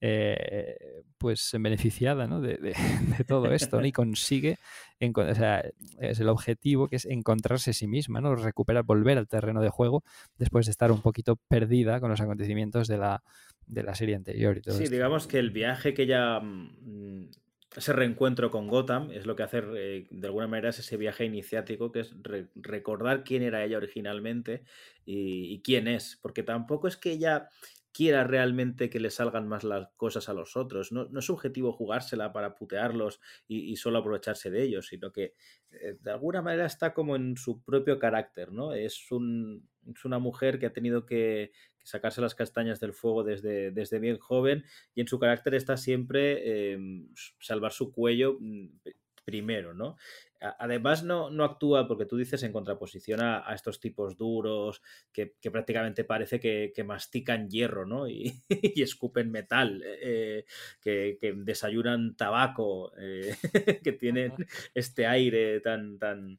eh, 0.00 1.02
pues 1.18 1.50
beneficiada 1.58 2.26
de, 2.40 2.74
todo 3.26 3.52
esto 3.52 3.84
y 3.84 3.92
consigue, 3.92 4.58
o 5.00 5.34
sea, 5.34 5.64
es 6.00 6.20
el 6.20 6.28
objetivo 6.28 6.88
que 6.88 6.96
es 6.96 7.04
encontrarse 7.06 7.70
a 7.70 7.74
sí 7.74 7.88
misma, 7.88 8.20
¿no? 8.20 8.34
recuperar, 8.36 8.84
volver 8.84 9.18
al 9.18 9.28
terreno 9.28 9.60
de 9.60 9.70
juego 9.70 10.04
después 10.38 10.66
de 10.66 10.70
estar 10.70 10.92
un 10.92 11.02
poquito 11.02 11.36
perdida 11.48 12.00
con 12.00 12.10
los 12.10 12.20
acontecimientos 12.20 12.86
de 12.86 12.98
la, 12.98 13.22
de 13.66 13.82
la 13.82 13.94
serie 13.94 14.14
anterior. 14.14 14.56
Y 14.56 14.60
todo 14.60 14.76
sí, 14.76 14.86
digamos 14.88 15.26
que 15.26 15.38
el 15.38 15.50
viaje 15.50 15.94
que 15.94 16.06
ya... 16.06 16.40
Mm, 16.40 17.30
ese 17.76 17.92
reencuentro 17.92 18.50
con 18.50 18.66
Gotham 18.66 19.10
es 19.12 19.26
lo 19.26 19.36
que 19.36 19.42
hace 19.42 19.62
eh, 19.76 20.06
de 20.10 20.26
alguna 20.26 20.48
manera 20.48 20.70
es 20.70 20.78
ese 20.78 20.96
viaje 20.96 21.26
iniciático 21.26 21.92
que 21.92 22.00
es 22.00 22.14
recordar 22.56 23.24
quién 23.24 23.42
era 23.42 23.62
ella 23.62 23.76
originalmente 23.76 24.64
y, 25.04 25.52
y, 25.52 25.60
quién 25.60 25.86
es 25.86 26.18
porque 26.22 26.42
tampoco 26.42 26.88
es 26.88 26.96
que 26.96 27.12
ella 27.12 27.50
quiera 27.98 28.22
realmente 28.22 28.90
que 28.90 29.00
le 29.00 29.10
salgan 29.10 29.48
más 29.48 29.64
las 29.64 29.88
cosas 29.96 30.28
a 30.28 30.32
los 30.32 30.56
otros. 30.56 30.92
No, 30.92 31.08
es 31.18 31.30
objetivo 31.30 31.72
jugársela 31.72 32.32
para 32.32 32.54
putearlos 32.54 33.20
y, 33.48 33.74
solo 33.74 33.98
aprovecharse 33.98 34.50
de 34.50 34.62
ellos, 34.62 34.86
sino 34.86 35.10
que 35.10 35.34
eh, 35.72 35.96
de 36.00 36.10
alguna 36.12 36.40
manera 36.40 36.66
está 36.66 36.94
como 36.94 37.16
en 37.16 37.36
su 37.36 37.60
propio 37.64 37.98
carácter, 37.98 38.52
¿no? 38.52 38.72
Es, 38.72 39.10
un, 39.10 39.68
es 39.92 40.04
una 40.04 40.20
mujer 40.20 40.60
que 40.60 40.66
ha 40.66 40.72
tenido 40.72 41.06
que, 41.06 41.50
sacarse 41.82 42.20
las 42.20 42.36
castañas 42.36 42.78
del 42.78 42.92
fuego 42.92 43.24
desde, 43.24 43.72
desde 43.72 43.98
bien 43.98 44.18
joven 44.18 44.62
y 44.94 45.00
en 45.00 45.08
su 45.08 45.18
carácter 45.18 45.54
está 45.54 45.78
siempre 45.78 46.72
em, 46.74 47.08
salvar 47.40 47.72
su 47.72 47.90
cuello 47.92 48.36
mm, 48.38 48.68
primero, 49.28 49.74
¿no? 49.74 49.98
Además, 50.40 51.04
no, 51.04 51.28
no 51.28 51.44
actúa, 51.44 51.86
porque 51.86 52.06
tú 52.06 52.16
dices, 52.16 52.42
en 52.44 52.52
contraposición 52.52 53.20
a, 53.20 53.44
estos 53.54 53.78
tipos 53.78 54.16
duros 54.16 54.80
que, 55.12 55.34
prácticamente 55.52 56.02
parece 56.02 56.40
que, 56.40 56.84
mastican 56.84 57.50
hierro, 57.50 57.84
¿no? 57.84 58.08
Y, 58.08 58.32
escupen 58.82 59.30
metal, 59.30 59.84
eh, 59.84 60.46
que, 60.80 61.18
desayunan 61.36 62.16
tabaco, 62.16 62.90
eh, 62.98 63.36
que 63.84 63.92
tienen 63.92 64.32
este 64.72 65.06
aire 65.06 65.60
tan, 65.60 65.98
tan, 65.98 66.38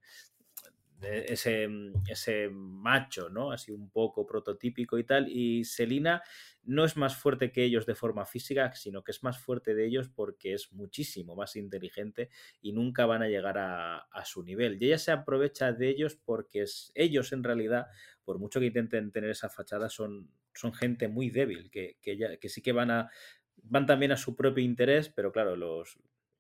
ese, 1.02 1.70
ese 2.08 2.50
macho, 2.50 3.30
¿no? 3.30 3.52
Así 3.52 3.72
un 3.72 3.92
poco 3.92 4.26
prototípico 4.26 4.98
y 4.98 5.04
tal. 5.04 5.30
Y 5.30 5.64
Selina 5.64 6.24
no 6.70 6.86
es 6.86 6.98
más 6.98 7.16
fuerte 7.16 7.52
que 7.52 7.64
ellos 7.64 7.86
de 7.86 7.96
forma 7.96 8.26
física, 8.26 8.74
sino 8.76 9.04
que 9.04 9.12
es 9.12 9.24
más 9.24 9.40
fuerte 9.40 9.74
de 9.74 9.86
ellos 9.86 10.10
porque 10.10 10.54
es 10.54 10.72
muchísimo 10.72 11.36
más 11.36 11.56
inteligente 11.56 12.30
y 12.62 12.74
nunca 12.74 13.06
van 13.06 13.24
a 13.24 13.28
llegar 13.28 13.58
a, 13.58 14.08
su 14.26 14.44
nivel. 14.44 14.78
Y 14.80 14.86
ella 14.86 15.00
se 15.00 15.12
aprovecha 15.12 15.74
de 15.74 15.90
ellos 15.90 16.16
porque 16.24 16.62
es, 16.62 16.92
ellos 16.94 17.34
en 17.34 17.44
realidad, 17.44 17.88
por 18.24 18.38
mucho 18.38 18.60
que 18.60 18.68
intenten 18.68 19.12
tener 19.12 19.32
esa 19.32 19.50
fachada, 19.50 19.90
son, 19.90 20.30
son 20.54 20.74
gente 20.74 21.08
muy 21.08 21.30
débil, 21.30 21.72
que, 21.72 21.98
que, 22.02 22.38
que 22.40 22.50
sí 22.50 22.62
que 22.62 22.72
van 22.72 22.92
a 22.92 23.10
van 23.64 23.86
también 23.86 24.12
a 24.12 24.18
su 24.18 24.36
propio 24.36 24.64
interés, 24.64 25.10
pero 25.10 25.32
claro, 25.32 25.56
los, 25.56 25.98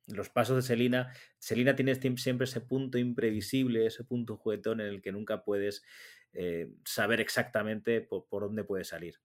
los 0.07 0.29
pasos 0.29 0.55
de 0.55 0.61
Selina, 0.61 1.11
Selina 1.37 1.75
tiene 1.75 1.95
siempre 1.95 2.45
ese 2.45 2.61
punto 2.61 2.97
imprevisible, 2.97 3.85
ese 3.85 4.03
punto 4.03 4.37
juguetón 4.37 4.81
en 4.81 4.87
el 4.87 5.01
que 5.01 5.11
nunca 5.11 5.43
puedes 5.43 5.83
eh, 6.33 6.71
saber 6.85 7.19
exactamente 7.19 8.01
por, 8.01 8.27
dónde 8.29 8.63
puede 8.63 8.83
salir. 8.83 9.15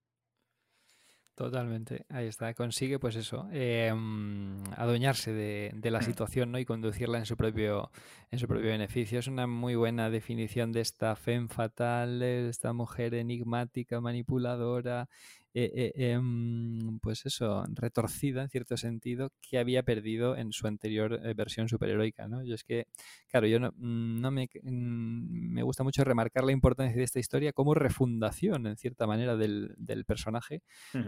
Totalmente, 1.35 2.05
ahí 2.07 2.27
está. 2.27 2.53
Consigue, 2.53 2.97
pues 2.97 3.17
eso, 3.17 3.45
em, 3.51 4.63
adueñarse 4.77 5.33
de, 5.33 5.91
la 5.91 6.01
situación 6.01 6.53
¿no? 6.53 6.59
y 6.59 6.65
conducirla 6.65 7.17
en 7.17 7.25
su, 7.25 7.35
propio, 7.35 7.91
en 8.31 8.39
su 8.39 8.47
propio 8.47 8.69
beneficio. 8.69 9.19
Es 9.19 9.27
una 9.27 9.45
muy 9.45 9.75
buena 9.75 10.09
definición 10.09 10.71
de 10.71 10.79
esta 10.79 11.13
femme 11.17 11.49
fatal, 11.49 12.19
de 12.19 12.47
esta 12.47 12.71
mujer 12.71 13.13
enigmática, 13.15 13.99
manipuladora, 13.99 15.09
eh, 15.57 15.93
eh, 15.95 16.11
em, 16.11 16.99
pues 16.99 17.25
eso, 17.25 17.63
retorcida 17.69 18.41
en 18.41 18.49
cierto 18.49 18.75
sentido 18.75 19.31
que 19.41 19.57
había 19.57 19.83
perdido 19.83 20.35
en 20.35 20.51
su 20.51 20.67
anterior 20.67 21.21
eh, 21.23 21.33
versión 21.33 21.69
superheroica, 21.69 22.27
¿no? 22.27 22.43
Yo 22.43 22.55
es 22.55 22.65
que, 22.65 22.87
claro, 23.29 23.47
yo 23.47 23.57
no, 23.61 23.71
mm, 23.77 24.19
no 24.19 24.31
me, 24.31 24.49
mm, 24.63 25.53
me, 25.53 25.63
gusta 25.63 25.85
mucho 25.85 26.03
remarcar 26.03 26.43
la 26.43 26.51
importancia 26.51 26.97
de 26.97 27.05
esta 27.05 27.21
historia 27.21 27.53
como 27.53 27.73
refundación, 27.73 28.67
en 28.67 28.75
cierta 28.75 29.07
manera, 29.07 29.37
del, 29.37 29.73
del 29.77 30.03
personaje, 30.03 30.61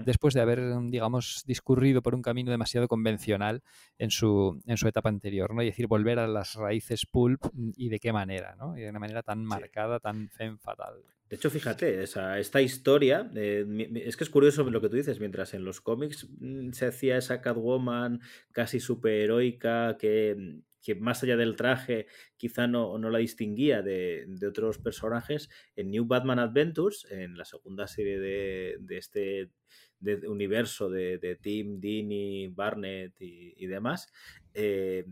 después 0.05 0.33
de 0.33 0.39
haber, 0.39 0.61
digamos, 0.91 1.43
discurrido 1.45 2.01
por 2.01 2.15
un 2.15 2.21
camino 2.21 2.49
demasiado 2.49 2.87
convencional 2.87 3.63
en 3.97 4.11
su, 4.11 4.61
en 4.65 4.77
su 4.77 4.87
etapa 4.87 5.09
anterior, 5.09 5.53
¿no? 5.53 5.61
Y 5.61 5.65
decir, 5.65 5.87
volver 5.87 6.19
a 6.19 6.27
las 6.27 6.55
raíces 6.55 7.05
pulp 7.05 7.43
mm, 7.51 7.71
y 7.75 7.89
de 7.89 7.99
qué 7.99 8.13
manera, 8.13 8.55
¿no? 8.55 8.77
Y 8.77 8.81
de 8.83 8.89
una 8.89 8.99
manera 8.99 9.23
tan 9.23 9.43
marcada, 9.43 9.99
tan 9.99 10.29
fem 10.29 10.57
fatal. 10.57 11.03
De 11.29 11.35
hecho, 11.35 11.49
fíjate, 11.49 12.03
esa, 12.03 12.39
esta 12.39 12.61
historia, 12.61 13.29
eh, 13.35 13.65
es 14.05 14.15
que 14.15 14.23
es 14.23 14.29
curioso 14.29 14.63
lo 14.69 14.79
que 14.81 14.87
tú 14.87 14.95
dices, 14.95 15.19
mientras 15.19 15.53
en 15.53 15.65
los 15.65 15.81
cómics 15.81 16.27
mm, 16.39 16.71
se 16.71 16.85
hacía 16.85 17.17
esa 17.17 17.41
Catwoman 17.41 18.21
casi 18.53 18.79
superheroica 18.79 19.97
que, 19.99 20.35
mm, 20.37 20.61
que 20.81 20.95
más 20.95 21.21
allá 21.23 21.35
del 21.35 21.57
traje 21.57 22.07
quizá 22.37 22.67
no, 22.67 22.97
no 22.97 23.09
la 23.09 23.19
distinguía 23.19 23.81
de, 23.81 24.23
de, 24.27 24.47
otros 24.47 24.77
personajes, 24.77 25.49
en 25.75 25.91
New 25.91 26.05
Batman 26.05 26.39
Adventures, 26.39 27.05
en 27.11 27.37
la 27.37 27.43
segunda 27.43 27.87
serie 27.87 28.19
de, 28.19 28.77
de 28.79 28.97
este 28.97 29.51
universo 29.99 30.89
de, 30.89 31.17
de 31.17 31.35
Tim, 31.35 31.81
Dini, 31.81 32.47
Barnett 32.47 33.19
y, 33.19 33.53
y 33.57 33.67
demás, 33.67 34.07
eh, 34.53 35.05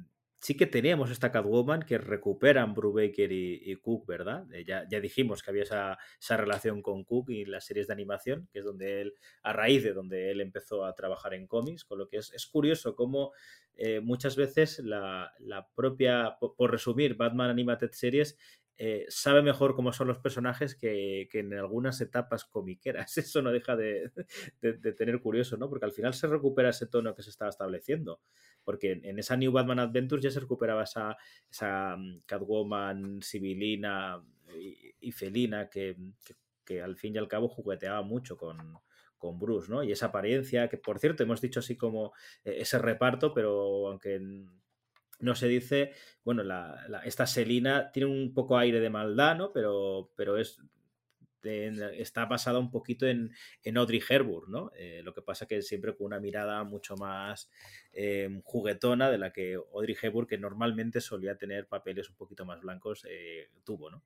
sí 0.46 0.56
que 0.56 0.68
teníamos 0.68 1.10
esta 1.10 1.32
Catwoman 1.32 1.82
que 1.82 1.98
recuperan 1.98 2.76
Brubaker 2.76 3.32
y, 3.32 3.64
y 3.66 3.76
Cook, 3.78 4.06
¿verdad? 4.06 4.46
Eh, 4.54 4.64
ya, 4.64 4.88
ya, 4.88 5.00
dijimos 5.00 5.42
que 5.42 5.50
había 5.50 5.64
esa, 5.64 5.98
esa, 6.22 6.38
relación 6.38 6.84
con 6.84 7.04
Cook 7.04 7.32
y 7.32 7.46
las 7.46 7.66
series 7.66 7.88
de 7.88 7.94
animación, 7.94 8.48
que 8.54 8.60
es 8.60 8.66
donde 8.66 9.02
él, 9.02 9.16
a 9.42 9.54
raíz 9.54 9.84
de 9.84 9.94
donde 9.94 10.30
él 10.30 10.42
empezó 10.42 10.86
a 10.86 10.94
trabajar 10.94 11.34
en 11.34 11.48
cómics, 11.48 11.84
con 11.84 11.98
lo 11.98 12.08
que 12.08 12.18
es, 12.18 12.32
es 12.32 12.46
curioso 12.46 12.96
cómo 12.96 13.32
eh, 13.76 14.02
muchas 14.02 14.36
veces 14.36 14.78
la, 14.78 15.34
la 15.40 15.68
propia, 15.74 16.38
por, 16.40 16.72
resumir, 16.72 17.16
Batman 17.16 17.50
Animated 17.50 17.90
Series 17.94 18.38
eh, 18.78 19.06
sabe 19.08 19.42
mejor 19.42 19.74
cómo 19.74 19.94
son 19.94 20.08
los 20.08 20.18
personajes 20.18 20.76
que, 20.76 21.30
en 21.32 21.54
algunas 21.54 22.02
etapas 22.02 22.44
comiqueras. 22.44 23.18
Eso 23.18 23.42
no 23.42 23.52
deja 23.52 23.76
de, 23.76 24.12
tener 24.98 25.22
curioso, 25.22 25.58
¿no? 25.58 25.70
Porque 25.70 25.86
al 25.86 25.94
final 25.94 26.14
se 26.14 26.28
recupera 26.28 26.70
ese 26.70 26.88
tono 26.88 27.16
que 27.16 27.24
se 27.24 27.30
estaba 27.30 27.50
estableciendo. 27.50 28.20
Porque 28.64 29.00
en, 29.04 29.20
esa 29.20 29.38
New 29.38 29.52
Batman 29.52 29.80
Adventures 29.80 30.24
ya 30.24 30.32
se 30.32 30.42
recuperaba 30.42 30.84
esa, 30.84 31.16
esa 31.50 31.96
mm, 31.96 32.22
Catwoman 32.26 33.22
civilina 33.22 34.22
y, 35.00 35.12
felina 35.12 35.70
que, 35.70 35.96
al 36.84 36.98
fin 36.98 37.16
y 37.16 37.18
al 37.18 37.28
cabo 37.28 37.48
jugueteaba 37.48 38.02
mucho 38.02 38.36
con, 38.38 38.58
con 39.18 39.40
Bruce, 39.40 39.72
¿no? 39.72 39.84
Y 39.84 39.92
esa 39.92 40.08
apariencia, 40.08 40.68
que 40.68 40.78
por 40.78 41.00
cierto 41.00 41.24
hemos 41.24 41.42
dicho 41.42 41.60
así 41.60 41.78
como 41.78 42.14
eh, 42.44 42.58
ese 42.60 42.80
reparto, 42.80 43.34
pero 43.34 43.88
aunque 43.88 44.20
no 45.20 45.36
se 45.36 45.48
dice, 45.48 45.94
bueno, 46.24 46.44
la, 46.44 47.02
esta 47.06 47.28
Selina 47.28 47.92
tiene 47.92 48.10
un 48.10 48.34
poco 48.34 48.58
aire 48.58 48.80
de 48.80 48.90
maldad, 48.90 49.36
¿no? 49.36 49.52
Pero, 49.54 50.12
pero 50.16 50.38
es 50.38 50.60
está 51.46 52.26
basada 52.26 52.60
un 52.60 52.72
poquito 52.72 53.06
en, 53.06 53.32
en 53.64 53.78
Audrey 53.78 54.02
Hepburn, 54.08 54.52
¿no? 54.52 54.72
Eh, 54.76 55.02
lo 55.04 55.14
que 55.14 55.22
pasa 55.22 55.46
que 55.46 55.62
siempre 55.62 55.96
con 55.96 56.08
una 56.08 56.20
mirada 56.20 56.64
mucho 56.64 56.96
más 56.96 57.50
em, 57.94 58.42
juguetona 58.42 59.12
de 59.12 59.18
la 59.18 59.32
que 59.32 59.56
Audrey 59.56 59.96
Hepburn, 60.02 60.28
que 60.28 60.38
normalmente 60.38 61.02
solía 61.02 61.38
tener 61.38 61.68
papeles 61.68 62.10
un 62.10 62.16
poquito 62.16 62.46
más 62.46 62.62
blancos, 62.62 63.06
eh, 63.10 63.50
tuvo, 63.64 63.90
¿no? 63.92 64.04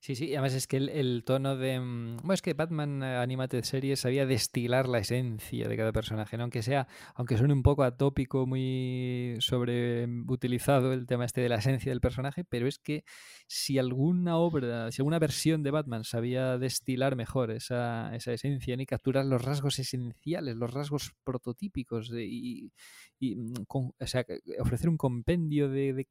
Sí, 0.00 0.14
sí, 0.14 0.32
además 0.34 0.54
es 0.54 0.66
que 0.66 0.76
el, 0.76 1.22
tono 1.24 1.56
de... 1.56 1.80
Mm, 1.80 2.16
bueno, 2.18 2.34
es 2.34 2.42
que 2.42 2.54
Batman 2.54 3.02
eh, 3.02 3.16
Animated 3.16 3.64
Series 3.64 4.00
sabía 4.00 4.26
destilar 4.26 4.88
la 4.88 4.98
esencia 4.98 5.68
de 5.68 5.76
cada 5.76 5.92
personaje, 5.92 6.36
¿no? 6.36 6.44
Aunque 6.44 6.62
sea, 6.62 6.88
aunque 7.14 7.36
suene 7.36 7.52
un 7.52 7.62
poco 7.62 7.82
atópico, 7.82 8.46
muy 8.46 9.36
sobreutilizado 9.40 10.92
el 10.92 11.06
tema 11.06 11.24
este 11.24 11.40
de 11.40 11.48
la 11.48 11.56
esencia 11.56 11.90
del 11.90 12.00
personaje, 12.00 12.44
pero 12.44 12.66
es 12.66 12.78
que 12.78 13.04
si 13.46 13.78
alguna 13.78 14.38
obra, 14.38 14.90
si 14.92 15.02
alguna 15.02 15.18
versión 15.18 15.62
de 15.62 15.72
Batman 15.72 16.04
sabía 16.04 16.56
destilar 16.58 17.16
mejor 17.16 17.50
esa, 17.50 18.14
esa 18.14 18.32
esencia 18.32 18.76
y 18.78 18.86
capturar 18.86 19.26
los 19.26 19.42
rasgos 19.42 19.78
esenciales, 19.78 20.56
los 20.56 20.72
rasgos 20.72 21.12
prototípicos 21.24 22.10
y, 22.12 22.72
mm, 23.20 23.52
o 23.68 24.06
sea, 24.06 24.24
ofrecer 24.60 24.88
un 24.88 24.96
compendio 24.96 25.68
de 25.68 25.88
de 25.92 26.08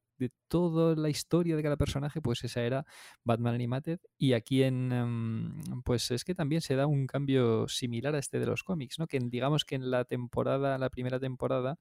toda 0.48 0.96
la 0.96 1.10
historia 1.10 1.56
de 1.56 1.64
cada 1.64 1.78
personaje, 1.78 2.22
pues 2.22 2.44
esa 2.44 2.62
era 2.62 2.86
Batman 3.24 3.56
Animated. 3.56 4.00
Y 4.18 4.34
aquí 4.34 4.64
en, 4.64 4.92
em, 4.92 5.82
pues 5.84 6.12
es 6.12 6.24
que 6.24 6.36
también 6.36 6.62
se 6.62 6.76
da 6.76 6.88
un 6.88 7.08
cambio 7.08 7.68
similar 7.68 8.16
a 8.16 8.20
este 8.20 8.40
de 8.40 8.46
los 8.46 8.64
cómics, 8.64 9.00
¿no? 9.00 9.08
Que 9.08 9.20
digamos 9.20 9.66
que 9.66 9.76
en 9.76 9.92
la 9.92 10.06
temporada, 10.06 10.78
la 10.78 10.90
primera 10.90 11.20
temporada, 11.20 11.78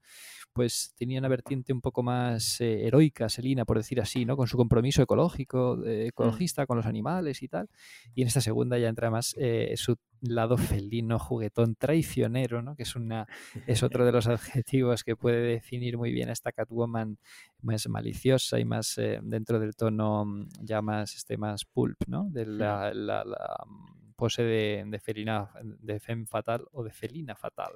pues 0.53 0.93
tenía 0.97 1.19
una 1.19 1.27
vertiente 1.27 1.73
un 1.73 1.81
poco 1.81 2.03
más 2.03 2.61
eh, 2.61 2.87
heroica, 2.87 3.29
Selina, 3.29 3.65
por 3.65 3.77
decir 3.77 4.01
así, 4.01 4.25
¿no? 4.25 4.37
Con 4.37 4.47
su 4.47 4.57
compromiso 4.57 5.01
ecológico, 5.01 5.77
mm. 5.77 5.87
ecologista 6.07 6.65
con 6.65 6.77
los 6.77 6.85
animales 6.85 7.41
y 7.43 7.47
tal. 7.47 7.69
Y 8.13 8.21
en 8.21 8.27
esta 8.27 8.41
segunda 8.41 8.77
ya 8.77 8.89
entra 8.89 9.09
más 9.11 9.35
eh, 9.37 9.73
su 9.75 9.97
lado 10.21 10.57
felino, 10.57 11.19
juguetón, 11.19 11.75
traicionero, 11.75 12.61
¿no? 12.61 12.75
que 12.75 12.83
es, 12.83 12.95
una, 12.95 13.27
es 13.65 13.83
otro 13.83 14.05
de 14.05 14.11
los 14.11 14.27
adjetivos 14.27 15.03
que 15.03 15.15
puede 15.15 15.41
definir 15.41 15.97
muy 15.97 16.11
bien 16.11 16.29
a 16.29 16.33
esta 16.33 16.51
Catwoman 16.51 17.17
más 17.61 17.87
maliciosa 17.87 18.59
y 18.59 18.65
más 18.65 18.97
eh, 18.97 19.19
dentro 19.21 19.59
del 19.59 19.75
tono 19.75 20.25
mm, 20.25 20.47
ya 20.61 20.81
más, 20.81 21.15
este, 21.15 21.37
más 21.37 21.65
pulp, 21.65 21.97
¿no? 22.07 22.27
de 22.29 22.45
la, 22.45 22.93
la, 22.93 23.23
mm, 23.65 23.96
pose 24.17 24.43
de, 24.43 24.83
de, 24.85 24.99
felina, 24.99 25.49
de 25.61 25.99
femme 25.99 26.25
fatal 26.25 26.67
o 26.73 26.83
de 26.83 26.91
felina 26.91 27.35
fatal 27.35 27.71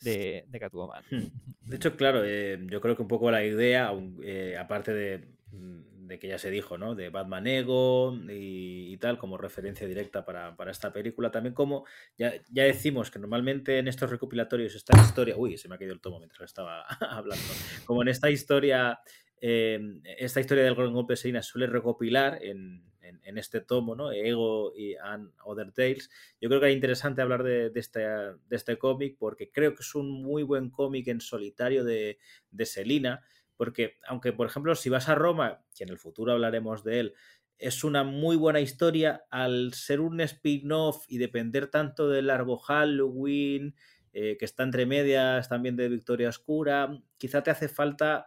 de, 0.00 0.44
de 0.46 0.60
Catwoman. 0.60 1.02
Hmm. 1.10 1.26
De 1.62 1.76
hecho, 1.76 1.96
claro, 1.96 2.22
eh, 2.24 2.58
yo 2.70 2.80
creo 2.80 2.94
que 2.94 3.02
un 3.02 3.08
poco 3.08 3.30
la 3.30 3.44
idea, 3.44 3.90
eh, 4.22 4.56
aparte 4.56 4.92
de 4.92 5.28
mm, 5.50 5.98
de 6.08 6.18
que 6.18 6.26
ya 6.26 6.38
se 6.38 6.50
dijo, 6.50 6.78
¿no? 6.78 6.94
De 6.94 7.10
Batman 7.10 7.46
Ego 7.46 8.18
y, 8.28 8.96
tal, 8.96 9.18
como 9.18 9.36
referencia 9.36 9.86
directa 9.86 10.24
para, 10.24 10.56
esta 10.70 10.92
película. 10.92 11.30
También 11.30 11.54
como 11.54 11.84
ya, 12.16 12.32
ya, 12.50 12.64
decimos 12.64 13.10
que 13.10 13.18
normalmente 13.18 13.78
en 13.78 13.86
estos 13.86 14.10
recopilatorios 14.10 14.74
esta 14.74 14.98
historia... 14.98 15.36
Uy, 15.36 15.58
se 15.58 15.68
me 15.68 15.74
ha 15.74 15.78
caído 15.78 15.92
el 15.92 16.00
tomo 16.00 16.18
mientras 16.18 16.50
estaba 16.50 16.82
hablando. 17.00 17.44
Como 17.84 18.02
en 18.02 18.08
esta 18.08 18.30
historia, 18.30 18.98
em, 19.40 20.00
esta 20.04 20.40
historia 20.40 20.64
del 20.64 20.74
Gran 20.74 20.92
Golpe 20.92 21.14
Serina 21.14 21.42
suele 21.42 21.66
recopilar 21.66 22.42
en, 22.42 22.87
en, 23.22 23.38
este 23.38 23.60
tomo, 23.60 23.94
¿no? 23.94 24.12
Ego 24.12 24.72
y 24.76 24.94
and 24.96 25.32
Other 25.44 25.72
Tales. 25.72 26.10
Yo 26.40 26.48
creo 26.48 26.60
que 26.60 26.66
era 26.66 26.74
interesante 26.74 27.22
hablar 27.22 27.42
de, 27.42 27.72
este, 27.74 28.00
de 28.00 28.36
este 28.50 28.78
cómic 28.78 29.16
porque 29.18 29.50
creo 29.50 29.74
que 29.74 29.82
es 29.82 29.94
un 29.94 30.10
muy 30.10 30.42
buen 30.42 30.70
cómic 30.70 31.08
en 31.08 31.20
solitario 31.20 31.84
de, 31.84 32.18
de 32.50 32.66
Selina 32.66 33.24
porque 33.58 33.96
aunque, 34.06 34.32
por 34.32 34.46
ejemplo, 34.46 34.74
si 34.76 34.88
vas 34.88 35.08
a 35.08 35.16
Roma, 35.16 35.64
que 35.76 35.82
en 35.82 35.90
el 35.90 35.98
futuro 35.98 36.32
hablaremos 36.32 36.84
de 36.84 37.00
él, 37.00 37.14
es 37.58 37.82
una 37.82 38.04
muy 38.04 38.36
buena 38.36 38.60
historia, 38.60 39.24
al 39.30 39.74
ser 39.74 40.00
un 40.00 40.20
spin-off 40.20 41.04
y 41.08 41.18
depender 41.18 41.66
tanto 41.66 42.08
del 42.08 42.28
largo 42.28 42.56
Halloween, 42.56 43.74
eh, 44.12 44.36
que 44.38 44.44
está 44.44 44.62
entre 44.62 44.86
medias 44.86 45.48
también 45.48 45.76
de 45.76 45.88
Victoria 45.88 46.28
Oscura, 46.28 47.02
quizá 47.18 47.42
te 47.42 47.50
hace 47.50 47.68
falta 47.68 48.26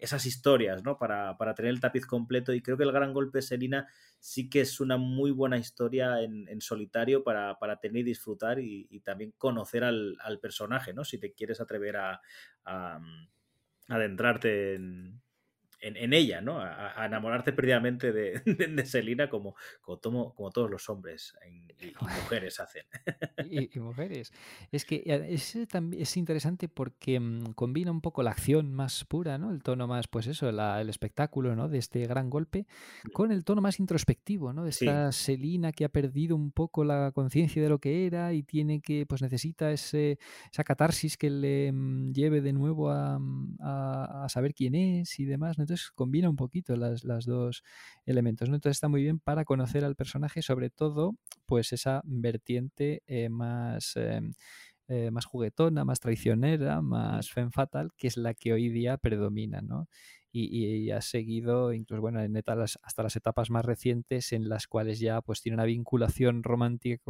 esas 0.00 0.26
historias, 0.26 0.82
¿no? 0.82 0.98
Para, 0.98 1.36
tener 1.54 1.70
el 1.70 1.80
tapiz 1.80 2.06
completo. 2.06 2.52
Y 2.52 2.62
creo 2.62 2.76
que 2.76 2.84
el 2.84 2.92
gran 2.92 3.12
golpe 3.12 3.38
de 3.38 3.42
Selina 3.42 3.88
sí 4.18 4.50
que 4.50 4.62
es 4.62 4.80
una 4.80 4.96
muy 4.96 5.30
buena 5.30 5.58
historia 5.58 6.20
en, 6.22 6.60
solitario 6.60 7.22
para, 7.22 7.56
tener 7.80 8.00
y 8.00 8.04
disfrutar 8.04 8.58
y, 8.58 9.00
también 9.00 9.32
conocer 9.38 9.84
al, 9.84 10.38
personaje, 10.40 10.92
¿no? 10.92 11.04
Si 11.04 11.18
te 11.18 11.32
quieres 11.32 11.60
atrever 11.60 11.96
a 11.96 12.20
adentrarte 13.88 14.74
en, 14.74 15.20
en, 15.80 16.12
ella, 16.12 16.40
¿no? 16.40 16.60
A, 16.60 17.06
enamorarte 17.06 17.52
perdidamente 17.52 18.12
de, 18.12 18.40
de, 18.44 18.86
Selina 18.86 19.28
como, 19.28 19.54
como, 19.80 20.34
como, 20.34 20.50
todos 20.50 20.70
los 20.70 20.88
hombres 20.88 21.34
y, 21.80 21.92
mujeres 22.00 22.60
hacen. 22.60 22.84
Y, 23.48 23.70
mujeres. 23.80 24.32
Es 24.70 24.84
que 24.84 25.02
eh, 25.06 25.26
es, 25.30 25.56
es 25.56 26.16
interesante 26.16 26.68
porque 26.68 27.18
mm, 27.18 27.52
combina 27.54 27.90
un 27.90 28.00
poco 28.00 28.22
la 28.22 28.30
acción 28.30 28.72
más 28.72 29.04
pura, 29.04 29.38
¿no? 29.38 29.50
El 29.50 29.62
tono 29.62 29.86
más, 29.86 30.08
pues 30.08 30.26
eso, 30.26 30.48
el 30.48 30.88
espectáculo, 30.88 31.56
¿no? 31.56 31.68
De 31.68 31.78
este 31.78 32.06
gran 32.06 32.30
golpe, 32.30 32.66
con 33.12 33.32
el 33.32 33.44
tono 33.44 33.60
más 33.60 33.80
introspectivo, 33.80 34.52
¿no? 34.52 34.64
De 34.64 34.70
esta 34.70 35.12
Selina 35.12 35.72
que 35.72 35.84
ha 35.84 35.88
perdido 35.88 36.36
un 36.36 36.52
poco 36.52 36.84
la 36.84 37.12
conciencia 37.12 37.62
de 37.62 37.68
lo 37.68 37.78
que 37.78 38.06
era 38.06 38.32
y 38.32 38.42
tiene 38.42 38.80
que, 38.80 39.06
pues 39.06 39.22
necesita 39.22 39.72
ese, 39.72 40.18
esa 40.50 40.64
catarsis 40.64 41.16
que 41.16 41.30
le 41.30 41.72
mm, 41.72 42.12
lleve 42.12 42.40
de 42.40 42.52
nuevo 42.52 42.90
a, 42.90 43.18
mm, 43.18 43.56
a, 43.60 44.24
a 44.24 44.28
saber 44.28 44.54
quién 44.54 44.74
es 44.74 45.18
y 45.18 45.24
demás, 45.24 45.58
¿no? 45.58 45.64
Entonces 45.70 45.92
combina 45.92 46.28
un 46.28 46.36
poquito 46.36 46.76
las, 46.76 47.02
dos 47.26 47.62
elementos. 48.04 48.48
Entonces 48.48 48.76
está 48.76 48.88
muy 48.88 49.02
bien 49.02 49.20
para 49.20 49.44
conocer 49.44 49.84
al 49.84 49.94
personaje, 49.94 50.42
sobre 50.42 50.70
todo, 50.70 51.16
pues 51.46 51.72
esa 51.72 52.02
vertiente 52.04 53.02
eh, 53.06 53.28
más... 53.28 53.96
Em, 53.96 54.32
eh, 54.92 55.12
más 55.12 55.24
juguetona, 55.24 55.84
más 55.84 56.00
traicionera, 56.00 56.82
más 56.82 57.30
femme 57.30 57.52
fatal, 57.52 57.92
que 57.96 58.08
es 58.08 58.16
la 58.16 58.34
que 58.34 58.52
hoy 58.52 58.70
día 58.70 58.96
predomina, 58.96 59.60
¿no? 59.60 59.86
Y, 60.32 60.90
ha 60.90 61.00
seguido, 61.00 61.72
incluso 61.72 62.00
bueno, 62.00 62.20
en 62.20 62.36
hasta 62.36 63.02
las 63.02 63.16
etapas 63.16 63.50
más 63.50 63.64
recientes 63.64 64.32
en 64.32 64.48
las 64.48 64.66
cuales 64.66 64.98
ya 64.98 65.20
pues 65.22 65.42
tiene 65.42 65.54
una 65.54 65.64
vinculación 65.64 66.42
romántica, 66.42 67.00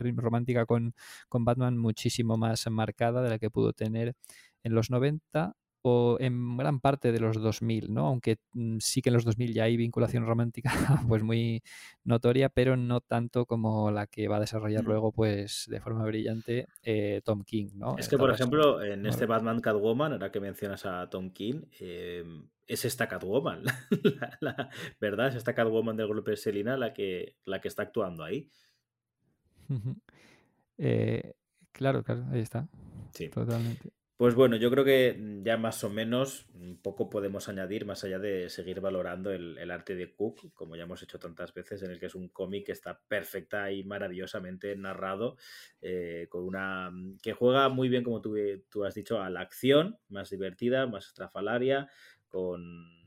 romántica 0.00 0.66
con, 0.66 0.94
con 1.28 1.44
Batman 1.44 1.78
muchísimo 1.78 2.36
más 2.36 2.68
marcada 2.68 3.22
de 3.22 3.30
la 3.30 3.38
que 3.38 3.50
pudo 3.50 3.72
tener 3.72 4.16
en 4.64 4.74
los 4.74 4.90
90 4.90 5.54
o 5.86 6.16
en 6.18 6.56
gran 6.56 6.80
parte 6.80 7.12
de 7.12 7.20
los 7.20 7.40
2000, 7.40 7.92
¿no? 7.92 8.06
Aunque 8.06 8.38
mm, 8.54 8.78
sí 8.80 9.02
que 9.02 9.10
en 9.10 9.14
los 9.14 9.24
2000 9.24 9.52
ya 9.52 9.64
hay 9.64 9.76
vinculación 9.76 10.24
romántica 10.24 10.72
pues 11.08 11.22
muy 11.22 11.62
notoria, 12.04 12.48
pero 12.48 12.74
no 12.74 13.02
tanto 13.02 13.44
como 13.44 13.90
la 13.90 14.06
que 14.06 14.26
va 14.26 14.38
a 14.38 14.40
desarrollar 14.40 14.82
luego 14.82 15.12
pues 15.12 15.66
de 15.68 15.80
forma 15.80 16.06
brillante 16.06 16.68
eh, 16.82 17.20
Tom 17.22 17.44
King, 17.44 17.68
¿no? 17.74 17.96
Es 17.98 18.08
que, 18.08 18.16
por 18.16 18.30
ejemplo, 18.30 18.82
en 18.82 19.04
este 19.04 19.26
Batman 19.26 19.60
Catwoman, 19.60 20.12
ahora 20.12 20.32
que 20.32 20.40
mencionas 20.40 20.86
a 20.86 21.10
Tom 21.10 21.30
King, 21.30 21.64
em, 21.78 22.48
es 22.66 22.86
esta 22.86 23.06
Catwoman, 23.06 23.64
la, 24.40 24.70
¿verdad? 24.98 25.28
Es 25.28 25.34
esta 25.34 25.54
Catwoman 25.54 25.98
del 25.98 26.08
grupo 26.08 26.30
de 26.30 26.38
Selina 26.38 26.78
la 26.78 26.94
que, 26.94 27.36
la 27.44 27.60
que 27.60 27.68
está 27.68 27.82
actuando 27.82 28.24
ahí. 28.24 28.48
Eh, 30.78 31.34
claro, 31.72 32.02
claro, 32.02 32.24
ahí 32.32 32.40
está. 32.40 32.66
Sí. 33.12 33.28
Totalmente. 33.28 33.92
Pues 34.16 34.36
bueno, 34.36 34.54
yo 34.54 34.70
creo 34.70 34.84
que 34.84 35.16
mm, 35.18 35.42
ya 35.44 35.56
más 35.56 35.82
o 35.82 35.90
menos 35.90 36.46
un 36.54 36.80
poco 36.80 37.10
podemos 37.10 37.48
añadir, 37.48 37.84
más 37.84 38.04
allá 38.04 38.20
de 38.20 38.48
seguir 38.48 38.80
valorando 38.80 39.32
el, 39.32 39.70
arte 39.72 39.96
de 39.96 40.14
Cook, 40.14 40.52
como 40.54 40.76
ya 40.76 40.84
hemos 40.84 41.02
hecho 41.02 41.18
tantas 41.18 41.52
veces, 41.52 41.82
en 41.82 41.90
el 41.90 41.98
que 41.98 42.06
es 42.06 42.14
un 42.14 42.28
cómic 42.28 42.66
que 42.66 42.72
está 42.72 43.00
perfecta 43.08 43.72
y 43.72 43.82
maravillosamente 43.82 44.76
narrado, 44.76 45.36
eh, 45.82 46.28
con 46.30 46.44
una 46.44 46.90
mm, 46.92 47.18
que 47.22 47.32
juega 47.32 47.68
muy 47.68 47.88
bien, 47.88 48.04
como 48.04 48.20
tú, 48.20 48.36
tú 48.70 48.84
has 48.84 48.94
dicho, 48.94 49.20
a 49.20 49.30
la 49.30 49.40
acción, 49.40 49.98
más 50.08 50.30
divertida, 50.30 50.86
más 50.86 51.06
estrafalaria, 51.08 51.88
con 52.28 53.03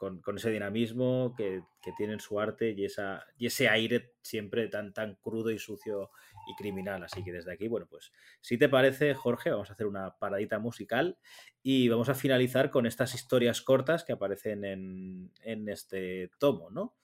con, 0.00 0.38
ese 0.38 0.50
dinamismo 0.50 1.34
que, 1.36 1.62
que 1.82 1.92
tienen 1.92 2.20
su 2.20 2.40
arte 2.40 2.70
y, 2.70 2.86
esa, 2.86 3.22
y 3.36 3.46
ese 3.46 3.68
aire 3.68 4.14
siempre 4.22 4.66
tan, 4.68 4.94
tan 4.94 5.16
crudo 5.16 5.50
y 5.50 5.58
sucio 5.58 6.10
y 6.48 6.54
criminal. 6.56 7.04
Así 7.04 7.22
que 7.22 7.32
desde 7.32 7.52
aquí, 7.52 7.68
bueno, 7.68 7.86
pues 7.86 8.10
si 8.40 8.56
te 8.56 8.70
parece, 8.70 9.14
Jorge, 9.14 9.50
vamos 9.50 9.68
a 9.68 9.74
hacer 9.74 9.86
una 9.86 10.16
paradita 10.16 10.58
musical 10.58 11.18
y 11.62 11.88
vamos 11.88 12.08
a 12.08 12.14
finalizar 12.14 12.70
con 12.70 12.86
estas 12.86 13.14
historias 13.14 13.60
cortas 13.60 14.02
que 14.02 14.14
aparecen 14.14 14.64
en, 14.64 15.32
en 15.42 15.68
este 15.68 16.30
tomo, 16.38 16.70
¿no? 16.70 16.96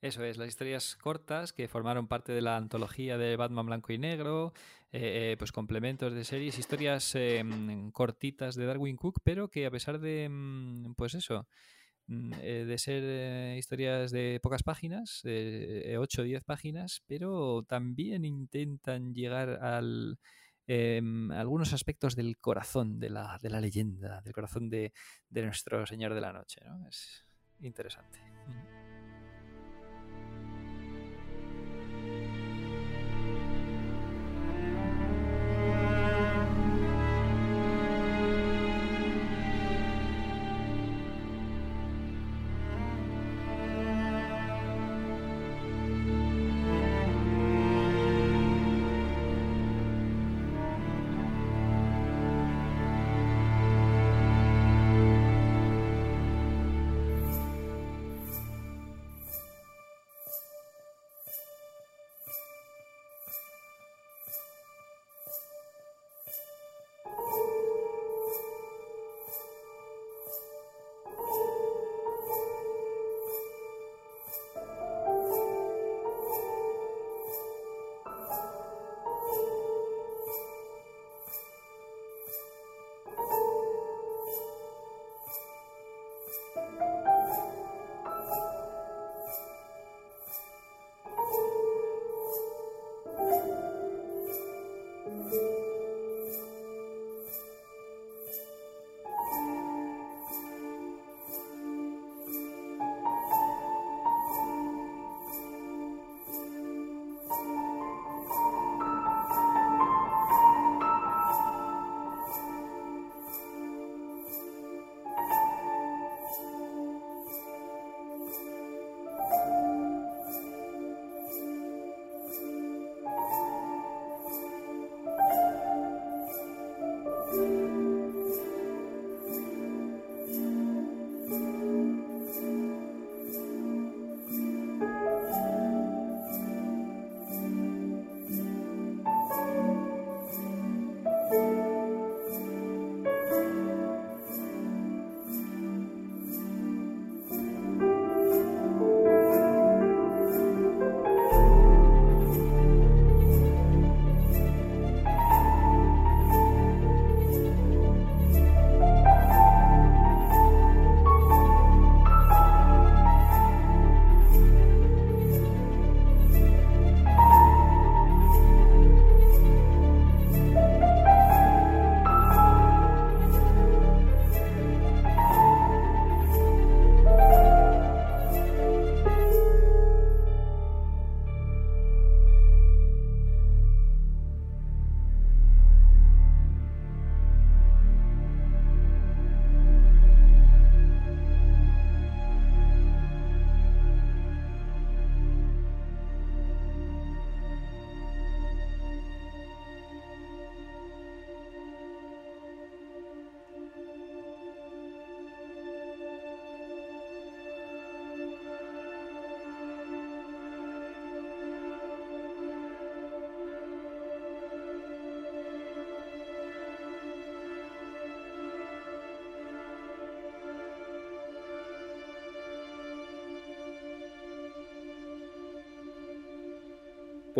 Eso 0.00 0.24
es, 0.24 0.38
las 0.38 0.48
historias 0.48 0.96
cortas 0.96 1.52
que 1.52 1.68
formaron 1.68 2.08
parte 2.08 2.32
de 2.32 2.40
la 2.40 2.56
antología 2.56 3.16
de 3.16 3.36
Batman 3.36 3.66
Blanco 3.66 3.92
y 3.92 3.98
Negro, 3.98 4.54
eh, 4.92 5.36
pues 5.38 5.52
complementos 5.52 6.12
de 6.12 6.24
series, 6.24 6.58
historias 6.58 7.14
mm, 7.14 7.90
cortitas 7.90 8.56
de 8.56 8.66
Darwin 8.66 8.96
Cook, 8.96 9.20
pero 9.22 9.48
que 9.48 9.66
a 9.66 9.70
pesar 9.70 10.00
de, 10.00 10.28
mm, 10.28 10.94
pues 10.94 11.14
eso, 11.14 11.46
mm, 12.08 12.32
eh, 12.42 12.64
de 12.66 12.78
ser 12.78 13.02
eh, 13.04 13.56
historias 13.56 14.10
de 14.10 14.40
pocas 14.42 14.64
páginas, 14.64 15.22
8 15.24 16.22
o 16.22 16.24
10 16.24 16.44
páginas, 16.44 17.02
pero 17.06 17.62
también 17.68 18.24
intentan 18.24 19.14
llegar 19.14 19.62
al, 19.62 20.18
em, 20.66 21.30
algunos 21.30 21.72
aspectos 21.72 22.16
del 22.16 22.36
corazón 22.38 22.98
de 22.98 23.10
la, 23.10 23.38
de 23.40 23.50
la 23.50 23.60
leyenda, 23.60 24.20
del 24.22 24.32
corazón 24.32 24.68
de, 24.70 24.92
de 25.28 25.42
nuestro 25.42 25.86
Señor 25.86 26.14
de 26.14 26.20
la 26.20 26.32
Noche. 26.32 26.60
¿no? 26.64 26.88
Es 26.88 27.24
interesante. 27.60 28.18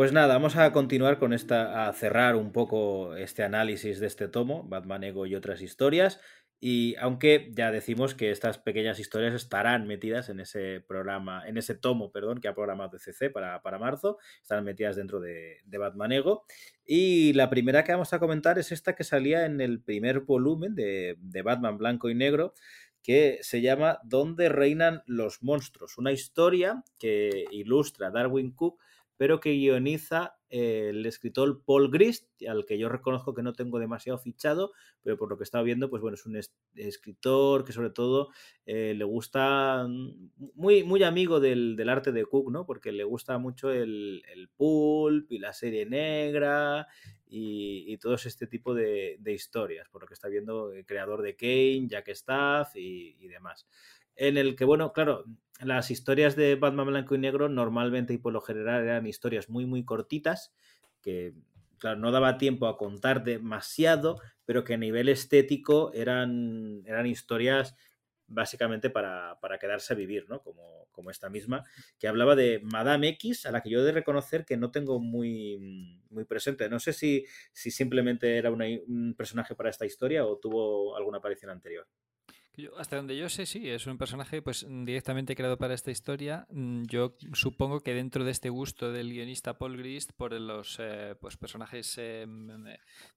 Pues 0.00 0.14
nada, 0.14 0.32
vamos 0.32 0.56
a 0.56 0.72
continuar 0.72 1.18
con 1.18 1.34
esta, 1.34 1.86
a 1.86 1.92
cerrar 1.92 2.34
un 2.34 2.52
poco 2.52 3.14
este 3.16 3.42
análisis 3.42 4.00
de 4.00 4.06
este 4.06 4.28
tomo, 4.28 4.64
Batman 4.66 5.04
Ego 5.04 5.26
y 5.26 5.34
otras 5.34 5.60
historias. 5.60 6.22
Y 6.58 6.96
aunque 6.96 7.52
ya 7.54 7.70
decimos 7.70 8.14
que 8.14 8.30
estas 8.30 8.56
pequeñas 8.56 8.98
historias 8.98 9.34
estarán 9.34 9.86
metidas 9.86 10.30
en 10.30 10.40
ese 10.40 10.80
programa, 10.80 11.46
en 11.46 11.58
ese 11.58 11.74
tomo, 11.74 12.12
perdón, 12.12 12.40
que 12.40 12.48
ha 12.48 12.54
programado 12.54 12.98
CC 12.98 13.28
para, 13.28 13.60
para 13.60 13.78
marzo, 13.78 14.16
estarán 14.40 14.64
metidas 14.64 14.96
dentro 14.96 15.20
de, 15.20 15.58
Batman 15.66 16.12
Ego. 16.12 16.46
Y 16.86 17.34
la 17.34 17.50
primera 17.50 17.84
que 17.84 17.92
vamos 17.92 18.14
a 18.14 18.20
comentar 18.20 18.58
es 18.58 18.72
esta 18.72 18.94
que 18.94 19.04
salía 19.04 19.44
en 19.44 19.60
el 19.60 19.82
primer 19.82 20.20
volumen 20.20 20.74
de, 20.74 21.16
de 21.18 21.42
Batman 21.42 21.76
Blanco 21.76 22.08
y 22.08 22.14
Negro, 22.14 22.54
que 23.02 23.40
se 23.42 23.60
llama 23.60 23.98
¿Dónde 24.04 24.48
reinan 24.48 25.02
los 25.04 25.42
monstruos? 25.42 25.98
Una 25.98 26.12
historia 26.12 26.84
que 26.98 27.44
ilustra 27.50 28.10
Darwin 28.10 28.52
Cook 28.52 28.80
pero 29.20 29.38
que 29.38 29.50
guioniza 29.50 30.38
eh, 30.48 30.86
el 30.88 31.04
escritor 31.04 31.62
Paul 31.66 31.90
Grist, 31.90 32.26
al 32.48 32.64
que 32.64 32.78
yo 32.78 32.88
reconozco 32.88 33.34
que 33.34 33.42
no 33.42 33.52
tengo 33.52 33.78
demasiado 33.78 34.18
fichado, 34.18 34.72
pero 35.02 35.18
por 35.18 35.28
lo 35.28 35.36
que 35.36 35.42
he 35.42 35.44
estado 35.44 35.62
viendo, 35.62 35.90
pues 35.90 36.00
bueno, 36.00 36.14
es 36.14 36.24
un 36.24 36.36
es 36.36 36.54
escritor 36.74 37.66
que 37.66 37.74
sobre 37.74 37.90
todo 37.90 38.30
eh, 38.64 38.94
le 38.96 39.04
gusta, 39.04 39.86
muy, 40.54 40.84
muy 40.84 41.02
amigo 41.02 41.38
del, 41.38 41.76
del, 41.76 41.90
arte 41.90 42.12
de 42.12 42.24
Cook, 42.24 42.50
¿no? 42.50 42.64
Porque 42.64 42.92
le 42.92 43.04
gusta 43.04 43.36
mucho 43.36 43.70
el, 43.70 44.22
el 44.32 44.48
pulp 44.48 45.30
y 45.30 45.38
la 45.38 45.52
serie 45.52 45.84
negra 45.84 46.88
y, 47.26 47.92
y 47.92 47.98
todo 47.98 48.14
este 48.14 48.46
tipo 48.46 48.72
de, 48.72 49.18
historias, 49.26 49.86
por 49.90 50.00
lo 50.00 50.08
que 50.08 50.14
está 50.14 50.28
viendo 50.28 50.72
el 50.72 50.86
creador 50.86 51.20
de 51.20 51.36
Kane, 51.36 51.88
Jack 51.88 52.08
Staff 52.08 52.74
y, 52.74 53.18
y 53.20 53.28
demás. 53.28 53.66
En 54.20 54.36
el 54.36 54.54
que, 54.54 54.66
bueno, 54.66 54.92
claro, 54.92 55.24
las 55.60 55.90
historias 55.90 56.36
de 56.36 56.54
Batman 56.54 56.88
blanco 56.88 57.14
y 57.14 57.18
negro 57.18 57.48
normalmente 57.48 58.12
y 58.12 58.18
por 58.18 58.34
lo 58.34 58.42
general 58.42 58.82
eran 58.82 59.06
historias 59.06 59.48
muy, 59.48 59.64
muy 59.64 59.82
cortitas, 59.82 60.52
que, 61.00 61.32
claro, 61.78 61.98
no 61.98 62.12
daba 62.12 62.36
tiempo 62.36 62.66
a 62.66 62.76
contar 62.76 63.24
demasiado, 63.24 64.20
pero 64.44 64.62
que 64.62 64.74
a 64.74 64.76
nivel 64.76 65.08
estético 65.08 65.90
eran, 65.94 66.82
eran 66.84 67.06
historias 67.06 67.74
básicamente 68.26 68.90
para, 68.90 69.40
para, 69.40 69.58
quedarse 69.58 69.94
a 69.94 69.96
vivir, 69.96 70.28
¿no? 70.28 70.42
Como, 70.42 70.86
como, 70.92 71.10
esta 71.10 71.30
misma, 71.30 71.64
que 71.98 72.06
hablaba 72.06 72.36
de 72.36 72.60
Madame 72.62 73.08
X, 73.08 73.46
a 73.46 73.52
la 73.52 73.62
que 73.62 73.70
yo 73.70 73.80
he 73.80 73.84
de 73.84 73.92
reconocer 73.92 74.44
que 74.44 74.58
no 74.58 74.70
tengo 74.70 75.00
muy, 75.00 75.98
muy 76.10 76.26
presente. 76.26 76.68
No 76.68 76.78
sé 76.78 76.92
si, 76.92 77.24
si 77.54 77.70
simplemente 77.70 78.36
era 78.36 78.50
un 78.50 79.14
personaje 79.16 79.54
para 79.54 79.70
esta 79.70 79.86
historia 79.86 80.26
o 80.26 80.36
tuvo 80.36 80.94
alguna 80.94 81.18
aparición 81.18 81.50
anterior. 81.50 81.86
Yo, 82.56 82.76
hasta 82.78 82.96
donde 82.96 83.16
yo 83.16 83.28
sé, 83.28 83.46
sí, 83.46 83.68
es 83.68 83.86
un 83.86 83.96
personaje 83.96 84.42
pues 84.42 84.66
directamente 84.68 85.36
creado 85.36 85.56
para 85.56 85.74
esta 85.74 85.90
historia. 85.90 86.46
Mm, 86.50 86.84
yo 86.84 87.16
supongo 87.32 87.80
que 87.80 87.94
dentro 87.94 88.24
de 88.24 88.32
este 88.32 88.48
gusto 88.48 88.92
del 88.92 89.10
guionista 89.10 89.56
Paul 89.56 89.76
Grist 89.76 90.12
por 90.12 90.32
los 90.32 90.76
eh, 90.80 91.14
pues 91.20 91.36
personajes 91.36 91.94
eh, 91.98 92.26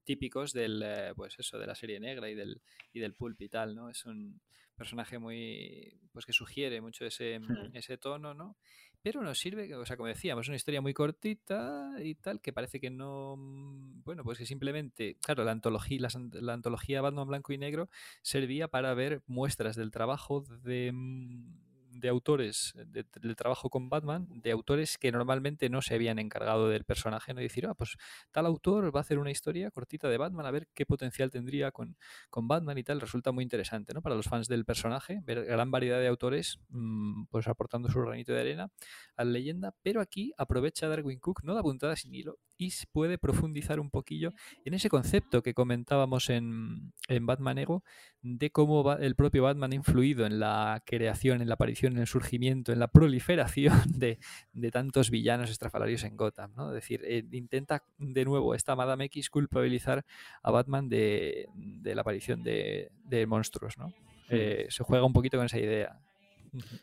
típicos 0.03 0.53
del 0.53 0.81
eh, 0.83 1.13
pues 1.15 1.37
eso 1.39 1.57
de 1.57 1.67
la 1.67 1.75
serie 1.75 1.99
negra 1.99 2.29
y 2.29 2.35
del 2.35 2.61
y 2.93 2.99
del 2.99 3.15
pulp 3.15 3.41
y 3.41 3.49
tal, 3.49 3.75
¿no? 3.75 3.89
Es 3.89 4.05
un 4.05 4.39
personaje 4.75 5.17
muy 5.17 5.99
pues 6.11 6.25
que 6.25 6.33
sugiere 6.33 6.79
mucho 6.81 7.05
ese, 7.05 7.39
ese 7.73 7.97
tono, 7.97 8.33
¿no? 8.33 8.55
Pero 9.03 9.21
nos 9.21 9.37
sirve, 9.37 9.75
o 9.75 9.85
sea, 9.85 9.97
como 9.97 10.07
decíamos, 10.07 10.47
una 10.47 10.55
historia 10.55 10.79
muy 10.79 10.93
cortita 10.93 11.91
y 12.01 12.15
tal, 12.15 12.39
que 12.39 12.53
parece 12.53 12.79
que 12.79 12.89
no, 12.89 13.35
mm, 13.37 14.03
bueno, 14.05 14.23
pues 14.23 14.37
que 14.37 14.45
simplemente, 14.45 15.17
claro, 15.21 15.43
la 15.43 15.51
antología, 15.51 15.99
la, 15.99 16.09
la 16.41 16.53
antología 16.53 17.01
Batman 17.01 17.27
Blanco 17.27 17.51
y 17.51 17.57
Negro 17.57 17.89
servía 18.21 18.69
para 18.69 18.93
ver 18.93 19.21
muestras 19.27 19.75
del 19.75 19.91
trabajo 19.91 20.45
de 20.63 20.91
mm, 20.93 21.72
de 21.93 22.09
autores 22.09 22.73
de, 22.75 23.05
del 23.21 23.35
trabajo 23.35 23.69
con 23.69 23.89
Batman, 23.89 24.27
de 24.29 24.51
autores 24.51 24.97
que 24.97 25.11
normalmente 25.11 25.69
no 25.69 25.81
se 25.81 25.95
habían 25.95 26.19
encargado 26.19 26.69
del 26.69 26.83
personaje, 26.83 27.33
no 27.33 27.41
y 27.41 27.43
decir, 27.43 27.65
ah, 27.67 27.73
pues 27.73 27.95
tal 28.31 28.45
autor 28.45 28.93
va 28.95 28.99
a 28.99 29.01
hacer 29.01 29.19
una 29.19 29.31
historia 29.31 29.71
cortita 29.71 30.09
de 30.09 30.17
Batman, 30.17 30.45
a 30.45 30.51
ver 30.51 30.67
qué 30.73 30.85
potencial 30.85 31.29
tendría 31.29 31.71
con, 31.71 31.97
con 32.29 32.47
Batman 32.47 32.77
y 32.77 32.83
tal, 32.83 32.99
resulta 33.01 33.31
muy 33.31 33.43
interesante, 33.43 33.93
¿no? 33.93 34.01
Para 34.01 34.15
los 34.15 34.27
fans 34.27 34.47
del 34.47 34.65
personaje, 34.65 35.21
ver 35.23 35.45
gran 35.45 35.71
variedad 35.71 35.99
de 35.99 36.07
autores, 36.07 36.59
mmm, 36.69 37.25
pues 37.25 37.47
aportando 37.47 37.89
su 37.89 38.01
granito 38.01 38.33
de 38.33 38.41
arena 38.41 38.71
a 39.15 39.23
la 39.23 39.31
leyenda, 39.31 39.75
pero 39.81 40.01
aquí 40.01 40.33
aprovecha 40.37 40.87
Darwin 40.87 41.19
Cook, 41.19 41.43
no 41.43 41.53
da 41.53 41.61
puntada 41.61 41.95
sin 41.95 42.13
hilo, 42.13 42.39
y 42.63 42.71
puede 42.91 43.17
profundizar 43.17 43.79
un 43.79 43.89
poquillo 43.89 44.33
en 44.65 44.73
ese 44.73 44.89
concepto 44.89 45.41
que 45.41 45.53
comentábamos 45.53 46.29
en, 46.29 46.93
en 47.07 47.25
Batman 47.25 47.57
Ego, 47.57 47.83
de 48.21 48.51
cómo 48.51 48.83
va, 48.83 48.95
el 48.95 49.15
propio 49.15 49.43
Batman 49.43 49.71
ha 49.73 49.75
influido 49.75 50.25
en 50.25 50.39
la 50.39 50.81
creación, 50.85 51.41
en 51.41 51.49
la 51.49 51.55
aparición, 51.55 51.93
en 51.93 51.99
el 51.99 52.07
surgimiento, 52.07 52.71
en 52.71 52.79
la 52.79 52.87
proliferación 52.87 53.73
de, 53.97 54.19
de 54.53 54.71
tantos 54.71 55.09
villanos 55.09 55.49
estrafalarios 55.49 56.03
en 56.03 56.15
Gotham. 56.15 56.53
¿no? 56.55 56.69
Es 56.69 56.75
decir, 56.75 57.01
eh, 57.05 57.23
intenta 57.31 57.83
de 57.97 58.25
nuevo 58.25 58.55
esta 58.55 58.75
Madame 58.75 59.05
X 59.05 59.29
culpabilizar 59.29 60.05
a 60.41 60.51
Batman 60.51 60.89
de, 60.89 61.47
de 61.55 61.95
la 61.95 62.01
aparición 62.01 62.43
de, 62.43 62.91
de 63.03 63.25
monstruos. 63.25 63.77
¿no? 63.77 63.93
Eh, 64.29 64.67
se 64.69 64.83
juega 64.83 65.05
un 65.05 65.13
poquito 65.13 65.37
con 65.37 65.45
esa 65.45 65.59
idea. 65.59 65.99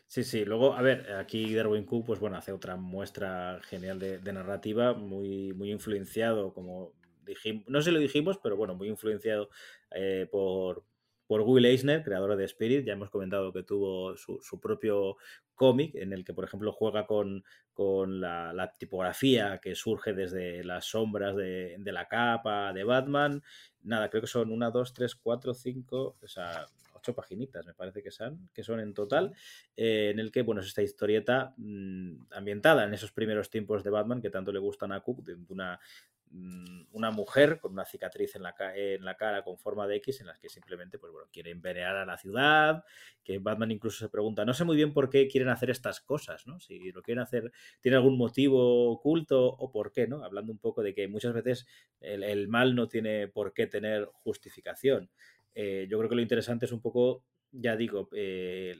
Sí, 0.07 0.23
sí. 0.23 0.43
Luego, 0.45 0.73
a 0.73 0.81
ver, 0.81 1.13
aquí 1.13 1.53
Darwin 1.55 1.85
Cook, 1.85 2.05
pues 2.05 2.19
bueno, 2.19 2.37
hace 2.37 2.51
otra 2.51 2.75
muestra 2.75 3.59
genial 3.63 3.99
de, 3.99 4.33
narrativa, 4.33 4.93
muy, 4.93 5.53
muy 5.53 5.71
influenciado, 5.71 6.53
como 6.53 6.93
dijimos, 7.25 7.63
no 7.67 7.81
sé 7.81 7.91
lo 7.91 7.99
dijimos, 7.99 8.37
pero 8.41 8.57
bueno, 8.57 8.75
muy 8.75 8.89
influenciado 8.89 9.49
eh, 9.91 10.27
por, 10.29 10.83
por 11.27 11.41
Will 11.41 11.65
Eisner, 11.65 12.03
creador 12.03 12.35
de 12.35 12.45
Spirit. 12.45 12.85
Ya 12.85 12.93
hemos 12.93 13.09
comentado 13.09 13.53
que 13.53 13.63
tuvo 13.63 14.17
su, 14.17 14.39
su 14.41 14.59
propio 14.59 15.15
cómic 15.55 15.95
en 15.95 16.11
el 16.11 16.25
que, 16.25 16.33
por 16.33 16.43
ejemplo, 16.43 16.73
juega 16.73 17.05
con, 17.05 17.45
con 17.73 18.19
la, 18.19 18.51
la, 18.51 18.73
tipografía 18.73 19.59
que 19.59 19.75
surge 19.75 20.13
desde 20.13 20.63
las 20.63 20.85
sombras 20.85 21.35
de, 21.35 21.77
de, 21.79 21.91
la 21.91 22.07
capa 22.07 22.73
de 22.73 22.83
Batman. 22.83 23.41
Nada, 23.83 24.09
creo 24.09 24.21
que 24.21 24.27
son 24.27 24.51
una, 24.51 24.71
dos, 24.71 24.93
tres, 24.93 25.15
cuatro, 25.15 25.53
cinco, 25.53 26.17
o 26.21 26.27
sea, 26.27 26.65
ocho 27.01 27.13
paginitas, 27.13 27.65
me 27.65 27.73
parece 27.73 28.01
que 28.01 28.11
son, 28.11 28.49
que 28.53 28.63
son 28.63 28.79
en 28.79 28.93
total, 28.93 29.33
eh, 29.75 30.11
en 30.11 30.19
el 30.19 30.31
que, 30.31 30.43
bueno, 30.43 30.61
es 30.61 30.67
esta 30.67 30.81
historieta 30.81 31.53
mmm, 31.57 32.23
ambientada 32.31 32.85
en 32.85 32.93
esos 32.93 33.11
primeros 33.11 33.49
tiempos 33.49 33.83
de 33.83 33.89
Batman 33.89 34.21
que 34.21 34.29
tanto 34.29 34.51
le 34.51 34.59
gustan 34.59 34.91
a 34.91 35.01
Cook, 35.01 35.23
de 35.23 35.37
una 35.49 35.79
Mm, 36.33 36.85
una 36.93 37.11
mujer 37.11 37.59
con 37.59 37.73
una 37.73 37.83
cicatriz 37.83 38.35
en 38.35 38.43
la, 38.43 38.55
en 38.73 39.03
la, 39.03 39.17
cara 39.17 39.43
con 39.43 39.57
forma 39.57 39.85
de 39.85 39.97
X 39.97 40.21
en 40.21 40.27
las 40.27 40.39
que 40.39 40.47
simplemente 40.47 40.97
pues 40.97 41.11
bueno, 41.11 41.27
quiere 41.31 41.51
envenenar 41.51 41.97
a 41.97 42.05
la 42.05 42.17
ciudad, 42.17 42.85
que 43.21 43.37
Batman 43.39 43.71
incluso 43.71 43.99
se 43.99 44.09
pregunta, 44.09 44.45
no 44.45 44.53
sé 44.53 44.63
muy 44.63 44.77
bien 44.77 44.93
por 44.93 45.09
qué 45.09 45.27
quieren 45.27 45.49
hacer 45.49 45.69
estas 45.69 45.99
cosas, 45.99 46.47
¿no? 46.47 46.59
Si 46.61 46.91
lo 46.93 47.01
quieren 47.01 47.21
hacer, 47.21 47.51
tiene 47.81 47.97
algún 47.97 48.17
motivo 48.17 48.91
oculto 48.91 49.45
o 49.45 49.71
por 49.71 49.91
qué, 49.91 50.07
¿no? 50.07 50.23
Hablando 50.23 50.53
un 50.53 50.59
poco 50.59 50.81
de 50.81 50.93
que 50.93 51.09
muchas 51.09 51.33
veces 51.33 51.67
el, 51.99 52.23
el 52.23 52.47
mal 52.47 52.75
no 52.75 52.87
tiene 52.87 53.27
por 53.27 53.53
qué 53.53 53.67
tener 53.67 54.05
justificación. 54.13 55.09
Eh, 55.55 55.87
yo 55.89 55.97
creo 55.97 56.09
que 56.09 56.15
lo 56.15 56.21
interesante 56.21 56.65
es 56.65 56.71
un 56.71 56.81
poco, 56.81 57.25
ya 57.51 57.75
digo, 57.75 58.09
eh, 58.13 58.75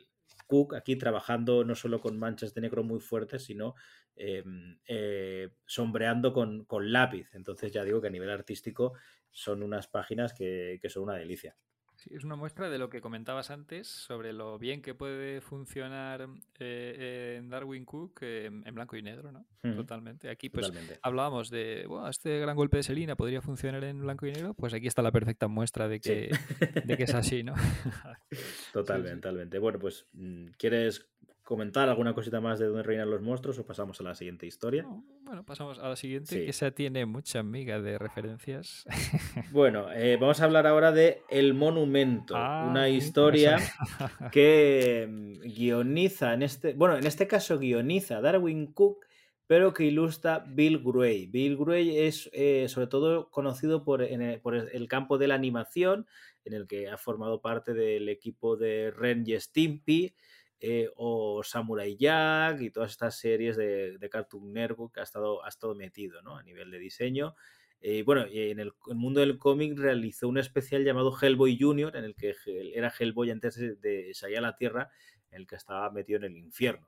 Cook 0.47 0.75
aquí 0.75 0.95
trabajando 0.95 1.63
no 1.63 1.75
solo 1.75 2.01
con 2.01 2.19
manchas 2.19 2.53
de 2.53 2.61
negro 2.61 2.83
muy 2.83 2.99
fuertes, 2.99 3.43
sino 3.45 3.75
eh, 4.15 4.43
eh, 4.85 5.49
sombreando 5.65 6.33
con, 6.33 6.65
con, 6.65 6.91
lápiz. 6.91 7.33
Entonces 7.33 7.71
ya 7.71 7.83
digo 7.83 8.01
que 8.01 8.07
a 8.07 8.11
nivel 8.11 8.29
artístico 8.29 8.93
son 9.29 9.63
unas 9.63 9.87
páginas 9.87 10.33
que, 10.33 10.79
que 10.81 10.89
son 10.89 11.03
una 11.03 11.15
delicia. 11.15 11.55
Sí, 12.01 12.09
es 12.15 12.23
una 12.23 12.35
muestra 12.35 12.67
de 12.67 12.79
lo 12.79 12.89
que 12.89 12.99
comentabas 12.99 13.51
antes 13.51 13.87
sobre 13.87 14.33
lo 14.33 14.57
bien 14.57 14.81
que 14.81 14.95
puede 14.95 15.39
funcionar 15.39 16.27
eh, 16.57 17.35
en 17.37 17.47
Darwin 17.47 17.85
Cook 17.85 18.19
eh, 18.21 18.47
en 18.47 18.73
blanco 18.73 18.95
y 18.97 19.03
negro, 19.03 19.31
¿no? 19.31 19.45
Mm. 19.61 19.75
Totalmente. 19.75 20.27
Aquí 20.31 20.49
pues 20.49 20.65
Totalmente. 20.65 20.99
hablábamos 21.03 21.51
de, 21.51 21.85
bueno, 21.87 22.09
este 22.09 22.39
gran 22.39 22.55
golpe 22.55 22.77
de 22.77 22.83
Selina 22.83 23.15
podría 23.15 23.43
funcionar 23.43 23.83
en 23.83 24.01
blanco 24.01 24.25
y 24.25 24.31
negro, 24.31 24.55
pues 24.55 24.73
aquí 24.73 24.87
está 24.87 25.03
la 25.03 25.11
perfecta 25.11 25.47
muestra 25.47 25.87
de 25.87 25.99
que, 25.99 26.31
sí. 26.33 26.65
de 26.85 26.97
que 26.97 27.03
es 27.03 27.13
así, 27.13 27.43
¿no? 27.43 27.53
totalmente, 28.73 29.11
sí, 29.11 29.21
totalmente. 29.21 29.59
Bueno, 29.59 29.77
pues, 29.77 30.07
mm, 30.13 30.47
¿quieres 30.57 31.07
comentar 31.43 31.89
alguna 31.89 32.13
cosita 32.13 32.39
más 32.39 32.59
de 32.59 32.67
dónde 32.67 32.83
reinan 32.83 33.09
los 33.09 33.21
monstruos 33.21 33.57
o 33.59 33.65
pasamos 33.65 33.99
a 33.99 34.03
la 34.03 34.15
siguiente 34.15 34.45
historia? 34.45 34.83
No, 34.83 35.03
bueno, 35.23 35.43
pasamos 35.45 35.79
a 35.79 35.89
la 35.89 35.95
siguiente, 35.95 36.35
sí. 36.35 36.43
que 36.43 36.49
esa 36.49 36.71
tiene 36.71 37.05
mucha 37.05 37.39
amiga 37.39 37.81
de 37.81 37.97
referencias. 37.97 38.85
Bueno, 39.51 39.91
eh, 39.91 40.17
vamos 40.19 40.39
a 40.41 40.45
hablar 40.45 40.65
ahora 40.65 40.91
de 40.91 41.23
El 41.29 41.53
Monumento, 41.53 42.35
ah, 42.35 42.67
una 42.69 42.89
historia 42.89 43.57
que 44.31 45.07
mm, 45.09 45.41
guioniza 45.41 46.33
en 46.33 46.43
este, 46.43 46.73
bueno, 46.73 46.97
en 46.97 47.05
este 47.05 47.27
caso 47.27 47.59
guioniza 47.59 48.21
Darwin 48.21 48.71
Cook, 48.71 49.05
pero 49.47 49.73
que 49.73 49.83
ilustra 49.83 50.45
Bill 50.47 50.81
Gray. 50.81 51.27
Bill 51.27 51.57
Gray 51.57 51.97
es 51.97 52.29
eh, 52.31 52.67
sobre 52.69 52.87
todo 52.87 53.29
conocido 53.29 53.83
por, 53.83 54.01
el, 54.01 54.39
por 54.39 54.55
el 54.55 54.87
campo 54.87 55.17
de 55.17 55.27
la 55.27 55.35
animación, 55.35 56.07
en 56.45 56.53
el 56.53 56.67
que 56.67 56.87
ha 56.87 56.97
formado 56.97 57.41
parte 57.41 57.73
del 57.73 58.07
equipo 58.07 58.55
de 58.55 58.91
Ren 58.91 59.25
y 59.27 59.37
Stimpy, 59.37 60.15
eh, 60.63 60.89
o 60.95 61.43
Samurai 61.43 61.97
Jack 61.97 62.61
y 62.61 62.69
todas 62.69 62.91
estas 62.91 63.17
series 63.17 63.57
de, 63.57 63.97
de, 63.97 64.09
Cartoon 64.09 64.53
Network 64.53 64.93
que 64.93 64.99
ha 64.99 65.03
estado, 65.03 65.43
ha 65.43 65.49
estado 65.49 65.73
metido 65.73 66.21
¿no? 66.21 66.37
a 66.37 66.43
nivel 66.43 66.69
de 66.69 66.77
diseño. 66.77 67.35
Eh, 67.81 68.03
bueno, 68.03 68.25
en 68.31 68.59
el, 68.59 68.73
el, 68.87 68.95
mundo 68.95 69.21
del 69.21 69.39
cómic 69.39 69.75
realizó 69.75 70.27
un 70.27 70.37
especial 70.37 70.83
llamado 70.85 71.17
Hellboy 71.19 71.57
Jr., 71.59 71.95
en 71.95 72.03
el 72.03 72.15
que 72.15 72.35
era 72.75 72.93
Hellboy 72.97 73.31
antes 73.31 73.55
de 73.57 74.11
salir 74.13 74.37
a 74.37 74.41
la 74.41 74.55
Tierra, 74.55 74.91
en 75.31 75.41
el 75.41 75.47
que 75.47 75.55
estaba 75.55 75.89
metido 75.89 76.17
en 76.17 76.25
el 76.25 76.37
infierno 76.37 76.87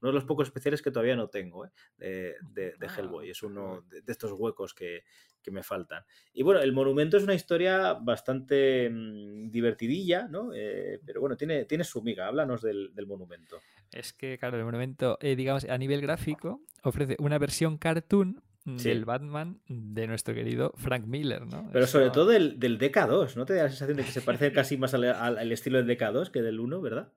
uno 0.00 0.10
de 0.10 0.14
los 0.14 0.24
pocos 0.24 0.48
especiales 0.48 0.82
que 0.82 0.90
todavía 0.90 1.16
no 1.16 1.28
tengo 1.28 1.66
¿eh? 1.66 1.70
de, 1.98 2.34
de, 2.52 2.74
de, 2.78 2.86
Hellboy. 2.86 3.30
Es 3.30 3.42
uno 3.42 3.82
de, 3.88 4.02
de 4.02 4.12
estos 4.12 4.32
huecos 4.32 4.74
que, 4.74 5.04
que, 5.42 5.50
me 5.50 5.62
faltan. 5.62 6.04
Y 6.32 6.42
bueno, 6.42 6.60
el 6.60 6.72
monumento 6.72 7.16
es 7.16 7.22
una 7.22 7.34
historia 7.34 7.94
bastante 7.94 8.88
mmm, 8.90 9.50
divertidilla, 9.50 10.26
¿no? 10.28 10.52
Eh, 10.54 11.00
pero 11.04 11.20
bueno, 11.20 11.36
tiene, 11.36 11.64
tiene 11.66 11.84
su 11.84 12.02
miga. 12.02 12.26
Háblanos 12.26 12.62
del, 12.62 12.94
del 12.94 13.06
monumento. 13.06 13.60
Es 13.92 14.12
que, 14.12 14.38
claro, 14.38 14.56
el 14.56 14.64
monumento, 14.64 15.18
eh, 15.20 15.36
digamos, 15.36 15.64
a 15.64 15.76
nivel 15.76 16.00
gráfico, 16.00 16.62
ofrece 16.82 17.16
una 17.18 17.38
versión 17.38 17.78
cartoon 17.78 18.42
Sí. 18.76 18.90
del 18.90 19.06
Batman 19.06 19.58
de 19.68 20.06
nuestro 20.06 20.34
querido 20.34 20.74
Frank 20.76 21.06
Miller, 21.06 21.46
¿no? 21.46 21.70
Pero 21.72 21.86
sobre 21.86 22.10
todo 22.10 22.26
del, 22.26 22.60
del 22.60 22.78
DK2, 22.78 23.34
¿no 23.34 23.46
te 23.46 23.54
da 23.54 23.62
la 23.64 23.68
sensación 23.70 23.96
de 23.96 24.04
que 24.04 24.12
se 24.12 24.20
parece 24.20 24.52
casi 24.52 24.76
más 24.76 24.92
al, 24.92 25.04
al, 25.04 25.38
al 25.38 25.50
estilo 25.50 25.82
del 25.82 25.96
DK2 25.96 26.30
que 26.30 26.42
del 26.42 26.60
1, 26.60 26.80
¿verdad? 26.82 27.10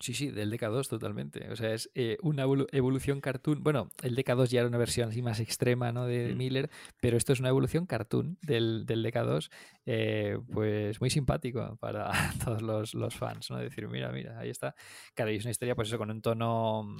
Sí, 0.00 0.14
sí, 0.14 0.30
del 0.30 0.50
DK2 0.50 0.88
totalmente. 0.88 1.50
O 1.50 1.56
sea, 1.56 1.74
es 1.74 1.90
eh, 1.94 2.16
una 2.22 2.44
evolución 2.72 3.20
cartoon. 3.20 3.62
Bueno, 3.62 3.90
el 4.02 4.16
DK2 4.16 4.46
ya 4.46 4.60
era 4.60 4.68
una 4.68 4.78
versión 4.78 5.10
así 5.10 5.20
más 5.20 5.40
extrema 5.40 5.92
¿no? 5.92 6.06
de 6.06 6.32
mm. 6.32 6.38
Miller, 6.38 6.70
pero 7.02 7.18
esto 7.18 7.34
es 7.34 7.40
una 7.40 7.50
evolución 7.50 7.84
cartoon 7.84 8.38
del, 8.40 8.86
del 8.86 9.04
DK2, 9.04 9.50
eh, 9.84 10.38
pues 10.50 10.98
muy 11.02 11.10
simpático 11.10 11.76
para 11.76 12.10
todos 12.42 12.62
los, 12.62 12.94
los, 12.94 13.14
fans, 13.14 13.50
¿no? 13.50 13.58
Decir, 13.58 13.88
mira, 13.88 14.10
mira, 14.10 14.38
ahí 14.38 14.48
está. 14.48 14.74
Claro, 15.14 15.32
y 15.32 15.36
es 15.36 15.44
una 15.44 15.50
historia, 15.50 15.74
pues 15.74 15.88
eso, 15.88 15.98
con 15.98 16.10
un 16.10 16.22
tono, 16.22 16.96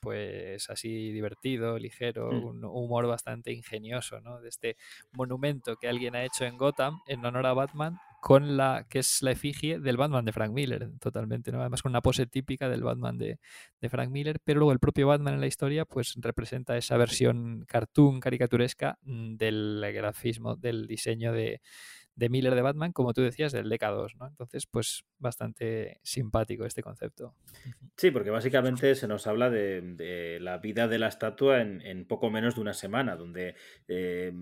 pues 0.00 0.68
así 0.68 1.12
divertido, 1.12 1.78
ligero, 1.78 2.30
mm. 2.30 2.44
un 2.44 2.64
humor 2.66 3.06
bastante 3.06 3.52
ingenioso, 3.52 4.20
¿no? 4.20 4.42
De 4.42 4.50
este 4.50 4.76
monumento 5.12 5.76
que 5.76 5.88
alguien 5.88 6.14
ha 6.14 6.24
hecho 6.24 6.44
en 6.44 6.58
Gotham 6.58 7.00
en 7.06 7.24
honor 7.24 7.46
a 7.46 7.54
Batman 7.54 7.98
con 8.24 8.56
la 8.56 8.86
que 8.88 9.00
es 9.00 9.20
la 9.20 9.32
efigie 9.32 9.78
del 9.78 9.98
Batman 9.98 10.24
de 10.24 10.32
Frank 10.32 10.50
Miller, 10.50 10.88
totalmente, 10.98 11.52
¿no? 11.52 11.60
Además 11.60 11.82
con 11.82 11.90
una 11.90 12.00
pose 12.00 12.24
típica 12.24 12.70
del 12.70 12.82
Batman 12.82 13.18
de, 13.18 13.38
de 13.82 13.88
Frank 13.90 14.08
Miller, 14.10 14.38
pero 14.42 14.60
luego 14.60 14.72
el 14.72 14.78
propio 14.78 15.08
Batman 15.08 15.34
en 15.34 15.40
la 15.42 15.46
historia 15.46 15.84
pues 15.84 16.14
representa 16.16 16.74
esa 16.78 16.96
versión 16.96 17.66
cartoon, 17.68 18.20
caricaturesca 18.20 18.96
mm, 19.02 19.36
del 19.36 19.84
grafismo, 19.92 20.56
del 20.56 20.86
diseño 20.86 21.34
de, 21.34 21.60
de 22.16 22.28
Miller 22.30 22.54
de 22.54 22.62
Batman, 22.62 22.92
como 22.92 23.12
tú 23.12 23.20
decías, 23.20 23.52
del 23.52 23.70
DK2, 23.70 24.16
¿no? 24.18 24.26
Entonces, 24.26 24.66
pues 24.66 25.04
bastante 25.18 26.00
simpático 26.02 26.64
este 26.64 26.82
concepto. 26.82 27.34
Sí, 27.98 28.10
porque 28.10 28.30
básicamente 28.30 28.94
se 28.94 29.06
nos 29.06 29.26
habla 29.26 29.50
de, 29.50 30.38
la 30.40 30.56
vida 30.56 30.88
de 30.88 30.98
la 30.98 31.08
estatua 31.08 31.60
en, 31.60 32.06
poco 32.06 32.30
menos 32.30 32.54
de 32.54 32.62
una 32.62 32.72
semana, 32.72 33.16
donde 33.16 33.54
eh, 33.86 34.32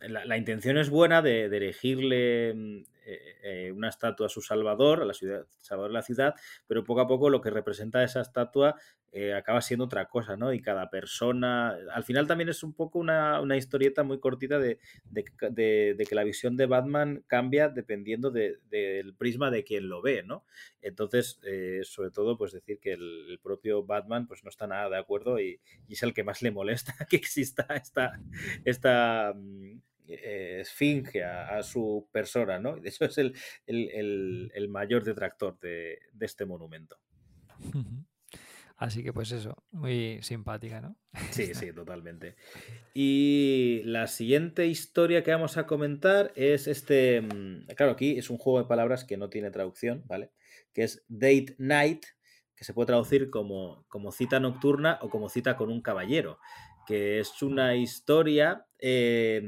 la, 0.00 0.24
la, 0.24 0.36
intención 0.36 0.78
es 0.78 0.90
buena 0.90 1.22
de, 1.22 1.48
de 1.48 1.56
elegirle 1.58 2.54
mm, 2.54 2.82
eh, 3.12 3.36
eh, 3.42 3.72
una 3.72 3.88
estatua 3.88 4.26
a 4.26 4.28
su 4.28 4.40
Salvador, 4.40 5.02
a 5.02 5.04
la 5.04 5.14
ciudad, 5.14 5.44
Salvador 5.58 5.90
de 5.90 5.94
la 5.94 6.02
ciudad, 6.02 6.34
pero 6.68 6.84
poco 6.84 7.00
a 7.00 7.08
poco 7.08 7.28
lo 7.28 7.40
que 7.40 7.50
representa 7.50 8.04
esa 8.04 8.20
estatua 8.20 8.76
eh, 9.10 9.34
acaba 9.34 9.60
siendo 9.60 9.86
otra 9.86 10.06
cosa, 10.06 10.36
¿no? 10.36 10.52
Y 10.52 10.62
cada 10.62 10.88
persona, 10.90 11.76
al 11.92 12.04
final 12.04 12.28
también 12.28 12.48
es 12.48 12.62
un 12.62 12.72
poco 12.72 13.00
una, 13.00 13.40
una 13.40 13.56
historieta 13.56 14.04
muy 14.04 14.20
cortita 14.20 14.60
de, 14.60 14.78
de, 15.10 16.06
que 16.08 16.14
la 16.14 16.22
visión 16.22 16.56
de 16.56 16.66
Batman 16.66 17.24
cambia 17.26 17.68
dependiendo 17.68 18.30
del 18.30 19.14
prisma 19.18 19.50
de 19.50 19.64
quien 19.64 19.88
lo 19.88 20.02
ve, 20.02 20.22
¿no? 20.22 20.44
Entonces, 20.80 21.40
sobre 21.82 22.12
todo, 22.12 22.38
pues 22.38 22.52
decir 22.52 22.78
que 22.78 22.92
el, 22.92 23.26
el, 23.30 23.40
propio 23.40 23.82
Batman 23.82 24.28
pues 24.28 24.44
no 24.44 24.50
está 24.50 24.68
nada 24.68 24.88
de 24.88 24.98
acuerdo 24.98 25.40
y, 25.40 25.60
y, 25.88 25.94
es 25.94 26.02
el 26.04 26.14
que 26.14 26.22
más 26.22 26.42
le 26.42 26.52
molesta 26.52 26.94
que 27.10 27.16
exista 27.16 27.66
esta, 27.74 28.20
esta 28.64 29.32
mm, 29.34 29.80
esfinge 30.14 31.24
a, 31.24 31.58
a, 31.58 31.62
su 31.62 32.08
persona, 32.12 32.58
¿no? 32.58 32.76
De 32.76 32.88
hecho, 32.88 33.04
es 33.04 33.18
el, 33.18 33.34
el, 33.66 34.50
el 34.54 34.68
mayor 34.68 35.04
detractor 35.04 35.58
de, 35.60 35.98
de, 36.12 36.26
este 36.26 36.44
monumento. 36.44 36.98
Así 38.80 39.02
que 39.02 39.12
pues 39.12 39.30
eso, 39.30 39.62
muy 39.72 40.22
simpática, 40.22 40.80
¿no? 40.80 40.96
Sí, 41.32 41.54
sí, 41.54 41.70
totalmente. 41.70 42.36
Y 42.94 43.82
la 43.84 44.06
siguiente 44.06 44.66
historia 44.68 45.22
que 45.22 45.32
vamos 45.32 45.58
a 45.58 45.66
comentar 45.66 46.32
es 46.34 46.66
este, 46.66 47.20
mm, 47.20 47.66
claro, 47.76 47.92
aquí 47.92 48.16
es 48.16 48.30
un 48.30 48.38
juego 48.38 48.60
de 48.60 48.68
palabras 48.68 49.04
que 49.04 49.18
no 49.18 49.28
tiene 49.28 49.50
traducción, 49.50 50.02
¿vale? 50.06 50.30
Que 50.72 50.84
es 50.84 51.04
Date 51.08 51.56
Night, 51.58 52.06
que 52.56 52.64
se 52.64 52.72
puede 52.72 52.86
traducir 52.86 53.28
como, 53.28 53.84
como 53.88 54.12
cita 54.12 54.40
nocturna 54.40 54.98
o 55.02 55.10
como 55.10 55.28
cita 55.28 55.58
con 55.58 55.70
un 55.70 55.82
caballero, 55.82 56.38
que 56.86 57.20
es 57.20 57.42
una 57.42 57.76
historia 57.76 58.66
eh, 58.78 59.42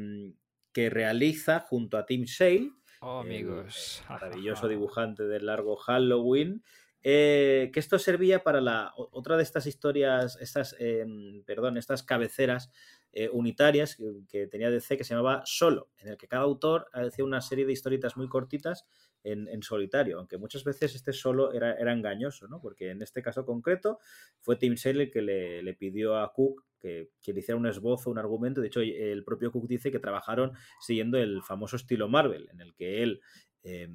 que 0.73 0.91
realiza 0.91 1.61
junto 1.61 1.97
a 1.97 2.07
Tim 2.07 2.27
Sale, 2.27 2.73
oh, 3.01 3.21
amigos. 3.21 4.03
El 4.03 4.09
maravilloso 4.15 4.69
dibujante 4.69 5.25
del 5.25 5.47
largo 5.47 5.77
Halloween. 5.77 6.63
Eh, 7.05 7.71
que 7.73 7.81
esto 7.81 7.99
servía 7.99 8.45
para 8.45 8.61
la 8.61 8.93
otra 8.95 9.37
de 9.37 9.43
estas 9.43 9.67
historias, 9.67 10.39
estas, 10.41 10.77
eh, 10.79 11.05
perdón, 11.45 11.77
estas 11.77 12.05
cabeceras 12.05 12.71
eh, 13.13 13.29
unitarias 13.33 13.97
que, 13.97 14.23
que, 14.29 14.47
tenía 14.47 14.71
DC 14.71 14.97
que 14.97 15.03
se 15.03 15.15
llamaba 15.15 15.43
Solo, 15.45 15.91
en 15.99 16.11
el 16.11 16.17
que 16.17 16.29
cada 16.29 16.45
autor 16.45 16.87
hacía 16.93 17.25
una 17.25 17.41
serie 17.41 17.67
de 17.67 17.73
historietas 17.73 18.17
muy 18.17 18.29
cortitas 18.29 18.87
en, 19.25 19.49
en 19.49 19.63
solitario, 19.63 20.19
aunque 20.19 20.39
muchas 20.39 20.63
veces 20.63 20.95
este 20.95 21.13
solo 21.13 21.53
era, 21.53 21.75
era, 21.75 21.93
engañoso, 21.93 22.47
¿no? 22.47 22.61
Porque 22.61 22.91
en 22.91 23.03
este 23.03 23.21
caso 23.21 23.45
concreto 23.45 23.99
fue 24.41 24.55
Tim 24.55 24.77
Sale 24.77 25.05
el 25.05 25.11
que 25.11 25.23
le, 25.23 25.63
le 25.63 25.75
pidió 25.75 26.17
a 26.17 26.33
Cook 26.33 26.65
que, 26.83 27.11
que, 27.23 27.31
hiciera 27.31 27.57
un 27.57 27.67
esbozo, 27.67 28.11
un 28.11 28.19
argumento. 28.19 28.61
De 28.61 28.67
hecho, 28.67 28.81
el 28.81 29.25
propio 29.25 29.53
Cook 29.53 29.69
dice 29.69 29.91
que 29.91 30.01
trabajaron 30.01 30.53
siguiendo 30.81 31.17
el 31.17 31.43
famoso 31.43 31.77
estilo 31.77 32.09
Marvel, 32.09 32.49
en 32.51 32.61
el 32.61 32.75
que 32.75 33.03
él 33.03 33.21
eh, 33.63 33.89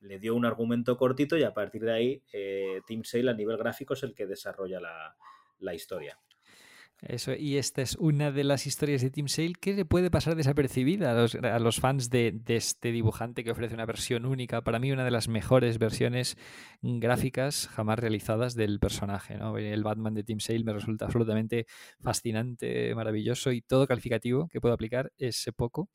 le 0.00 0.18
dio 0.18 0.34
un 0.34 0.46
argumento 0.46 0.96
cortito 0.96 1.36
y 1.36 1.42
a 1.42 1.52
partir 1.52 1.82
de 1.82 1.92
ahí 1.92 2.22
eh, 2.32 2.80
Tim 2.86 3.02
Sale 3.04 3.30
a 3.30 3.34
nivel 3.34 3.58
gráfico 3.58 3.94
es 3.94 4.02
el 4.04 4.14
que 4.14 4.26
desarrolla 4.26 4.80
la, 4.80 5.16
la 5.58 5.74
historia. 5.74 6.18
Eso, 7.02 7.34
y 7.34 7.56
esta 7.56 7.82
es 7.82 7.96
una 7.96 8.30
de 8.30 8.44
las 8.44 8.66
historias 8.66 9.00
de 9.00 9.10
Tim 9.10 9.28
Sale 9.28 9.54
que 9.58 9.72
le 9.72 9.84
puede 9.84 10.10
pasar 10.10 10.36
desapercibida 10.36 11.12
a 11.12 11.58
los, 11.58 11.80
fans 11.80 12.10
de, 12.10 12.32
de, 12.32 12.56
este 12.56 12.92
dibujante 12.92 13.42
que 13.42 13.50
ofrece 13.50 13.74
una 13.74 13.86
versión 13.86 14.26
única, 14.26 14.62
para 14.62 14.78
mí 14.78 14.92
una 14.92 15.04
de 15.04 15.10
las 15.10 15.28
mejores 15.28 15.78
versiones 15.78 16.36
gráficas 16.82 17.68
jamás 17.68 17.98
realizadas 17.98 18.54
del 18.54 18.78
personaje. 18.80 19.38
¿no? 19.38 19.56
El 19.56 19.82
Batman 19.82 20.14
de 20.14 20.24
Tim 20.24 20.40
Sale 20.40 20.64
me 20.64 20.72
resulta 20.72 21.06
absolutamente 21.06 21.66
fascinante, 22.00 22.94
maravilloso 22.94 23.52
y 23.52 23.62
todo 23.62 23.86
calificativo 23.86 24.48
que 24.48 24.60
puedo 24.60 24.74
aplicar 24.74 25.12
es 25.16 25.50
poco. 25.56 25.88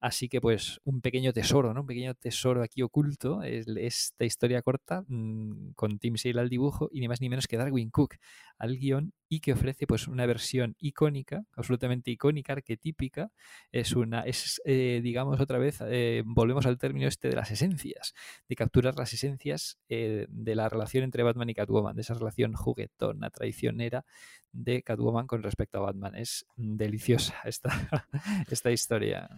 Así 0.00 0.28
que 0.28 0.40
pues 0.40 0.80
un 0.84 1.00
pequeño 1.00 1.32
tesoro, 1.32 1.72
¿no? 1.72 1.80
Un 1.80 1.86
pequeño 1.86 2.14
tesoro 2.14 2.62
aquí 2.62 2.82
oculto 2.82 3.42
es 3.42 3.66
esta 3.66 4.24
historia 4.24 4.60
corta 4.62 5.04
mmm, 5.08 5.70
con 5.74 5.98
Tim 5.98 6.16
Sale 6.16 6.40
al 6.40 6.50
dibujo 6.50 6.88
y 6.92 7.00
ni 7.00 7.08
más 7.08 7.20
ni 7.20 7.28
menos 7.28 7.46
que 7.46 7.56
Darwin 7.56 7.90
Cook 7.90 8.16
al 8.58 8.76
guion 8.76 9.12
y 9.28 9.40
que 9.40 9.52
ofrece 9.52 9.86
pues 9.86 10.06
una 10.06 10.26
versión 10.26 10.76
icónica, 10.78 11.44
absolutamente 11.52 12.10
icónica, 12.10 12.52
arquetípica, 12.52 13.30
es 13.72 13.92
una, 13.92 14.20
es 14.20 14.60
eh, 14.64 15.00
digamos 15.02 15.40
otra 15.40 15.58
vez, 15.58 15.78
eh, 15.86 16.22
volvemos 16.24 16.66
al 16.66 16.78
término 16.78 17.08
este 17.08 17.28
de 17.28 17.36
las 17.36 17.50
esencias, 17.50 18.14
de 18.48 18.54
capturar 18.56 18.96
las 18.96 19.12
esencias 19.12 19.78
eh, 19.88 20.26
de 20.28 20.54
la 20.54 20.68
relación 20.68 21.04
entre 21.04 21.22
Batman 21.22 21.50
y 21.50 21.54
Catwoman, 21.54 21.96
de 21.96 22.02
esa 22.02 22.14
relación 22.14 22.54
juguetona, 22.54 23.30
traicionera 23.30 24.04
de 24.52 24.82
Catwoman 24.82 25.26
con 25.26 25.42
respecto 25.42 25.78
a 25.78 25.82
Batman. 25.82 26.14
Es 26.14 26.46
deliciosa 26.56 27.34
esta, 27.44 27.70
esta 28.50 28.70
historia. 28.70 29.28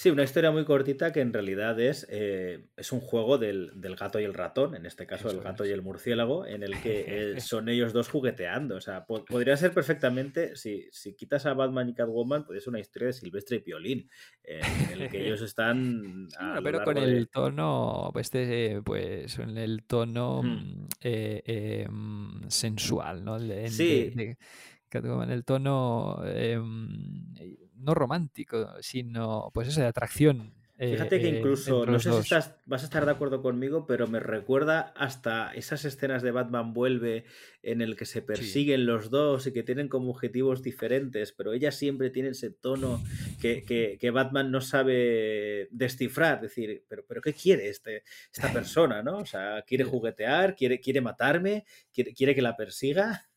Sí, 0.00 0.08
una 0.08 0.22
historia 0.22 0.50
muy 0.50 0.64
cortita 0.64 1.12
que 1.12 1.20
en 1.20 1.30
realidad 1.30 1.78
es, 1.78 2.06
eh, 2.08 2.64
es 2.74 2.90
un 2.90 3.00
juego 3.00 3.36
del, 3.36 3.70
del, 3.74 3.96
gato 3.96 4.18
y 4.18 4.24
el 4.24 4.32
ratón, 4.32 4.74
en 4.74 4.86
este 4.86 5.06
caso 5.06 5.28
Eso 5.28 5.36
el 5.36 5.44
gato 5.44 5.62
es. 5.62 5.68
y 5.68 5.74
el 5.74 5.82
murciélago, 5.82 6.46
en 6.46 6.62
el 6.62 6.80
que 6.80 7.04
eh, 7.34 7.34
son 7.42 7.68
ellos 7.68 7.92
dos 7.92 8.08
jugueteando. 8.08 8.76
O 8.76 8.80
sea, 8.80 9.04
po 9.04 9.26
podría 9.26 9.58
ser 9.58 9.74
perfectamente, 9.74 10.56
si, 10.56 10.88
si, 10.90 11.14
quitas 11.14 11.44
a 11.44 11.52
Batman 11.52 11.90
y 11.90 11.92
Catwoman, 11.92 12.46
podría 12.46 12.62
ser 12.62 12.70
una 12.70 12.80
historia 12.80 13.08
de 13.08 13.12
Silvestre 13.12 13.58
y 13.58 13.60
Piolín, 13.60 14.08
eh, 14.42 14.62
en 14.90 15.02
el 15.02 15.10
que 15.10 15.20
ellos 15.26 15.42
están... 15.42 16.28
Sí, 16.30 16.36
bueno, 16.40 16.62
pero 16.62 16.82
con 16.82 16.96
el 16.96 17.14
de... 17.18 17.26
tono, 17.26 18.10
este, 18.18 18.80
pues, 18.82 19.38
en 19.38 19.58
el 19.58 19.84
tono 19.84 20.42
hmm. 20.42 20.86
mm. 21.90 22.48
sensual, 22.48 23.22
¿no? 23.22 23.38
Sí. 23.38 24.12
De, 24.14 24.24
de, 24.24 24.38
Catwoman, 24.88 25.30
el 25.30 25.44
tono 25.44 26.22
eh, 26.24 26.58
no 27.80 27.94
romántico, 27.94 28.74
sino 28.80 29.50
pues 29.52 29.68
eso 29.68 29.80
de 29.80 29.86
atracción. 29.86 30.52
Fíjate 30.80 31.20
que 31.20 31.28
eh, 31.28 31.38
incluso, 31.38 31.84
no 31.84 32.00
sé 32.00 32.10
si 32.10 32.18
estás, 32.20 32.54
vas 32.64 32.80
a 32.80 32.86
estar 32.86 33.04
de 33.04 33.10
acuerdo 33.10 33.42
conmigo, 33.42 33.86
pero 33.86 34.06
me 34.06 34.18
recuerda 34.18 34.94
hasta 34.96 35.52
esas 35.52 35.84
escenas 35.84 36.22
de 36.22 36.30
Batman 36.30 36.72
vuelve 36.72 37.24
en 37.62 37.82
el 37.82 37.96
que 37.96 38.06
se 38.06 38.22
persiguen 38.22 38.80
sí. 38.80 38.86
los 38.86 39.10
dos 39.10 39.46
y 39.46 39.52
que 39.52 39.62
tienen 39.62 39.88
como 39.88 40.10
objetivos 40.10 40.62
diferentes, 40.62 41.32
pero 41.32 41.52
ella 41.52 41.70
siempre 41.70 42.08
tiene 42.08 42.30
ese 42.30 42.50
tono 42.50 43.02
que, 43.42 43.62
que, 43.62 43.98
que 44.00 44.10
Batman 44.10 44.50
no 44.50 44.62
sabe 44.62 45.68
descifrar, 45.70 46.36
es 46.36 46.42
decir, 46.42 46.82
pero, 46.88 47.04
pero 47.06 47.20
¿qué 47.20 47.34
quiere 47.34 47.68
este, 47.68 48.02
esta 48.32 48.50
persona? 48.52 49.02
¿no? 49.02 49.18
O 49.18 49.26
sea, 49.26 49.62
¿quiere 49.66 49.84
juguetear? 49.84 50.56
¿Quiere, 50.56 50.80
quiere 50.80 51.02
matarme? 51.02 51.66
¿Quiere, 51.92 52.14
quiere 52.14 52.34
que 52.34 52.40
la 52.40 52.56
persiga? 52.56 53.29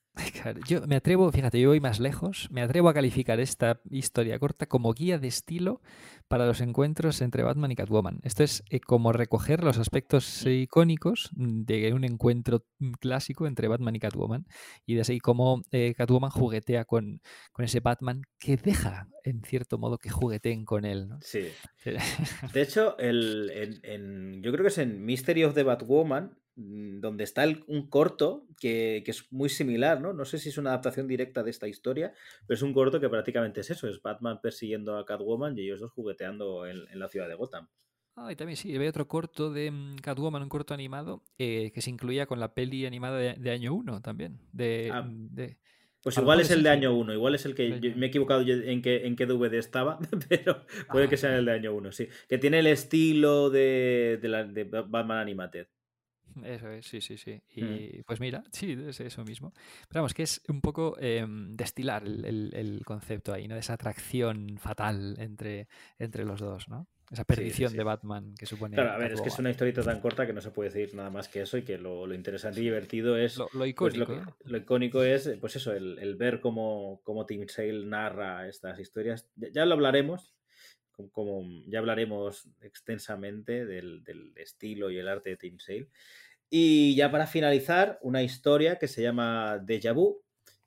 Yo 0.68 0.85
me 0.88 0.95
atrevo, 0.95 1.31
fíjate, 1.31 1.60
yo 1.60 1.69
voy 1.69 1.80
más 1.80 1.99
lejos, 1.99 2.48
me 2.52 2.61
atrevo 2.61 2.90
a 2.90 2.94
calificar 2.94 3.40
esta 3.40 3.81
historia 3.90 4.38
corta 4.38 4.68
como 4.68 4.94
guía 4.94 5.18
de 5.18 5.27
estilo 5.27 5.81
para 6.27 6.45
los 6.45 6.61
encuentros 6.61 7.22
entre 7.22 7.44
Batman 7.44 7.72
y 7.72 7.76
Catwoman. 7.76 8.19
Esto 8.23 8.44
es 8.44 8.64
eh, 8.69 8.80
como 8.80 9.11
recoger 9.11 9.64
los 9.64 9.80
aspectos 9.80 10.45
icónicos 10.45 11.31
de 11.34 11.94
un 11.94 12.03
encuentro 12.03 12.65
clásico 12.99 13.48
entre 13.48 13.68
Batman 13.68 13.95
y 13.95 13.99
Catwoman 13.99 14.45
y 14.85 14.95
de 14.95 15.02
así 15.02 15.19
cómo 15.19 15.64
eh, 15.72 15.94
Catwoman 15.95 16.31
juguetea 16.31 16.85
con, 16.85 17.22
con, 17.52 17.65
ese 17.65 17.80
Batman 17.80 18.22
que 18.40 18.57
deja, 18.57 19.07
en 19.23 19.41
cierto 19.44 19.77
modo, 19.77 19.98
que 19.98 20.10
jugueteen 20.10 20.65
con 20.65 20.85
él. 20.85 21.07
¿no? 21.07 21.18
Sí. 21.22 21.48
De 22.53 22.61
hecho, 22.61 22.98
el, 22.99 23.49
en, 23.52 23.80
en, 23.84 24.44
yo 24.44 24.52
creo 24.52 24.64
que 24.64 24.69
es 24.69 24.77
en 24.77 25.03
Mystery 25.03 25.44
of 25.44 25.56
the 25.56 25.64
Batwoman 25.64 26.38
Mm, 26.43 26.43
donde 26.55 27.23
está 27.23 27.43
el, 27.43 27.63
un 27.67 27.89
corto 27.89 28.45
que, 28.59 29.01
que, 29.05 29.11
es 29.11 29.31
muy 29.31 29.49
similar, 29.49 30.01
¿no? 30.01 30.13
No 30.13 30.25
sé 30.25 30.38
si 30.38 30.49
es 30.49 30.57
una 30.57 30.69
adaptación 30.71 31.07
directa 31.07 31.43
de 31.43 31.51
esta 31.51 31.67
historia, 31.67 32.13
pero 32.45 32.55
es 32.55 32.61
un 32.61 32.73
corto 32.73 32.99
que 32.99 33.09
prácticamente 33.09 33.61
es 33.61 33.71
eso, 33.71 33.88
es 33.88 34.01
Batman 34.01 34.39
persiguiendo 34.41 34.97
a 34.97 35.05
Catwoman 35.05 35.57
y 35.57 35.61
ellos 35.61 35.80
dos 35.80 35.91
jugueteando 35.91 36.67
en, 36.67 36.77
en 36.91 36.99
la 36.99 37.09
ciudad 37.09 37.27
de 37.27 37.35
Gotham. 37.35 37.67
Ah, 38.15 38.31
y 38.31 38.35
también 38.35 38.57
sí, 38.57 38.75
había 38.75 38.89
otro 38.89 39.07
corto 39.07 39.51
de 39.51 39.69
um, 39.69 39.95
Catwoman, 39.95 40.43
un 40.43 40.49
corto 40.49 40.75
animado, 40.75 41.23
eh, 41.39 41.71
que 41.73 41.81
se 41.81 41.89
incluía 41.89 42.27
con 42.27 42.39
la 42.39 42.53
peli 42.53 42.85
animada 42.85 43.17
de, 43.17 43.34
de 43.34 43.51
año 43.51 43.73
1 43.73 44.01
también. 44.01 44.39
De, 44.51 44.91
ah, 44.93 45.01
mm, 45.01 45.34
de, 45.34 45.57
pues 46.03 46.17
igual 46.17 46.41
es 46.41 46.51
el 46.51 46.63
de 46.63 46.69
año 46.69 46.93
1, 46.93 47.13
igual 47.13 47.34
es 47.34 47.45
el 47.45 47.55
que 47.55 47.80
yo, 47.80 47.95
me 47.95 48.07
he 48.07 48.09
equivocado 48.09 48.41
en 48.41 48.81
qué, 48.81 49.07
en 49.07 49.15
qué 49.15 49.25
DVD 49.25 49.53
estaba, 49.53 49.99
pero 50.30 50.65
puede 50.91 51.05
ah, 51.05 51.09
que 51.09 51.15
sea 51.15 51.38
el 51.38 51.45
de 51.45 51.53
año 51.53 51.73
1, 51.73 51.91
sí. 51.93 52.09
Que 52.27 52.38
tiene 52.38 52.59
el 52.59 52.67
estilo 52.67 53.49
de, 53.49 54.19
de, 54.21 54.27
la, 54.27 54.43
de 54.43 54.65
Batman 54.65 55.19
Animated. 55.19 55.67
Eso 56.43 56.69
es, 56.69 56.85
sí, 56.85 57.01
sí, 57.01 57.18
sí. 57.18 57.41
Y 57.55 57.64
mm. 57.64 58.03
pues 58.05 58.19
mira, 58.19 58.43
sí, 58.51 58.77
es 58.88 58.99
eso 58.99 59.23
mismo. 59.23 59.53
Pero 59.88 60.01
vamos, 60.01 60.14
que 60.14 60.23
es 60.23 60.41
un 60.47 60.61
poco 60.61 60.95
eh, 60.99 61.26
destilar 61.27 62.03
el, 62.03 62.26
el, 62.26 62.51
el, 62.53 62.85
concepto 62.85 63.34
ahí, 63.34 63.47
¿no? 63.47 63.55
De 63.55 63.61
esa 63.61 63.73
atracción 63.73 64.57
fatal 64.57 65.15
entre, 65.19 65.68
entre 65.99 66.26
los 66.26 66.39
dos, 66.39 66.68
¿no? 66.68 66.88
esa 67.14 67.26
perdición 67.26 67.73
de 67.73 67.84
Batman 67.84 68.34
que 68.38 68.45
supone. 68.45 68.76
Claro, 68.76 68.91
a 68.91 68.97
ver, 68.97 69.14
es 69.14 69.22
que 69.22 69.30
es 69.30 69.38
una 69.38 69.51
historieta 69.51 69.84
tan 69.84 69.99
corta 69.99 70.26
que 70.26 70.34
no 70.34 70.41
se 70.41 70.51
puede 70.51 70.69
decir 70.69 70.95
nada 70.95 71.10
más 71.10 71.27
que 71.27 71.41
eso 71.41 71.57
y 71.57 71.64
que 71.64 71.77
lo, 71.77 72.11
interesante 72.14 72.60
y 72.60 72.64
divertido 72.64 73.18
es. 73.18 73.38
Lo, 73.38 73.47
pues, 73.49 73.69
icónico. 73.69 74.22
lo, 74.45 74.57
icónico 74.57 75.03
es, 75.03 75.30
pues 75.39 75.55
eso, 75.55 75.73
el, 75.73 76.15
ver 76.15 76.39
cómo, 76.39 77.01
cómo 77.03 77.26
Tim 77.26 77.47
Sale 77.47 77.85
narra 77.85 78.47
estas 78.47 78.80
historias. 78.80 79.30
Ya, 79.35 79.65
lo 79.65 79.76
hablaremos, 79.76 80.34
como, 81.11 81.44
ya 81.68 81.80
hablaremos 81.80 82.49
extensamente 82.61 83.65
del, 83.65 84.34
estilo 84.36 84.90
y 84.91 84.98
el 84.98 85.07
arte 85.07 85.32
de 85.32 85.38
Tim 85.38 85.60
Sale. 85.60 85.90
Y 86.49 86.95
ya 86.95 87.11
para 87.11 87.28
finalizar, 87.28 87.99
una 88.02 88.24
historia 88.24 88.78
que 88.78 88.88
se 88.88 89.02
llama 89.02 89.60
Deja 89.60 89.94
Vu, 89.94 90.24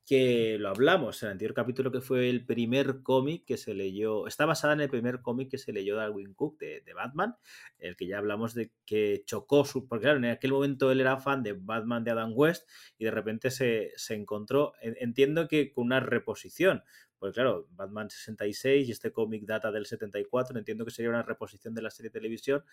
que 0.06 0.56
lo 0.60 0.68
hablamos 0.68 1.20
en 1.22 1.26
el 1.26 1.32
anterior 1.32 1.52
capítulo, 1.52 1.90
que 1.90 2.00
fue 2.00 2.30
el 2.30 2.46
primer 2.46 3.02
cómic 3.02 3.44
que 3.44 3.56
se 3.56 3.74
leyó, 3.74 4.28
está 4.28 4.46
basada 4.46 4.72
en 4.74 4.80
el 4.80 4.88
primer 4.88 5.20
cómic 5.20 5.50
que 5.50 5.58
se 5.58 5.72
leyó 5.72 5.96
de 5.96 6.02
Darwin 6.02 6.32
Cook 6.32 6.58
de, 6.60 6.94
Batman, 6.94 7.34
el 7.78 7.96
que 7.96 8.06
ya 8.06 8.18
hablamos 8.18 8.54
de 8.54 8.70
que 8.84 9.24
chocó 9.26 9.64
su, 9.64 9.88
porque 9.88 10.04
claro, 10.04 10.18
en 10.18 10.26
aquel 10.26 10.52
momento 10.52 10.92
él 10.92 11.00
era 11.00 11.18
fan 11.18 11.42
de 11.42 11.54
Batman 11.54 12.04
de 12.04 12.12
Adam 12.12 12.32
West 12.34 12.68
y 12.98 13.04
de 13.04 13.10
repente 13.10 13.50
se, 13.50 13.94
encontró, 14.10 14.74
entiendo 14.80 15.48
que 15.48 15.72
con 15.72 15.86
una 15.86 15.98
reposición, 15.98 16.84
pues 17.18 17.34
claro, 17.34 17.66
Batman 17.72 18.10
66 18.10 18.88
y 18.88 18.92
este 18.92 19.12
cómic 19.12 19.44
data 19.44 19.70
del 19.72 19.86
74, 19.86 20.58
entiendo 20.58 20.84
que 20.84 20.90
sería 20.90 21.10
una 21.10 21.22
reposición 21.22 21.74
de 21.74 21.82
la 21.82 21.90
serie 21.90 22.10
de 22.10 22.18
televisión 22.20 22.64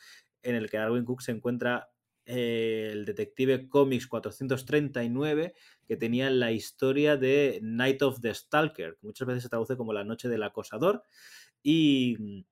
en 0.41 0.55
el 0.55 0.69
que 0.69 0.77
Darwin 0.77 1.05
Cook 1.05 1.21
se 1.21 1.31
encuentra 1.31 1.89
el 2.25 3.05
Detective 3.05 3.67
Comics 3.67 4.07
439, 4.07 5.53
que 5.85 5.97
tenía 5.97 6.29
la 6.29 6.51
historia 6.51 7.17
de 7.17 7.59
Night 7.61 8.01
of 8.01 8.21
the 8.21 8.33
Stalker, 8.33 8.97
que 8.99 9.07
muchas 9.07 9.27
veces 9.27 9.43
se 9.43 9.49
traduce 9.49 9.75
como 9.75 9.93
La 9.93 10.03
Noche 10.03 10.29
del 10.29 10.43
Acosador, 10.43 11.03
y 11.61 12.15
mm, 12.19 12.45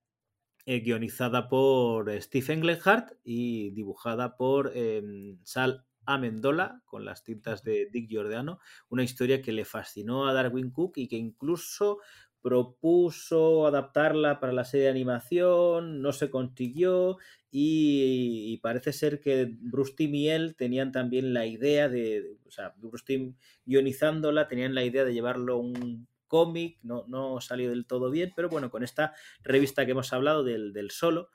eh, 0.66 0.80
guionizada 0.82 1.50
por 1.50 2.12
Steve 2.22 2.54
Englehart 2.54 3.14
y 3.24 3.72
dibujada 3.72 4.38
por 4.38 4.72
em, 4.76 5.40
Sal 5.44 5.86
Amendola 6.06 6.82
con 6.86 7.06
las 7.06 7.24
tintas 7.24 7.64
de 7.64 7.88
Dick 7.92 8.10
Giordano, 8.10 8.60
una 8.90 9.04
historia 9.04 9.42
que 9.42 9.52
le 9.52 9.66
fascinó 9.66 10.28
a 10.28 10.34
Darwin 10.34 10.72
Cook 10.72 10.94
y 10.98 11.08
que 11.08 11.18
incluso 11.18 12.00
propuso 12.42 13.68
adaptarla 13.68 14.40
para 14.40 14.54
la 14.54 14.66
serie 14.66 14.86
de 14.86 14.92
animación, 14.92 16.02
no 16.02 16.12
se 16.12 16.30
consiguió 16.30 17.18
y, 17.52 18.58
parece 18.64 18.94
ser 18.94 19.20
que 19.20 19.50
Bruce 19.60 19.94
Timm 19.96 20.16
y 20.16 20.30
él 20.30 20.56
tenían 20.56 20.92
también 20.92 21.34
la 21.34 21.46
idea 21.46 21.90
de, 21.90 22.38
o 22.48 22.52
sea, 22.52 22.74
Bruce 22.78 23.06
Timm 23.06 23.36
guionizándola, 23.66 24.48
tenían 24.48 24.74
la 24.74 24.84
idea 24.84 25.06
de 25.06 25.14
llevarlo 25.14 25.58
un 25.58 26.08
cómic, 26.28 26.80
no, 26.82 27.06
no 27.08 27.42
salió 27.42 27.70
del 27.70 27.86
todo 27.86 28.10
bien, 28.10 28.32
pero 28.36 28.50
bueno, 28.50 28.72
con 28.72 28.84
esta 28.84 29.14
revista 29.44 29.86
que 29.86 29.92
hemos 29.92 30.14
hablado 30.14 30.44
del, 30.44 30.74
del 30.74 30.90
solo, 30.92 31.30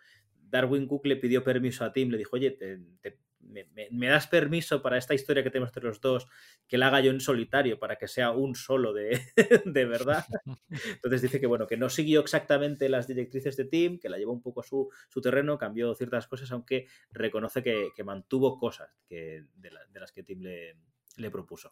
Darwin 0.49 0.87
Cook 0.87 1.07
le 1.07 1.17
pidió 1.17 1.45
permiso 1.45 1.85
a 1.85 1.93
Tim, 1.93 2.11
le 2.11 2.19
dijo, 2.19 2.37
oye, 2.37 2.51
te, 2.53 2.79
te 3.03 3.19
me, 3.48 4.09
das 4.09 4.27
permiso 4.27 4.82
para 4.82 4.98
esta 4.98 5.14
historia 5.14 5.43
que 5.43 5.51
tenemos 5.51 5.70
entre 5.70 5.85
los 5.85 6.01
dos, 6.01 6.27
que 6.66 6.78
la 6.78 6.89
haga 6.89 7.01
yo 7.01 7.10
en 7.10 7.20
solitario 7.20 7.78
para 7.78 7.97
que 7.97 8.09
sea 8.09 8.31
un 8.31 8.55
solo 8.55 8.93
de, 8.93 9.20
de 9.64 9.85
verdad. 9.85 10.24
Entonces 10.68 11.23
dice 11.23 11.40
que 11.40 11.47
bueno, 11.47 11.66
que 11.66 11.77
no 11.77 11.89
siguió 11.89 12.20
exactamente 12.20 12.89
las 12.89 13.06
directrices 13.06 13.56
de 13.56 13.64
Tim, 13.64 13.98
que 13.98 14.09
la 14.09 14.18
llevó 14.18 14.32
un 14.32 14.43
poco 14.43 14.60
a 14.60 14.64
su, 14.64 14.90
su 15.09 15.20
terreno, 15.20 15.59
cambió 15.59 15.94
ciertas 15.94 16.27
cosas, 16.27 16.51
aunque 16.52 16.86
reconoce 17.10 17.62
que, 17.62 17.90
que 17.94 18.05
mantuvo 18.05 18.59
cosas 18.59 18.90
que, 19.09 19.44
de, 19.55 19.70
de, 19.90 20.01
las 20.01 20.12
que 20.12 20.23
Tim 20.23 20.40
le, 20.40 20.77
le 21.16 21.31
propuso. 21.31 21.70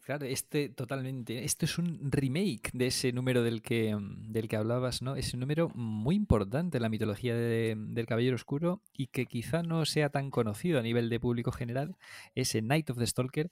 Claro, 0.00 0.24
este 0.26 0.68
totalmente. 0.70 1.44
Esto 1.44 1.64
es 1.64 1.78
un 1.78 2.10
remake 2.10 2.70
de 2.72 2.86
ese 2.88 3.12
número 3.12 3.42
del 3.42 3.62
que, 3.62 3.94
mm, 3.94 4.32
del 4.32 4.48
que 4.48 4.56
hablabas, 4.56 5.00
¿no? 5.02 5.14
Ese 5.16 5.36
número 5.36 5.68
muy 5.74 6.16
importante 6.16 6.78
en 6.78 6.82
la 6.82 6.88
mitología 6.88 7.36
del 7.36 8.06
Caballero 8.06 8.34
Oscuro 8.34 8.80
y 8.92 9.08
que 9.08 9.26
quizá 9.26 9.62
no 9.62 9.84
sea 9.84 10.08
tan 10.08 10.30
conocido 10.30 10.80
a 10.80 10.82
nivel 10.82 11.08
de 11.08 11.20
público 11.20 11.52
general, 11.52 11.96
ese 12.34 12.62
Night 12.62 12.90
of 12.90 12.98
the 12.98 13.06
Stalker. 13.06 13.50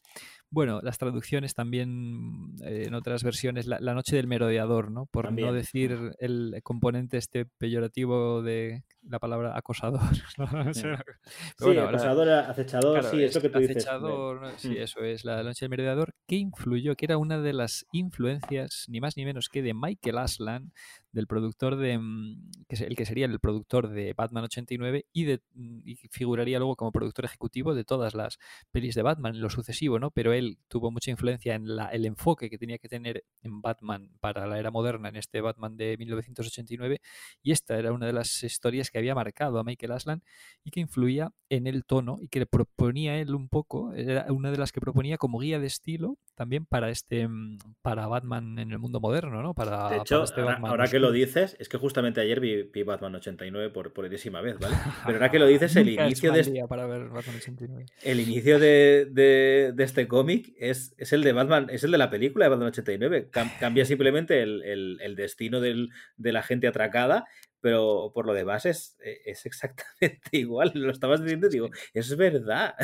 Bueno, 0.53 0.81
las 0.83 0.99
traducciones 0.99 1.55
también 1.55 2.57
eh, 2.65 2.85
en 2.87 2.95
otras 2.95 3.23
versiones, 3.23 3.67
la, 3.67 3.79
Noche 3.95 4.17
del 4.17 4.27
Merodeador, 4.27 4.91
¿no? 4.91 5.07
Por 5.07 5.33
no 5.33 5.53
decir 5.53 6.13
el 6.19 6.61
componente 6.65 7.19
este 7.19 7.47
peyorativo 7.47 8.43
de 8.43 8.83
la 9.03 9.19
palabra 9.21 9.57
acosador. 9.57 10.01
sí, 10.75 11.79
acosador, 11.79 12.29
acechador, 12.29 13.05
sí, 13.05 13.23
eso 13.23 13.41
que 13.41 13.49
tú 13.49 13.59
acechador, 13.59 14.47
dices. 14.47 14.61
sí, 14.61 14.77
eso 14.77 15.01
es, 15.01 15.25
la 15.25 15.43
Noche 15.45 15.67
del 15.67 15.71
Merodeador, 15.71 16.15
que 16.27 16.37
influyó, 16.37 16.97
que 16.97 17.05
era 17.07 17.17
una 17.17 17.39
de 17.39 17.53
las 17.53 17.87
influencias, 17.93 18.87
ni 18.89 19.01
más 19.01 19.17
ni 19.17 19.25
menos 19.25 19.49
que 19.49 19.63
de 19.63 19.73
Michael 19.73 20.19
Aslan, 20.19 20.73
del 21.13 21.27
productor 21.27 21.77
de. 21.77 21.99
Mm, 21.99 22.51
que 22.69 22.77
es 22.77 22.81
el 22.83 22.95
que 22.97 23.05
sería 23.05 23.27
el 23.27 23.41
productor 23.41 23.89
de 23.89 24.15
Batman 24.15 24.45
89 24.45 25.07
y, 25.13 25.25
de, 25.25 25.41
mm, 25.55 25.81
y 25.85 25.97
figuraría 26.11 26.59
luego 26.59 26.77
como 26.77 26.93
productor 26.93 27.25
ejecutivo 27.25 27.75
de 27.75 27.85
todas 27.85 28.15
las 28.15 28.39
pelis 28.71 28.95
de 28.95 29.03
Batman, 29.03 29.41
lo 29.41 29.51
sucesivo, 29.51 29.99
¿no? 29.99 30.11
Pero 30.11 30.33
él 30.33 30.59
tuvo 30.69 30.91
mucha 30.91 31.11
influencia 31.11 31.55
en 31.55 31.77
la, 31.77 31.87
el 31.89 32.07
enfoque 32.07 32.51
que 32.51 32.59
tenía 32.59 32.79
que 32.79 32.89
tener 32.89 33.25
en 33.43 33.61
Batman 33.61 34.11
para 34.21 34.47
la 34.47 34.59
era 34.59 34.71
moderna, 34.71 35.09
en 35.09 35.17
este 35.17 35.41
Batman 35.41 35.77
de 35.77 35.97
1989, 35.99 37.01
y 37.43 37.53
esta 37.53 37.79
era 37.79 37.93
una 37.93 38.07
de 38.07 38.13
las 38.13 38.43
historias 38.43 38.91
que 38.91 38.99
había 38.99 39.15
marcado 39.15 39.59
a 39.59 39.65
Michael 39.65 39.93
Aslan 39.93 40.23
y 40.65 40.71
que 40.71 40.81
influía 40.81 41.33
en 41.49 41.67
el 41.67 41.85
tono 41.85 42.19
y 42.21 42.29
que 42.29 42.41
le 42.41 42.47
proponía 42.47 43.19
él 43.19 43.35
un 43.35 43.49
poco, 43.49 43.93
era 43.95 44.27
una 44.31 44.51
de 44.51 44.59
las 44.59 44.73
que 44.73 44.81
proponía 44.81 45.19
como 45.19 45.39
guía 45.39 45.59
de 45.59 45.67
estilo 45.67 46.19
también 46.35 46.65
para 46.67 46.91
este 46.91 47.27
mm, 47.27 47.59
para 47.83 48.07
Batman 48.07 48.59
en 48.59 48.71
el 48.71 48.79
mundo 48.79 49.01
moderno, 49.01 49.43
¿no? 49.43 49.55
Para, 49.55 49.91
de 49.91 49.99
hecho, 49.99 50.23
este 50.23 50.41
ahora, 50.41 50.89
que 50.89 51.00
lo 51.01 51.13
dices, 51.13 51.57
es 51.59 51.69
que 51.69 51.77
justamente 51.77 52.21
ayer 52.21 52.41
vi, 52.41 52.83
Batman 52.83 53.15
89 53.15 53.71
por, 53.71 53.93
por 53.93 54.07
enésima 54.07 54.41
vez, 54.41 54.59
¿vale? 54.59 54.77
Pero 55.07 55.19
ahora 55.19 55.31
que 55.31 55.39
lo 55.39 55.47
dices, 55.47 55.75
el 55.77 55.89
inicio 55.89 56.33
de 56.33 56.41
este, 56.41 56.67
para 56.69 56.87
ver 56.87 57.09
Batman 57.09 57.37
89. 57.37 57.87
El 58.03 58.21
inicio 58.21 58.59
de, 58.59 59.09
de, 59.11 59.75
este 59.79 60.07
cómic 60.07 60.55
es, 60.59 60.95
es, 60.99 61.13
el 61.13 61.23
de 61.23 61.33
Batman, 61.33 61.69
es 61.71 61.85
el 61.85 61.91
de 61.91 61.99
la 61.99 62.11
película 62.11 62.45
de 62.45 62.51
Batman 62.51 62.69
89. 62.69 63.31
cambia 63.59 63.85
simplemente 63.85 64.43
el, 64.43 64.63
el, 64.63 64.99
el 65.01 65.17
destino 65.17 65.61
del, 65.61 65.91
de 66.17 66.33
la 66.33 66.43
gente 66.43 66.67
atracada, 66.69 67.27
pero 67.61 68.13
por 68.15 68.27
lo 68.27 68.33
demás 68.33 68.67
es, 68.67 68.97
es 69.01 69.47
exactamente 69.47 70.21
igual. 70.33 70.73
Lo 70.75 70.93
estabas 70.93 71.23
diciendo 71.23 71.49
y 71.49 71.51
digo, 71.51 71.71
es 71.95 72.17
verdad 72.17 72.75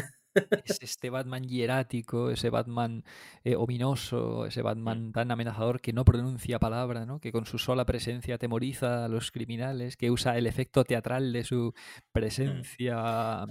es 0.64 0.78
este 0.82 1.10
Batman 1.10 1.44
hierático, 1.44 2.30
ese 2.30 2.50
Batman 2.50 3.04
eh, 3.44 3.56
ominoso, 3.56 4.46
ese 4.46 4.62
Batman 4.62 5.12
tan 5.12 5.30
amenazador 5.30 5.80
que 5.80 5.92
no 5.92 6.04
pronuncia 6.04 6.58
palabra, 6.58 7.06
¿no? 7.06 7.20
que 7.20 7.32
con 7.32 7.46
su 7.46 7.58
sola 7.58 7.84
presencia 7.84 8.36
atemoriza 8.36 9.04
a 9.04 9.08
los 9.08 9.30
criminales, 9.30 9.96
que 9.96 10.10
usa 10.10 10.36
el 10.36 10.46
efecto 10.46 10.84
teatral 10.84 11.32
de 11.32 11.44
su 11.44 11.72
mm. 11.74 12.00
presencia, 12.12 13.46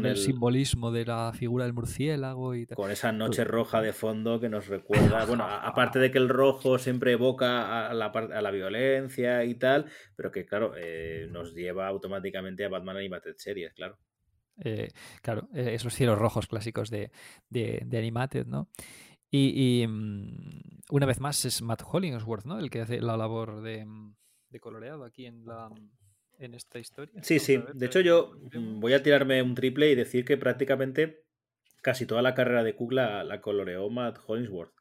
del 0.00 0.16
simbolismo 0.16 0.90
de 0.90 1.04
la 1.04 1.32
figura 1.34 1.64
del 1.64 1.74
murciélago. 1.74 2.54
Y 2.54 2.66
Con 2.66 2.90
esa 2.90 3.12
noche 3.12 3.44
roja 3.44 3.80
de 3.80 3.92
fondo 3.92 4.40
que 4.40 4.48
nos 4.48 4.68
recuerda, 4.68 5.24
bueno, 5.24 5.44
aparte 5.48 5.98
de 5.98 6.10
que 6.10 6.18
el 6.18 6.28
rojo 6.28 6.78
siempre 6.78 7.12
evoca 7.12 7.88
a 7.88 7.94
la, 7.94 8.06
a 8.06 8.42
la 8.42 8.50
violencia 8.50 9.44
y 9.44 9.54
tal, 9.54 9.86
pero 10.16 10.30
que 10.30 10.46
claro, 10.46 10.74
eh, 10.76 11.28
nos 11.30 11.54
lleva 11.54 11.86
automáticamente 11.88 12.64
a 12.64 12.68
Batman 12.68 12.96
Animated 12.96 13.34
Series, 13.36 13.72
claro. 13.74 13.98
Eh, 14.58 14.90
claro, 15.22 15.48
eh, 15.52 15.74
esos 15.74 15.94
cielos 15.94 16.18
rojos 16.18 16.46
clásicos 16.46 16.90
de, 16.90 17.10
de, 17.50 17.98
Animated, 17.98 18.46
¿no? 18.46 18.68
Y, 19.30 19.84
mm, 19.88 20.82
una 20.90 21.06
vez 21.06 21.18
más 21.18 21.44
es 21.44 21.60
Matt 21.60 21.82
Hollingsworth, 21.84 22.44
¿no? 22.44 22.58
El 22.60 22.70
que 22.70 22.82
hace 22.82 23.00
la 23.00 23.16
labor 23.16 23.62
de, 23.62 23.84
mm, 23.84 24.14
de 24.50 24.60
coloreado 24.60 25.04
aquí 25.04 25.26
en 25.26 25.44
la 25.44 25.70
en 26.38 26.54
esta 26.54 26.78
historia. 26.78 27.22
Sí, 27.22 27.38
sí. 27.38 27.62
de 27.74 27.86
hecho, 27.86 28.00
yo 28.00 28.32
mm, 28.52 28.80
voy 28.80 28.92
a 28.92 29.02
tirarme 29.02 29.42
un 29.42 29.54
triple 29.54 29.90
y 29.90 29.94
decir 29.94 30.24
que 30.24 30.36
prácticamente 30.36 31.24
casi 31.82 32.06
toda 32.06 32.22
la 32.22 32.34
carrera 32.34 32.62
de 32.62 32.74
Cook 32.74 32.92
la 32.92 33.40
coloreó 33.40 33.88
Matt 33.90 34.18
Hollingsworth. 34.26 34.74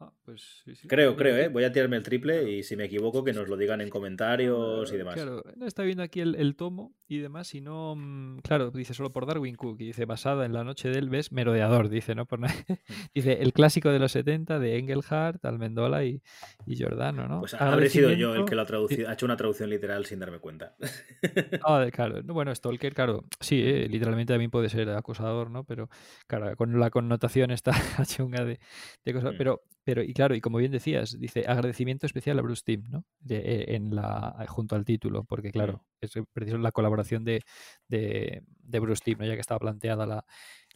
Ah, 0.00 0.14
pues 0.24 0.64
creo, 0.88 1.14
creo, 1.14 1.36
¿eh? 1.36 1.48
Voy 1.48 1.64
a 1.64 1.72
tirarme 1.72 1.98
el 1.98 2.02
triple 2.02 2.50
y 2.50 2.62
si 2.62 2.74
me 2.74 2.84
equivoco 2.84 3.22
que 3.22 3.34
nos 3.34 3.48
lo 3.48 3.58
digan 3.58 3.82
en 3.82 3.90
comentarios 3.90 4.90
y 4.90 4.96
demás. 4.96 5.14
Claro, 5.14 5.44
está 5.60 5.82
viendo 5.82 6.02
aquí 6.02 6.20
el, 6.20 6.56
tomo 6.56 6.94
y 7.10 7.18
demás 7.18 7.54
y 7.54 7.60
no... 7.60 7.96
Mm, 7.96 8.38
claro, 8.38 8.70
dice 8.70 8.94
solo 8.94 9.10
por 9.12 9.26
Darwin 9.26 9.56
Cook 9.56 9.80
y 9.80 9.86
dice 9.86 10.04
basada 10.04 10.46
en 10.46 10.52
la 10.52 10.64
noche 10.64 10.88
del 10.88 11.10
ves 11.10 11.32
merodeador, 11.32 11.88
dice, 11.88 12.14
¿no? 12.14 12.26
Por, 12.26 12.40
dice 13.14 13.42
el 13.42 13.52
clásico 13.52 13.90
de 13.90 13.98
los 13.98 14.12
70 14.12 14.58
de 14.58 14.78
Engelhardt, 14.78 15.44
Almendola 15.44 16.04
y, 16.04 16.22
y 16.66 16.76
Giordano, 16.76 17.26
¿no? 17.26 17.40
Pues 17.40 17.54
habré 17.54 17.88
sido 17.88 18.12
yo 18.12 18.34
el 18.34 18.44
que 18.44 18.54
lo 18.54 18.62
ha 18.62 18.66
traducido, 18.66 19.08
ha 19.08 19.14
hecho 19.14 19.26
una 19.26 19.36
traducción 19.36 19.70
literal 19.70 20.06
sin 20.06 20.20
darme 20.20 20.38
cuenta. 20.38 20.76
ah, 21.64 21.86
claro, 21.92 22.22
bueno, 22.24 22.54
Stalker, 22.54 22.94
claro, 22.94 23.24
sí, 23.40 23.60
eh, 23.60 23.88
literalmente 23.88 24.32
también 24.32 24.50
puede 24.50 24.68
ser 24.68 24.88
acosador, 24.90 25.50
¿no? 25.50 25.64
Pero 25.64 25.90
claro, 26.26 26.54
con 26.56 26.78
la 26.78 26.90
connotación 26.90 27.50
esta 27.50 27.72
chunga 28.06 28.44
de, 28.44 28.60
de 29.04 29.12
cosas, 29.12 29.34
mm. 29.34 29.36
pero 29.38 29.62
pero, 29.82 30.02
y 30.02 30.12
claro, 30.12 30.34
y 30.34 30.40
como 30.40 30.58
bien 30.58 30.72
decías, 30.72 31.18
dice 31.18 31.44
agradecimiento 31.48 32.06
especial 32.06 32.38
a 32.38 32.42
Bruce 32.42 32.62
Timm, 32.64 32.84
¿no? 32.90 33.04
Eh, 33.28 33.64
en 33.68 33.94
la, 33.94 34.44
junto 34.48 34.76
al 34.76 34.84
título, 34.84 35.24
porque 35.24 35.50
claro, 35.50 35.84
es 36.00 36.12
preciso 36.32 36.58
la 36.58 36.72
colaboración 36.72 37.24
de, 37.24 37.42
de, 37.88 38.42
Bruce 38.80 39.02
Timm, 39.04 39.18
¿no? 39.18 39.26
ya 39.26 39.34
que 39.34 39.40
estaba 39.40 39.58
planteada 39.58 40.06
la, 40.06 40.24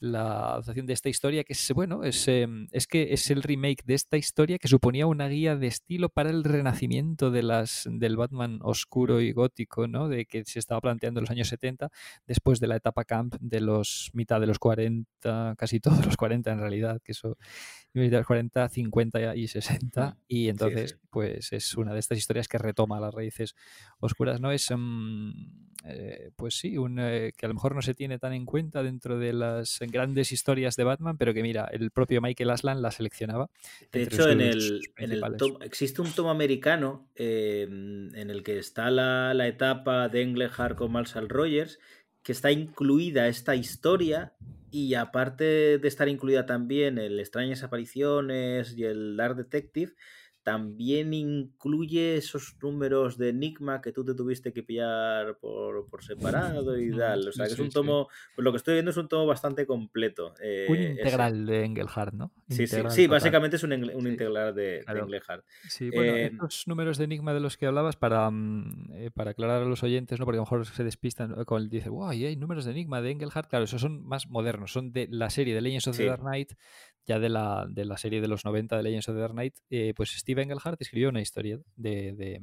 la 0.01 0.53
adaptación 0.53 0.87
de 0.87 0.93
esta 0.93 1.09
historia, 1.09 1.45
que 1.45 1.53
es, 1.53 1.73
bueno, 1.75 2.05
es, 2.05 2.27
em, 2.29 2.69
es 2.73 2.87
que 2.87 3.13
es 3.13 3.31
el 3.31 3.43
remake 3.43 3.85
de 3.85 3.95
esta 3.95 4.17
historia 4.17 4.59
que 4.59 4.69
suponía 4.69 5.07
una 5.07 5.29
guía 5.29 5.57
de 5.57 5.67
estilo 5.67 6.09
para 6.09 6.31
el 6.31 6.45
renacimiento 6.45 7.31
de 7.31 7.43
las, 7.43 7.89
del 7.91 8.17
Batman 8.17 8.59
oscuro 8.63 9.21
y 9.21 9.33
gótico, 9.33 9.87
¿no? 9.87 10.09
De 10.09 10.27
que 10.27 10.45
se 10.45 10.59
estaba 10.59 10.81
planteando 10.81 11.21
en 11.21 11.23
los 11.23 11.31
años 11.31 11.49
70, 11.49 11.91
después 12.27 12.61
de 12.61 12.67
la 12.67 12.77
etapa 12.77 13.05
camp 13.05 13.37
de 13.41 13.61
los 13.61 14.11
mitad 14.13 14.41
de 14.41 14.47
los 14.47 14.59
40, 14.59 15.55
casi 15.57 15.81
todos 15.81 16.05
los 16.05 16.17
40 16.17 16.53
en 16.53 16.59
realidad, 16.59 17.01
que 17.03 17.13
eso 17.13 17.37
mitad 17.95 18.11
de 18.11 18.19
los 18.19 18.27
40, 18.27 18.69
50 18.69 19.37
y 19.37 19.49
60, 19.49 20.19
y 20.27 20.49
entonces, 20.49 20.99
pues 21.11 21.53
es 21.53 21.77
una 21.77 21.93
de 21.93 22.01
estas 22.01 22.19
historias 22.19 22.49
que 22.49 22.59
retoma 22.59 23.01
las 23.01 23.15
raíces 23.15 23.55
oscuras, 24.01 24.41
¿no? 24.41 24.51
Es, 24.51 24.67
mm, 24.77 25.31
eh, 25.85 26.31
pues 26.35 26.57
sí, 26.57 26.77
un, 26.77 26.99
eh, 26.99 27.33
que 27.37 27.47
a 27.47 27.49
lo 27.49 27.55
mejor 27.55 27.75
no 27.75 27.83
se 27.83 27.95
tiene 27.95 28.19
tan 28.19 28.33
en 28.33 28.47
cuenta 28.47 28.83
dentro 28.83 29.19
de 29.19 29.33
las 29.33 29.81
grandes 29.91 30.33
historias 30.33 30.77
de 30.77 30.85
Batman, 30.85 31.17
pero 31.17 31.35
que 31.35 31.43
mira, 31.43 31.69
el 31.73 31.91
propio 31.91 32.21
Michael 32.21 32.51
Aslan 32.51 32.83
la 32.83 32.91
seleccionaba. 32.91 33.51
De 33.93 34.03
hecho, 34.05 34.29
en 34.29 34.41
el, 34.41 34.81
en 34.97 35.13
el 35.13 35.23
existe 35.63 36.03
un 36.03 36.13
tomo 36.13 36.31
americano 36.31 37.09
em, 37.15 38.15
en 38.15 38.31
el 38.31 38.43
que 38.43 38.59
está 38.59 38.91
la, 38.91 39.35
la 39.35 39.47
etapa 39.47 40.09
de 40.09 40.23
Englehart 40.23 40.77
con 40.77 40.93
Marshall 40.93 41.29
Rogers, 41.29 41.79
que 42.23 42.33
está 42.33 42.51
incluida 42.51 43.29
esta 43.29 43.55
historia 43.55 44.33
y 44.71 44.95
aparte 44.95 45.79
de 45.79 45.89
estar 45.89 46.09
incluida 46.09 46.47
también 46.47 46.99
el 46.99 47.21
Extrañas 47.21 47.63
Apariciones 47.63 48.77
y 48.77 48.85
el 48.85 49.17
Dark 49.17 49.37
Detective, 49.37 49.93
también 50.45 51.15
incluye 51.15 52.17
esos 52.17 52.57
números 52.63 53.17
de 53.17 53.31
Enigma 53.31 53.81
que 53.81 53.93
tú 53.93 54.05
te 54.05 54.15
tuviste 54.15 54.53
que 54.53 54.63
pillar 54.63 55.39
por, 55.39 55.89
por 55.89 56.05
separado 56.05 56.79
y 56.79 56.95
tal. 56.95 57.29
O 57.29 57.33
sea, 57.33 57.47
que 57.47 57.55
es 57.55 57.59
un 57.59 57.71
tomo, 57.71 58.09
pues 58.37 58.45
lo 58.45 58.53
que 58.53 58.59
estoy 58.59 58.75
viendo 58.75 58.91
es 58.91 58.97
un 58.99 59.09
tomo 59.09 59.27
bastante 59.27 59.67
completo. 59.67 60.35
Eh, 60.43 60.67
un 60.69 60.77
integral 60.77 61.47
de 61.47 61.65
Engelhardt, 61.65 62.13
¿no? 62.13 62.31
Sí, 62.51 62.67
sí, 62.67 62.77
sí, 62.91 63.07
básicamente 63.07 63.57
es 63.57 63.63
un, 63.63 63.73
un 63.73 64.07
integral 64.07 64.55
de, 64.55 64.85
de, 64.87 64.99
Engelhardt. 65.01 65.45
Sí, 65.67 65.89
bueno, 65.91 66.13
eh, 66.13 66.27
estos 66.27 66.69
números 66.69 66.99
de 66.99 67.05
Enigma 67.05 67.33
de 67.33 67.41
los 67.41 67.57
que 67.57 67.65
hablabas, 67.65 67.97
para, 67.97 68.31
mm, 68.31 68.93
eh, 68.93 69.11
para 69.15 69.31
aclarar 69.31 69.63
a 69.63 69.65
los 69.65 69.83
oyentes, 69.83 70.21
¿no? 70.21 70.27
porque 70.27 70.37
a 70.37 70.41
lo 70.41 70.45
mejor 70.45 70.67
se 70.67 70.85
despistan 70.85 71.43
con 71.47 71.63
el 71.63 71.71
dice, 71.71 71.89
wow, 71.89 72.11
hay 72.11 72.37
números 72.37 72.67
de 72.67 72.73
Enigma 72.73 73.01
de 73.01 73.13
Engelhardt, 73.13 73.49
claro, 73.49 73.65
esos 73.65 73.81
son 73.81 74.05
más 74.05 74.29
modernos, 74.29 74.73
son 74.73 74.93
de 74.93 75.09
la 75.11 75.31
serie 75.31 75.55
de 75.55 75.63
Legends 75.63 75.87
of 75.87 75.97
the 75.97 76.05
Dark 76.05 76.21
Knight, 76.21 76.53
ya 77.07 77.19
de 77.19 77.29
la, 77.29 77.67
de 77.69 77.85
la 77.85 77.97
serie 77.99 78.21
de 78.21 78.29
los 78.29 78.45
90 78.45 78.77
de 78.77 78.83
Legends 78.83 79.09
of 79.09 79.15
the 79.15 79.21
Dark 79.21 79.33
Knight, 79.33 79.55
eh, 79.71 79.93
pues 79.95 80.11
Steve 80.11 80.43
Engelhardt 80.43 80.81
escribió 80.81 81.11
una 81.11 81.21
historia 81.21 81.59
de... 81.77 82.41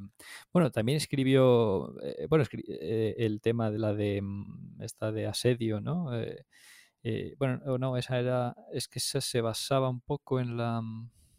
bueno, 0.52 0.70
también 0.70 0.96
escribió, 0.96 1.94
eh, 2.02 2.26
bueno, 2.28 2.44
eh, 2.52 3.14
el 3.18 3.40
tema 3.40 3.70
de 3.70 3.78
la 3.78 3.92
de 3.92 4.20
mm, 4.22 4.82
esta 4.82 5.10
de 5.12 5.26
asedio, 5.26 5.80
¿no? 5.80 6.10
bueno, 7.36 7.78
no, 7.78 7.96
esa 7.96 8.20
era, 8.20 8.54
es 8.72 8.86
que 8.86 9.00
esa 9.00 9.20
se 9.20 9.40
basaba 9.40 9.88
un 9.88 10.00
poco 10.00 10.38
en 10.38 10.56
la... 10.56 10.80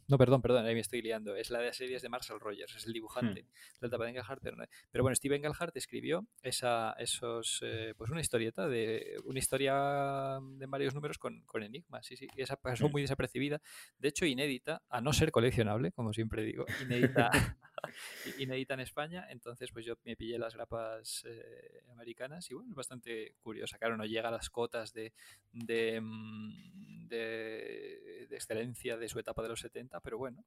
No, 0.08 0.18
perdón, 0.18 0.42
perdón, 0.42 0.66
ahí 0.66 0.74
me 0.74 0.82
estoy 0.82 1.02
liando. 1.02 1.36
Es 1.36 1.50
la 1.50 1.60
de 1.60 1.74
series 1.74 2.02
de 2.02 2.10
Marshall 2.10 2.40
Rogers, 2.40 2.76
es 2.76 2.86
el 2.86 2.94
dibujante 2.94 3.46
hmm. 3.82 3.88
de 3.88 4.10
Engelhardt. 4.10 4.44
Pero, 4.92 5.04
bueno, 5.04 5.16
Steve 5.16 5.36
Engelhardt 5.38 5.76
escribió 5.78 6.28
esa, 6.42 6.94
esos, 6.98 7.60
eh, 7.64 7.94
pues 7.98 8.12
una 8.12 8.22
historieta, 8.22 8.68
de 8.68 9.18
una 9.24 9.40
historia 9.40 10.40
de 10.42 10.66
varios 10.66 10.94
números 10.94 11.18
con, 11.18 11.42
con 11.46 11.64
enigmas. 11.64 12.06
Sí, 12.06 12.18
sí, 12.18 12.28
esa 12.36 12.58
pasó 12.58 12.88
hmm. 12.88 12.92
muy 12.92 13.02
desapercibida. 13.02 13.62
De 13.98 14.10
hecho, 14.10 14.26
inédita, 14.26 14.84
a 14.90 15.02
no 15.02 15.14
ser 15.14 15.32
coleccionable, 15.32 15.92
como 15.92 16.14
siempre 16.14 16.44
digo, 16.44 16.66
inédita, 16.82 17.32
inédita 18.40 18.74
en 18.74 18.80
España. 18.82 19.28
Entonces, 19.30 19.72
pues 19.72 19.86
yo 19.86 19.96
me 20.04 20.16
pillé 20.16 20.38
las 20.38 20.56
grapas 20.56 21.24
eh, 21.28 21.84
americanas 21.92 22.50
y 22.52 22.56
bueno, 22.56 22.72
es 22.72 22.76
bastante 22.76 23.36
curiosa. 23.42 23.78
Claro, 23.78 23.98
no 23.98 24.06
llega 24.06 24.30
a 24.30 24.32
las 24.32 24.50
cotas 24.50 24.94
de, 24.94 25.14
de, 25.52 26.02
mm, 26.02 27.08
de, 27.08 28.28
de 28.30 28.36
excelencia 28.36 28.98
de 28.98 29.08
su 29.08 29.20
etapa 29.20 29.42
de 29.44 29.50
los 29.50 29.60
70 29.60 29.93
pero 30.02 30.18
bueno, 30.18 30.44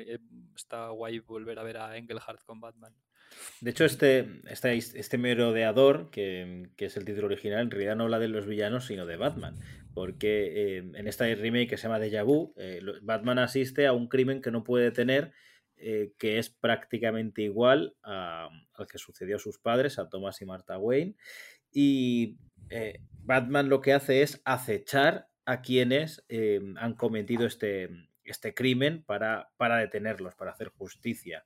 eh, 0.00 0.18
está 0.56 0.88
guay 0.90 1.18
volver 1.20 1.58
a 1.58 1.62
ver 1.62 1.76
a 1.78 1.96
Engelhardt 1.96 2.44
con 2.44 2.60
Batman. 2.60 2.94
De 3.60 3.70
hecho, 3.70 3.84
este, 3.84 4.40
este, 4.48 4.76
este 4.76 5.18
merodeador, 5.18 6.10
que, 6.10 6.70
que, 6.76 6.86
es 6.86 6.96
el 6.96 7.04
título 7.04 7.26
original, 7.26 7.62
en 7.62 7.70
realidad 7.70 7.96
no 7.96 8.04
habla 8.04 8.18
de 8.18 8.28
los 8.28 8.46
villanos, 8.46 8.86
sino 8.86 9.04
de 9.04 9.16
Batman. 9.16 9.56
Porque 9.94 10.76
eh, 10.76 10.78
en 10.78 11.08
esta 11.08 11.24
remake 11.24 11.68
que 11.70 11.76
se 11.76 11.84
llama 11.84 11.98
Deja 11.98 12.22
Vu, 12.22 12.54
eh, 12.56 12.80
Batman 13.02 13.38
asiste 13.38 13.86
a 13.86 13.92
un 13.92 14.08
crimen 14.08 14.42
que 14.42 14.50
no 14.50 14.62
puede 14.62 14.90
tener, 14.92 15.32
que 15.76 16.38
es 16.38 16.48
prácticamente 16.48 17.42
igual 17.42 17.96
al 18.02 18.86
que 18.90 18.96
sucedió 18.96 19.36
a 19.36 19.38
sus 19.38 19.58
padres, 19.58 19.98
a 19.98 20.08
Thomas 20.08 20.40
y 20.40 20.46
Martha 20.46 20.78
Wayne. 20.78 21.16
Y 21.70 22.38
Batman 23.24 23.68
lo 23.68 23.82
que 23.82 23.92
hace 23.92 24.22
es 24.22 24.40
acechar 24.46 25.28
a 25.44 25.60
quienes 25.60 26.24
han 26.76 26.94
cometido 26.94 27.44
este, 27.44 27.90
este 28.26 28.54
crimen 28.54 29.02
para, 29.04 29.50
para 29.56 29.78
detenerlos, 29.78 30.34
para 30.34 30.52
hacer 30.52 30.68
justicia. 30.68 31.44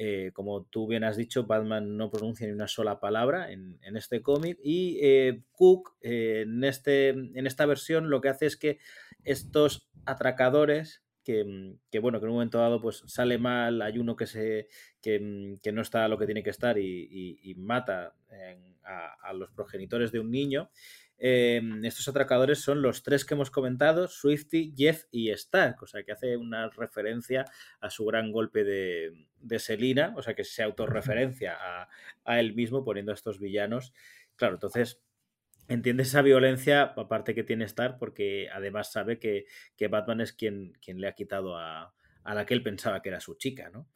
Eh, 0.00 0.30
como 0.32 0.62
tú 0.62 0.86
bien 0.86 1.02
has 1.02 1.16
dicho, 1.16 1.44
Batman 1.44 1.96
no 1.96 2.08
pronuncia 2.08 2.46
ni 2.46 2.52
una 2.52 2.68
sola 2.68 3.00
palabra 3.00 3.50
en, 3.50 3.80
este 3.96 4.22
cómic 4.22 4.56
y 4.62 5.00
eh, 5.02 5.42
Cook 5.50 5.96
eh, 6.02 6.42
en, 6.46 6.62
este, 6.62 7.08
en 7.08 7.46
esta 7.48 7.66
versión 7.66 8.08
lo 8.08 8.20
que 8.20 8.28
hace 8.28 8.46
es 8.46 8.56
que 8.56 8.78
estos 9.24 9.90
atracadores 10.04 11.02
que, 11.24 11.98
bueno, 12.00 12.20
que 12.20 12.24
en 12.24 12.30
un 12.30 12.36
momento 12.36 12.58
dado 12.58 12.80
pues 12.80 13.02
sale 13.06 13.36
mal, 13.36 13.82
hay 13.82 13.98
uno 13.98 14.16
que, 14.16 14.26
se, 14.26 14.68
que, 15.02 15.20
no 15.20 15.82
está 15.82 16.08
lo 16.08 16.16
que 16.16 16.24
tiene 16.24 16.42
que 16.42 16.48
estar 16.48 16.78
y, 16.78 17.54
mata 17.58 18.14
a, 18.82 19.32
los 19.34 19.50
progenitores 19.50 20.10
de 20.10 20.20
un 20.20 20.30
niño, 20.30 20.70
Em, 21.20 21.84
estos 21.84 22.06
atracadores 22.06 22.60
son 22.60 22.80
los 22.80 23.02
tres 23.02 23.24
que 23.24 23.34
hemos 23.34 23.50
comentado, 23.50 24.06
Swifty, 24.06 24.72
Jeff 24.76 25.04
y 25.10 25.30
Stark, 25.30 25.82
o 25.82 25.86
sea 25.86 26.04
que 26.04 26.12
hace 26.12 26.36
una 26.36 26.70
referencia 26.70 27.44
a 27.80 27.90
su 27.90 28.04
gran 28.04 28.30
golpe 28.30 28.62
de, 28.62 29.26
de 29.40 29.58
Selina, 29.58 30.14
o 30.16 30.22
sea 30.22 30.34
que 30.34 30.44
se 30.44 30.62
autorreferencia 30.62 31.56
a, 31.60 31.88
a 32.24 32.40
él 32.40 32.54
mismo 32.54 32.84
poniendo 32.84 33.10
a 33.10 33.16
estos 33.16 33.40
villanos. 33.40 33.92
Claro, 34.36 34.54
entonces 34.54 35.02
entiende 35.66 36.04
esa 36.04 36.22
violencia, 36.22 36.82
aparte 36.82 37.34
que 37.34 37.42
tiene 37.42 37.64
Stark, 37.64 37.98
porque 37.98 38.48
además 38.52 38.92
sabe 38.92 39.18
que, 39.18 39.46
Batman 39.88 40.20
es 40.20 40.32
quien, 40.32 40.72
le 40.86 41.08
ha 41.08 41.14
quitado 41.14 41.56
a 41.58 41.92
la 42.24 42.46
que 42.46 42.54
él 42.54 42.62
pensaba 42.62 43.02
que 43.02 43.08
era 43.08 43.20
su 43.20 43.34
chica, 43.34 43.70
¿no? 43.70 43.88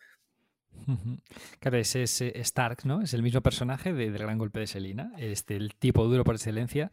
Claro, 1.61 1.77
ese 1.79 2.03
es 2.03 2.21
Stark, 2.21 2.85
¿no? 2.85 3.03
Es 3.03 3.15
el 3.15 3.23
mismo 3.23 3.41
personaje 3.41 3.93
del 3.93 4.13
gran 4.15 4.39
golpe 4.39 4.61
de 4.61 4.67
Selina, 4.67 5.13
este, 5.19 5.57
el 5.57 5.75
tipo 5.75 6.05
duro 6.07 6.25
por 6.25 6.35
excelencia, 6.35 6.91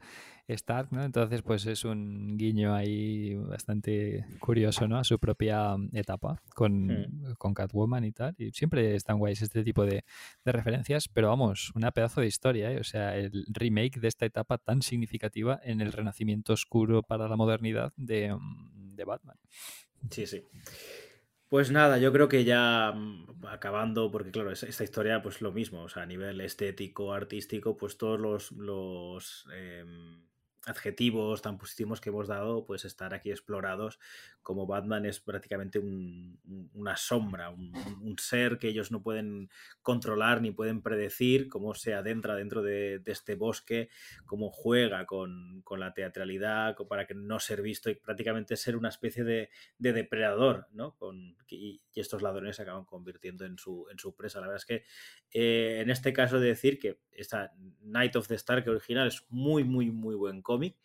Stark, 0.48 0.92
¿no? 0.92 1.04
Entonces, 1.04 1.42
pues 1.42 1.66
es 1.66 1.86
un 1.86 2.38
guiño 2.38 2.74
ahí 2.74 3.36
bastante 3.36 4.26
curioso, 4.40 4.88
¿no? 4.88 4.98
A 4.98 5.04
su 5.04 5.20
propia 5.20 5.76
etapa 5.94 6.42
con, 6.56 6.88
hmm. 6.88 7.34
con 7.38 7.54
Catwoman 7.54 8.04
y 8.04 8.12
tal. 8.12 8.36
Y 8.38 8.52
siempre 8.52 8.96
están 8.96 9.20
guays 9.20 9.42
este 9.42 9.64
tipo 9.64 9.86
de, 9.86 10.04
referencias, 10.46 11.08
pero 11.08 11.30
vamos, 11.30 11.72
una 11.76 11.92
pedazo 11.92 12.22
de 12.22 12.28
historia, 12.28 12.72
¿eh? 12.72 12.80
O 12.80 12.84
sea, 12.84 13.16
el 13.16 13.46
remake 13.50 14.00
de 14.00 14.08
esta 14.08 14.26
etapa 14.26 14.58
tan 14.58 14.82
significativa 14.82 15.60
en 15.64 15.82
el 15.82 15.92
renacimiento 15.92 16.54
oscuro 16.54 17.04
para 17.04 17.28
la 17.28 17.36
modernidad 17.36 17.94
de, 17.98 18.36
de 18.74 19.04
Batman. 19.04 19.38
Sí, 20.10 20.26
sí. 20.26 20.44
Pues 21.50 21.72
nada, 21.72 21.98
yo 21.98 22.14
creo 22.14 22.30
que 22.30 22.44
ya 22.44 22.92
mm, 22.96 23.46
acabando, 23.48 24.12
porque 24.12 24.30
claro, 24.32 24.52
esta 24.52 24.84
historia, 24.84 25.22
pues 25.24 25.42
lo 25.42 25.52
mismo, 25.52 25.82
o 25.82 25.90
sea, 25.90 26.04
a 26.04 26.06
nivel 26.06 26.42
estético, 26.42 27.12
artístico, 27.14 27.76
pues 27.76 27.98
todos 27.98 28.20
los, 28.20 28.52
los 28.52 29.46
em, 29.56 30.22
adjetivos 30.66 31.42
tan 31.42 31.58
positivos 31.58 32.02
que 32.02 32.10
hemos 32.10 32.28
dado, 32.28 32.66
pues 32.66 32.86
estar 32.86 33.14
aquí 33.14 33.32
explorados 33.32 34.00
como 34.50 34.66
Batman 34.66 35.06
es 35.06 35.20
prácticamente 35.20 35.80
una 36.74 36.98
sombra, 36.98 37.50
un, 37.50 38.16
ser 38.18 38.58
que 38.58 38.68
ellos 38.68 38.92
no 38.92 39.04
pueden 39.04 39.50
controlar 39.82 40.42
ni 40.42 40.50
pueden 40.50 40.82
predecir, 40.82 41.50
cómo 41.50 41.76
se 41.76 41.94
adentra 41.94 42.36
dentro 42.36 42.64
de, 42.64 43.02
este 43.06 43.36
bosque, 43.36 43.90
cómo 44.26 44.50
juega 44.50 45.06
con, 45.06 45.64
la 45.78 45.94
teatralidad 45.94 46.76
para 46.90 47.06
que 47.06 47.14
no 47.14 47.40
ser 47.40 47.62
visto 47.62 47.90
y 47.90 47.96
prácticamente 47.96 48.58
ser 48.58 48.76
una 48.76 48.90
especie 48.90 49.24
de, 49.24 49.50
depredador, 49.78 50.68
¿no? 50.72 50.96
Con, 50.96 51.38
y, 51.48 51.82
estos 51.94 52.22
ladrones 52.22 52.56
se 52.56 52.62
acaban 52.62 52.86
convirtiendo 52.86 53.46
en 53.46 53.58
su, 53.58 53.86
en 53.92 54.00
su 54.00 54.16
presa. 54.16 54.40
La 54.40 54.48
verdad 54.48 54.64
es 54.64 54.66
que 54.66 54.86
eh, 55.32 55.82
en 55.82 55.90
este 55.90 56.14
caso 56.14 56.40
de 56.40 56.48
decir 56.48 56.80
que 56.80 57.02
esta 57.12 57.54
Night 57.82 58.16
of 58.16 58.28
the 58.28 58.36
Stark 58.36 58.68
original 58.68 59.08
es 59.08 59.26
muy, 59.30 59.64
muy, 59.64 59.92
muy 59.92 60.16
buen 60.16 60.42
cómic, 60.50 60.80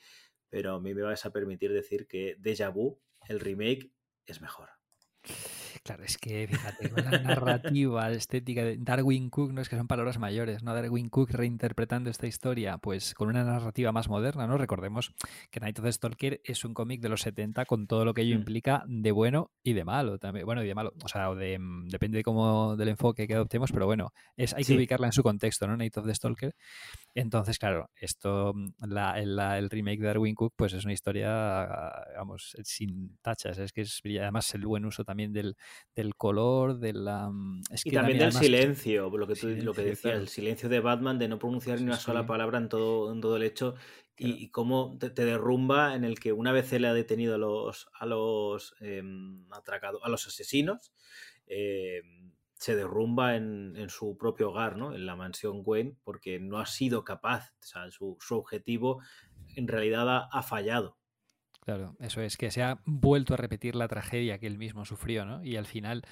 pero 0.51 0.74
a 0.74 0.81
mí 0.81 0.93
me 0.93 1.01
vas 1.01 1.24
a 1.24 1.32
permitir 1.32 1.73
decir 1.73 2.07
que 2.07 2.36
Deja 2.39 2.69
Vu, 2.69 3.01
el 3.27 3.41
remake, 3.41 3.91
es 4.27 4.43
mejor. 4.43 4.69
Claro, 5.85 6.02
es 6.02 6.16
que 6.19 6.47
fíjate, 6.48 6.89
con 6.90 7.05
la 7.05 7.19
narrativa, 7.19 8.09
la 8.09 8.16
estética 8.16 8.65
de 8.65 8.78
Darwin 8.78 9.31
Cook, 9.31 9.52
no 9.52 9.61
es 9.61 9.69
que 9.69 9.77
son 9.77 9.86
palabras 9.86 10.19
mayores, 10.19 10.62
¿no? 10.62 10.74
Darwin 10.74 11.09
Cook 11.11 11.31
reinterpretando 11.31 12.11
esta 12.11 12.27
historia, 12.27 12.78
pues 12.78 13.15
con 13.15 13.28
una 13.28 13.44
narrativa 13.44 13.93
más 13.93 14.09
moderna, 14.09 14.47
¿no? 14.47 14.56
Recordemos 14.59 15.12
que 15.51 15.61
Night 15.61 15.78
of 15.78 15.85
the 15.85 15.93
Stalker 15.93 16.40
es 16.43 16.65
un 16.65 16.74
cómic 16.74 17.01
de 17.02 17.09
los 17.11 17.20
70 17.20 17.66
con 17.66 17.86
todo 17.86 18.05
lo 18.05 18.15
que 18.15 18.23
ello 18.23 18.35
Mm. 18.35 18.39
implica 18.39 18.82
de 18.86 19.12
bueno 19.12 19.51
y 19.62 19.74
de 19.74 19.85
malo 19.85 20.19
también. 20.19 20.47
Bueno, 20.47 20.65
y 20.65 20.66
de 20.66 20.74
malo, 20.74 20.93
o 21.05 21.09
sea, 21.09 21.35
de, 21.35 21.59
mm, 21.59 21.89
depende 21.89 22.16
de 22.19 22.24
cómo 22.24 22.77
del 22.77 22.89
enfoque 22.89 23.27
que 23.28 23.35
adoptemos, 23.35 23.70
pero 23.70 23.86
bueno, 23.86 24.12
es, 24.36 24.55
hay 24.55 24.65
que 24.65 24.74
ubicarla 24.74 25.06
en 25.09 25.12
su 25.12 25.23
contexto, 25.23 25.66
¿no? 25.66 25.77
Night 25.77 25.97
of 25.98 26.06
the 26.06 26.15
Stalker. 26.15 26.55
Entonces, 27.15 27.59
claro, 27.59 27.90
esto, 27.94 28.52
mm, 28.55 28.69
la, 28.89 29.19
el, 29.20 29.36
la- 29.36 29.59
el 29.59 29.70
remake 29.70 30.01
de 30.01 30.06
Darwin 30.06 30.35
Cook, 30.35 30.55
pues 30.56 30.73
es 30.73 30.85
una 30.85 30.93
historia, 30.94 31.93
vamos, 32.16 32.56
sin 32.65 33.19
tachas. 33.23 33.59
Es 33.59 33.73
que 33.73 33.82
es, 33.82 34.01
además 34.20 34.52
el 34.55 34.66
buen 34.66 34.85
uso 34.85 35.05
también 35.05 35.32
del, 35.32 35.56
del 35.94 36.14
color, 36.16 36.78
de 36.78 36.92
la... 36.92 37.28
mm, 37.30 37.62
Es 37.70 37.86
Y 37.86 37.90
que 37.90 37.96
también 37.96 38.18
del 38.18 38.28
además- 38.28 38.42
silencio, 38.44 39.10
lo 39.10 39.26
que, 39.26 39.34
tú, 39.34 39.48
lo 39.48 39.72
que 39.74 39.82
decías, 39.82 40.01
claro. 40.01 40.18
el 40.18 40.28
silencio 40.28 40.68
de 40.68 40.80
Batman 40.80 41.18
de 41.18 41.28
no 41.28 41.38
pronunciar 41.38 41.78
Sí, 41.78 41.84
ni 41.84 41.90
una 41.90 41.98
sola 41.98 42.26
palabra 42.26 42.59
en 42.59 42.68
todo, 42.68 43.12
en 43.12 43.20
todo 43.20 43.36
el 43.36 43.42
hecho 43.42 43.74
y, 44.16 44.24
Claro. 44.24 44.36
y 44.40 44.51
cómo 44.51 44.96
te, 44.98 45.10
te 45.10 45.24
derrumba 45.24 45.94
en 45.94 46.05
el 46.05 46.18
que 46.20 46.32
una 46.32 46.52
vez 46.52 46.72
él 46.72 46.84
ha 46.84 46.94
detenido 46.94 47.34
a 47.34 47.38
los, 47.38 47.88
a 47.98 48.06
los 48.06 48.74
em, 48.80 49.46
atracado- 49.52 50.01
a 50.05 50.09
los 50.09 50.26
asesinos, 50.26 50.92
em, 51.46 52.32
se 52.56 52.76
derrumba 52.76 53.36
en, 53.36 53.74
en 53.76 53.90
su 53.90 54.16
propio 54.16 54.51
hogar, 54.51 54.76
¿no? 54.76 54.94
En 54.94 55.05
la 55.06 55.16
mansión 55.16 55.62
Wayne, 55.64 55.96
porque 56.02 56.38
no 56.40 56.59
ha 56.59 56.66
sido 56.66 57.05
capaz, 57.05 57.51
o 57.60 57.64
sea, 57.66 57.90
su, 57.90 58.16
su 58.20 58.36
objetivo 58.36 59.02
en 59.56 59.68
realidad 59.68 60.09
ha, 60.09 60.28
ha 60.32 60.42
fallado. 60.42 60.96
Claro, 61.65 61.97
eso 61.99 62.20
es, 62.20 62.36
que 62.36 62.51
se 62.51 62.62
ha 62.62 62.78
vuelto 62.85 63.32
a 63.32 63.39
repetir 63.39 63.74
la 63.74 63.89
tragedia 63.89 64.39
que 64.39 64.47
él 64.47 64.59
mismo 64.59 64.85
sufrió, 64.85 65.24
¿no? 65.24 65.43
Y 65.43 65.57
al 65.57 65.65
final, 65.65 66.05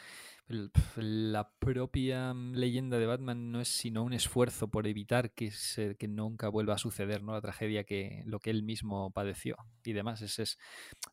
la 0.96 1.50
propia 1.58 2.32
mm, 2.34 2.54
leyenda 2.54 2.98
de 2.98 3.06
Batman 3.06 3.52
no 3.52 3.60
es 3.60 3.68
sino 3.68 4.02
un 4.02 4.14
esfuerzo 4.14 4.68
por 4.68 4.86
evitar 4.86 5.32
que, 5.32 5.50
se, 5.50 5.96
que 5.96 6.08
nunca 6.08 6.48
vuelva 6.48 6.74
a 6.74 6.78
suceder, 6.78 7.22
¿no? 7.22 7.32
La 7.32 7.42
tragedia 7.42 7.84
que 7.84 8.22
lo 8.26 8.40
que 8.40 8.50
él 8.50 8.62
mismo 8.62 9.10
padeció 9.12 9.56
y 9.84 9.92
demás. 9.92 10.22
Es, 10.22 10.38
es 10.38 10.58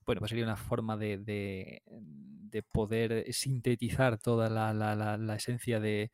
bueno, 0.06 0.20
pues 0.20 0.30
sería 0.30 0.46
una 0.46 0.56
forma 0.58 0.98
de, 0.98 1.18
de, 1.18 1.84
de 1.90 2.64
poder 2.64 3.26
sintetizar 3.34 4.18
toda 4.20 4.50
la, 4.50 4.74
la- 4.74 4.96
la- 4.96 5.18
la 5.18 5.36
esencia 5.36 5.80
de, 5.80 6.12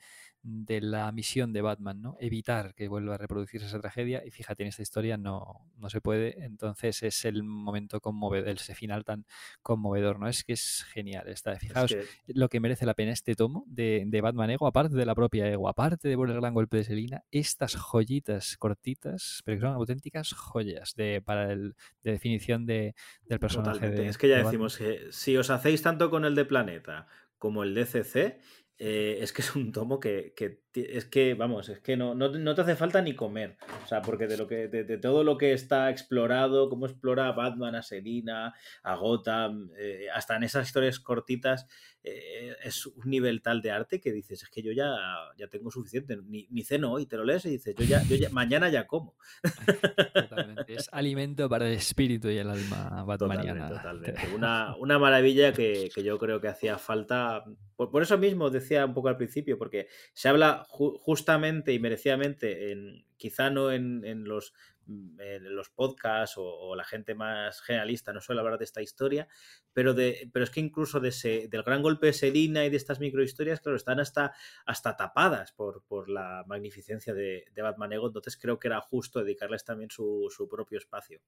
de 0.47 0.79
la 0.79 1.11
misión 1.11 1.53
de 1.53 1.61
Batman, 1.63 2.01
¿no? 2.03 2.17
Evitar 2.19 2.75
que 2.75 2.87
vuelva 2.87 3.15
a 3.15 3.17
reproducirse 3.17 3.65
esa 3.65 3.79
tragedia. 3.79 4.23
Y 4.23 4.29
fíjate, 4.29 4.61
en 4.61 4.69
esta 4.69 4.83
historia 4.83 5.17
no, 5.17 5.67
no 5.77 5.89
se 5.89 6.01
puede. 6.01 6.43
Entonces 6.45 7.01
es 7.01 7.25
el 7.25 7.41
momento 7.41 7.99
conmovedor, 7.99 8.49
ese 8.49 8.75
final 8.75 9.03
tan 9.03 9.25
conmovedor, 9.63 10.19
¿no? 10.19 10.27
Es 10.27 10.43
que 10.43 10.53
es 10.53 10.85
genial. 10.93 11.27
Está, 11.29 11.53
Es 11.53 11.59
fijaos 11.59 11.91
que- 11.91 12.05
lo 12.27 12.47
que 12.47 12.59
merece 12.59 12.85
la 12.85 12.93
pena 12.93 13.11
este 13.11 13.33
tomo 13.33 13.63
de, 13.67 14.03
de 14.05 14.21
Batman 14.21 14.51
Ego, 14.51 14.67
aparte 14.67 14.95
de 14.95 15.05
la 15.05 15.15
propia 15.15 15.47
Ego, 15.49 15.67
aparte 15.67 16.07
de 16.09 16.15
por 16.15 16.29
el 16.29 16.35
gran 16.35 16.53
golpe 16.53 16.77
de 16.77 16.83
Selina, 16.83 17.23
estas 17.31 17.75
joyitas 17.75 18.55
cortitas, 18.57 19.41
pero 19.45 19.57
que 19.57 19.61
son 19.61 19.73
auténticas 19.73 20.31
joyas 20.33 20.93
de, 20.95 21.21
para 21.25 21.51
el, 21.51 21.75
de 22.03 22.11
definición 22.11 22.65
de, 22.67 22.93
del 23.23 23.39
personaje. 23.39 23.89
De- 23.89 24.07
es 24.09 24.17
que 24.19 24.27
ya 24.29 24.43
decimos 24.43 24.77
que 24.77 25.07
si 25.11 25.35
os 25.37 25.49
hacéis 25.49 25.81
tanto 25.81 26.09
con 26.11 26.23
el 26.23 26.35
de 26.35 26.45
Planeta 26.45 27.07
como 27.39 27.63
el 27.63 27.73
de 27.73 27.85
CC, 27.85 28.39
eh, 28.77 29.19
es 29.21 29.31
que 29.31 29.41
es 29.41 29.55
un 29.55 29.71
tomo 29.71 29.99
que, 29.99 30.33
que 30.35 30.65
es 30.75 31.05
que, 31.05 31.33
vamos, 31.33 31.69
es 31.69 31.79
que 31.79 31.95
no, 31.95 32.15
no, 32.15 32.29
no 32.29 32.55
te 32.55 32.61
hace 32.61 32.75
falta 32.75 33.01
ni 33.01 33.15
comer. 33.15 33.57
O 33.83 33.87
sea, 33.87 34.01
porque 34.01 34.27
de 34.27 34.37
lo 34.37 34.47
que, 34.47 34.67
de, 34.67 34.83
de 34.83 34.97
todo 34.97 35.23
lo 35.23 35.37
que 35.37 35.53
está 35.53 35.89
explorado, 35.89 36.69
cómo 36.69 36.85
explora 36.85 37.31
Batman 37.31 37.75
a 37.75 37.81
Selina, 37.81 38.53
a 38.83 38.95
Gotham, 38.95 39.71
eh, 39.77 40.07
hasta 40.13 40.35
en 40.35 40.43
esas 40.43 40.67
historias 40.67 40.99
cortitas, 40.99 41.67
eh, 42.03 42.55
es 42.63 42.85
un 42.85 43.09
nivel 43.09 43.41
tal 43.41 43.61
de 43.61 43.71
arte 43.71 43.99
que 44.01 44.11
dices, 44.11 44.43
es 44.43 44.49
que 44.49 44.61
yo 44.61 44.71
ya, 44.73 44.93
ya 45.37 45.47
tengo 45.47 45.71
suficiente, 45.71 46.17
ni, 46.25 46.47
ni 46.49 46.63
ceno 46.63 46.91
hoy, 46.91 47.05
te 47.05 47.17
lo 47.17 47.23
lees 47.23 47.45
y 47.45 47.51
dices, 47.51 47.75
yo 47.77 47.85
ya, 47.85 48.03
yo 48.03 48.15
ya 48.15 48.29
mañana 48.29 48.69
ya 48.69 48.85
como. 48.85 49.15
Totalmente. 50.13 50.73
Es 50.73 50.89
alimento 50.91 51.47
para 51.47 51.67
el 51.67 51.73
espíritu 51.73 52.29
y 52.29 52.37
el 52.37 52.49
alma 52.49 53.03
batmaniana. 53.05 53.69
Totalmente, 53.69 54.11
totalmente. 54.11 54.25
Una, 54.35 54.75
una 54.77 54.99
maravilla 54.99 55.53
que, 55.53 55.89
que 55.93 56.03
yo 56.03 56.17
creo 56.19 56.41
que 56.41 56.49
hacía 56.49 56.77
falta. 56.77 57.43
Por, 57.75 58.01
eso 58.01 58.17
mismo 58.17 58.49
decía 58.49 58.85
un 58.85 58.93
poco 58.93 59.09
al 59.09 59.17
principio, 59.17 59.57
porque 59.57 59.87
se 60.13 60.29
habla 60.29 60.65
ju- 60.69 60.97
justamente 60.97 61.73
y 61.73 61.79
merecidamente, 61.79 62.71
en, 62.71 63.05
quizá 63.17 63.49
no 63.49 63.71
en, 63.71 63.99
mm, 64.23 65.17
los 65.41 65.69
podcasts 65.69 66.35
o, 66.37 66.75
la 66.75 66.85
gente 66.85 67.15
más 67.15 67.61
generalista 67.61 68.13
no 68.13 68.21
suele 68.21 68.41
hablar 68.41 68.57
de 68.57 68.65
esta 68.65 68.81
historia, 68.81 69.27
pero, 69.73 69.93
de, 69.93 70.29
pero 70.31 70.43
es 70.45 70.51
que 70.51 70.61
incluso 70.61 70.99
de 70.99 71.11
del 71.49 71.63
gran 71.63 71.81
golpe 71.81 72.07
de 72.07 72.13
Selina 72.13 72.65
y 72.65 72.69
de 72.69 72.77
estas 72.77 72.99
microhistorias, 72.99 73.59
claro, 73.59 73.75
están 73.75 73.99
hasta, 73.99 74.33
hasta 74.65 74.95
tapadas 74.95 75.51
por, 75.51 75.83
por 75.83 76.09
la 76.09 76.43
magnificencia 76.47 77.13
de, 77.13 77.45
de 77.51 77.61
Batman 77.61 77.93
Ego, 77.93 78.07
entonces 78.07 78.37
creo 78.37 78.59
que 78.59 78.69
era 78.69 78.79
justo 78.79 79.19
dedicarles 79.19 79.65
también 79.65 79.91
su, 79.91 80.31
su 80.35 80.47
propio 80.47 80.77
espacio. 80.77 81.19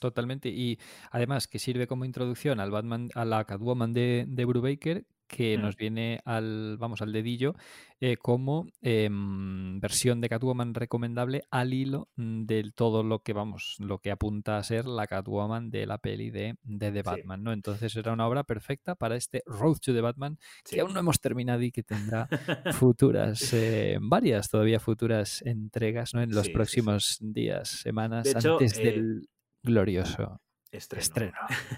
Totalmente. 0.00 0.48
Y 0.48 0.78
además 1.10 1.48
que 1.48 1.58
sirve 1.58 1.86
como 1.86 2.04
introducción 2.04 2.60
al 2.60 2.70
Batman, 2.70 3.10
a 3.14 3.24
la 3.24 3.44
Catwoman 3.44 3.92
de, 3.92 4.24
de 4.26 4.44
Brubaker, 4.44 5.06
que 5.26 5.58
Mm. 5.58 5.60
nos 5.62 5.76
viene 5.76 6.20
al, 6.24 6.76
vamos, 6.78 7.02
al 7.02 7.12
dedillo, 7.12 7.54
eh, 8.00 8.16
como 8.16 8.66
em, 8.82 9.80
versión 9.80 10.20
de 10.20 10.28
Catwoman 10.28 10.74
recomendable 10.74 11.42
al 11.50 11.72
hilo 11.74 12.08
de 12.16 12.70
todo 12.74 13.02
lo 13.02 13.20
que, 13.20 13.32
vamos, 13.32 13.76
lo 13.78 13.98
que 13.98 14.10
apunta 14.10 14.58
a 14.58 14.62
ser 14.62 14.86
la 14.86 15.06
Catwoman 15.06 15.70
de 15.70 15.86
la 15.86 15.98
peli 15.98 16.30
de, 16.30 16.56
de 16.62 16.92
The 16.92 16.98
Sí. 16.98 17.02
Batman, 17.04 17.42
¿no? 17.42 17.52
Entonces 17.52 17.94
era 17.96 18.12
una 18.12 18.26
obra 18.28 18.44
perfecta 18.44 18.94
para 18.94 19.16
este 19.16 19.42
Road 19.46 19.78
to 19.78 19.92
the 19.94 20.00
Batman, 20.00 20.38
Sí. 20.64 20.76
que 20.76 20.80
aún 20.82 20.92
no 20.94 21.00
hemos 21.00 21.20
terminado 21.20 21.62
y 21.62 21.72
que 21.72 21.82
tendrá 21.82 22.28
futuras, 22.94 23.52
eh, 23.52 23.98
varias 24.00 24.48
todavía 24.48 24.78
futuras 24.80 25.42
entregas, 25.46 26.14
¿no? 26.14 26.22
En 26.22 26.30
los 26.30 26.46
Sí, 26.46 26.52
próximos 26.52 27.18
días, 27.20 27.68
semanas, 27.68 28.24
De 28.24 28.30
hecho, 28.32 28.52
antes 28.54 28.78
eh, 28.78 28.82
del 28.82 29.28
glorioso 29.62 30.40
Estreno. 30.72 31.02
estreno. 31.02 31.32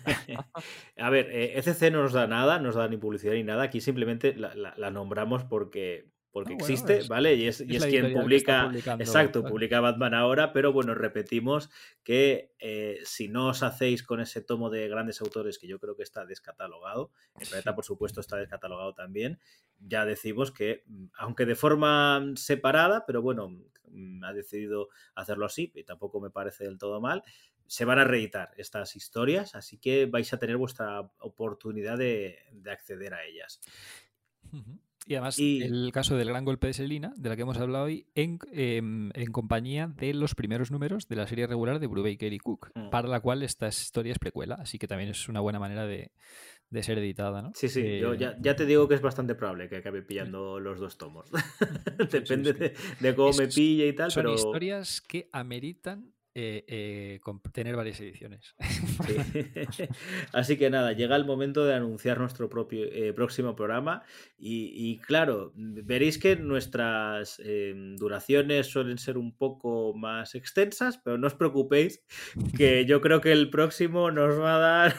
A 0.97 1.11
ver, 1.11 1.31
eh, 1.31 1.59
ECC 1.59 1.91
no 1.91 2.03
nos 2.03 2.13
da 2.13 2.27
nada, 2.27 2.59
no 2.59 2.65
nos 2.67 2.75
da 2.77 2.89
ni 2.89 2.97
publicidad 2.97 3.35
ni 3.35 3.45
nada. 3.45 3.65
Aquí 3.65 3.81
simplemente 3.81 4.35
la, 4.35 4.55
la- 4.55 4.75
la 4.77 4.91
nombramos 4.91 5.45
porque, 5.45 6.11
porque 6.31 6.53
Ah, 6.55 6.57
bueno, 6.59 6.73
existe, 6.75 6.99
es- 6.99 7.09
¿vale? 7.09 7.35
Y 7.35 7.47
es, 7.47 7.61
y 7.61 7.77
es 7.77 7.85
quien 7.87 8.07
publica. 8.23 8.63
Exacto, 9.05 9.43
publica 9.53 9.81
Batman 9.81 10.15
ahora, 10.15 10.53
pero 10.53 10.73
bueno, 10.73 10.95
repetimos 10.95 11.71
que 12.03 12.53
eh, 12.59 12.99
si 13.05 13.29
no 13.29 13.49
os 13.49 13.63
hacéis 13.63 14.03
con 14.03 14.21
ese 14.21 14.41
tomo 14.43 14.71
de 14.71 14.89
grandes 14.89 15.21
autores, 15.21 15.59
que 15.59 15.69
yo 15.69 15.79
creo 15.79 15.95
que 15.97 16.03
está 16.03 16.25
descatalogado, 16.27 17.11
el 17.39 17.47
planeta, 17.47 17.75
por 17.75 17.85
supuesto, 17.85 18.21
está 18.21 18.37
descatalogado 18.37 18.95
también, 18.95 19.39
ya 19.79 20.05
decimos 20.05 20.51
que, 20.51 20.83
mm, 20.87 21.07
aunque 21.19 21.47
de 21.47 21.55
forma 21.55 22.25
separada, 22.37 23.05
pero 23.07 23.23
bueno, 23.23 23.49
mm, 23.91 24.25
ha 24.25 24.33
decidido 24.33 24.89
hacerlo 25.15 25.47
así, 25.47 25.71
y 25.75 25.85
tampoco 25.85 26.21
me 26.21 26.31
parece 26.31 26.65
del 26.65 26.79
todo 26.79 27.01
mal, 27.01 27.23
se 27.69 27.85
van 27.85 27.99
a 28.01 28.05
reeditar 28.05 28.51
estas 28.57 28.97
historias, 28.97 29.55
así 29.55 29.79
que 29.79 30.07
vais 30.07 30.33
a 30.33 30.39
tener 30.39 30.57
vuestra 30.57 31.01
oportunidad 31.21 31.97
de, 31.99 32.39
de 32.51 32.71
acceder 32.73 33.15
a 33.15 33.25
ellas. 33.25 33.61
Y 35.07 35.15
además, 35.15 35.39
Y- 35.39 35.63
el 35.63 35.91
caso 35.93 36.17
del 36.17 36.29
gran 36.29 36.45
golpe 36.45 36.67
de 36.67 36.75
Selina, 36.75 37.13
de 37.17 37.29
la 37.31 37.37
que 37.37 37.43
hemos 37.43 37.57
hablado 37.57 37.85
hoy, 37.85 38.07
en, 38.15 38.39
em, 38.53 39.11
en 39.15 39.33
compañía 39.33 39.87
de 39.87 40.13
los 40.13 40.35
primeros 40.35 40.71
números 40.71 41.09
de 41.09 41.17
la 41.17 41.27
serie 41.27 41.47
regular 41.47 41.79
de 41.79 41.87
Brubaker 41.87 42.33
y 42.33 42.39
Cook, 42.39 42.71
Mm. 42.75 42.91
para 42.91 43.09
la 43.09 43.21
cual 43.21 43.43
esta 43.43 43.69
historia 43.69 44.13
es 44.13 44.19
precuela, 44.19 44.57
así 44.57 44.79
que 44.79 44.87
también 44.89 45.11
es 45.11 45.29
una 45.29 45.41
buena 45.41 45.59
manera 45.59 45.87
de, 45.87 46.13
de 46.69 46.83
ser 46.83 46.99
editada, 46.99 47.41
¿no? 47.41 47.53
Sí, 47.55 47.69
sí, 47.71 47.99
yo 48.01 48.13
Eh, 48.15 48.19
ya, 48.19 48.37
ya 48.41 48.55
te 48.55 48.67
digo 48.67 48.87
que 48.87 48.97
es 48.97 49.01
bastante 49.01 49.35
probable 49.35 49.69
que 49.71 49.77
acabe 49.77 50.03
pillando 50.03 50.61
los 50.61 50.79
dos 50.79 50.99
tomos. 50.99 51.31
Depende 52.13 52.53
sí. 52.53 52.59
de, 52.59 52.75
de 53.01 53.15
cómo 53.15 53.33
me 53.37 53.49
pille 53.49 53.87
y 53.89 53.95
tal, 53.95 54.11
Son 54.11 54.23
pero... 54.25 54.35
historias 54.35 55.01
que 55.01 55.29
ameritan 55.33 56.13
eh, 56.41 56.65
eh, 56.69 57.21
tener 57.53 57.75
varias 57.75 58.01
ediciones. 58.01 58.55
Sí. 59.07 59.17
Así 60.33 60.57
que 60.57 60.71
nada, 60.71 60.93
llega 60.93 61.17
el 61.17 61.25
momento 61.25 61.65
de 61.65 61.75
anunciar 61.75 62.21
nuestro 62.21 62.49
propio 62.49 62.85
eh, 62.85 63.13
próximo 63.13 63.57
programa 63.57 64.05
y, 64.39 64.71
y 64.73 64.99
claro, 64.99 65.53
veréis 65.57 66.17
que 66.19 66.37
nuestras 66.37 67.43
eh, 67.45 67.75
duraciones 67.97 68.69
suelen 68.69 68.99
ser 68.99 69.19
un 69.19 69.37
poco 69.37 69.95
más 69.95 70.37
extensas, 70.37 70.99
pero 70.99 71.19
no 71.19 71.27
os 71.27 71.35
preocupéis 71.35 72.05
que 72.57 72.85
yo 72.85 73.01
creo 73.01 73.21
que 73.21 73.33
el 73.33 73.51
próximo 73.51 74.13
nos 74.13 74.39
va 74.39 74.55
a 74.55 74.59
dar 74.59 74.97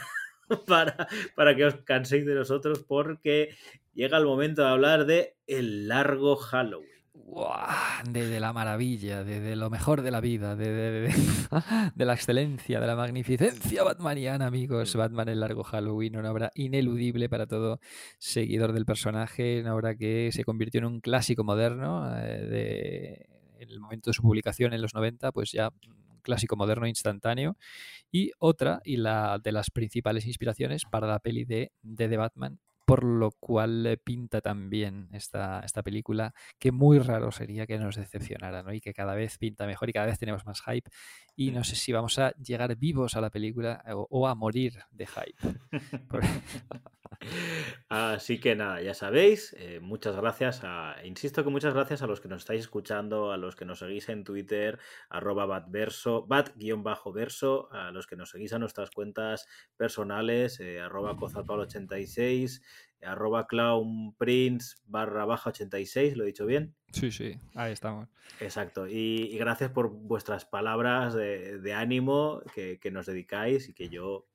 para, 0.66 1.08
para 1.34 1.56
que 1.56 1.64
os 1.64 1.76
canséis 1.76 2.26
de 2.26 2.34
nosotros 2.34 2.84
porque 2.86 3.56
llega 3.94 4.18
el 4.18 4.26
momento 4.26 4.60
de 4.60 4.68
hablar 4.68 5.06
de 5.06 5.36
el 5.46 5.88
largo 5.88 6.36
Halloween. 6.36 6.99
¡Guau! 7.24 8.04
De, 8.10 8.26
de 8.26 8.40
la 8.40 8.52
maravilla, 8.52 9.22
de, 9.24 9.40
de 9.40 9.54
lo 9.56 9.70
mejor 9.70 10.02
de 10.02 10.10
la 10.10 10.20
vida, 10.20 10.56
de, 10.56 10.68
de- 10.72 10.90
de- 11.02 11.14
de 11.94 12.04
la 12.04 12.14
excelencia, 12.14 12.80
de 12.80 12.86
la 12.86 12.96
magnificencia 12.96 13.82
batmaniana, 13.84 14.46
amigos. 14.46 14.94
Batman 14.96 15.28
el 15.28 15.40
largo 15.40 15.62
Halloween, 15.62 16.16
una 16.16 16.30
obra 16.32 16.50
ineludible 16.54 17.28
para 17.28 17.46
todo 17.46 17.78
seguidor 18.18 18.72
del 18.72 18.84
personaje, 18.86 19.60
una 19.60 19.74
obra 19.74 19.94
que 19.96 20.30
se 20.32 20.44
convirtió 20.44 20.78
en 20.78 20.86
un 20.86 21.00
clásico 21.00 21.44
moderno. 21.44 22.10
eh, 22.16 23.26
en 23.58 23.68
el 23.68 23.78
momento 23.80 24.10
de 24.10 24.14
su 24.14 24.22
publicación 24.22 24.72
en 24.72 24.80
los 24.80 24.94
90, 24.94 25.32
pues 25.32 25.52
ya 25.52 25.68
un 25.68 26.20
clásico 26.22 26.56
moderno 26.56 26.86
instantáneo. 26.86 27.56
Y 28.10 28.32
otra, 28.38 28.80
y 28.84 28.96
la 28.96 29.38
de 29.42 29.52
las 29.52 29.70
principales 29.70 30.26
inspiraciones 30.26 30.84
para 30.90 31.06
la 31.06 31.18
peli 31.18 31.44
de 31.44 31.70
The 31.82 32.16
Batman 32.16 32.58
por 32.90 33.04
lo 33.04 33.30
cual 33.30 33.84
le 33.84 33.96
pinta 33.98 34.40
también 34.40 35.08
esta, 35.12 35.60
esta 35.60 35.84
película, 35.84 36.34
que 36.58 36.72
muy 36.72 36.98
raro 36.98 37.30
sería 37.30 37.64
que 37.64 37.78
nos 37.78 37.94
decepcionara, 37.94 38.64
¿no? 38.64 38.72
Y 38.72 38.80
que 38.80 38.92
cada 38.92 39.14
vez 39.14 39.38
pinta 39.38 39.64
mejor 39.64 39.88
y 39.88 39.92
cada 39.92 40.06
vez 40.06 40.18
tenemos 40.18 40.44
más 40.44 40.60
hype. 40.62 40.90
Y 41.36 41.52
no 41.52 41.62
sé 41.62 41.76
si 41.76 41.92
vamos 41.92 42.18
a 42.18 42.32
llegar 42.32 42.74
vivos 42.74 43.14
a 43.14 43.20
la 43.20 43.30
película 43.30 43.84
o, 43.94 44.08
o 44.10 44.26
a 44.26 44.34
morir 44.34 44.80
de 44.90 45.06
hype. 45.06 45.38
Así 47.88 48.40
que 48.40 48.54
nada, 48.54 48.80
ya 48.80 48.94
sabéis, 48.94 49.54
eh, 49.58 49.80
muchas 49.80 50.16
gracias 50.16 50.60
a, 50.64 50.96
insisto 51.04 51.44
que 51.44 51.50
muchas 51.50 51.74
gracias 51.74 52.02
a 52.02 52.06
los 52.06 52.20
que 52.20 52.28
nos 52.28 52.42
estáis 52.42 52.62
escuchando, 52.62 53.32
a 53.32 53.36
los 53.36 53.56
que 53.56 53.64
nos 53.64 53.80
seguís 53.80 54.08
en 54.08 54.24
Twitter, 54.24 54.78
arroba 55.08 55.44
batverso, 55.46 56.26
bat-verso, 56.26 57.68
a 57.72 57.90
los 57.90 58.06
que 58.06 58.16
nos 58.16 58.30
seguís 58.30 58.52
a 58.52 58.58
nuestras 58.58 58.90
cuentas 58.90 59.46
personales, 59.76 60.60
eh, 60.60 60.80
arroba 60.80 61.16
cozapaul86, 61.16 62.62
arroba 63.02 63.46
clownprince 63.46 64.76
barra 64.86 65.24
baja 65.24 65.50
86, 65.50 66.16
lo 66.16 66.24
he 66.24 66.26
dicho 66.28 66.46
bien. 66.46 66.74
Sí, 66.92 67.10
sí, 67.10 67.36
ahí 67.54 67.72
estamos. 67.72 68.08
Exacto, 68.40 68.86
y, 68.88 69.28
y 69.32 69.38
gracias 69.38 69.70
por 69.70 69.90
vuestras 69.90 70.44
palabras 70.44 71.14
de, 71.14 71.58
de 71.60 71.72
ánimo 71.74 72.42
que, 72.54 72.78
que 72.78 72.90
nos 72.90 73.06
dedicáis 73.06 73.68
y 73.68 73.74
que 73.74 73.88
yo 73.88 74.26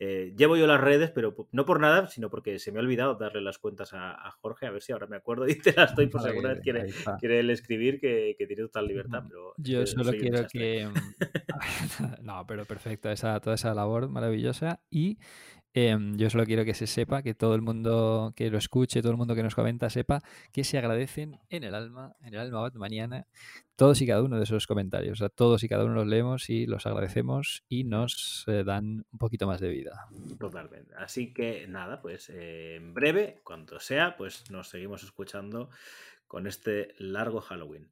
eh, 0.00 0.32
llevo 0.36 0.56
yo 0.56 0.66
las 0.66 0.80
redes, 0.80 1.10
pero 1.10 1.34
no 1.52 1.64
por 1.64 1.80
nada, 1.80 2.06
sino 2.08 2.30
porque 2.30 2.58
se 2.60 2.70
me 2.72 2.78
ha 2.78 2.82
olvidado 2.82 3.14
darle 3.16 3.40
las 3.40 3.58
cuentas 3.58 3.92
a, 3.94 4.12
a 4.12 4.30
Jorge, 4.30 4.66
a 4.66 4.70
ver 4.70 4.80
si 4.82 4.92
ahora 4.92 5.06
me 5.08 5.16
acuerdo 5.16 5.48
y 5.48 5.56
te 5.58 5.72
las 5.72 5.94
doy 5.94 6.06
por 6.06 6.22
si 6.22 6.28
Ahí- 6.28 6.40
vez 6.40 6.60
quiere, 6.60 6.86
quiere 7.18 7.40
él 7.40 7.50
escribir 7.50 8.00
que, 8.00 8.34
que 8.38 8.46
tiene 8.46 8.62
total 8.62 8.86
libertad. 8.86 9.24
Pero 9.28 9.54
Yo 9.58 9.86
solo 9.86 10.12
quiero 10.12 10.46
que... 10.46 10.86
mm, 10.86 11.14
no, 12.22 12.46
pero 12.46 12.64
perfecto, 12.64 13.10
esa, 13.10 13.40
toda 13.40 13.56
esa 13.56 13.74
labor 13.74 14.08
maravillosa. 14.08 14.80
Y 14.90 15.18
em, 15.74 16.16
yo 16.16 16.30
solo 16.30 16.44
quiero 16.44 16.64
que 16.64 16.74
se 16.74 16.86
sepa, 16.86 17.22
que 17.22 17.34
todo 17.34 17.54
el 17.54 17.62
mundo 17.62 18.32
que 18.36 18.50
lo 18.50 18.58
escuche, 18.58 19.00
todo 19.00 19.12
el 19.12 19.18
mundo 19.18 19.34
que 19.34 19.42
nos 19.42 19.54
comenta, 19.54 19.90
sepa 19.90 20.20
que 20.52 20.64
se 20.64 20.78
agradecen 20.78 21.40
en 21.48 21.64
el 21.64 21.74
alma, 21.74 22.16
en 22.20 22.34
el 22.34 22.40
alma 22.40 22.60
batmaniana, 22.60 23.26
todos 23.76 24.00
y 24.00 24.06
cada 24.06 24.22
uno 24.22 24.36
de 24.36 24.44
esos 24.44 24.66
comentarios. 24.66 25.12
O 25.12 25.20
sea, 25.20 25.28
todos 25.28 25.62
y 25.62 25.68
cada 25.68 25.84
uno 25.84 25.94
los 25.94 26.06
leemos 26.06 26.50
y 26.50 26.66
los 26.66 26.86
agradecemos 26.86 27.64
y 27.68 27.84
nos 27.84 28.44
eh, 28.48 28.64
dan 28.64 29.06
un 29.10 29.18
poquito 29.18 29.46
más 29.46 29.60
de 29.60 29.68
vida. 29.68 30.08
Totalmente. 30.38 30.94
Así 30.96 31.32
que 31.32 31.66
nada, 31.68 32.00
pues 32.02 32.28
eh, 32.30 32.76
en 32.76 32.94
breve, 32.94 33.40
cuando 33.44 33.78
sea, 33.80 34.16
pues 34.16 34.50
nos 34.50 34.68
seguimos 34.68 35.02
escuchando 35.04 35.70
con 36.26 36.46
este 36.46 36.94
largo 36.98 37.40
Halloween. 37.40 37.88